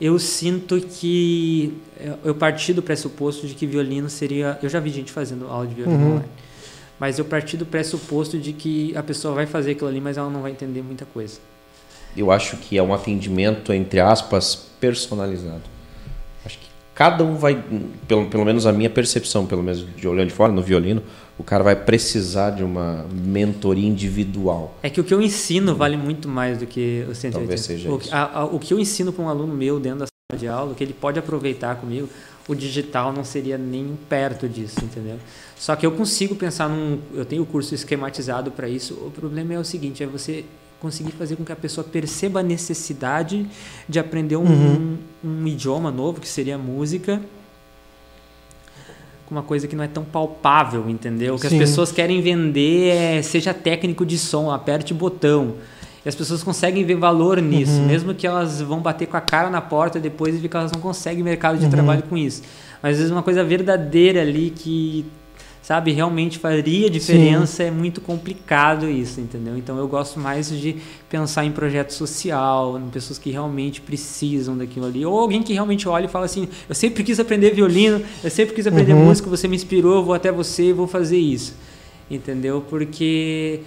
eu 0.00 0.16
sinto 0.18 0.80
que 0.80 1.74
eu- 1.98 2.18
eu 2.26 2.34
parti 2.36 2.72
do 2.72 2.80
pressuposto 2.82 3.48
de 3.48 3.54
que 3.54 3.66
violino 3.66 4.08
seria. 4.08 4.56
Eu 4.62 4.68
já 4.68 4.78
vi 4.78 4.90
gente 4.90 5.10
fazendo 5.10 5.48
aula 5.48 5.66
de 5.66 5.74
violino 5.74 5.98
Uhum. 5.98 6.10
online. 6.12 6.28
Mas 7.00 7.18
eu 7.18 7.24
parti 7.24 7.56
do 7.56 7.66
pressuposto 7.66 8.38
de 8.38 8.52
que 8.52 8.96
a 8.96 9.02
pessoa 9.02 9.34
vai 9.34 9.46
fazer 9.46 9.72
aquilo 9.72 9.88
ali, 9.88 10.00
mas 10.00 10.16
ela 10.16 10.30
não 10.30 10.42
vai 10.42 10.50
entender 10.52 10.82
muita 10.82 11.04
coisa. 11.04 11.38
Eu 12.16 12.30
acho 12.30 12.56
que 12.56 12.76
é 12.78 12.82
um 12.82 12.92
atendimento, 12.94 13.72
entre 13.72 14.00
aspas, 14.00 14.54
personalizado. 14.80 15.62
Acho 16.44 16.58
que 16.58 16.66
cada 16.94 17.22
um 17.24 17.36
vai, 17.36 17.60
pelo, 18.08 18.26
pelo 18.26 18.44
menos 18.44 18.66
a 18.66 18.72
minha 18.72 18.90
percepção, 18.90 19.46
pelo 19.46 19.62
menos 19.62 19.84
de 19.96 20.08
olhando 20.08 20.28
de 20.28 20.34
fora, 20.34 20.52
no 20.52 20.62
violino, 20.62 21.02
o 21.38 21.44
cara 21.44 21.62
vai 21.62 21.76
precisar 21.76 22.50
de 22.50 22.62
uma 22.64 23.06
mentoria 23.12 23.86
individual. 23.88 24.76
É 24.82 24.90
que 24.90 25.00
o 25.00 25.04
que 25.04 25.14
eu 25.14 25.22
ensino 25.22 25.74
vale 25.74 25.96
muito 25.96 26.28
mais 26.28 26.58
do 26.58 26.66
que 26.66 27.04
o 27.08 27.14
180. 27.14 27.38
Talvez 27.38 27.60
seja 27.60 27.90
o, 27.90 27.98
isso. 27.98 28.14
a- 28.14 28.40
a- 28.40 28.44
o 28.44 28.58
que 28.58 28.74
eu 28.74 28.78
ensino 28.78 29.12
para 29.12 29.24
um 29.24 29.28
aluno 29.28 29.54
meu 29.54 29.78
dentro 29.78 30.00
da 30.00 30.06
sala 30.06 30.38
de 30.40 30.48
aula, 30.48 30.74
que 30.74 30.82
ele 30.82 30.92
pode 30.92 31.18
aproveitar 31.18 31.76
comigo, 31.76 32.08
o 32.48 32.54
digital 32.54 33.12
não 33.12 33.24
seria 33.24 33.56
nem 33.58 33.96
perto 34.08 34.48
disso, 34.48 34.80
entendeu? 34.82 35.16
Só 35.56 35.76
que 35.76 35.84
eu 35.86 35.92
consigo 35.92 36.34
pensar 36.34 36.68
num. 36.68 36.98
Eu 37.14 37.24
tenho 37.24 37.42
o 37.42 37.46
curso 37.46 37.74
esquematizado 37.74 38.50
para 38.50 38.68
isso. 38.68 38.94
O 38.94 39.10
problema 39.10 39.54
é 39.54 39.58
o 39.58 39.64
seguinte: 39.64 40.02
é 40.02 40.06
você 40.06 40.44
conseguir 40.80 41.12
fazer 41.12 41.36
com 41.36 41.44
que 41.44 41.52
a 41.52 41.56
pessoa 41.56 41.84
perceba 41.84 42.40
a 42.40 42.42
necessidade 42.42 43.46
de 43.88 43.98
aprender 43.98 44.36
um, 44.36 44.44
Uhum. 44.44 44.96
um 45.24 45.46
idioma 45.46 45.90
novo, 45.90 46.20
que 46.20 46.28
seria 46.28 46.54
a 46.54 46.58
música, 46.58 47.20
com 49.28 49.34
uma 49.34 49.42
coisa 49.42 49.68
que 49.68 49.76
não 49.76 49.84
é 49.84 49.88
tão 49.88 50.02
palpável, 50.04 50.88
entendeu? 50.88 51.34
O 51.34 51.38
que 51.38 51.48
Sim. 51.48 51.56
as 51.56 51.68
pessoas 51.68 51.92
querem 51.92 52.20
vender 52.22 52.88
é 52.88 53.22
seja 53.22 53.52
técnico 53.52 54.06
de 54.06 54.16
som, 54.16 54.50
aperte 54.50 54.92
o 54.92 54.96
botão. 54.96 55.54
E 56.04 56.08
as 56.08 56.14
pessoas 56.14 56.42
conseguem 56.42 56.84
ver 56.84 56.94
valor 56.94 57.40
nisso, 57.42 57.72
Uhum. 57.72 57.86
mesmo 57.86 58.14
que 58.14 58.26
elas 58.26 58.62
vão 58.62 58.80
bater 58.80 59.06
com 59.06 59.16
a 59.16 59.20
cara 59.20 59.50
na 59.50 59.60
porta 59.60 60.00
depois 60.00 60.34
e 60.34 60.38
ver 60.38 60.48
que 60.48 60.56
elas 60.56 60.72
não 60.72 60.80
conseguem 60.80 61.22
mercado 61.22 61.58
de 61.58 61.64
Uhum. 61.66 61.70
trabalho 61.70 62.02
com 62.08 62.16
isso. 62.16 62.42
Mas 62.82 62.92
às 62.92 62.96
vezes 62.98 63.12
uma 63.12 63.22
coisa 63.22 63.44
verdadeira 63.44 64.22
ali 64.22 64.50
que, 64.56 65.04
sabe, 65.62 65.92
realmente 65.92 66.38
faria 66.38 66.88
diferença 66.88 67.62
é 67.62 67.70
muito 67.70 68.00
complicado 68.00 68.88
isso, 68.88 69.20
entendeu? 69.20 69.56
Então 69.56 69.76
eu 69.78 69.86
gosto 69.86 70.18
mais 70.18 70.50
de 70.50 70.76
pensar 71.08 71.44
em 71.44 71.52
projeto 71.52 71.90
social, 71.90 72.78
em 72.78 72.88
pessoas 72.88 73.18
que 73.18 73.30
realmente 73.30 73.80
precisam 73.80 74.56
daquilo 74.56 74.86
ali. 74.86 75.04
Ou 75.04 75.18
alguém 75.18 75.42
que 75.42 75.52
realmente 75.52 75.88
olha 75.88 76.06
e 76.06 76.08
fala 76.08 76.24
assim: 76.24 76.48
eu 76.68 76.74
sempre 76.74 77.02
quis 77.04 77.20
aprender 77.20 77.50
violino, 77.50 78.02
eu 78.22 78.30
sempre 78.30 78.54
quis 78.54 78.66
aprender 78.66 78.94
Uhum. 78.94 79.04
música, 79.06 79.28
você 79.28 79.46
me 79.46 79.56
inspirou, 79.56 80.04
vou 80.04 80.14
até 80.14 80.32
você 80.32 80.70
e 80.70 80.72
vou 80.72 80.86
fazer 80.86 81.18
isso. 81.18 81.54
Entendeu? 82.10 82.64
Porque 82.68 83.60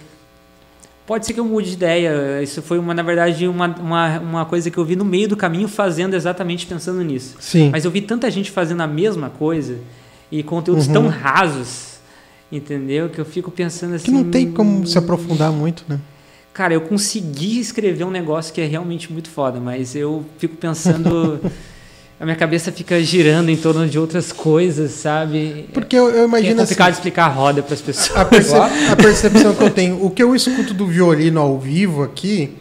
Pode 1.04 1.26
ser 1.26 1.32
que 1.34 1.40
eu 1.40 1.44
mude 1.44 1.68
de 1.68 1.74
ideia. 1.74 2.40
Isso 2.42 2.62
foi, 2.62 2.78
uma, 2.78 2.94
na 2.94 3.02
verdade, 3.02 3.48
uma, 3.48 3.66
uma, 3.66 4.18
uma 4.20 4.44
coisa 4.44 4.70
que 4.70 4.78
eu 4.78 4.84
vi 4.84 4.94
no 4.94 5.04
meio 5.04 5.28
do 5.28 5.36
caminho 5.36 5.66
fazendo 5.66 6.14
exatamente 6.14 6.64
pensando 6.64 7.02
nisso. 7.02 7.36
Sim. 7.40 7.70
Mas 7.70 7.84
eu 7.84 7.90
vi 7.90 8.00
tanta 8.00 8.30
gente 8.30 8.50
fazendo 8.50 8.82
a 8.82 8.86
mesma 8.86 9.28
coisa 9.28 9.78
e 10.32 10.42
conteúdos 10.42 10.86
tão 10.86 11.08
rasos, 11.08 11.98
entendeu? 12.50 13.10
Que 13.10 13.20
eu 13.20 13.24
fico 13.24 13.50
pensando 13.50 13.94
assim. 13.94 14.06
Que 14.06 14.10
não 14.10 14.24
tem 14.24 14.50
como 14.50 14.86
se 14.86 14.96
aprofundar 14.96 15.52
muito, 15.52 15.84
né? 15.86 16.00
Cara, 16.54 16.72
eu 16.72 16.80
consegui 16.80 17.60
escrever 17.60 18.04
um 18.04 18.10
negócio 18.10 18.52
que 18.52 18.60
é 18.60 18.66
realmente 18.66 19.12
muito 19.12 19.28
foda, 19.28 19.60
mas 19.60 19.94
eu 19.94 20.24
fico 20.38 20.56
pensando. 20.56 21.38
a 22.18 22.24
minha 22.24 22.36
cabeça 22.36 22.72
fica 22.72 23.02
girando 23.02 23.50
em 23.50 23.56
torno 23.56 23.86
de 23.86 23.98
outras 23.98 24.32
coisas, 24.32 24.92
sabe? 24.92 25.68
Porque 25.74 25.96
eu, 25.96 26.08
eu 26.08 26.24
imagino 26.24 26.60
é 26.60 26.62
complicado 26.62 26.90
assim, 26.90 26.98
explicar 26.98 27.26
a 27.26 27.28
roda 27.28 27.62
para 27.62 27.74
as 27.74 27.80
pessoas. 27.82 28.18
a, 28.18 28.24
percep 28.24 28.60
a 28.90 28.96
percepção 28.96 29.54
que 29.54 29.62
eu 29.62 29.70
tenho, 29.70 30.04
o 30.04 30.08
que 30.08 30.22
eu 30.22 30.34
escuto 30.34 30.72
do 30.72 30.86
violino 30.86 31.40
ao 31.40 31.58
vivo 31.58 32.02
aqui 32.02 32.56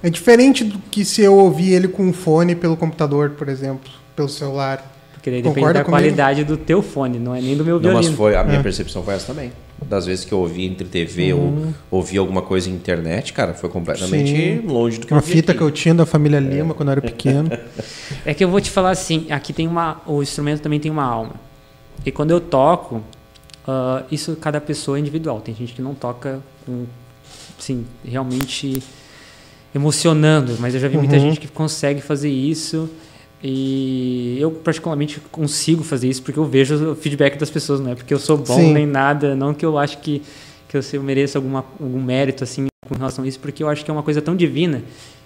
é 0.00 0.08
diferente 0.08 0.62
do 0.62 0.78
que 0.78 1.04
se 1.04 1.22
eu 1.22 1.34
ouvir 1.34 1.72
ele 1.72 1.88
com 1.88 2.04
um 2.04 2.12
fone 2.12 2.54
pelo 2.54 2.76
computador, 2.76 3.30
por 3.30 3.48
exemplo, 3.48 3.90
pelo 4.14 4.28
celular. 4.28 4.97
Porque 5.18 5.30
daí 5.30 5.42
depende 5.42 5.56
Concorda 5.56 5.80
da 5.80 5.84
comigo? 5.84 6.00
qualidade 6.02 6.44
do 6.44 6.56
teu 6.56 6.80
fone, 6.80 7.18
não 7.18 7.34
é 7.34 7.40
nem 7.40 7.56
do 7.56 7.64
meu 7.64 7.76
Não, 7.80 7.92
mas 7.92 8.06
violino. 8.06 8.16
foi, 8.16 8.36
a 8.36 8.44
minha 8.44 8.60
É. 8.60 8.62
percepção 8.62 9.02
foi 9.02 9.14
essa 9.14 9.26
também. 9.26 9.50
Das 9.84 10.06
vezes 10.06 10.24
que 10.24 10.32
eu 10.32 10.38
ouvi 10.38 10.64
entre 10.64 10.86
TV 10.86 11.32
Uhum. 11.32 11.74
ou 11.90 11.98
ouvi 11.98 12.16
alguma 12.18 12.40
coisa 12.40 12.70
em 12.70 12.72
internet, 12.72 13.32
cara, 13.32 13.52
foi 13.52 13.68
completamente 13.68 14.30
Sim. 14.30 14.60
longe 14.66 14.98
do 15.00 15.06
que 15.06 15.12
Uma 15.12 15.20
eu 15.20 15.24
vi 15.24 15.32
fita 15.32 15.52
aqui. 15.52 15.58
que 15.58 15.64
eu 15.64 15.70
tinha 15.72 15.92
da 15.94 16.06
família 16.06 16.38
Lima 16.38 16.72
quando 16.72 16.88
eu 16.90 16.92
era 16.92 17.00
pequeno. 17.02 17.50
É 18.24 18.32
que 18.32 18.44
eu 18.44 18.48
vou 18.48 18.60
te 18.60 18.70
falar 18.70 18.90
assim, 18.90 19.26
aqui 19.30 19.52
tem 19.52 19.66
uma, 19.66 20.00
o 20.06 20.22
instrumento 20.22 20.60
também 20.62 20.78
tem 20.78 20.90
uma 20.90 21.04
alma. 21.04 21.32
E 22.06 22.12
quando 22.12 22.30
eu 22.30 22.40
toco, 22.40 23.02
ah, 23.66 24.02
isso 24.10 24.36
cada 24.36 24.60
pessoa 24.60 24.96
é 24.98 25.00
individual. 25.00 25.40
Tem 25.40 25.54
gente 25.54 25.72
que 25.74 25.82
não 25.82 25.94
toca 25.94 26.38
com, 26.64 26.84
assim, 27.58 27.84
realmente 28.04 28.80
emocionando, 29.74 30.56
mas 30.58 30.74
eu 30.74 30.80
já 30.80 30.88
vi 30.88 30.96
muita 30.96 31.14
Uhum. 31.16 31.20
gente 31.22 31.40
que 31.40 31.48
consegue 31.48 32.00
fazer 32.00 32.30
isso. 32.30 32.88
E 33.42 34.36
eu 34.40 34.50
particularmente 34.50 35.20
consigo 35.30 35.84
fazer 35.84 36.08
isso 36.08 36.22
porque 36.22 36.38
eu 36.38 36.44
vejo 36.44 36.92
o 36.92 36.94
feedback 36.96 37.38
das 37.38 37.50
pessoas, 37.50 37.78
não 37.80 37.92
é 37.92 37.94
porque 37.94 38.12
eu 38.12 38.18
sou 38.18 38.36
bom 38.36 38.56
Sim. 38.56 38.72
nem 38.72 38.86
nada, 38.86 39.36
não 39.36 39.54
que 39.54 39.64
eu 39.64 39.78
acho 39.78 39.98
que 39.98 40.22
que 40.68 40.76
eu, 40.76 41.02
mereço 41.02 41.38
alguma, 41.38 41.64
algum 41.80 42.00
mérito 42.00 42.44
assim 42.44 42.66
com 42.86 42.94
relação 42.94 43.24
a 43.24 43.28
isso, 43.28 43.40
porque 43.40 43.62
eu 43.62 43.68
acho 43.68 43.84
que 43.84 43.90
é 43.90 43.94
uma 43.94 44.02
coisa 44.02 44.20
tão 44.20 44.36
divina 44.36 44.82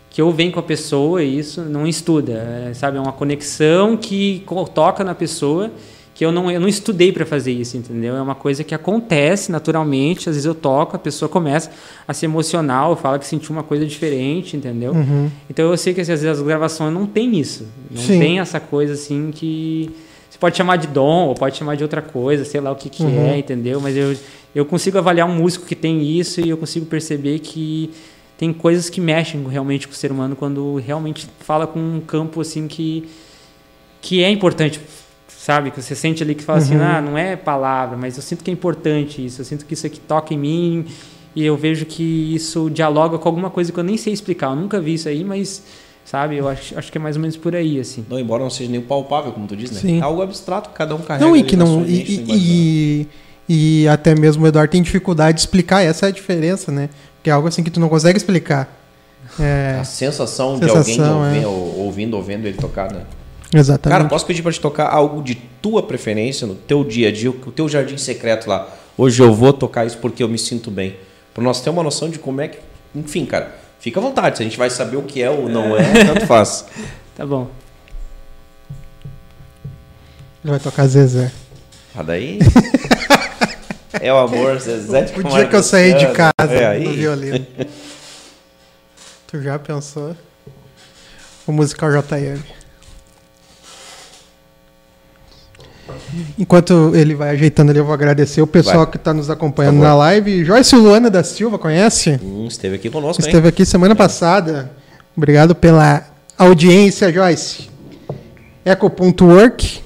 que 0.09 0.21
eu 0.21 0.31
venho 0.31 0.53
com 0.53 0.61
a 0.61 0.63
pessoa 0.63 1.23
e 1.23 1.39
isso 1.39 1.63
não 1.63 1.87
estuda, 1.87 2.33
é, 2.69 2.75
sabe? 2.75 2.99
É 2.99 3.01
uma 3.01 3.13
conexão 3.13 3.97
que 3.97 4.45
toca 4.75 5.03
na 5.03 5.15
pessoa 5.15 5.71
que 6.15 6.25
eu 6.25 6.31
não, 6.31 6.51
eu 6.51 6.61
não 6.61 6.69
estudei 6.69 7.11
para 7.11 7.25
fazer 7.25 7.53
isso, 7.53 7.77
entendeu? 7.77 8.15
É 8.15 8.21
uma 8.21 8.35
coisa 8.35 8.63
que 8.63 8.75
acontece 8.75 9.51
naturalmente. 9.51 10.29
Às 10.29 10.35
vezes 10.37 10.45
eu 10.45 10.55
toco, 10.55 10.95
a 10.95 10.99
pessoa 10.99 11.29
começa 11.29 11.71
a 12.07 12.13
se 12.13 12.27
emocional, 12.27 12.95
fala 12.97 13.19
que 13.19 13.27
sentiu 13.27 13.53
uma 13.53 13.63
coisa 13.63 13.87
diferente, 13.87 14.57
entendeu? 14.57 14.93
Uhum. 14.93 15.31
Então 15.49 15.71
eu 15.71 15.77
sei 15.77 15.95
que 15.95 16.01
assim, 16.01 16.13
às 16.13 16.23
vezes 16.23 16.39
as 16.39 16.45
gravações 16.45 16.93
não 16.93 17.07
tem 17.07 17.39
isso, 17.39 17.67
não 17.91 18.03
Sim. 18.03 18.19
tem 18.19 18.41
essa 18.41 18.61
coisa 18.61 18.93
assim 18.93 19.31
que 19.35 19.91
você 20.29 20.39
pode 20.39 20.57
chamar 20.57 20.77
de 20.77 20.87
dom 20.87 21.29
ou 21.29 21.35
pode 21.35 21.57
chamar 21.57 21.77
de 21.77 21.83
outra 21.83 22.03
coisa, 22.03 22.45
sei 22.45 22.61
lá 22.61 22.71
o 22.71 22.77
que, 22.77 22.91
que 22.91 23.03
Uhum. 23.03 23.29
é, 23.29 23.39
entendeu? 23.39 23.81
Mas 23.81 23.97
eu, 23.97 24.15
eu 24.55 24.67
consigo 24.67 24.99
avaliar 24.99 25.27
um 25.27 25.35
músico 25.35 25.65
que 25.65 25.75
tem 25.75 26.03
isso 26.03 26.41
e 26.43 26.49
eu 26.51 26.59
consigo 26.59 26.85
perceber 26.85 27.39
que 27.39 27.91
tem 28.37 28.53
coisas 28.53 28.91
que 28.91 29.01
mexem 29.01 29.43
realmente 29.49 29.87
com 29.89 29.95
o 29.95 29.97
ser 29.97 30.13
humano 30.13 30.37
quando 30.37 30.77
realmente 30.77 31.27
fala 31.41 31.67
com 31.67 31.79
um 31.79 32.01
campo 32.01 32.41
assim 32.41 32.67
que 32.67 33.09
que 34.03 34.23
é 34.25 34.29
importante, 34.29 34.81
sabe? 35.45 35.71
Que 35.73 35.83
você 35.83 35.95
sente 35.97 36.23
ali 36.23 36.35
que 36.37 36.45
fala 36.45 36.59
assim, 36.59 36.77
Uhum. 36.77 36.83
ah, 36.85 37.01
não 37.01 37.19
é 37.19 37.35
palavra, 37.35 37.97
mas 37.97 38.17
eu 38.17 38.23
sinto 38.23 38.45
que 38.45 38.51
é 38.51 38.55
importante 38.55 39.25
isso, 39.25 39.41
eu 39.41 39.45
sinto 39.45 39.67
que 39.67 39.75
isso 39.75 39.87
aqui 39.87 39.99
toca 39.99 40.33
em 40.33 40.39
mim 40.39 40.85
e 41.35 41.45
eu 41.45 41.57
vejo 41.57 41.85
que 41.85 42.35
isso 42.35 42.71
dialoga 42.71 43.19
com 43.19 43.29
alguma 43.29 43.51
coisa 43.51 43.73
que 43.73 43.79
eu 43.81 43.83
nem 43.85 43.97
sei 43.97 44.13
explicar. 44.13 44.51
Eu 44.51 44.57
nunca 44.57 44.81
vi 44.81 44.95
isso 44.95 45.09
aí, 45.09 45.25
mas 45.25 45.63
sabe? 46.05 46.37
Eu 46.37 46.49
acho, 46.49 46.79
acho 46.79 46.93
que 46.93 46.99
é 46.99 47.01
mais 47.01 47.17
ou 47.17 47.23
menos 47.23 47.37
por 47.37 47.57
aí 47.57 47.81
assim. 47.81 48.05
Não, 48.09 48.21
embora 48.21 48.43
não 48.43 48.51
seja 48.51 48.71
nem 48.71 48.81
palpável, 48.81 49.33
como 49.33 49.47
tu 49.49 49.57
diz, 49.57 49.71
né? 49.73 49.81
Sim. 49.81 49.99
É 49.99 50.03
algo 50.03 50.23
abstrato, 50.23 50.71
cada 50.71 50.95
um 50.95 50.99
carrega 50.99 51.25
Não, 51.27 51.37
e 51.37 51.43
que 51.43 51.57
não. 51.57 51.85
E, 51.87 52.03
imaginação. 52.03 52.37
e, 52.37 53.09
e 53.49 53.89
até 53.89 54.15
mesmo 54.15 54.45
o 54.45 54.47
Eduardo 54.47 54.71
tem 54.71 54.83
dificuldade 54.83 55.37
de 55.37 55.41
explicar, 55.41 55.83
essa 55.83 56.07
é 56.07 56.09
a 56.09 56.13
diferença, 56.13 56.71
né? 56.71 56.89
Que 57.23 57.31
é 57.31 57.33
algo 57.33 57.49
assim 57.49 57.63
que 57.65 57.71
tu 57.71 57.81
não 57.81 57.89
consegue 57.89 58.17
explicar. 58.17 58.69
É, 59.41 59.79
A 59.81 59.85
sensação, 59.85 60.59
Sensação, 60.59 60.83
de 60.95 61.03
alguém 61.03 61.43
é. 61.43 61.47
ouvi- 61.47 61.47
ou- 61.47 61.79
ouvindo 61.87 62.17
ou 62.17 62.23
vendo 62.23 62.47
ele 62.47 62.59
tocar, 62.59 62.93
né? 62.93 63.03
Exatamente. 63.55 63.99
Cara, 63.99 64.09
posso 64.09 64.27
pedir 64.27 64.43
pra 64.43 64.53
te 64.53 64.61
tocar 64.61 64.89
algo 64.89 65.23
de 65.23 65.35
tua 65.35 65.83
preferência, 65.83 66.47
no 66.47 66.55
teu 66.55 66.83
dia 66.85 67.09
a 67.09 67.13
dia, 67.13 67.31
o 67.31 67.35
teu 67.53 67.69
jardim 67.69 67.97
secreto 67.97 68.49
lá. 68.49 68.69
Hoje 68.97 69.23
eu 69.23 69.33
vou 69.33 69.53
tocar 69.53 69.87
isso 69.87 69.99
porque 69.99 70.23
eu 70.23 70.29
me 70.29 70.39
sinto 70.39 70.71
bem. 70.71 70.97
Pra 71.33 71.43
nós 71.43 71.61
ter 71.61 71.71
uma 71.71 71.83
noção 71.83 72.11
de 72.11 72.19
como 72.19 72.41
é 72.41 72.49
que. 72.49 72.59
Enfim, 72.95 73.25
cara, 73.25 73.55
fica 73.81 73.99
à 73.99 74.03
vontade. 74.03 74.37
Se 74.37 74.43
a 74.43 74.47
gente 74.47 74.59
vai 74.59 74.69
saber 74.69 74.97
o 74.97 75.03
que 75.03 75.23
é 75.23 75.31
ou 75.31 75.49
não 75.49 75.77
é, 75.77 76.05
tanto 76.05 76.27
faz. 76.27 76.67
Tá 77.15 77.27
bom. 77.27 77.47
Ele 80.43 80.51
vai 80.51 80.59
tocar 80.59 80.87
Zezé. 80.87 81.31
Ah, 81.95 82.03
daí. 82.03 82.39
é 84.01 84.11
o 84.11 84.17
amor, 84.17 84.59
Zezé 84.59 85.03
de 85.03 85.21
O 85.21 85.23
dia 85.23 85.47
que 85.47 85.55
eu 85.55 85.63
saí 85.63 85.93
de 85.93 86.07
casa 86.13 86.33
É 86.55 86.79
no 86.79 86.89
aí. 86.91 86.97
violino. 86.97 87.47
tu 89.29 89.43
já 89.43 89.59
pensou? 89.59 90.17
O 91.47 91.53
musical 91.53 91.91
JM. 91.91 92.41
Enquanto 96.39 96.93
ele 96.95 97.15
vai 97.15 97.31
ajeitando 97.31 97.71
ali, 97.71 97.79
eu 97.79 97.85
vou 97.85 97.95
agradecer 97.95 98.43
o 98.43 98.47
pessoal 98.47 98.79
Vai. 98.79 98.87
que 98.87 98.97
está 98.97 99.15
nos 99.15 99.31
acompanhando 99.31 99.77
Por 99.77 99.83
na 99.83 99.95
live. 99.95 100.45
Joyce 100.45 100.77
Luana 100.77 101.11
da 101.11 101.25
Silva, 101.25 101.59
conhece? 101.59 102.21
Hum, 102.23 102.47
esteve 102.47 102.77
aqui 102.77 102.91
conosco, 102.91 103.23
hein? 103.23 103.29
Esteve 103.29 103.49
aqui 103.49 103.65
semana 103.65 103.95
passada. 103.95 104.71
Obrigado 105.17 105.55
pela 105.55 106.05
audiência, 106.39 107.13
Joyce. 107.13 107.71
Eco.work, 108.65 109.81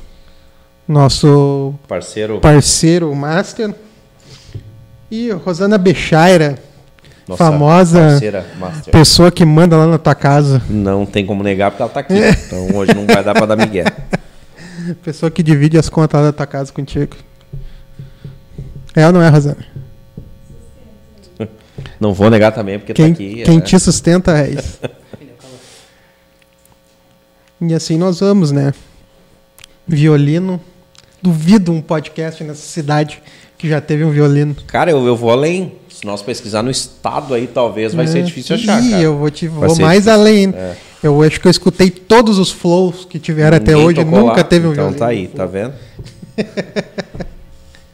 nosso 0.87 1.75
Parceiro, 1.89 2.41
parceiro 2.41 3.15
master. 3.15 3.75
E 5.11 5.31
Rosana 5.31 5.79
Bechaira, 5.79 6.59
nossa 7.29 7.45
famosa 7.45 8.19
pessoa 8.91 9.31
que 9.31 9.45
manda 9.45 9.77
lá 9.77 9.87
na 9.87 9.99
tua 9.99 10.15
casa. 10.15 10.61
Não 10.69 11.07
tem 11.07 11.25
como 11.25 11.43
negar 11.43 11.71
porque 11.71 11.83
ela 11.83 11.91
tá 11.91 12.01
aqui. 12.01 12.15
Então 12.15 12.77
hoje 12.77 12.93
não 12.95 13.07
vai 13.07 13.23
dar 13.23 13.33
pra 13.35 13.47
dar 13.47 13.57
migué. 13.57 13.85
Pessoa 15.05 15.31
que 15.31 15.43
divide 15.43 15.79
as 15.79 15.89
contas 15.89 16.23
da 16.23 16.33
tua 16.33 16.47
casa 16.47 16.73
contigo. 16.73 17.17
É 18.95 19.07
ou 19.07 19.13
não 19.13 19.23
é, 19.23 19.29
Rosana? 19.29 19.65
Não 22.01 22.13
vou 22.15 22.31
negar 22.31 22.53
também 22.53 22.79
porque 22.79 22.95
Quem, 22.95 23.09
tá 23.09 23.13
aqui. 23.13 23.43
quem 23.45 23.59
é. 23.59 23.61
te 23.61 23.79
sustenta 23.79 24.39
é 24.39 24.51
isso. 24.51 24.79
E 27.61 27.75
assim 27.75 27.97
nós 27.99 28.21
vamos, 28.21 28.51
né? 28.53 28.73
Violino. 29.87 30.61
Duvido 31.23 31.73
um 31.73 31.81
podcast 31.81 32.43
nessa 32.45 32.61
cidade 32.67 33.23
que 33.59 33.69
já 33.69 33.81
teve 33.81 34.05
um 34.05 34.11
violino. 34.11 34.55
Cara, 34.67 34.91
eu, 34.91 35.07
eu 35.07 35.17
vou 35.17 35.31
além. 35.31 35.73
Se 35.89 36.05
nós 36.05 36.21
pesquisar 36.23 36.63
no 36.63 36.71
estado 36.71 37.33
aí, 37.33 37.47
talvez 37.47 37.95
vai 37.95 38.07
ser 38.07 38.19
É. 38.19 38.23
difícil 38.23 38.55
achar, 38.57 38.83
Ih, 38.83 39.03
eu 39.03 39.17
vou, 39.17 39.31
te, 39.31 39.49
vou 39.49 39.69
ser 39.71 39.83
mais 39.83 40.05
difícil. 40.05 40.21
além. 40.21 40.49
É. 40.55 40.77
Eu 41.07 41.23
acho 41.23 41.41
que 41.41 41.47
eu 41.47 41.51
escutei 41.51 41.91
todos 41.91 42.39
os 42.39 42.51
flows 42.51 43.05
que 43.05 43.19
tiveram 43.19 43.57
até 43.57 43.73
Ninguém 43.73 43.87
hoje. 43.87 44.05
tocou 44.05 44.21
Nunca 44.21 44.37
lá, 44.37 44.45
teve 44.45 44.67
um 44.67 44.73
Então 44.73 44.93
tá 44.93 45.07
aí, 45.07 45.29
tá 45.29 45.47
vendo? 45.47 45.75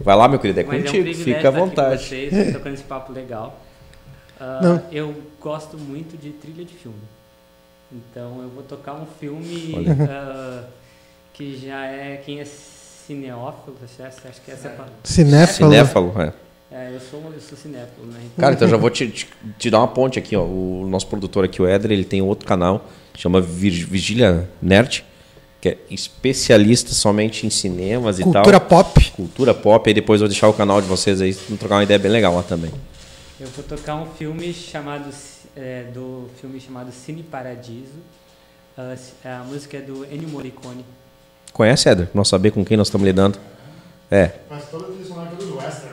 Vai 0.01 0.17
lá, 0.17 0.27
meu 0.29 0.39
querido, 0.39 0.61
é 0.61 0.65
Mas 0.65 0.75
é 0.75 0.79
um 0.79 0.83
contigo. 0.85 1.15
Fica 1.15 1.37
à 1.37 1.37
estar 1.37 1.49
aqui 1.49 1.59
com 1.59 1.67
vontade. 1.67 2.05
vocês, 2.05 2.53
tocando 2.53 2.75
esse 2.75 2.83
papo 2.83 3.13
legal. 3.13 3.61
Não. 4.61 4.83
eu 4.91 5.15
gosto 5.41 5.79
muito 5.79 6.17
de 6.21 6.31
trilha 6.31 6.65
de 6.65 6.75
filme. 6.75 6.99
Então 7.93 8.43
eu 8.43 8.49
vou 8.49 8.63
tocar 8.65 8.95
um 8.95 9.07
filme 9.21 9.75
ah, 10.11 10.65
que 11.33 11.57
já 11.57 11.85
é 11.87 12.21
quem 12.25 12.41
é 12.41 12.45
cineófilo, 12.45 13.77
acho 13.85 14.03
acho 14.29 14.41
que 14.41 14.51
essa 14.51 14.69
é 14.69 14.73
a 14.73 14.75
palavra. 14.75 14.95
Cinéfalo. 15.05 15.71
Cinéfalo, 15.71 16.13
é. 16.21 16.33
É, 16.75 16.91
eu 16.95 17.01
sou, 17.01 17.21
eu 17.33 17.41
sou 17.41 17.57
cinéfilo, 17.59 18.07
né? 18.07 18.19
Cara, 18.39 18.55
então 18.55 18.67
já 18.67 18.77
vou 18.77 18.89
te, 18.89 19.07
te, 19.09 19.29
te 19.59 19.71
dar 19.71 19.79
uma 19.81 19.89
ponte 19.89 20.19
aqui, 20.19 20.35
ó. 20.35 20.43
O 20.43 20.87
nosso 20.89 21.07
produtor 21.07 21.45
aqui, 21.45 21.61
o 21.61 21.67
Éder, 21.67 21.91
ele 21.93 22.05
tem 22.05 22.23
outro 22.23 22.47
canal, 22.47 22.87
chama 23.15 23.41
Vir- 23.43 23.85
Vigília 23.87 24.49
Nerd, 24.61 25.05
que 25.61 25.69
é 25.69 25.79
especialista 25.91 26.93
somente 26.93 27.47
em 27.47 27.51
cinemas 27.51 28.19
e 28.19 28.23
Cultura 28.23 28.59
tal. 28.59 28.69
pop. 28.69 29.11
Cultura 29.15 29.55
pop. 29.55 29.89
Aí 29.89 29.93
depois 29.95 30.21
eu 30.21 30.27
vou 30.27 30.31
deixar 30.31 30.49
o 30.49 30.55
canal 30.55 30.81
de 30.81 30.89
vocês 30.89 31.21
aí, 31.21 31.33
vamos 31.33 31.59
trocar 31.61 31.77
uma 31.77 31.85
ideia 31.85 31.99
bem 31.99 32.11
legal 32.11 32.35
lá 32.35 32.43
também. 32.43 32.71
eu 33.39 33.49
vou 33.49 33.65
tocar 33.65 33.97
um 33.97 34.07
filme 34.07 34.53
chamado 34.55 35.11
é, 35.55 35.85
do 35.93 36.29
filme 36.41 36.59
chamado 36.59 36.91
Cine 36.91 37.23
Paradiso. 37.23 38.01
Ah, 38.79 38.95
a 39.41 39.45
música 39.45 39.77
é 39.77 39.81
do 39.83 40.07
Ennio 40.07 40.29
Morricone. 40.31 40.85
Conhece, 41.53 41.87
Éder? 41.91 42.09
Nós 42.15 42.29
saber 42.29 42.51
com 42.51 42.65
quem 42.65 42.77
nós 42.79 42.87
estamos 42.87 43.05
lidando. 43.05 43.39
É. 44.11 44.31
Mas 44.49 44.71
todo 44.71 44.85
funcionário 44.97 45.37
do 45.37 45.57
western. 45.59 45.92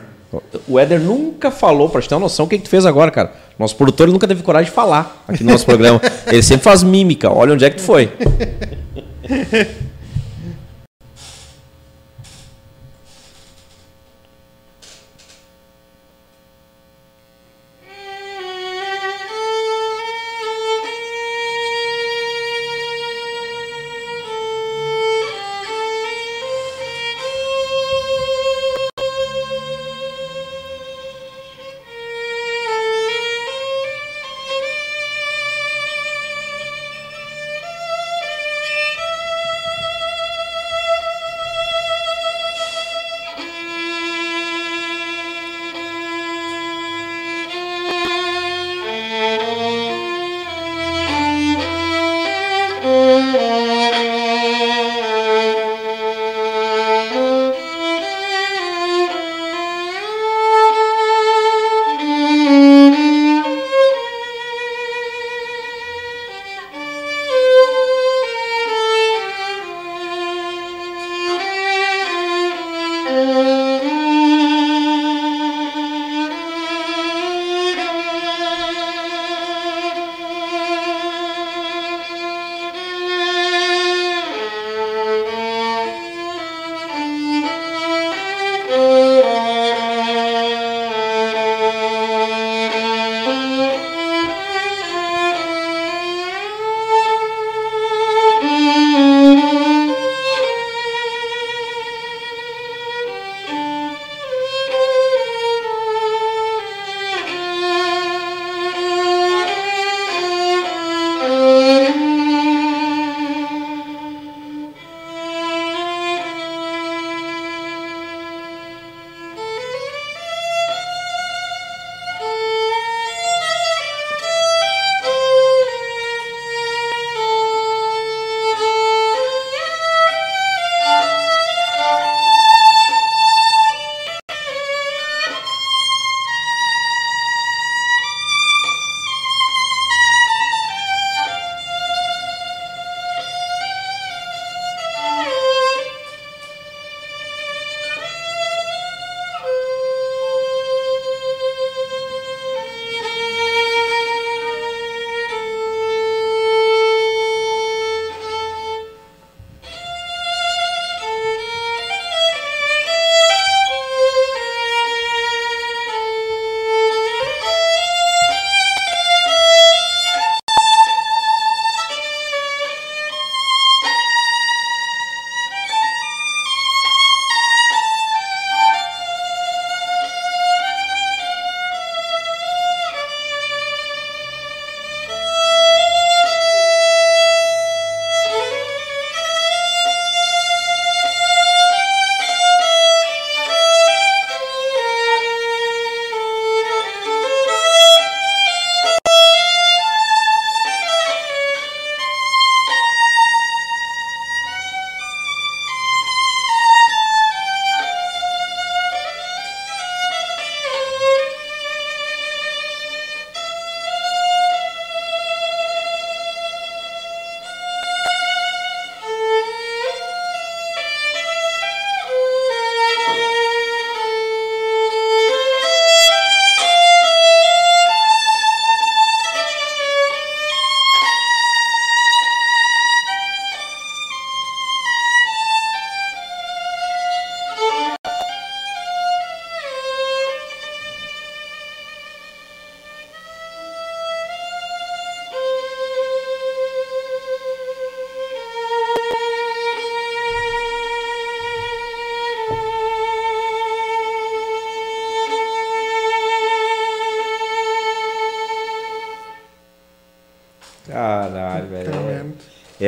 O 0.68 0.77
Éder 0.77 0.99
nunca 0.99 1.49
falou, 1.49 1.89
pra 1.89 2.01
te 2.01 2.07
ter 2.07 2.15
uma 2.15 2.22
noção, 2.22 2.45
o 2.45 2.47
que, 2.47 2.57
que 2.57 2.64
tu 2.64 2.69
fez 2.69 2.85
agora, 2.85 3.10
cara. 3.10 3.34
Nosso 3.57 3.76
produtor 3.76 4.07
nunca 4.07 4.27
teve 4.27 4.43
coragem 4.43 4.69
de 4.69 4.76
falar 4.76 5.23
aqui 5.27 5.43
no 5.43 5.51
nosso 5.51 5.65
programa. 5.65 5.99
Ele 6.27 6.43
sempre 6.43 6.64
faz 6.64 6.84
mímica. 6.84 7.31
Olha 7.31 7.53
onde 7.53 7.65
é 7.65 7.69
que 7.69 7.77
tu 7.77 7.81
foi. 7.81 8.11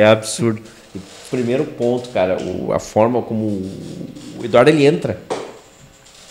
é 0.02 0.06
absurdo. 0.06 0.60
E 0.94 0.98
primeiro 1.30 1.64
ponto, 1.64 2.08
cara, 2.10 2.36
o- 2.42 2.72
a 2.72 2.78
forma 2.78 3.22
como 3.22 3.44
o 3.46 4.40
Eduardo 4.44 4.70
ele 4.70 4.84
entra 4.84 5.18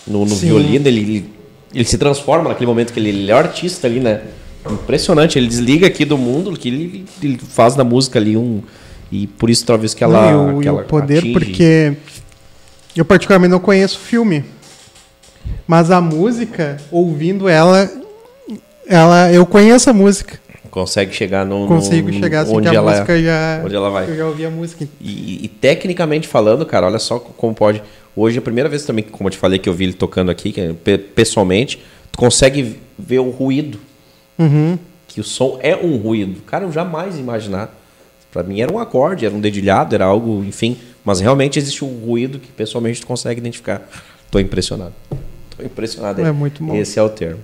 no, 0.05 0.25
no 0.25 0.35
violino, 0.35 0.87
ele, 0.87 0.99
ele, 0.99 1.29
ele 1.73 1.85
se 1.85 1.97
transforma 1.97 2.49
naquele 2.49 2.67
momento 2.67 2.91
que 2.93 2.99
ele, 2.99 3.09
ele 3.09 3.31
é 3.31 3.35
o 3.35 3.37
artista 3.37 3.87
ali, 3.87 3.99
né? 3.99 4.21
Impressionante. 4.69 5.39
Ele 5.39 5.47
desliga 5.47 5.87
aqui 5.87 6.05
do 6.05 6.17
mundo, 6.17 6.53
que 6.53 6.67
ele, 6.67 7.05
ele 7.21 7.37
faz 7.39 7.75
na 7.75 7.83
música 7.83 8.19
ali 8.19 8.37
um. 8.37 8.61
E 9.11 9.27
por 9.27 9.49
isso 9.49 9.65
talvez 9.65 9.93
que 9.93 10.03
ela. 10.03 10.31
Não, 10.31 10.51
e 10.51 10.53
o, 10.55 10.59
que 10.59 10.67
e 10.67 10.69
o 10.69 10.73
ela 10.73 10.83
poder, 10.83 11.17
atinge. 11.19 11.33
porque 11.33 11.93
eu 12.95 13.03
particularmente 13.05 13.51
não 13.51 13.59
conheço 13.59 13.97
o 13.97 14.01
filme. 14.01 14.43
Mas 15.67 15.89
a 15.89 15.99
música, 15.99 16.77
ouvindo 16.91 17.49
ela, 17.49 17.89
ela 18.87 19.31
eu 19.31 19.45
conheço 19.45 19.89
a 19.89 19.93
música. 19.93 20.39
Consegue 20.71 21.13
chegar 21.13 21.45
no. 21.45 21.61
no- 21.63 21.67
Consigo 21.67 22.11
chegar 22.13 22.41
assim 22.41 22.55
onde 22.55 22.69
que 22.69 22.75
a 22.75 22.79
ela, 22.79 22.91
música 22.91 23.21
já. 23.21 23.61
onde 23.63 23.75
ela 23.75 23.89
vai. 23.89 24.09
Eu 24.09 24.15
já 24.15 24.25
ouvi 24.27 24.45
a 24.45 24.49
música. 24.49 24.87
E, 25.01 25.45
e 25.45 25.47
tecnicamente 25.47 26.27
falando, 26.27 26.65
cara, 26.65 26.87
olha 26.87 26.97
só 26.97 27.19
como 27.19 27.53
pode. 27.53 27.83
Hoje 28.15 28.37
é 28.37 28.39
a 28.39 28.41
primeira 28.41 28.67
vez 28.69 28.85
também, 28.85 29.03
como 29.03 29.27
eu 29.27 29.31
te 29.31 29.37
falei, 29.37 29.59
que 29.59 29.67
eu 29.69 29.73
vi 29.73 29.83
ele 29.85 29.93
tocando 29.93 30.31
aqui, 30.31 30.51
que 30.51 30.59
é 30.61 30.73
pe- 30.73 30.97
pessoalmente, 30.97 31.77
tu 32.11 32.17
consegue 32.17 32.77
ver 32.97 33.19
o 33.19 33.29
ruído. 33.29 33.79
Uhum. 34.39 34.77
Que 35.07 35.19
o 35.19 35.23
som 35.23 35.59
é 35.61 35.75
um 35.75 35.97
ruído. 35.97 36.41
Cara, 36.43 36.63
eu 36.65 36.71
jamais 36.71 37.19
imaginar. 37.19 37.77
Pra 38.31 38.41
mim 38.43 38.61
era 38.61 38.71
um 38.73 38.79
acorde, 38.79 39.25
era 39.25 39.35
um 39.35 39.41
dedilhado, 39.41 39.93
era 39.93 40.05
algo, 40.05 40.41
enfim. 40.45 40.77
Mas 41.03 41.19
realmente 41.19 41.59
existe 41.59 41.83
um 41.83 42.05
ruído 42.05 42.39
que 42.39 42.47
pessoalmente 42.49 43.01
tu 43.01 43.07
consegue 43.07 43.41
identificar. 43.41 43.81
Tô 44.31 44.39
impressionado. 44.39 44.93
Tô 45.57 45.63
impressionado. 45.65 46.21
É 46.25 46.31
muito 46.31 46.63
bom. 46.63 46.73
Esse 46.75 46.97
é 46.97 47.03
o 47.03 47.09
termo. 47.09 47.41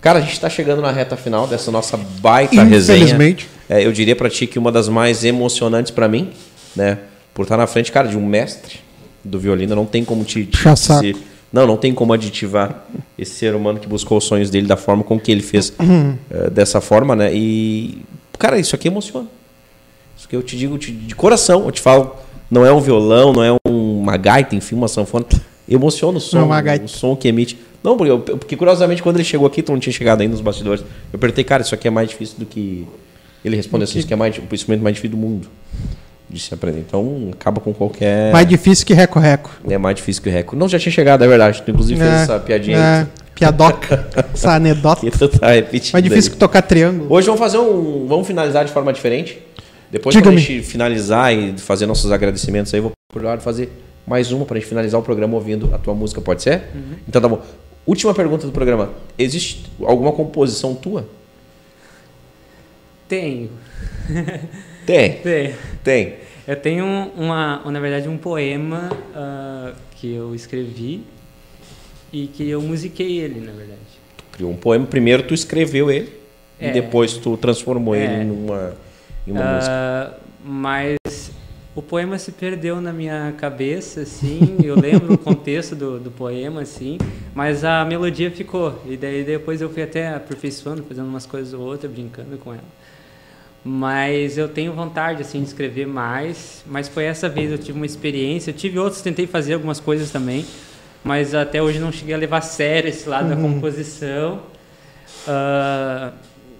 Cara, 0.00 0.18
a 0.18 0.22
gente 0.22 0.32
está 0.32 0.48
chegando 0.48 0.80
na 0.80 0.92
reta 0.92 1.16
final 1.16 1.46
dessa 1.46 1.70
nossa 1.70 1.96
baita 1.96 2.62
resenha. 2.62 2.98
Infelizmente. 2.98 3.48
É, 3.68 3.84
eu 3.84 3.92
diria 3.92 4.14
pra 4.16 4.30
ti 4.30 4.46
que 4.46 4.58
uma 4.58 4.70
das 4.72 4.88
mais 4.88 5.24
emocionantes 5.24 5.90
pra 5.90 6.08
mim, 6.08 6.30
né? 6.74 6.98
Por 7.34 7.42
estar 7.42 7.56
na 7.56 7.66
frente, 7.66 7.90
cara, 7.92 8.08
de 8.08 8.16
um 8.16 8.24
mestre 8.24 8.80
do 9.24 9.38
violino, 9.38 9.74
não 9.74 9.84
tem 9.84 10.04
como 10.04 10.24
te, 10.24 10.44
te 10.46 10.58
dizer- 11.00 11.16
Não, 11.52 11.66
não 11.66 11.76
tem 11.76 11.92
como 11.94 12.12
aditivar 12.12 12.86
esse 13.18 13.32
ser 13.32 13.54
humano 13.54 13.78
que 13.78 13.86
buscou 13.88 14.18
os 14.18 14.24
sonhos 14.24 14.50
dele 14.50 14.66
da 14.66 14.76
forma 14.76 15.02
com 15.02 15.18
que 15.18 15.32
ele 15.32 15.42
fez 15.42 15.72
Uhum. 15.78 16.16
dessa 16.52 16.80
forma, 16.80 17.16
né? 17.16 17.30
E, 17.34 18.02
cara, 18.38 18.58
isso 18.58 18.74
aqui 18.76 18.88
emociona. 18.88 19.26
Isso 20.16 20.28
que 20.28 20.36
eu 20.36 20.42
te 20.42 20.56
digo 20.56 20.76
te- 20.78 20.92
de 20.92 21.14
coração, 21.14 21.64
eu 21.64 21.70
te 21.72 21.80
falo, 21.80 22.14
não 22.50 22.64
é 22.66 22.72
um 22.72 22.80
violão, 22.80 23.32
não 23.32 23.42
é 23.42 23.52
um- 23.66 24.00
uma 24.00 24.16
gaita, 24.16 24.54
enfim, 24.56 24.74
uma 24.74 24.88
sanfona. 24.88 25.24
Emociona 25.68 26.18
o 26.18 26.20
som, 26.20 26.36
Não 26.38 26.44
é 26.44 26.46
uma 26.46 26.60
gaita. 26.60 26.84
o 26.84 26.88
som 26.88 27.14
que 27.14 27.28
emite. 27.28 27.58
Não, 27.82 27.96
porque, 27.96 28.10
eu- 28.10 28.18
porque 28.20 28.56
curiosamente, 28.56 29.02
quando 29.02 29.16
ele 29.16 29.24
chegou 29.24 29.46
aqui, 29.46 29.62
tu 29.62 29.72
não 29.72 29.78
tinha 29.78 29.92
chegado 29.92 30.20
ainda 30.20 30.32
nos 30.32 30.40
bastidores, 30.40 30.84
eu 31.12 31.18
perguntei, 31.18 31.44
cara, 31.44 31.62
isso 31.62 31.74
aqui 31.74 31.86
é 31.86 31.90
mais 31.90 32.08
difícil 32.08 32.36
do 32.38 32.46
que. 32.46 32.86
Ele 33.44 33.54
respondeu 33.56 33.84
assim, 33.84 33.98
isso 33.98 34.06
aqui 34.06 34.14
é 34.14 34.16
mais, 34.16 34.36
o 34.36 34.54
instrumento 34.54 34.82
mais 34.82 34.96
difícil 34.96 35.16
do 35.16 35.20
mundo 35.20 35.48
de 36.28 36.40
se 36.40 36.52
aprender. 36.52 36.80
Então, 36.80 37.30
acaba 37.32 37.60
com 37.60 37.72
qualquer. 37.72 38.32
Mais 38.32 38.46
difícil 38.48 38.84
que 38.84 38.92
reco-reco. 38.92 39.50
É 39.68 39.78
mais 39.78 39.96
difícil 39.96 40.22
que 40.22 40.28
o 40.28 40.32
recorde. 40.32 40.58
Não, 40.58 40.68
já 40.68 40.78
tinha 40.78 40.92
chegado, 40.92 41.22
é 41.24 41.28
verdade. 41.28 41.62
Tu 41.62 41.70
inclusive 41.70 41.98
fez 42.00 42.12
essa 42.12 42.38
piadinha 42.40 42.76
é, 42.76 43.00
aí. 43.00 43.06
piadoca. 43.34 44.08
essa 44.34 44.52
anedota. 44.54 45.00
Que 45.00 45.10
tu 45.16 45.28
tá 45.28 45.52
repetindo. 45.52 45.92
Mais 45.92 46.04
difícil 46.04 46.30
aí. 46.30 46.34
que 46.34 46.36
tocar 46.38 46.62
triângulo. 46.62 47.06
Hoje 47.12 47.26
vamos 47.26 47.40
fazer 47.40 47.58
um. 47.58 48.06
Vamos 48.06 48.26
finalizar 48.26 48.64
de 48.64 48.72
forma 48.72 48.92
diferente. 48.92 49.38
Depois 49.90 50.14
quando 50.14 50.28
a 50.28 50.36
gente 50.36 50.62
finalizar 50.62 51.32
e 51.34 51.54
fazer 51.56 51.86
nossos 51.86 52.12
agradecimentos 52.12 52.74
aí, 52.74 52.78
eu 52.78 52.84
vou 52.84 52.92
procurar 53.10 53.38
fazer 53.40 53.70
mais 54.08 54.32
uma 54.32 54.44
pra 54.44 54.58
gente 54.58 54.68
finalizar 54.68 54.98
o 55.00 55.04
programa 55.04 55.34
ouvindo 55.34 55.72
a 55.74 55.78
tua 55.78 55.94
música, 55.94 56.20
pode 56.20 56.42
ser? 56.42 56.62
Então 57.06 57.20
tá 57.20 57.28
bom. 57.28 57.42
Última 57.86 58.12
pergunta 58.14 58.46
do 58.46 58.52
programa. 58.52 58.90
Existe 59.18 59.64
alguma 59.82 60.12
composição 60.12 60.74
tua? 60.74 61.06
Tenho. 63.08 63.50
Tem, 64.86 65.12
Tenho. 65.22 65.54
tem. 65.82 66.14
Eu 66.46 66.56
tenho 66.56 66.84
uma, 67.16 67.62
na 67.70 67.78
verdade, 67.80 68.08
um 68.08 68.16
poema 68.16 68.90
ah, 69.14 69.72
que 69.96 70.12
eu 70.14 70.34
escrevi 70.34 71.02
e 72.12 72.26
que 72.26 72.48
eu 72.48 72.60
musiquei 72.62 73.18
ele, 73.18 73.40
na 73.40 73.52
verdade. 73.52 73.80
Tu 74.16 74.24
criou 74.32 74.50
um 74.52 74.56
poema, 74.56 74.86
primeiro 74.86 75.22
tu 75.24 75.34
escreveu 75.34 75.90
ele 75.90 76.10
É. 76.58 76.68
e 76.68 76.72
depois 76.72 77.14
tu 77.14 77.36
transformou 77.36 77.94
É. 77.94 78.02
ele 78.04 78.24
numa, 78.24 78.72
em 79.26 79.32
uma 79.32 79.44
música. 79.54 79.72
Ah, 79.72 80.14
mas 80.44 80.96
o 81.78 81.82
poema 81.82 82.18
se 82.18 82.32
perdeu 82.32 82.80
na 82.80 82.92
minha 82.92 83.32
cabeça, 83.38 84.00
assim. 84.00 84.56
Eu 84.64 84.74
lembro 84.74 85.14
o 85.14 85.18
contexto 85.18 85.76
do, 85.76 86.00
do 86.00 86.10
poema, 86.10 86.62
assim, 86.62 86.98
mas 87.32 87.62
a 87.64 87.84
melodia 87.84 88.32
ficou. 88.32 88.82
E 88.84 88.96
daí 88.96 89.22
depois 89.22 89.60
eu 89.60 89.70
fui 89.70 89.84
até 89.84 90.12
aperfeiçoando, 90.12 90.82
fazendo 90.82 91.06
umas 91.06 91.24
coisas 91.24 91.54
ou 91.54 91.60
outras, 91.60 91.90
brincando 91.92 92.36
com 92.38 92.52
ela. 92.52 92.64
Mas 93.64 94.36
eu 94.36 94.48
tenho 94.48 94.72
vontade 94.72 95.22
assim 95.22 95.40
de 95.40 95.46
escrever 95.46 95.86
mais, 95.86 96.64
mas 96.66 96.88
foi 96.88 97.04
essa 97.04 97.28
vez 97.28 97.52
eu 97.52 97.58
tive 97.58 97.78
uma 97.78 97.86
experiência, 97.86 98.50
eu 98.50 98.54
tive 98.54 98.76
outros, 98.76 99.00
tentei 99.00 99.28
fazer 99.28 99.54
algumas 99.54 99.78
coisas 99.78 100.10
também, 100.10 100.44
mas 101.04 101.32
até 101.32 101.62
hoje 101.62 101.78
não 101.78 101.92
cheguei 101.92 102.14
a 102.14 102.18
levar 102.18 102.38
a 102.38 102.40
sério 102.40 102.88
esse 102.88 103.08
lado 103.08 103.28
da 103.28 103.36
composição. 103.36 104.42
Ah, 105.28 106.10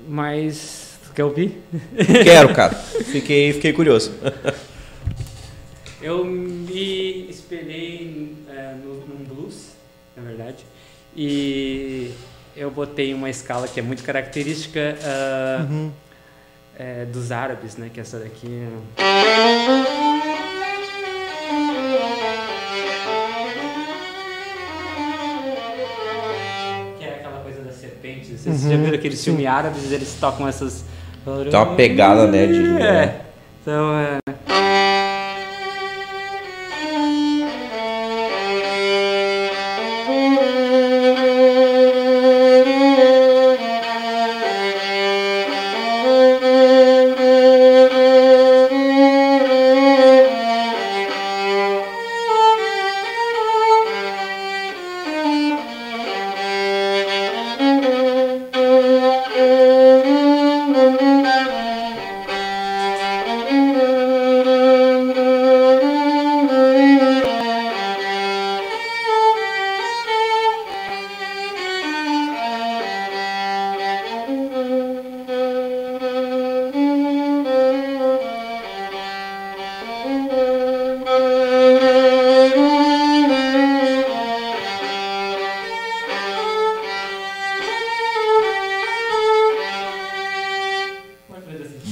mas 0.08 0.96
quer 1.12 1.24
ouvir? 1.24 1.60
Quero, 2.22 2.54
cara. 2.54 2.74
Fiquei, 3.10 3.52
fiquei 3.52 3.72
curioso. 3.72 4.12
Eu 6.00 6.24
me 6.24 7.28
espelhei 7.28 8.36
é, 8.48 8.74
no, 8.84 8.94
num 9.06 9.24
blues, 9.24 9.72
na 10.16 10.22
verdade, 10.22 10.64
e 11.16 12.12
eu 12.56 12.70
botei 12.70 13.12
uma 13.12 13.28
escala 13.28 13.66
que 13.66 13.80
é 13.80 13.82
muito 13.82 14.04
característica 14.04 14.96
ah, 15.02 15.66
é, 16.78 17.04
dos 17.04 17.32
árabes, 17.32 17.76
né? 17.76 17.90
Que 17.92 17.98
é 17.98 18.02
essa 18.02 18.18
daqui. 18.20 18.68
Que 26.98 27.04
é 27.04 27.14
aquela 27.20 27.40
coisa 27.40 27.60
das 27.62 27.74
serpentes. 27.76 28.40
Vocês 28.40 28.62
já 28.62 28.76
viram 28.76 28.94
aqueles 28.94 29.22
filmes 29.22 29.46
árabes? 29.46 29.90
Eles 29.92 30.16
tocam 30.20 30.48
essas. 30.48 30.84
Tem 31.50 31.60
uma 31.60 31.74
pegada, 31.76 32.26
né, 32.26 32.46
de- 32.46 32.82
É. 32.82 33.20
Então, 33.60 33.92
é. 33.98 34.18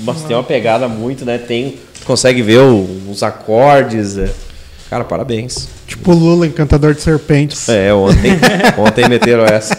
Mas 0.07 0.23
tem 0.23 0.37
uma 0.37 0.43
pegada 0.43 0.89
muito, 0.89 1.24
né? 1.24 1.37
Tem. 1.39 1.77
Tu 2.01 2.07
consegue 2.07 2.41
ver 2.43 2.59
o- 2.61 2.89
os 3.11 3.23
acordes. 3.23 4.16
é. 4.16 4.31
Cara, 4.89 5.03
parabéns. 5.05 5.69
Tipo 5.87 6.12
Lula, 6.12 6.47
encantador 6.47 6.95
de 6.95 7.01
serpentes. 7.01 7.69
É, 7.69 7.93
ontem, 7.93 8.31
ontem 8.78 9.09
meteram 9.09 9.45
essa. 9.45 9.77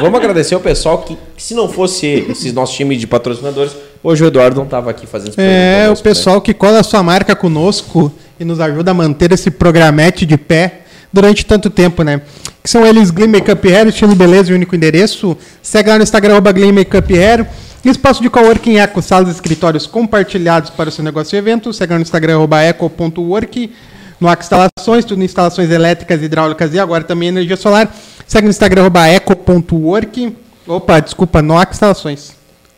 Vamos 0.00 0.18
agradecer 0.18 0.54
ao 0.54 0.60
pessoal 0.60 0.98
que, 0.98 1.16
que 1.36 1.42
se 1.42 1.54
não 1.54 1.68
fosse 1.68 2.26
esse 2.30 2.52
nosso 2.52 2.74
time 2.74 2.96
de 2.96 3.06
patrocinadores, 3.06 3.72
hoje 4.02 4.22
o 4.22 4.26
Eduardo 4.26 4.56
não 4.56 4.64
estava 4.64 4.90
aqui 4.90 5.06
fazendo 5.06 5.30
esse 5.30 5.40
É, 5.40 5.86
o 5.88 5.90
né? 5.94 5.96
pessoal 6.02 6.40
que 6.40 6.52
cola 6.52 6.80
a 6.80 6.82
sua 6.82 7.02
marca 7.02 7.34
conosco 7.34 8.12
e 8.38 8.44
nos 8.44 8.60
ajuda 8.60 8.90
a 8.90 8.94
manter 8.94 9.32
esse 9.32 9.50
programete 9.50 10.26
de 10.26 10.36
pé 10.36 10.80
durante 11.12 11.44
tanto 11.46 11.70
tempo, 11.70 12.02
né? 12.02 12.20
Que 12.62 12.68
são 12.68 12.86
eles 12.86 13.10
Glee 13.10 13.26
Makeup 13.28 13.66
Hair, 13.72 13.88
estilo 13.88 14.14
beleza 14.14 14.52
e 14.52 14.54
único 14.54 14.76
endereço. 14.76 15.36
Segue 15.62 15.88
lá 15.88 15.96
no 15.96 16.02
Instagram, 16.02 16.32
arroba 16.34 16.52
Glee 16.52 16.72
Makeup 16.72 17.12
Hair. 17.18 17.46
Espaço 17.84 18.22
de 18.22 18.28
coworking 18.28 18.76
Eco, 18.76 19.00
salas 19.00 19.28
e 19.28 19.32
escritórios 19.32 19.86
compartilhados 19.86 20.68
para 20.70 20.90
o 20.90 20.92
seu 20.92 21.02
negócio 21.02 21.34
e 21.34 21.38
evento. 21.38 21.72
Segue 21.72 21.92
lá 21.92 21.98
no 21.98 22.02
Instagram, 22.02 22.46
eco.work. 22.62 23.72
No 24.20 24.28
Ac 24.28 24.42
Instalações, 24.42 25.04
tudo 25.06 25.22
em 25.22 25.24
instalações 25.24 25.70
elétricas, 25.70 26.22
hidráulicas 26.22 26.74
e 26.74 26.78
agora 26.78 27.02
também 27.04 27.30
energia 27.30 27.56
solar. 27.56 27.90
Segue 28.26 28.44
no 28.44 28.50
Instagram, 28.50 28.90
eco.work. 29.08 30.36
Opa, 30.66 31.00
desculpa, 31.00 31.40
no 31.40 31.56
Ac 31.56 31.72
Instalações. 31.72 32.32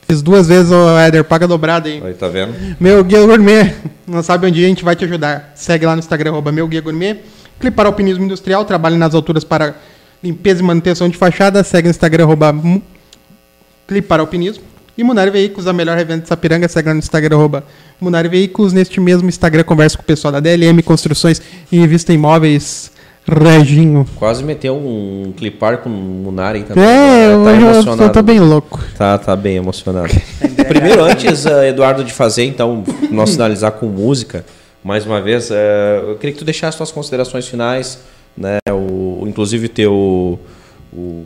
Fiz 0.06 0.22
duas 0.22 0.46
vezes, 0.46 0.70
o 0.70 0.96
Éder, 0.98 1.24
paga 1.24 1.48
dobrado 1.48 1.88
aí. 1.88 2.00
Aí, 2.04 2.14
tá 2.14 2.28
vendo? 2.28 2.54
Meu 2.78 3.02
Guia 3.02 3.26
Gourmet, 3.26 3.74
não 4.06 4.22
sabe 4.22 4.46
onde 4.46 4.64
a 4.64 4.68
gente 4.68 4.84
vai 4.84 4.94
te 4.94 5.04
ajudar. 5.04 5.50
Segue 5.56 5.84
lá 5.84 5.96
no 5.96 5.98
Instagram, 5.98 6.30
arroba 6.30 6.52
Meu 6.52 6.68
Guia 6.68 6.80
Gourmet. 6.80 7.16
Clipar 7.58 7.86
Alpinismo 7.86 8.24
Industrial, 8.24 8.64
trabalha 8.64 8.96
nas 8.96 9.12
alturas 9.14 9.42
para 9.42 9.74
limpeza 10.22 10.60
e 10.60 10.64
manutenção 10.64 11.08
de 11.08 11.16
fachada. 11.16 11.64
Segue 11.64 11.88
no 11.88 11.90
Instagram, 11.90 12.22
arroba 12.24 12.52
Mu- 12.52 12.82
Clipar 13.88 14.20
Alpinismo. 14.20 14.62
E 14.96 15.02
Munari 15.02 15.30
Veículos, 15.30 15.66
a 15.66 15.72
melhor 15.72 15.96
revenda 15.96 16.22
de 16.22 16.28
Sapiranga, 16.28 16.68
segue 16.68 16.88
lá 16.88 16.94
no 16.94 16.98
Instagram, 16.98 17.36
arroba 17.36 17.64
Munari 18.00 18.28
Veículos. 18.28 18.72
Neste 18.72 19.00
mesmo 19.00 19.28
Instagram, 19.28 19.64
conversa 19.64 19.96
com 19.96 20.02
o 20.02 20.06
pessoal 20.06 20.30
da 20.32 20.40
DLM 20.40 20.82
Construções 20.82 21.40
e 21.70 21.78
Revista 21.78 22.12
Imóveis, 22.12 22.90
Reginho. 23.26 24.06
Quase 24.16 24.44
meteu 24.44 24.76
um 24.76 25.32
clipar 25.36 25.78
com 25.78 25.88
o 25.88 25.92
Munari 25.92 26.64
também. 26.64 26.84
É, 26.84 27.30
tá 27.30 27.36
hoje 27.38 27.62
eu- 27.62 27.68
emocionado. 27.70 28.12
tô 28.12 28.22
bem 28.22 28.40
louco. 28.40 28.80
Tá, 28.98 29.16
tá 29.16 29.34
bem 29.34 29.56
emocionado. 29.56 30.12
Primeiro, 30.68 31.02
antes, 31.04 31.46
eh, 31.46 31.68
Eduardo, 31.70 32.04
de 32.04 32.12
fazer, 32.12 32.44
então, 32.44 32.84
nós 33.10 33.30
finalizar 33.32 33.72
com 33.72 33.86
música, 33.86 34.44
mais 34.84 35.06
uma 35.06 35.20
vez, 35.22 35.50
eh, 35.50 36.02
eu 36.06 36.16
queria 36.16 36.32
que 36.32 36.38
tu 36.38 36.44
deixasse 36.44 36.76
suas 36.76 36.90
considerações 36.92 37.46
finais, 37.48 37.98
né? 38.36 38.58
O, 38.70 39.24
inclusive 39.26 39.68
teu, 39.68 40.38
o 40.92 41.24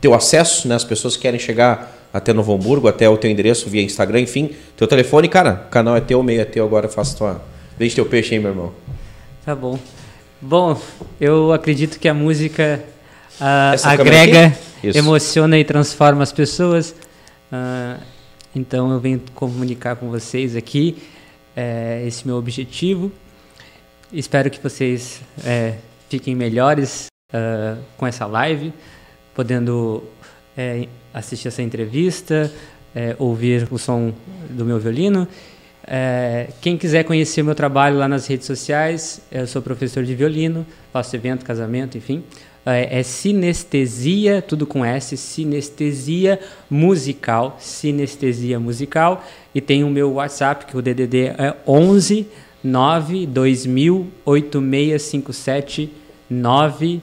teu 0.00 0.12
acesso, 0.14 0.66
né? 0.66 0.74
As 0.74 0.84
pessoas 0.84 1.14
que 1.16 1.22
querem 1.22 1.38
chegar 1.38 1.95
até 2.16 2.32
Novo 2.32 2.54
Hamburgo, 2.54 2.88
até 2.88 3.08
o 3.08 3.16
teu 3.16 3.30
endereço 3.30 3.68
via 3.68 3.82
Instagram, 3.82 4.20
enfim, 4.20 4.50
teu 4.76 4.86
telefone, 4.86 5.28
cara, 5.28 5.66
o 5.66 5.70
canal 5.70 5.96
é 5.96 6.00
teu, 6.00 6.20
o 6.20 6.22
meio 6.22 6.40
é 6.40 6.44
teu, 6.44 6.64
agora 6.64 6.88
faça 6.88 7.16
tua. 7.16 7.42
Deixa 7.78 7.96
teu 7.96 8.06
peixe 8.06 8.34
aí, 8.34 8.40
meu 8.40 8.50
irmão. 8.50 8.72
Tá 9.44 9.54
bom. 9.54 9.78
Bom, 10.40 10.80
eu 11.20 11.52
acredito 11.52 11.98
que 11.98 12.08
a 12.08 12.14
música 12.14 12.82
câmera 13.38 13.92
agrega, 13.92 14.58
emociona 14.94 15.58
e 15.58 15.64
transforma 15.64 16.22
as 16.22 16.32
pessoas. 16.32 16.94
Ah, 17.52 17.98
então 18.54 18.90
eu 18.90 18.98
venho 18.98 19.20
comunicar 19.34 19.96
com 19.96 20.10
vocês 20.10 20.56
aqui 20.56 20.96
eh, 21.54 22.04
esse 22.06 22.26
meu 22.26 22.36
objetivo. 22.36 23.12
Espero 24.12 24.50
que 24.50 24.58
vocês 24.62 25.20
eh, 25.44 25.74
fiquem 26.08 26.34
melhores 26.34 27.06
ah, 27.32 27.76
com 27.96 28.06
essa 28.06 28.26
live, 28.26 28.72
podendo 29.34 30.04
eh, 30.56 30.88
assistir 31.16 31.48
essa 31.48 31.62
entrevista, 31.62 32.52
eh, 32.94 33.16
ouvir 33.18 33.66
o 33.70 33.78
som 33.78 34.12
do 34.50 34.64
meu 34.64 34.78
violino. 34.78 35.26
É, 35.86 36.48
quem 36.60 36.76
quiser 36.76 37.04
conhecer 37.04 37.42
meu 37.42 37.54
trabalho 37.54 37.96
lá 37.96 38.08
nas 38.08 38.26
redes 38.26 38.46
sociais, 38.46 39.20
eu 39.30 39.46
sou 39.46 39.62
professor 39.62 40.04
de 40.04 40.14
violino, 40.14 40.66
faço 40.92 41.14
evento, 41.14 41.44
casamento, 41.44 41.96
enfim. 41.96 42.24
É, 42.66 42.98
é 42.98 43.02
sinestesia, 43.04 44.42
tudo 44.42 44.66
com 44.66 44.84
S, 44.84 45.16
sinestesia 45.16 46.40
musical, 46.68 47.56
sinestesia 47.60 48.58
musical. 48.58 49.24
E 49.54 49.60
tem 49.60 49.84
o 49.84 49.90
meu 49.90 50.14
WhatsApp, 50.14 50.66
que 50.66 50.76
o 50.76 50.82
DDD 50.82 51.28
é 51.38 51.54
11 51.66 52.26
9 52.64 53.26
2000 53.26 54.08
8657 54.24 55.92
9 56.28 57.00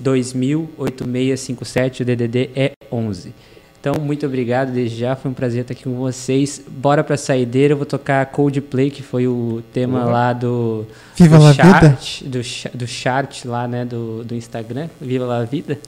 2000 0.00 0.70
8657, 0.78 2.02
o 2.02 2.04
DDD 2.06 2.50
é 2.56 2.77
11. 2.90 3.32
Então, 3.80 3.94
muito 4.02 4.26
obrigado 4.26 4.72
desde 4.72 4.98
já, 4.98 5.14
foi 5.14 5.30
um 5.30 5.34
prazer 5.34 5.62
estar 5.62 5.72
aqui 5.72 5.84
com 5.84 5.94
vocês. 5.94 6.60
Bora 6.66 7.04
pra 7.04 7.16
saideira, 7.16 7.74
eu 7.74 7.76
vou 7.76 7.86
tocar 7.86 8.26
Coldplay, 8.26 8.90
que 8.90 9.02
foi 9.04 9.28
o 9.28 9.62
tema 9.72 10.04
lá 10.04 10.32
do, 10.32 10.84
Viva 11.16 11.38
do 11.38 11.44
la 11.44 11.54
chart, 11.54 12.22
do, 12.24 12.40
do 12.74 12.86
chart 12.88 13.44
lá, 13.44 13.68
né, 13.68 13.84
do, 13.84 14.24
do 14.24 14.34
Instagram, 14.34 14.88
Viva 15.00 15.24
la 15.24 15.44
Vida. 15.44 15.78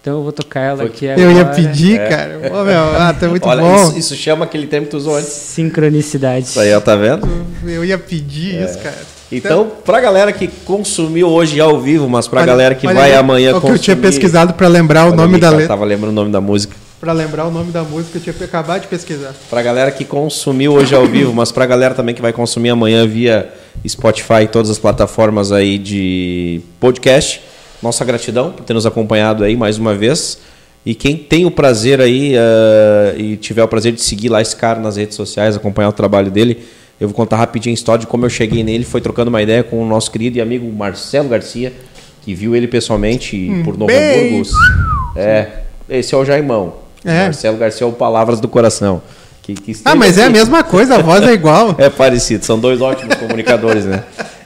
Então 0.00 0.18
eu 0.18 0.22
vou 0.22 0.32
tocar 0.32 0.60
ela 0.60 0.76
Foi 0.78 0.86
aqui 0.86 1.04
Eu 1.04 1.30
ia 1.30 1.42
agora. 1.42 1.54
pedir, 1.54 2.08
cara. 2.08 2.38
Ô, 2.52 2.64
meu, 2.64 2.96
ah, 2.96 3.12
tá 3.12 3.28
muito 3.28 3.48
Olha, 3.48 3.62
bom. 3.62 3.88
isso, 3.88 3.98
isso 3.98 4.16
chama 4.16 4.44
aquele 4.44 4.66
termo 4.66 4.86
que 4.86 4.90
tu 4.90 4.96
usou 4.96 5.16
antes. 5.16 5.30
Sincronicidade. 5.30 6.46
Isso 6.46 6.58
aí, 6.58 6.74
ó, 6.74 6.80
tá 6.80 6.96
vendo? 6.96 7.28
Eu 7.64 7.84
ia 7.84 7.96
pedir 7.96 8.60
isso, 8.62 8.78
cara. 8.80 8.96
Então, 9.32 9.70
pra 9.84 10.00
galera 10.00 10.32
que 10.32 10.46
consumiu 10.46 11.28
hoje 11.28 11.58
ao 11.60 11.80
vivo, 11.80 12.08
mas 12.08 12.28
pra 12.28 12.40
Olha- 12.40 12.46
galera 12.46 12.74
que 12.74 12.86
vai 12.86 13.12
aí, 13.12 13.16
amanhã 13.16 13.56
o 13.56 13.60
que 13.60 13.68
eu 13.70 13.78
tinha 13.78 13.96
pesquisado 13.96 14.54
pra 14.54 14.68
lembrar 14.68 15.06
o 15.10 15.14
nome 15.16 15.38
da 15.38 15.50
letra. 15.50 15.68
Tava 15.68 15.84
lembrando 15.84 16.10
o 16.12 16.14
nome 16.14 16.30
da 16.30 16.40
música. 16.40 16.76
Pra 17.00 17.12
lembrar 17.12 17.46
o 17.46 17.50
nome 17.50 17.72
da 17.72 17.82
música, 17.82 18.18
eu 18.18 18.22
tinha 18.22 18.46
acabado 18.46 18.82
de 18.82 18.86
pesquisar. 18.86 19.34
Pra 19.50 19.60
galera 19.60 19.90
que 19.90 20.04
consumiu 20.04 20.72
hoje 20.74 20.94
ao 20.94 21.04
vivo, 21.06 21.32
mas 21.32 21.50
pra 21.50 21.66
galera 21.66 21.94
também 21.94 22.14
que 22.14 22.22
vai 22.22 22.32
consumir 22.32 22.70
amanhã 22.70 23.06
via 23.08 23.52
Spotify 23.88 24.42
e 24.44 24.46
todas 24.46 24.70
as 24.70 24.78
plataformas 24.78 25.50
aí 25.50 25.78
de 25.78 26.60
podcast, 26.78 27.40
nossa 27.82 28.04
gratidão 28.04 28.50
por 28.52 28.62
ter 28.64 28.72
nos 28.74 28.86
acompanhado 28.86 29.42
aí 29.42 29.56
mais 29.56 29.78
uma 29.78 29.94
vez. 29.94 30.38
E 30.86 30.94
quem 30.94 31.16
tem 31.16 31.44
o 31.46 31.50
prazer 31.50 32.00
aí 32.00 32.34
eh, 32.36 33.14
e 33.16 33.36
tiver 33.36 33.64
o 33.64 33.68
prazer 33.68 33.92
de 33.92 34.00
seguir 34.00 34.28
lá 34.28 34.40
esse 34.40 34.54
cara 34.54 34.78
nas 34.78 34.96
redes 34.96 35.16
sociais, 35.16 35.56
acompanhar 35.56 35.88
o 35.88 35.92
trabalho 35.92 36.30
dele, 36.30 36.58
eu 37.02 37.08
vou 37.08 37.16
contar 37.16 37.36
rapidinho 37.36 37.72
a 37.72 37.74
história 37.74 38.00
de 38.02 38.06
como 38.06 38.24
eu 38.24 38.30
cheguei 38.30 38.62
nele. 38.62 38.84
Foi 38.84 39.00
trocando 39.00 39.28
uma 39.28 39.42
ideia 39.42 39.64
com 39.64 39.82
o 39.82 39.84
nosso 39.84 40.08
querido 40.08 40.38
e 40.38 40.40
amigo 40.40 40.70
Marcelo 40.72 41.28
Garcia, 41.28 41.72
que 42.22 42.32
viu 42.32 42.54
ele 42.54 42.68
pessoalmente 42.68 43.50
por 43.64 43.76
Novo. 43.76 43.92
Hamburgo. 43.92 44.48
É, 45.16 45.48
esse 45.90 46.14
é 46.14 46.16
o 46.16 46.24
Jaimão. 46.24 46.74
É. 47.04 47.24
Marcelo 47.24 47.56
Garcia 47.56 47.84
é 47.84 47.90
o 47.90 47.92
Palavras 47.92 48.38
do 48.38 48.46
Coração. 48.46 49.02
Que, 49.42 49.54
que 49.54 49.76
Ah, 49.84 49.96
mas 49.96 50.16
é 50.16 50.22
a 50.22 50.24
aqui. 50.26 50.34
mesma 50.34 50.62
coisa, 50.62 50.94
a 50.94 50.98
voz 50.98 51.24
é 51.24 51.32
igual. 51.34 51.74
É 51.76 51.90
parecido, 51.90 52.44
são 52.44 52.56
dois 52.56 52.80
ótimos 52.80 53.16
comunicadores, 53.16 53.84
né? 53.84 54.04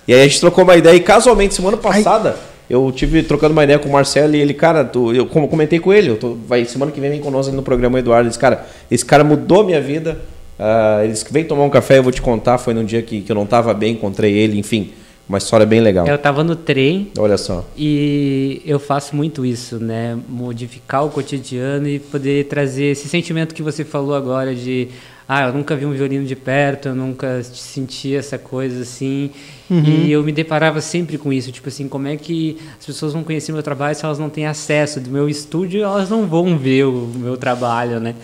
E 0.09 0.15
aí 0.15 0.23
a 0.23 0.25
gente 0.27 0.41
trocou 0.41 0.65
uma 0.65 0.77
ideia 0.77 0.97
e 0.97 1.01
casualmente, 1.01 1.53
semana 1.53 1.77
passada, 1.77 2.37
eu 2.71 2.91
tive 2.91 3.23
trocando 3.23 3.53
uma 3.53 3.65
ideia 3.65 3.79
com 3.79 3.91
o 3.91 3.93
Marcelo 3.93 4.35
e 4.35 4.41
ele, 4.41 4.55
cara, 4.55 4.83
tu, 4.83 5.13
eu 5.13 5.27
como 5.27 5.47
comentei 5.47 5.79
com 5.79 5.93
ele, 5.93 6.15
tô, 6.15 6.39
vai, 6.49 6.65
semana 6.65 6.91
que 6.91 7.01
vem 7.03 7.11
vem 7.11 7.21
conosco 7.21 7.55
no 7.55 7.63
programa 7.63 7.99
Eduardo, 7.99 8.23
ele 8.23 8.29
disse, 8.31 8.39
cara, 8.39 8.65
esse 8.91 9.05
cara 9.05 9.23
mudou 9.23 9.63
minha 9.63 9.81
vida, 9.83 10.19
ah, 10.59 11.01
ele 11.03 11.13
disse 11.13 11.25
que 11.25 11.33
vem 11.33 11.45
tomar 11.45 11.65
um 11.65 11.71
café, 11.71 11.99
eu 11.99 12.03
vou 12.03 12.13
te 12.13 12.23
contar, 12.23 12.59
foi 12.59 12.75
num 12.75 12.85
dia 12.85 13.03
que, 13.03 13.21
que 13.23 13.31
eu 13.31 13.37
não 13.37 13.47
tava 13.47 13.73
bem, 13.75 13.93
encontrei 13.93 14.33
ele, 14.33 14.59
enfim, 14.59 14.91
uma 15.29 15.39
história 15.39 15.67
bem 15.67 15.81
legal. 15.81 16.07
Eu 16.07 16.17
tava 16.19 16.45
no 16.45 16.55
trem 16.55 17.11
Olha 17.19 17.37
só. 17.37 17.65
E 17.77 18.63
eu 18.65 18.79
faço 18.79 19.15
muito 19.17 19.45
isso, 19.45 19.79
né? 19.79 20.17
Modificar 20.29 21.05
o 21.05 21.11
cotidiano 21.11 21.89
e 21.89 21.99
poder 21.99 22.45
trazer 22.47 22.87
esse 22.87 23.09
sentimento 23.09 23.55
que 23.55 23.63
você 23.63 23.85
falou 23.85 24.15
agora 24.15 24.55
de 24.55 24.89
ah, 25.29 25.49
eu 25.49 25.53
nunca 25.53 25.75
vi 25.75 25.85
um 25.85 25.91
violino 25.91 26.25
de 26.25 26.37
perto, 26.37 26.87
eu 26.89 26.95
nunca 26.95 27.43
senti 27.43 28.15
essa 28.15 28.39
coisa 28.39 28.83
assim. 28.83 29.31
E 29.69 30.13
eu 30.13 30.23
me 30.23 30.31
deparava 30.31 30.81
sempre 30.81 31.19
com 31.19 31.33
isso, 31.33 31.51
tipo 31.51 31.69
assim, 31.69 31.89
como 31.89 32.07
é 32.07 32.17
que 32.17 32.57
as 32.79 32.87
pessoas 32.87 33.13
vão 33.13 33.25
conhecer 33.25 33.51
meu 33.51 33.65
trabalho 33.65 33.97
se 33.97 34.05
elas 34.05 34.21
não 34.21 34.31
têm 34.31 34.47
acesso 34.47 35.01
do 35.01 35.11
meu 35.11 35.29
estúdio, 35.29 35.83
elas 35.83 36.09
não 36.09 36.29
vão 36.29 36.57
ver 36.57 36.85
o 36.85 36.93
meu 37.17 37.37
trabalho, 37.37 37.99
né? 37.99 38.15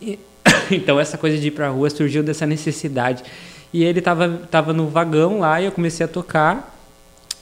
E- 0.00 0.16
então 0.70 0.98
essa 0.98 1.18
coisa 1.18 1.38
de 1.38 1.48
ir 1.48 1.50
pra 1.50 1.68
rua 1.68 1.90
surgiu 1.90 2.22
dessa 2.22 2.46
necessidade. 2.46 3.22
E 3.72 3.82
ele 3.84 4.00
tava, 4.00 4.28
tava 4.50 4.72
no 4.72 4.88
vagão 4.88 5.40
lá 5.40 5.60
e 5.60 5.64
eu 5.64 5.72
comecei 5.72 6.04
a 6.04 6.08
tocar. 6.08 6.72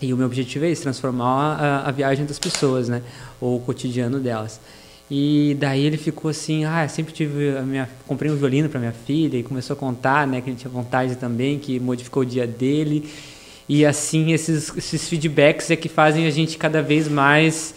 E 0.01 0.13
o 0.13 0.17
meu 0.17 0.27
objetivo 0.27 0.65
é 0.65 0.71
esse, 0.71 0.83
transformar 0.83 1.57
a, 1.61 1.89
a 1.89 1.91
viagem 1.91 2.27
das 2.27 2.39
pessoas, 2.39 2.89
né? 2.89 3.03
Ou 3.41 3.57
o 3.57 3.61
cotidiano 3.61 4.19
delas. 4.19 4.59
E 5.11 5.55
daí 5.61 5.85
ele 5.85 5.99
ficou 5.99 6.31
assim, 6.31 6.65
ah, 6.65 6.89
sempre 6.89 7.13
tive 7.13 7.57
a 7.57 7.61
minha, 7.61 7.89
comprei 8.07 8.31
um 8.31 8.37
violino 8.37 8.69
para 8.71 8.81
minha 8.81 8.93
filha 8.93 9.37
e 9.37 9.43
começou 9.43 9.75
a 9.75 9.77
contar, 9.77 10.27
né, 10.27 10.41
que 10.41 10.49
ele 10.49 10.57
tinha 10.57 10.71
vontade 10.71 11.17
também, 11.17 11.59
que 11.59 11.79
modificou 11.79 12.23
o 12.23 12.27
dia 12.27 12.47
dele. 12.47 13.11
E 13.69 13.85
assim, 13.85 14.33
esses, 14.33 14.75
esses 14.75 15.07
feedbacks 15.09 15.71
é 15.71 15.77
que 15.77 15.89
fazem 15.89 16.27
a 16.27 16.31
gente 16.31 16.57
cada 16.57 16.81
vez 16.81 17.09
mais 17.09 17.75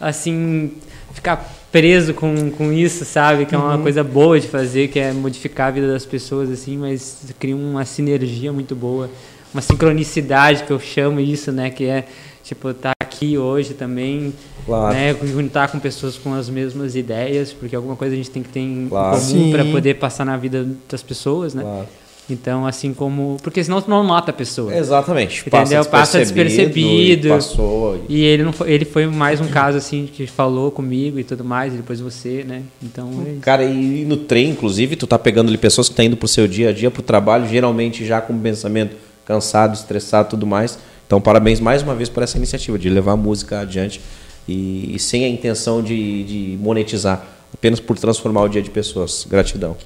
assim 0.00 0.72
ficar 1.12 1.61
preso 1.72 2.12
com, 2.12 2.50
com 2.50 2.70
isso, 2.72 3.04
sabe? 3.04 3.46
Que 3.46 3.54
é 3.54 3.58
uma 3.58 3.78
coisa 3.78 4.04
boa 4.04 4.38
de 4.38 4.46
fazer, 4.46 4.88
que 4.88 4.98
é 5.00 5.10
modificar 5.12 5.68
a 5.68 5.70
vida 5.70 5.88
das 5.90 6.04
pessoas 6.04 6.50
assim, 6.50 6.76
mas 6.76 7.22
cria 7.40 7.56
uma 7.56 7.84
sinergia 7.86 8.52
muito 8.52 8.76
boa, 8.76 9.08
uma 9.54 9.62
sincronicidade 9.62 10.64
que 10.64 10.70
eu 10.70 10.78
chamo 10.78 11.18
isso, 11.18 11.50
né, 11.50 11.70
que 11.70 11.84
é 11.86 12.04
tipo 12.44 12.70
estar 12.70 12.92
aqui 13.00 13.38
hoje 13.38 13.72
também, 13.74 14.34
Claro. 14.66 14.94
né, 14.94 15.14
juntar 15.24 15.68
com 15.72 15.78
pessoas 15.78 16.16
com 16.16 16.34
as 16.34 16.48
mesmas 16.50 16.94
ideias, 16.94 17.52
porque 17.52 17.74
alguma 17.74 17.96
coisa 17.96 18.14
a 18.14 18.16
gente 18.16 18.30
tem 18.30 18.42
que 18.42 18.48
ter 18.50 18.60
em 18.60 18.86
Claro. 18.88 19.18
comum 19.20 19.50
para 19.50 19.64
poder 19.64 19.94
passar 19.94 20.24
na 20.26 20.36
vida 20.36 20.66
das 20.88 21.02
pessoas, 21.02 21.54
né? 21.54 21.62
Claro. 21.62 21.88
Então, 22.30 22.66
assim 22.66 22.94
como, 22.94 23.36
porque 23.42 23.62
senão 23.62 23.82
tu 23.82 23.90
não 23.90 24.02
mata 24.04 24.30
a 24.30 24.34
pessoa. 24.34 24.74
Exatamente. 24.74 25.44
Entendeu? 25.46 25.84
Passa 25.84 26.18
despercebido. 26.18 27.26
e 27.26 27.30
Passou. 27.30 28.04
E 28.08 28.22
ele 28.22 28.44
não 28.44 28.52
foi, 28.52 28.70
ele 28.72 28.84
foi 28.84 29.06
mais 29.06 29.40
um 29.40 29.48
caso 29.48 29.76
assim 29.76 30.08
que 30.10 30.26
falou 30.26 30.70
comigo 30.70 31.18
e 31.18 31.24
tudo 31.24 31.44
mais, 31.44 31.74
e 31.74 31.78
depois 31.78 32.00
você, 32.00 32.44
né? 32.44 32.62
Então, 32.82 33.10
é. 33.26 33.40
Cara, 33.40 33.64
e 33.64 34.04
no 34.04 34.16
trem, 34.16 34.50
inclusive, 34.50 34.94
tu 34.96 35.06
tá 35.06 35.18
pegando 35.18 35.48
ali 35.48 35.58
pessoas 35.58 35.88
que 35.88 35.92
estão 35.92 36.04
indo 36.04 36.16
pro 36.16 36.28
seu 36.28 36.46
dia 36.46 36.70
a 36.70 36.72
dia, 36.72 36.90
pro 36.90 37.02
trabalho, 37.02 37.46
geralmente 37.48 38.04
já 38.06 38.20
com 38.20 38.38
pensamento 38.38 38.96
cansado, 39.26 39.74
estressado 39.74 40.30
tudo 40.30 40.46
mais. 40.46 40.78
Então, 41.06 41.20
parabéns 41.20 41.60
mais 41.60 41.82
uma 41.82 41.94
vez 41.94 42.08
por 42.08 42.22
essa 42.22 42.38
iniciativa 42.38 42.78
de 42.78 42.88
levar 42.88 43.12
a 43.12 43.16
música 43.16 43.60
adiante 43.60 44.00
e, 44.48 44.94
e 44.94 44.98
sem 44.98 45.24
a 45.24 45.28
intenção 45.28 45.82
de, 45.82 46.24
de 46.24 46.58
monetizar, 46.58 47.24
apenas 47.52 47.80
por 47.80 47.98
transformar 47.98 48.42
o 48.42 48.48
dia 48.48 48.62
de 48.62 48.70
pessoas. 48.70 49.26
Gratidão. 49.28 49.76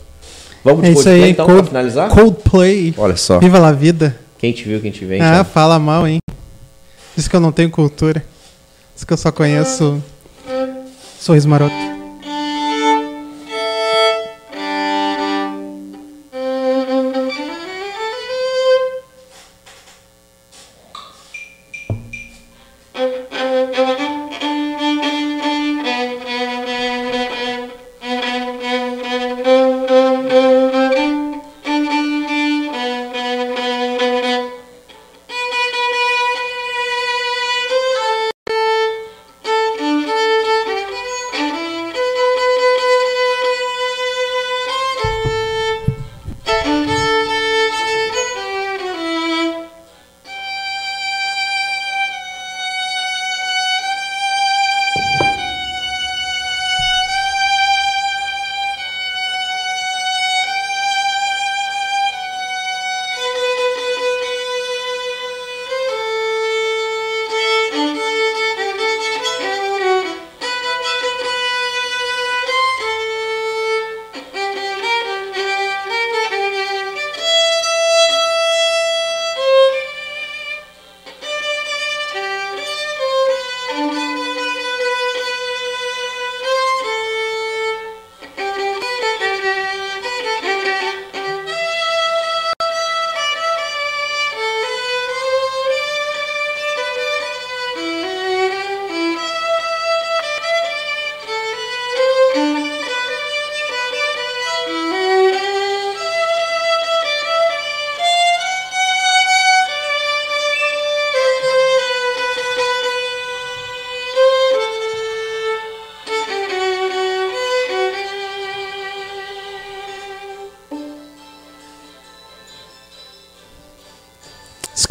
Vamos 0.67 0.83
de 0.83 0.91
É 0.91 0.95
Coldplay, 0.95 1.23
aí, 1.23 1.31
então, 1.31 1.47
Cold- 1.47 1.59
pra 1.61 1.69
finalizar? 1.69 2.09
Coldplay. 2.11 2.95
Olha 2.99 3.15
só. 3.17 3.39
Viva 3.39 3.57
la 3.61 3.71
vida. 3.71 4.19
Quem 4.37 4.53
te 4.53 4.65
viu, 4.65 4.81
quem 4.81 4.91
te 4.91 5.05
vem. 5.05 5.21
Ah, 5.21 5.45
fala 5.45 5.79
mal, 5.79 6.09
hein? 6.09 6.19
Diz 7.15 7.29
que 7.29 7.37
eu 7.37 7.41
não 7.41 7.53
tenho 7.53 7.71
cultura. 7.71 8.25
Diz 8.93 9.05
que 9.05 9.13
eu 9.13 9.17
só 9.17 9.31
conheço 9.31 10.03
Sorriso 11.21 11.49
Maroto. 11.49 11.96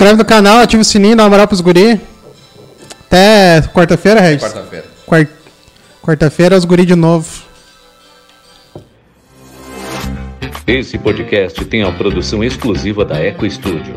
Inscreve 0.05 0.17
no 0.17 0.25
canal, 0.25 0.59
ativa 0.59 0.81
o 0.81 0.85
sininho, 0.85 1.15
dá 1.15 1.23
uma 1.23 1.29
moral 1.31 1.47
pros 1.47 1.61
guri. 1.61 1.99
Até 3.07 3.61
quarta-feira, 3.73 4.21
Regis. 4.21 4.43
Quarta-feira. 4.43 4.85
Quar- 5.05 5.27
Quarta-feira, 6.03 6.55
os 6.55 6.63
guri 6.65 6.85
de 6.85 6.93
novo. 6.95 7.27
Esse 10.67 10.97
podcast 10.99 11.63
tem 11.65 11.81
a 11.83 11.91
produção 11.91 12.43
exclusiva 12.43 13.03
da 13.03 13.17
Eco 13.17 13.49
Studio. 13.49 13.95